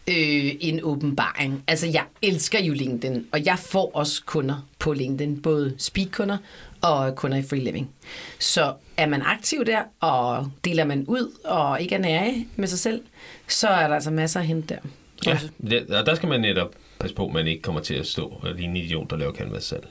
øh, 0.08 0.52
en 0.60 0.80
åbenbaring. 0.84 1.64
Altså, 1.68 1.88
jeg 1.88 2.04
elsker 2.22 2.60
jo 2.64 2.74
LinkedIn, 2.74 3.26
og 3.32 3.46
jeg 3.46 3.60
får 3.60 3.92
også 3.94 4.22
kunder 4.26 4.68
på 4.80 4.94
LinkedIn, 4.94 5.42
både 5.42 5.74
speak-kunder 5.78 6.38
og 6.82 7.16
kunder 7.16 7.38
i 7.38 7.42
free 7.42 7.60
living. 7.60 7.90
Så 8.40 8.74
er 8.98 9.06
man 9.06 9.22
aktiv 9.22 9.66
der, 9.66 9.82
og 10.00 10.52
deler 10.66 10.86
man 10.86 11.06
ud, 11.08 11.32
og 11.46 11.82
ikke 11.82 11.96
er 11.96 12.00
nære 12.00 12.46
med 12.56 12.68
sig 12.68 12.80
selv, 12.80 13.02
så 13.48 13.68
er 13.68 13.88
der 13.88 13.96
altså 13.96 14.12
masser 14.12 14.40
at 14.40 14.46
hente 14.46 14.74
der. 14.76 14.80
Ja, 15.26 15.32
Også. 15.34 15.50
det, 15.70 15.90
og 15.90 16.06
der 16.06 16.16
skal 16.16 16.30
man 16.30 16.42
netop 16.42 16.76
passe 17.00 17.16
på, 17.16 17.26
at 17.28 17.34
man 17.34 17.48
ikke 17.48 17.62
kommer 17.62 17.82
til 17.82 17.94
at 17.94 18.08
stå 18.08 18.26
og 18.42 18.56
ligne 18.56 18.80
en 18.80 18.86
idiot, 18.86 19.10
der 19.10 19.18
laver 19.18 19.34
canvas 19.34 19.64
selv. 19.64 19.84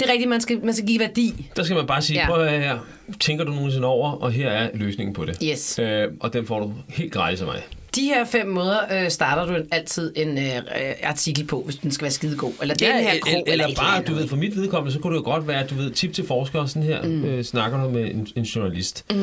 Det 0.00 0.06
er 0.08 0.12
rigtigt, 0.12 0.28
man 0.30 0.40
skal, 0.40 0.64
man 0.64 0.74
skal 0.74 0.86
give 0.86 1.00
værdi. 1.00 1.46
Der 1.56 1.62
skal 1.62 1.76
man 1.76 1.86
bare 1.86 2.02
sige, 2.02 2.20
Ja. 2.20 2.26
prøv 2.26 2.48
her, 2.48 2.78
tænker 3.20 3.44
du 3.44 3.52
nogensinde 3.52 3.86
over, 3.88 4.10
og 4.12 4.32
her 4.32 4.50
er 4.50 4.70
løsningen 4.74 5.14
på 5.14 5.24
det. 5.24 5.38
Yes. 5.44 5.78
Øh, 5.78 6.08
og 6.20 6.32
den 6.32 6.46
får 6.46 6.60
du 6.60 6.74
helt 6.88 7.12
gratis 7.12 7.40
af 7.40 7.46
mig. 7.46 7.62
De 7.98 8.04
her 8.04 8.24
fem 8.24 8.46
måder 8.46 8.78
øh, 8.90 9.10
starter 9.10 9.52
du 9.52 9.62
altid 9.70 10.12
en 10.16 10.38
øh, 10.38 10.56
øh, 10.56 10.62
artikel 11.02 11.46
på, 11.46 11.62
hvis 11.62 11.76
den 11.76 11.90
skal 11.90 12.02
være 12.02 12.10
skidegod. 12.12 12.52
Eller 12.62 12.74
den 12.74 12.92
her 12.92 13.18
krog, 13.20 13.32
eller, 13.32 13.52
eller 13.52 13.66
et 13.66 13.76
bare, 13.76 14.02
du 14.02 14.14
ved, 14.14 14.28
for 14.28 14.36
mit 14.36 14.56
vedkommende, 14.56 14.92
så 14.92 14.98
kunne 15.00 15.12
det 15.16 15.20
jo 15.20 15.24
godt 15.24 15.48
være, 15.48 15.64
at 15.64 15.70
du 15.70 15.74
ved, 15.74 15.90
tip 15.90 16.12
til 16.12 16.26
forskere, 16.26 16.68
sådan 16.68 16.82
her, 16.82 17.02
mm. 17.02 17.24
øh, 17.24 17.44
snakker 17.44 17.82
du 17.84 17.88
med 17.90 18.04
en, 18.04 18.28
en 18.36 18.42
journalist. 18.42 19.04
Mm. 19.10 19.18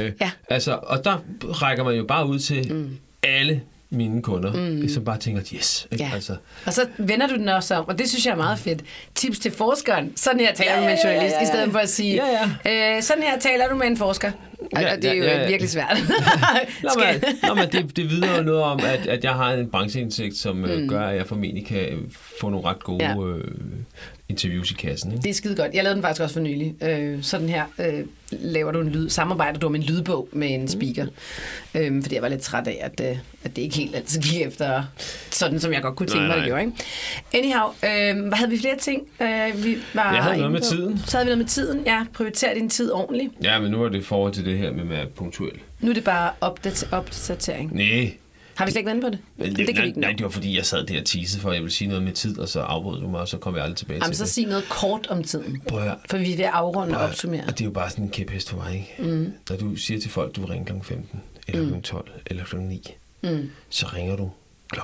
Øh, 0.00 0.12
Ja. 0.20 0.30
Altså, 0.50 0.78
og 0.82 1.04
der 1.04 1.16
rækker 1.42 1.84
man 1.84 1.94
jo 1.94 2.04
bare 2.04 2.26
ud 2.26 2.38
til 2.38 2.72
mm. 2.72 2.96
alle 3.22 3.60
mine 3.90 4.22
kunder, 4.22 4.52
mm. 4.52 4.88
som 4.88 5.04
bare 5.04 5.18
tænker, 5.18 5.42
yes. 5.54 5.86
Ikke? 5.92 6.04
Ja. 6.04 6.10
Altså, 6.14 6.36
Og 6.66 6.72
så 6.72 6.86
vender 6.98 7.26
du 7.26 7.34
den 7.34 7.48
også 7.48 7.74
om, 7.74 7.88
og 7.88 7.98
det 7.98 8.08
synes 8.08 8.26
jeg 8.26 8.32
er 8.32 8.36
meget 8.36 8.58
fedt. 8.58 8.80
Tips 9.14 9.38
til 9.38 9.50
forskeren. 9.52 10.12
Sådan 10.16 10.40
her 10.40 10.54
taler 10.54 10.72
Ja, 10.72 10.78
du 10.80 10.84
med 10.84 10.92
en 10.92 10.98
ja, 11.04 11.08
ja, 11.08 11.14
journalist, 11.14 11.34
ja, 11.34 11.38
ja. 11.38 11.44
i 11.44 11.46
stedet 11.46 11.72
for 11.72 11.78
at 11.78 11.88
sige, 11.88 12.22
Ja, 12.64 12.96
Øh, 12.96 13.02
sådan 13.02 13.22
her 13.22 13.38
taler 13.38 13.68
du 13.68 13.74
med 13.76 13.86
en 13.86 13.96
forsker. 13.96 14.32
Ja, 14.76 14.94
og 14.96 15.02
det 15.02 15.10
er 15.10 15.14
jo 15.14 15.22
ja, 15.24 15.40
ja. 15.40 15.48
virkelig 15.48 15.70
svært. 15.70 15.96
Nå, 16.82 16.88
men, 16.98 17.34
nå, 17.48 17.54
men 17.54 17.64
det, 17.72 17.96
det 17.96 18.10
vidner 18.10 18.36
jo 18.36 18.42
noget 18.42 18.62
om, 18.62 18.80
at, 18.84 19.06
at 19.06 19.24
jeg 19.24 19.32
har 19.32 19.52
en 19.52 19.70
brancheindsigt, 19.70 20.36
som 20.36 20.56
mm. 20.56 20.88
gør, 20.88 21.00
at 21.06 21.16
jeg 21.16 21.26
formentlig 21.26 21.66
kan 21.66 21.78
øh, 21.78 21.98
få 22.40 22.48
nogle 22.48 22.66
ret 22.68 22.84
gode 22.84 23.04
Ja. 23.04 23.10
ja. 23.10 23.26
øh, 23.36 23.44
interviews 24.28 24.70
i 24.70 24.74
kassen. 24.74 25.12
Ikke? 25.12 25.22
Det 25.22 25.30
er 25.30 25.34
skide 25.34 25.56
godt. 25.56 25.74
Jeg 25.74 25.82
lavede 25.82 25.94
den 25.94 26.02
faktisk 26.02 26.22
også 26.22 26.34
for 26.34 26.40
nylig. 26.40 26.74
Øh, 26.82 27.22
sådan 27.22 27.48
her 27.48 27.64
øh, 27.78 28.04
laver 28.32 28.72
du 28.72 28.80
en 28.80 28.88
lyd, 28.88 29.08
samarbejder 29.08 29.58
du 29.58 29.68
med 29.68 29.80
en 29.80 29.86
lydbog 29.86 30.28
med 30.32 30.50
en 30.50 30.68
speaker. 30.68 31.06
Øh, 31.74 32.02
fordi 32.02 32.14
jeg 32.14 32.22
var 32.22 32.28
lidt 32.28 32.40
træt 32.42 32.66
af, 32.66 32.78
at, 32.80 33.10
øh, 33.10 33.16
at 33.44 33.56
det 33.56 33.62
ikke 33.62 33.76
helt 33.76 33.96
altid 33.96 34.20
gik 34.22 34.40
efter 34.46 34.82
sådan, 35.30 35.60
som 35.60 35.72
jeg 35.72 35.82
godt 35.82 35.96
kunne 35.96 36.06
tænke 36.06 36.26
Nej, 36.26 36.36
mig, 36.36 36.46
det 36.46 36.52
nej. 36.52 36.62
gjorde. 36.62 36.62
Ikke? 37.32 37.48
Anyhow, 37.48 37.68
øh, 38.22 38.26
hvad 38.28 38.36
havde 38.38 38.50
vi 38.50 38.58
flere 38.58 38.76
ting? 38.76 39.02
Øh, 39.22 39.64
vi 39.64 39.76
var 39.94 40.14
Jeg 40.14 40.22
havde 40.22 40.36
noget 40.36 40.52
med 40.52 40.60
på? 40.60 40.66
tiden. 40.66 41.00
Så 41.06 41.16
havde 41.16 41.26
vi 41.26 41.28
noget 41.28 41.38
med 41.38 41.46
tiden. 41.46 41.82
Ja, 41.86 42.04
prioriter 42.14 42.54
din 42.54 42.68
tid 42.70 42.90
ordentligt. 42.92 43.32
Ja, 43.42 43.60
men 43.60 43.70
nu 43.70 43.84
er 43.84 43.88
det 43.88 43.98
i 43.98 44.02
forhold 44.02 44.32
til 44.32 44.44
det 44.48 44.58
her 44.58 44.72
med 44.72 44.80
at 44.82 44.88
være 44.90 45.06
punktuel. 45.06 45.58
Nu 45.80 45.90
er 45.90 45.94
det 45.94 46.04
bare 46.04 46.30
opdat- 46.40 46.88
opdatering. 46.92 47.74
Nej, 47.76 48.12
Har 48.54 48.64
vi 48.64 48.70
slet 48.70 48.80
ikke 48.80 48.90
inde 48.90 49.00
på 49.02 49.08
det? 49.10 49.18
Men 49.36 49.56
det 49.56 49.66
kan 49.66 49.74
nej, 49.76 49.92
nej, 49.96 50.12
det 50.12 50.22
var 50.24 50.28
fordi, 50.30 50.56
jeg 50.56 50.66
sad 50.66 50.86
der 50.86 51.00
og 51.00 51.06
teasede 51.06 51.42
for, 51.42 51.48
at 51.48 51.54
jeg 51.54 51.62
ville 51.62 51.74
sige 51.74 51.88
noget 51.88 52.02
med 52.04 52.12
tid, 52.12 52.38
og 52.38 52.48
så 52.48 52.60
afbrød 52.60 53.00
du 53.00 53.08
mig, 53.08 53.20
og 53.20 53.28
så 53.28 53.38
kom 53.38 53.54
jeg 53.54 53.62
aldrig 53.62 53.76
tilbage 53.76 53.96
Jamen, 54.02 54.10
til 54.10 54.16
så 54.18 54.24
det. 54.24 54.30
sig 54.32 54.44
noget 54.46 54.64
kort 54.68 55.06
om 55.06 55.22
tiden. 55.24 55.62
Prøv 55.68 55.82
at. 55.82 55.96
For 56.10 56.18
vi 56.18 56.32
er 56.32 56.36
ved 56.36 56.44
at 56.44 56.50
afrunde 56.54 56.94
og 56.96 57.00
Og- 57.02 57.08
opsummere. 57.08 57.40
Og 57.46 57.50
det 57.52 57.60
er 57.60 57.64
jo 57.64 57.70
bare 57.70 57.90
sådan 57.90 58.04
en 58.04 58.10
kæphest 58.10 58.50
for 58.50 58.56
mig, 58.56 58.74
ikke? 58.98 59.10
Mm. 59.12 59.32
Når 59.50 59.56
du 59.56 59.76
siger 59.76 60.00
til 60.00 60.10
folk, 60.10 60.36
du 60.36 60.40
vil 60.40 60.50
ringe 60.50 60.66
kl. 60.66 60.72
15, 60.82 61.20
eller 61.48 61.62
Mm. 61.66 61.72
kl. 61.72 61.80
12, 61.82 62.10
eller 62.26 62.44
kl. 62.44 62.56
9, 62.56 62.82
mm. 63.22 63.50
så 63.70 63.86
ringer 63.94 64.16
du 64.16 64.30
kl. 64.72 64.80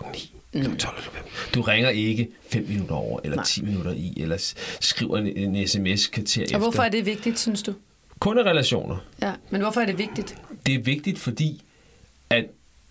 9, 0.52 0.60
kl. 0.64 0.76
12 0.76 0.96
eller 0.96 1.10
15. 1.12 1.32
Du 1.54 1.60
ringer 1.62 1.88
ikke 1.90 2.28
5 2.50 2.66
minutter 2.68 2.94
over, 2.94 3.20
eller 3.24 3.36
Nej. 3.36 3.44
10 3.44 3.62
minutter 3.62 3.92
i, 3.92 4.12
eller 4.16 4.52
skriver 4.80 5.18
en, 5.18 5.26
en 5.56 5.68
sms 5.68 6.06
kvarter 6.06 6.42
efter. 6.42 6.56
Og 6.56 6.60
hvorfor 6.62 6.82
er 6.82 6.88
det 6.88 7.06
vigtigt, 7.06 7.38
synes 7.38 7.62
du? 7.62 7.74
Kunderelationer. 8.18 8.96
Ja, 9.22 9.32
men 9.50 9.60
hvorfor 9.60 9.80
er 9.80 9.86
det 9.86 9.98
vigtigt? 9.98 10.36
Det 10.66 10.74
er 10.74 10.82
vigtigt, 10.82 11.18
fordi 11.18 11.62
at 12.30 12.44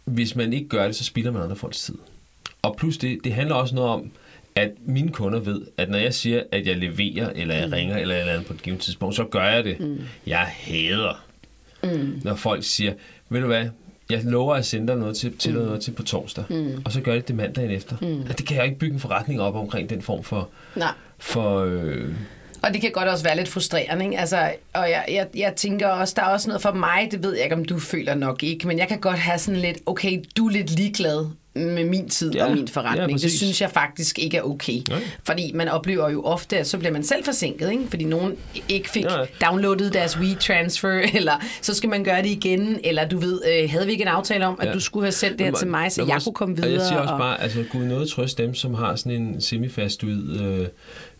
hvis 0.06 0.36
man 0.36 0.54
ikke 0.54 0.68
gør 0.68 0.86
det, 0.86 0.96
så 0.96 1.04
spilder 1.04 1.32
man 1.32 1.42
andre 1.42 1.56
folks 1.56 1.82
tid. 1.82 1.96
Og 2.62 2.76
plus 2.78 2.98
det, 2.98 3.20
det 3.24 3.34
handler 3.34 3.56
også 3.56 3.76
noget 3.76 3.92
om, 3.92 4.12
at 4.56 4.72
mine 4.86 5.12
kunder 5.12 5.40
ved, 5.40 5.62
at 5.78 5.90
når 5.90 5.98
jeg 5.98 6.14
siger, 6.14 6.44
at 6.52 6.68
jeg 6.68 6.78
leverer, 6.78 7.30
eller 7.36 7.56
jeg 7.56 7.72
ringer, 7.72 7.98
eller 7.98 8.16
eller 8.16 8.34
andet 8.34 8.48
på 8.48 8.54
et 8.54 8.62
givet 8.62 8.80
tidspunkt, 8.80 9.16
så 9.16 9.24
gør 9.24 9.44
jeg 9.44 9.64
det. 9.64 9.80
Mm. 9.80 10.00
Jeg 10.28 10.48
hader, 10.50 11.26
mm. 11.84 12.22
når 12.24 12.36
folk 12.36 12.64
siger, 12.64 12.94
ved 13.30 13.42
du 13.42 13.48
hvad, 13.48 13.70
jeg 14.10 14.24
lover 14.24 14.56
at 14.56 14.66
sende 14.66 14.88
dig 14.88 14.98
noget 14.98 15.18
til, 15.18 15.38
til 15.38 15.54
mm. 15.54 15.60
noget 15.60 15.82
til 15.82 15.92
på 15.92 16.04
torsdag, 16.04 16.44
mm. 16.50 16.82
og 16.86 16.92
så 16.92 17.02
gør 17.02 17.14
jeg 17.14 17.28
det 17.28 17.36
mandagen 17.36 17.72
efter. 17.72 17.98
Mm. 18.02 18.24
Det 18.38 18.48
kan 18.48 18.58
jeg 18.58 18.66
ikke 18.66 18.80
bygge 18.80 18.94
en 18.94 19.00
forretning 19.00 19.42
op 19.42 19.56
omkring 19.56 19.90
den 19.90 20.02
form 20.02 20.24
for, 20.24 20.50
Nej. 20.76 20.94
for 21.18 21.60
øh, 21.60 22.10
og 22.64 22.74
det 22.74 22.82
kan 22.82 22.92
godt 22.92 23.08
også 23.08 23.24
være 23.24 23.36
lidt 23.36 23.50
frustrerende, 23.50 24.06
ikke? 24.06 24.20
Altså, 24.20 24.52
og 24.74 24.90
jeg, 24.90 25.06
jeg, 25.10 25.28
jeg 25.36 25.54
tænker 25.56 25.88
også, 25.88 26.14
der 26.18 26.22
er 26.22 26.28
også 26.30 26.48
noget 26.50 26.62
for 26.62 26.72
mig, 26.72 27.08
det 27.12 27.24
ved 27.24 27.36
jeg 27.36 27.44
ikke, 27.44 27.56
om 27.56 27.66
du 27.66 27.80
føler 27.80 28.16
nok 28.16 28.44
ikke, 28.44 28.68
men 28.68 28.78
jeg 28.78 28.88
kan 28.88 29.00
godt 29.00 29.20
have 29.20 29.40
sådan 29.40 29.60
lidt, 29.60 29.78
okay, 29.86 30.24
du 30.38 30.48
er 30.48 30.52
lidt 30.52 30.72
ligeglad 30.72 31.26
med 31.56 31.86
min 31.86 32.10
tid 32.10 32.32
Ja, 32.34 32.46
og 32.46 32.52
min 32.52 32.66
ja, 32.66 32.72
forretning. 32.82 33.08
det 33.08 33.14
præcis. 33.14 33.38
synes 33.40 33.62
jeg 33.62 33.72
faktisk 33.72 34.20
ikke 34.20 34.38
er 34.38 34.42
okay. 34.42 34.80
Nej. 34.90 35.02
Fordi 35.24 35.52
man 35.54 35.68
oplever 35.68 36.10
jo 36.10 36.22
ofte, 36.24 36.58
at 36.58 36.68
så 36.68 36.78
bliver 36.78 36.92
man 36.94 37.04
selv 37.04 37.24
forsinket, 37.26 37.72
ikke? 37.72 37.84
fordi 37.90 38.04
nogen 38.04 38.36
ikke 38.70 38.90
fik 38.90 39.04
Ja. 39.04 39.48
downloadet 39.48 39.94
deres 39.94 40.18
WeTransfer, 40.20 40.90
eller 41.18 41.34
så 41.62 41.74
skal 41.74 41.90
man 41.90 42.04
gøre 42.04 42.22
det 42.24 42.30
igen, 42.30 42.80
eller 42.84 43.08
du 43.08 43.18
ved, 43.18 43.42
øh, 43.48 43.70
havde 43.70 43.86
vi 43.86 43.92
ikke 43.92 44.02
en 44.02 44.08
aftale 44.08 44.46
om, 44.48 44.58
at 44.62 44.68
Ja. 44.68 44.74
du 44.74 44.80
skulle 44.80 45.06
have 45.06 45.12
sendt 45.12 45.40
det 45.40 45.46
her 45.48 45.54
til 45.54 45.68
mig, 45.68 45.92
så 45.92 46.04
jeg 46.06 46.16
også- 46.16 46.26
kunne 46.26 46.34
komme 46.34 46.54
Og 46.54 46.58
videre. 46.58 46.72
jeg 46.80 46.82
siger 46.88 47.00
også 47.00 47.14
og- 47.14 47.20
bare, 47.20 47.42
altså 47.42 47.64
Gud 47.72 47.84
noget 47.84 48.10
trøst 48.10 48.38
dem, 48.38 48.56
som 48.56 48.74
har 48.74 48.96
sådan 48.96 49.22
en 49.22 49.42
semifastuid 49.42 50.42
øh, 50.42 50.68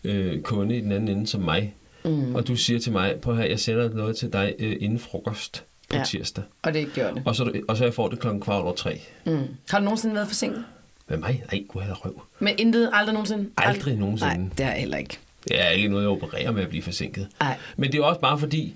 øh, 0.04 0.40
kunde 0.40 0.76
i 0.76 0.80
den 0.80 0.92
anden 0.92 1.16
ende 1.16 1.26
som 1.26 1.40
mig. 1.40 1.74
Mm. 2.04 2.34
Og 2.34 2.48
du 2.48 2.56
siger 2.56 2.78
til 2.80 2.92
mig, 2.92 3.14
på 3.22 3.34
her, 3.34 3.44
jeg 3.44 3.60
sender 3.60 3.88
noget 3.94 4.16
til 4.16 4.32
dig 4.32 4.54
øh, 4.58 4.76
inden 4.80 4.98
frokost 4.98 5.64
på 5.94 5.98
Ja. 5.98 6.04
tirsdag. 6.04 6.44
Og 6.62 6.74
det 6.74 6.92
gjorde 6.94 7.14
det. 7.14 7.22
Og 7.26 7.36
så, 7.36 7.52
og 7.68 7.76
så 7.76 7.84
jeg 7.84 7.94
får 7.94 8.08
det 8.08 8.18
klokken 8.18 8.40
kvart 8.40 8.62
over 8.62 8.74
tre. 8.74 9.00
Mm. 9.24 9.38
Har 9.70 9.78
du 9.78 9.84
nogensinde 9.84 10.14
været 10.14 10.28
forsinket? 10.28 10.64
Med 11.08 11.18
mig? 11.18 11.42
Nej, 11.52 11.64
gud 11.68 11.82
jeg 11.82 12.04
røv. 12.04 12.22
Men 12.38 12.54
intet, 12.58 12.90
aldrig 12.92 13.12
nogensinde? 13.12 13.50
Aldrig 13.56 13.96
nogensinde. 13.96 14.34
Nej, 14.36 14.48
det 14.58 14.64
jeg 14.64 14.72
heller 14.72 14.96
ikke. 14.96 15.18
Det 15.48 15.60
er 15.60 15.68
ikke 15.68 15.88
noget, 15.88 16.02
jeg 16.02 16.10
opererer 16.10 16.50
med 16.52 16.62
at 16.62 16.68
blive 16.68 16.82
forsinket. 16.82 17.28
Nej. 17.40 17.56
Men 17.76 17.92
det 17.92 17.98
er 17.98 18.04
også 18.04 18.20
bare 18.20 18.38
fordi, 18.38 18.74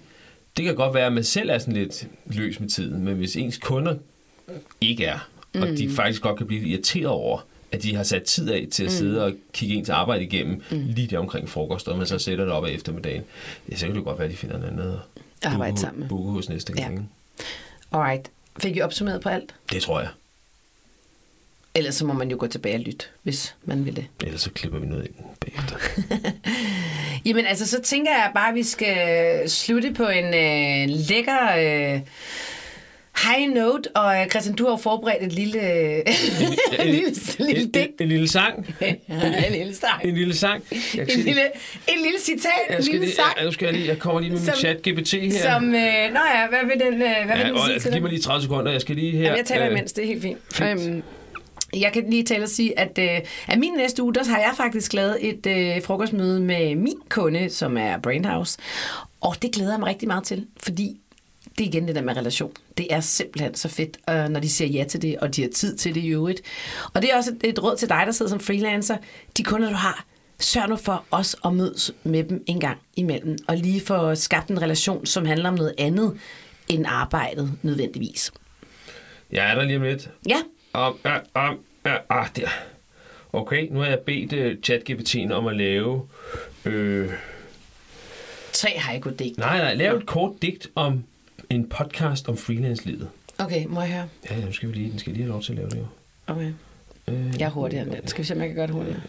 det 0.56 0.64
kan 0.64 0.74
godt 0.74 0.94
være, 0.94 1.06
at 1.06 1.12
man 1.12 1.24
selv 1.24 1.50
er 1.50 1.58
sådan 1.58 1.74
lidt 1.74 2.06
løs 2.26 2.60
med 2.60 2.68
tiden, 2.68 3.04
men 3.04 3.16
hvis 3.16 3.36
ens 3.36 3.58
kunder 3.58 3.94
ikke 4.80 5.04
er, 5.04 5.28
mm. 5.54 5.62
og 5.62 5.68
de 5.68 5.90
faktisk 5.90 6.22
godt 6.22 6.36
kan 6.36 6.46
blive 6.46 6.60
irriteret 6.68 7.06
over, 7.06 7.46
at 7.72 7.82
de 7.82 7.94
har 7.96 8.02
sat 8.02 8.22
tid 8.22 8.50
af 8.50 8.66
til 8.70 8.84
at 8.84 8.92
sidde 8.92 9.24
og 9.24 9.32
kigge 9.52 9.74
ens 9.74 9.88
arbejde 9.88 10.24
igennem 10.24 10.62
mm. 10.70 10.82
lige 10.86 11.06
der 11.06 11.18
omkring 11.18 11.48
frokost, 11.48 11.88
og 11.88 11.98
man 11.98 12.06
så 12.06 12.18
sætter 12.18 12.44
det 12.44 12.54
op 12.54 12.64
af 12.64 12.70
eftermiddagen, 12.70 13.22
ja, 13.70 13.76
så 13.76 13.86
kan 13.86 13.94
det 13.96 14.04
godt 14.04 14.18
være, 14.18 14.24
at 14.26 14.30
de 14.32 14.36
finder 14.36 14.56
anden 14.56 14.78
at 14.78 14.98
Arbejde 15.44 15.72
booke- 15.72 15.80
sammen 15.80 16.00
med. 16.00 16.08
booke 16.08 16.30
hos 16.30 16.48
næste 16.48 16.72
gang. 16.72 17.08
Ja. 17.92 17.98
Alright. 17.98 18.30
Fik 18.62 18.76
I 18.76 18.80
opsummeret 18.80 19.20
på 19.20 19.28
alt? 19.28 19.54
Det 19.72 19.82
tror 19.82 20.00
jeg. 20.00 20.08
Ellers 21.74 21.94
så 21.94 22.04
må 22.06 22.12
man 22.12 22.30
jo 22.30 22.36
gå 22.40 22.46
tilbage 22.46 22.74
og 22.74 22.80
lytte, 22.80 23.04
hvis 23.22 23.54
man 23.64 23.84
vil 23.84 23.96
det. 23.96 24.06
Ellers 24.24 24.40
så 24.40 24.50
klipper 24.50 24.78
vi 24.78 24.86
noget 24.86 25.06
ind 25.06 25.14
bagefter. 25.40 25.76
Jamen 27.26 27.46
altså, 27.46 27.66
så 27.66 27.80
tænker 27.82 28.10
jeg 28.12 28.30
bare, 28.34 28.48
at 28.48 28.54
vi 28.54 28.62
skal 28.62 29.50
slutte 29.50 29.94
på 29.94 30.08
en 30.08 30.24
øh, 30.24 30.96
lækker 31.08 31.38
øh, 31.94 32.00
high 33.26 33.54
note. 33.54 33.90
Og 33.94 34.20
øh, 34.20 34.28
Christian, 34.28 34.56
du 34.56 34.68
har 34.68 34.76
forberedt 34.76 35.22
et 35.22 35.32
lille, 35.32 35.60
en 36.82 36.86
lille, 36.86 37.10
lille 37.38 37.62
en, 37.62 37.70
en, 37.74 37.88
en 38.00 38.08
lille 38.08 38.28
sang. 38.28 38.66
en 39.46 39.52
lille 39.52 39.74
sang. 39.74 40.04
En 40.04 40.14
lille 40.14 40.34
sang. 40.34 40.64
Jeg, 40.94 41.02
En 41.02 41.20
lille, 41.20 41.42
en 41.88 42.02
lille 42.02 42.18
citat, 42.20 42.50
en 42.68 42.74
jeg, 42.74 42.84
lille 42.84 43.00
lige, 43.00 43.14
sang. 43.14 43.36
jeg, 43.36 43.44
nu 43.44 43.52
skal 43.52 43.66
jeg, 43.66 43.74
lige, 43.74 43.88
jeg 43.88 43.98
kommer 43.98 44.20
lige 44.20 44.32
med 44.32 44.40
min 44.40 44.50
chat 44.54 44.76
GPT 44.76 45.12
her. 45.12 45.52
Som, 45.52 45.64
øh, 45.64 46.12
nå 46.14 46.20
ja, 46.34 46.48
hvad 46.48 46.66
vil 46.66 46.86
den, 46.86 46.94
øh, 46.94 46.98
hvad 46.98 47.36
vil 47.36 47.38
ja, 47.38 47.46
den 47.46 47.54
og, 47.54 47.60
sige 47.64 47.72
jeg, 47.72 47.82
til 47.82 47.92
giv 47.92 48.02
mig 48.02 48.10
lige 48.10 48.22
30 48.22 48.42
sekunder. 48.42 48.72
Jeg 48.72 48.80
skal 48.80 48.96
lige 48.96 49.12
her... 49.12 49.22
Jamen, 49.22 49.36
jeg 49.38 49.46
taler 49.46 49.66
øh, 49.66 49.72
imens, 49.72 49.92
det 49.92 50.02
er 50.02 50.06
helt 50.06 50.22
fint. 50.22 50.38
fint. 50.52 50.80
Øhm, 50.86 51.02
jeg 51.76 51.92
kan 51.92 52.10
lige 52.10 52.24
tale 52.24 52.42
og 52.42 52.48
sige, 52.48 52.78
at, 52.78 52.98
øh, 52.98 53.20
at 53.48 53.58
min 53.58 53.72
næste 53.72 54.02
uge, 54.02 54.14
der 54.14 54.24
har 54.24 54.38
jeg 54.38 54.52
faktisk 54.56 54.92
lavet 54.92 55.16
et 55.20 55.46
øh, 55.46 55.82
frokostmøde 55.82 56.40
med 56.40 56.74
min 56.74 56.98
kunde, 57.08 57.50
som 57.50 57.76
er 57.76 57.98
Brainhouse. 57.98 58.58
Og 59.20 59.42
det 59.42 59.52
glæder 59.52 59.72
jeg 59.72 59.80
mig 59.80 59.88
rigtig 59.88 60.08
meget 60.08 60.24
til, 60.24 60.46
fordi 60.62 61.00
det 61.58 61.64
er 61.64 61.68
igen 61.68 61.86
det 61.86 61.94
der 61.94 62.02
med 62.02 62.16
relation. 62.16 62.52
Det 62.78 62.86
er 62.90 63.00
simpelthen 63.00 63.54
så 63.54 63.68
fedt, 63.68 63.96
øh, 64.10 64.28
når 64.28 64.40
de 64.40 64.48
siger 64.48 64.68
ja 64.68 64.84
til 64.84 65.02
det, 65.02 65.18
og 65.18 65.36
de 65.36 65.42
har 65.42 65.48
tid 65.48 65.76
til 65.76 65.94
det 65.94 66.00
i 66.00 66.08
øvrigt. 66.08 66.42
Og 66.94 67.02
det 67.02 67.12
er 67.12 67.16
også 67.16 67.30
et, 67.30 67.50
et 67.50 67.62
råd 67.62 67.76
til 67.76 67.88
dig, 67.88 68.02
der 68.06 68.12
sidder 68.12 68.30
som 68.30 68.40
freelancer. 68.40 68.96
De 69.36 69.42
kunder, 69.42 69.68
du 69.68 69.74
har, 69.74 70.04
sørg 70.38 70.68
nu 70.68 70.76
for 70.76 71.04
os 71.10 71.36
at 71.44 71.54
mødes 71.54 71.92
med 72.04 72.24
dem 72.24 72.44
en 72.46 72.60
gang 72.60 72.78
imellem, 72.96 73.36
og 73.48 73.56
lige 73.56 73.80
få 73.80 74.14
skabt 74.14 74.48
en 74.48 74.62
relation, 74.62 75.06
som 75.06 75.24
handler 75.26 75.48
om 75.48 75.54
noget 75.54 75.74
andet 75.78 76.18
end 76.68 76.84
arbejdet 76.88 77.52
nødvendigvis. 77.62 78.32
Jeg 79.32 79.50
er 79.50 79.54
der 79.54 79.64
lige 79.64 79.76
om 79.76 79.82
lidt. 79.82 80.10
Ja, 80.28 80.36
Om, 80.72 80.98
om, 81.34 81.58
ja, 81.86 81.96
ah, 82.10 82.28
der. 82.36 82.48
Okay, 83.32 83.68
nu 83.70 83.78
har 83.78 83.86
jeg 83.86 83.98
bedt 83.98 84.32
uh, 84.32 84.52
ChatGPT'en 84.66 85.32
om 85.32 85.46
at 85.46 85.56
lave... 85.56 86.08
Øh, 86.64 87.10
tre 88.52 88.78
haiku-digt. 88.78 89.38
nej, 89.38 89.58
nej, 89.58 89.74
lave 89.74 89.96
et 89.96 90.06
kort 90.06 90.32
digt 90.42 90.66
om 90.74 91.04
en 91.50 91.68
podcast 91.68 92.28
om 92.28 92.36
freelance-livet. 92.36 93.08
Okay, 93.38 93.66
må 93.66 93.80
jeg 93.80 93.90
høre? 93.92 94.08
Ja, 94.30 94.44
nu 94.44 94.52
skal 94.52 94.68
vi 94.68 94.74
lige, 94.74 94.90
den 94.90 94.98
skal 94.98 95.12
lige 95.12 95.22
have 95.22 95.32
lov 95.32 95.42
til 95.42 95.52
at 95.52 95.58
lave 95.58 95.70
det 95.70 95.76
jo. 95.78 95.86
Okay. 96.26 96.52
Øh, 97.08 97.40
Jeg 97.40 97.46
er 97.46 97.50
hurtigere 97.50 97.84
end 97.86 97.92
den. 97.96 98.06
Skal 98.08 98.22
vi 98.22 98.26
se, 98.26 98.34
om 98.34 98.40
jeg 98.40 98.48
kan 98.48 98.56
gøre 98.56 98.66
det 98.66 98.74
hurtigere? 98.74 99.00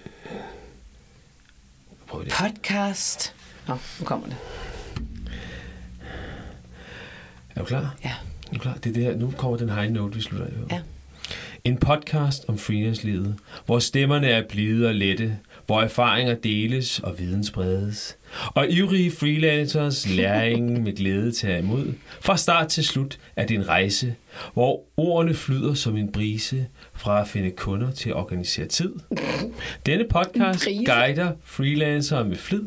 Prøv 2.08 2.24
det. 2.26 2.32
Podcast. 2.34 3.34
Nå, 3.68 3.78
nu 4.00 4.06
kommer 4.06 4.28
det. 4.28 4.36
Er 7.56 7.60
du 7.60 7.66
klar? 7.66 7.96
Ja. 8.04 8.10
Er 8.50 8.54
du 8.54 8.60
klar? 8.60 8.74
Det 8.74 8.90
er 8.90 8.94
det 8.94 9.04
her. 9.04 9.16
Nu 9.16 9.34
kommer 9.38 9.58
den 9.58 9.70
high 9.70 9.92
note, 9.92 10.16
vi 10.16 10.22
slutter 10.22 10.46
af 10.48 10.52
på. 10.54 10.68
Ja. 10.72 10.82
En 11.64 11.78
podcast 11.78 12.46
om 12.48 12.58
freelance-livet, 12.58 13.36
hvor 13.66 13.80
stemmerne 13.80 14.28
er 14.28 14.48
blide 14.50 14.88
og 14.88 14.96
lette, 14.96 15.38
hvor 15.70 15.82
erfaringer 15.82 16.36
deles 16.36 16.99
og 16.99 17.20
viden 17.20 17.43
spredes, 17.43 18.17
og 18.45 18.70
ivrige 18.70 19.11
freelancers 19.11 20.09
læring 20.09 20.72
med 20.84 20.95
glæde 20.95 21.32
tager 21.32 21.57
imod. 21.57 21.93
Fra 22.22 22.38
start 22.38 22.67
til 22.67 22.84
slut 22.84 23.20
er 23.36 23.45
det 23.45 23.55
en 23.55 23.67
rejse, 23.67 24.15
hvor 24.53 24.84
ordene 24.97 25.34
flyder 25.34 25.74
som 25.74 25.97
en 25.97 26.11
brise 26.11 26.67
fra 26.93 27.22
at 27.22 27.28
finde 27.28 27.51
kunder 27.51 27.91
til 27.91 28.09
at 28.09 28.15
organisere 28.15 28.65
tid. 28.65 28.93
Denne 29.86 30.05
podcast 30.09 30.67
guider 30.91 31.32
freelancere 31.43 32.26
med 32.26 32.38
flid. 32.38 32.63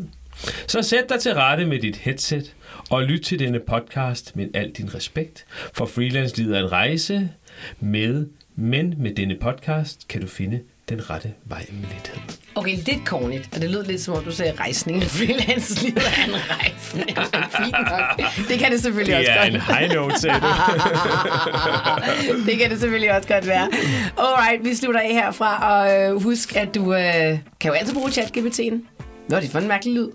Så 0.66 0.82
sæt 0.82 1.04
dig 1.08 1.20
til 1.20 1.34
rette 1.34 1.66
med 1.66 1.78
dit 1.78 1.96
headset 1.96 2.54
og 2.90 3.02
lyt 3.02 3.20
til 3.20 3.38
denne 3.38 3.60
podcast 3.60 4.36
med 4.36 4.48
al 4.54 4.70
din 4.70 4.94
respekt, 4.94 5.44
for 5.74 5.86
freelance-livet 5.86 6.56
er 6.56 6.60
en 6.60 6.72
rejse 6.72 7.30
med, 7.80 8.26
men 8.56 8.94
med 8.98 9.14
denne 9.14 9.36
podcast 9.40 10.08
kan 10.08 10.20
du 10.20 10.26
finde 10.26 10.60
den 10.88 11.10
rette 11.10 11.32
vej 11.44 11.66
med 11.70 11.88
lethed. 11.88 12.18
Okay, 12.54 12.76
lidt 12.86 13.04
kornigt, 13.06 13.48
og 13.54 13.62
det 13.62 13.70
lød 13.70 13.84
lidt 13.84 14.00
som 14.00 14.14
om, 14.14 14.24
du 14.24 14.32
sagde 14.32 14.52
rejsning. 14.60 15.02
Freelance 15.02 15.84
livet 15.84 16.02
er 16.18 16.24
en 16.24 16.34
rejsning. 16.50 17.08
Fint 17.56 17.76
nok. 17.90 18.48
Det 18.48 18.58
kan 18.58 18.72
det 18.72 18.82
selvfølgelig 18.82 19.16
også 19.16 19.32
godt. 19.42 19.78
high 19.78 19.92
note, 19.94 20.18
sagde 20.20 20.40
du. 20.40 20.46
det 22.50 22.58
kan 22.58 22.70
det 22.70 22.80
selvfølgelig 22.80 23.16
også 23.16 23.28
godt 23.28 23.46
være. 23.46 23.68
Alright, 24.18 24.64
vi 24.64 24.74
slutter 24.74 25.00
af 25.00 25.08
herfra, 25.12 25.72
og 25.72 26.00
øh, 26.00 26.22
husk, 26.22 26.56
at 26.56 26.74
du 26.74 26.94
øh, 26.94 27.38
kan 27.60 27.68
jo 27.68 27.72
altid 27.72 27.94
bruge 27.94 28.10
ChatGPT'en. 28.10 28.74
Nå, 29.28 29.36
det 29.36 29.44
er 29.44 29.50
for 29.50 29.58
en 29.58 29.68
mærkelig 29.68 29.94
lyd. 29.94 30.08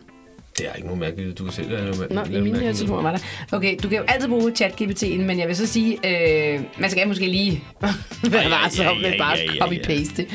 Det 0.58 0.68
er 0.68 0.74
ikke 0.74 0.88
nogen 0.88 1.00
mærkeligt, 1.00 1.40
du 1.40 1.44
kan 1.44 1.54
selv 1.54 1.70
noget 1.70 2.12
Nå, 2.12 2.24
i 2.38 2.42
mine 2.42 2.60
høretelefoner 2.60 3.02
var 3.02 3.12
der. 3.12 3.20
Okay, 3.52 3.78
du 3.84 3.90
kan 3.90 3.98
jo 3.98 4.04
altid 4.08 4.30
bruge 4.30 4.52
ChatGPT'en, 4.52 5.22
men 5.22 5.40
jeg 5.40 5.48
vil 5.48 5.56
så 5.56 5.66
sige, 5.66 5.94
øh, 5.94 6.62
man 6.80 6.90
skal 6.90 7.08
måske 7.08 7.26
lige 7.26 7.64
være 8.32 8.42
ja, 8.42 8.50
varsom 8.50 8.86
ja, 8.86 9.10
med 9.10 9.18
bare 9.18 9.38
ja, 9.38 9.44
ja, 9.54 9.66
copy-paste. 9.66 10.26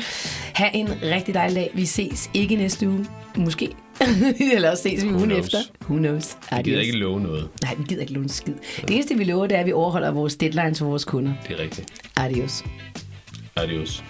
Ha' 0.53 0.69
en 0.73 0.89
rigtig 1.03 1.33
dejlig 1.33 1.55
dag. 1.55 1.71
Vi 1.73 1.85
ses 1.85 2.29
ikke 2.33 2.55
næste 2.55 2.89
uge. 2.89 3.05
Måske. 3.37 3.69
Eller 4.55 4.71
også 4.71 4.83
ses 4.83 5.03
vi 5.03 5.09
ugen 5.09 5.29
knows? 5.29 5.45
efter. 5.45 5.57
Who 5.81 5.97
knows? 5.97 6.37
Jeg 6.51 6.63
gider 6.63 6.81
ikke 6.81 6.97
love 6.97 7.21
noget. 7.21 7.49
Nej, 7.63 7.75
vi 7.77 7.83
gider 7.89 8.01
ikke 8.01 8.13
låne 8.13 8.29
skid. 8.29 8.53
Det 8.81 8.91
eneste, 8.91 9.15
vi 9.17 9.23
lover, 9.23 9.47
det 9.47 9.55
er, 9.55 9.59
at 9.59 9.65
vi 9.65 9.71
overholder 9.73 10.11
vores 10.11 10.35
deadlines 10.35 10.79
for 10.79 10.85
vores 10.85 11.05
kunder. 11.05 11.33
Det 11.47 11.59
er 11.59 11.63
rigtigt. 11.63 11.87
Adios. 12.17 12.63
Adios. 13.55 14.03